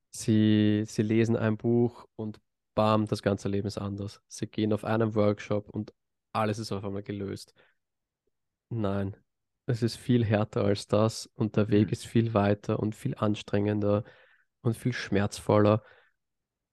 sie, 0.10 0.84
sie 0.88 1.04
lesen 1.04 1.36
ein 1.36 1.58
Buch 1.58 2.06
und 2.16 2.40
bam, 2.76 3.06
das 3.08 3.22
ganze 3.22 3.48
Leben 3.48 3.68
ist 3.68 3.78
anders. 3.78 4.22
Sie 4.28 4.48
gehen 4.48 4.74
auf 4.74 4.84
einen 4.84 5.16
Workshop 5.16 5.70
und 5.70 5.94
alles 6.34 6.60
ist 6.60 6.72
auf 6.72 6.84
einmal 6.84 7.04
gelöst. 7.04 7.54
Nein, 8.70 9.16
es 9.68 9.82
ist 9.82 9.96
viel 9.96 10.26
härter 10.26 10.64
als 10.66 10.88
das 10.88 11.28
und 11.36 11.56
der 11.56 11.70
Weg 11.70 11.88
mhm. 11.88 11.94
ist 11.94 12.06
viel 12.06 12.34
weiter 12.34 12.80
und 12.80 12.96
viel 12.96 13.16
anstrengender 13.16 14.04
und 14.62 14.76
viel 14.76 14.94
schmerzvoller. 14.94 15.84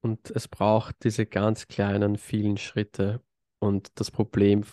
Und 0.00 0.30
es 0.30 0.48
braucht 0.48 0.96
diese 1.04 1.26
ganz 1.26 1.68
kleinen, 1.68 2.18
vielen 2.18 2.56
Schritte 2.56 3.22
und 3.60 3.92
das 3.94 4.10
Problem 4.10 4.64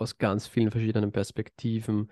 aus 0.00 0.18
ganz 0.18 0.46
vielen 0.46 0.70
verschiedenen 0.70 1.12
Perspektiven. 1.12 2.10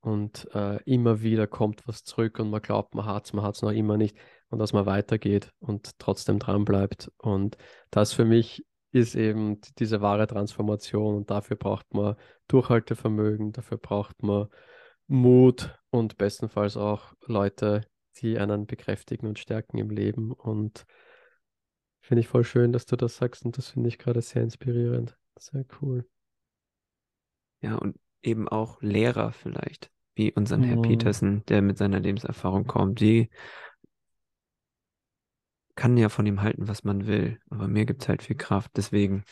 Und 0.00 0.48
äh, 0.54 0.82
immer 0.84 1.22
wieder 1.22 1.46
kommt 1.46 1.82
was 1.86 2.04
zurück 2.04 2.38
und 2.38 2.50
man 2.50 2.62
glaubt, 2.62 2.94
man 2.94 3.06
hat 3.06 3.26
es, 3.26 3.32
man 3.32 3.44
hat 3.44 3.56
es 3.56 3.62
noch 3.62 3.72
immer 3.72 3.96
nicht. 3.96 4.16
Und 4.50 4.60
dass 4.60 4.72
man 4.72 4.86
weitergeht 4.86 5.52
und 5.58 5.98
trotzdem 5.98 6.38
dran 6.38 6.64
bleibt. 6.64 7.10
Und 7.18 7.56
das 7.90 8.12
für 8.12 8.24
mich 8.24 8.64
ist 8.92 9.14
eben 9.14 9.60
diese 9.78 10.00
wahre 10.00 10.26
Transformation. 10.26 11.16
Und 11.16 11.30
dafür 11.30 11.56
braucht 11.56 11.92
man 11.92 12.16
Durchhaltevermögen, 12.48 13.52
dafür 13.52 13.78
braucht 13.78 14.22
man 14.22 14.48
Mut 15.08 15.76
und 15.90 16.16
bestenfalls 16.16 16.76
auch 16.76 17.14
Leute, 17.26 17.82
die 18.18 18.38
einen 18.38 18.66
bekräftigen 18.66 19.26
und 19.26 19.38
stärken 19.38 19.78
im 19.78 19.90
Leben. 19.90 20.32
Und 20.32 20.86
finde 22.00 22.20
ich 22.20 22.28
voll 22.28 22.44
schön, 22.44 22.72
dass 22.72 22.86
du 22.86 22.96
das 22.96 23.16
sagst 23.16 23.44
und 23.44 23.58
das 23.58 23.70
finde 23.70 23.88
ich 23.88 23.98
gerade 23.98 24.22
sehr 24.22 24.42
inspirierend. 24.42 25.16
Sehr 25.38 25.64
cool. 25.80 26.06
Ja, 27.60 27.76
und 27.76 27.96
eben 28.22 28.48
auch 28.48 28.80
Lehrer 28.82 29.32
vielleicht, 29.32 29.90
wie 30.14 30.32
unseren 30.32 30.62
Herr 30.62 30.76
mhm. 30.76 30.82
Petersen, 30.82 31.44
der 31.46 31.62
mit 31.62 31.78
seiner 31.78 32.00
Lebenserfahrung 32.00 32.66
kommt. 32.66 33.00
Die 33.00 33.30
kann 35.74 35.96
ja 35.96 36.08
von 36.08 36.26
ihm 36.26 36.42
halten, 36.42 36.68
was 36.68 36.84
man 36.84 37.06
will, 37.06 37.38
aber 37.50 37.68
mir 37.68 37.84
gibt 37.84 38.02
es 38.02 38.08
halt 38.08 38.22
viel 38.22 38.36
Kraft. 38.36 38.72
Deswegen 38.76 39.24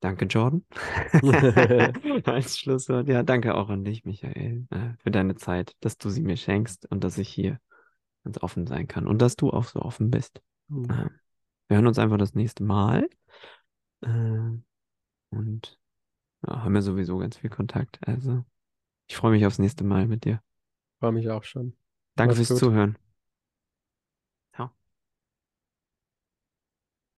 danke, 0.00 0.24
Jordan. 0.26 0.64
Als 2.24 2.58
Schlusswort. 2.58 3.08
Ja, 3.08 3.22
danke 3.22 3.54
auch 3.54 3.68
an 3.68 3.84
dich, 3.84 4.04
Michael, 4.04 4.66
äh, 4.70 4.94
für 4.98 5.10
deine 5.10 5.36
Zeit, 5.36 5.74
dass 5.80 5.98
du 5.98 6.08
sie 6.08 6.22
mir 6.22 6.36
schenkst 6.36 6.86
und 6.90 7.04
dass 7.04 7.18
ich 7.18 7.28
hier 7.28 7.60
ganz 8.24 8.42
offen 8.42 8.66
sein 8.66 8.86
kann 8.86 9.06
und 9.06 9.22
dass 9.22 9.36
du 9.36 9.50
auch 9.50 9.64
so 9.64 9.80
offen 9.80 10.10
bist. 10.10 10.42
Mhm. 10.68 10.90
Äh, 10.90 11.10
wir 11.68 11.76
hören 11.76 11.86
uns 11.86 11.98
einfach 11.98 12.18
das 12.18 12.34
nächste 12.34 12.64
Mal. 12.64 13.08
Äh, 14.00 14.50
und 15.30 15.78
ja, 16.46 16.62
haben 16.62 16.74
ja 16.74 16.82
sowieso 16.82 17.18
ganz 17.18 17.36
viel 17.36 17.50
Kontakt. 17.50 17.98
Also 18.06 18.44
ich 19.08 19.16
freue 19.16 19.32
mich 19.32 19.46
aufs 19.46 19.58
nächste 19.58 19.84
Mal 19.84 20.06
mit 20.06 20.24
dir. 20.24 20.42
Freue 21.00 21.12
mich 21.12 21.30
auch 21.30 21.44
schon. 21.44 21.74
Danke 22.16 22.34
Mach's 22.34 22.48
fürs 22.48 22.60
gut. 22.60 22.70
Zuhören. 22.70 22.98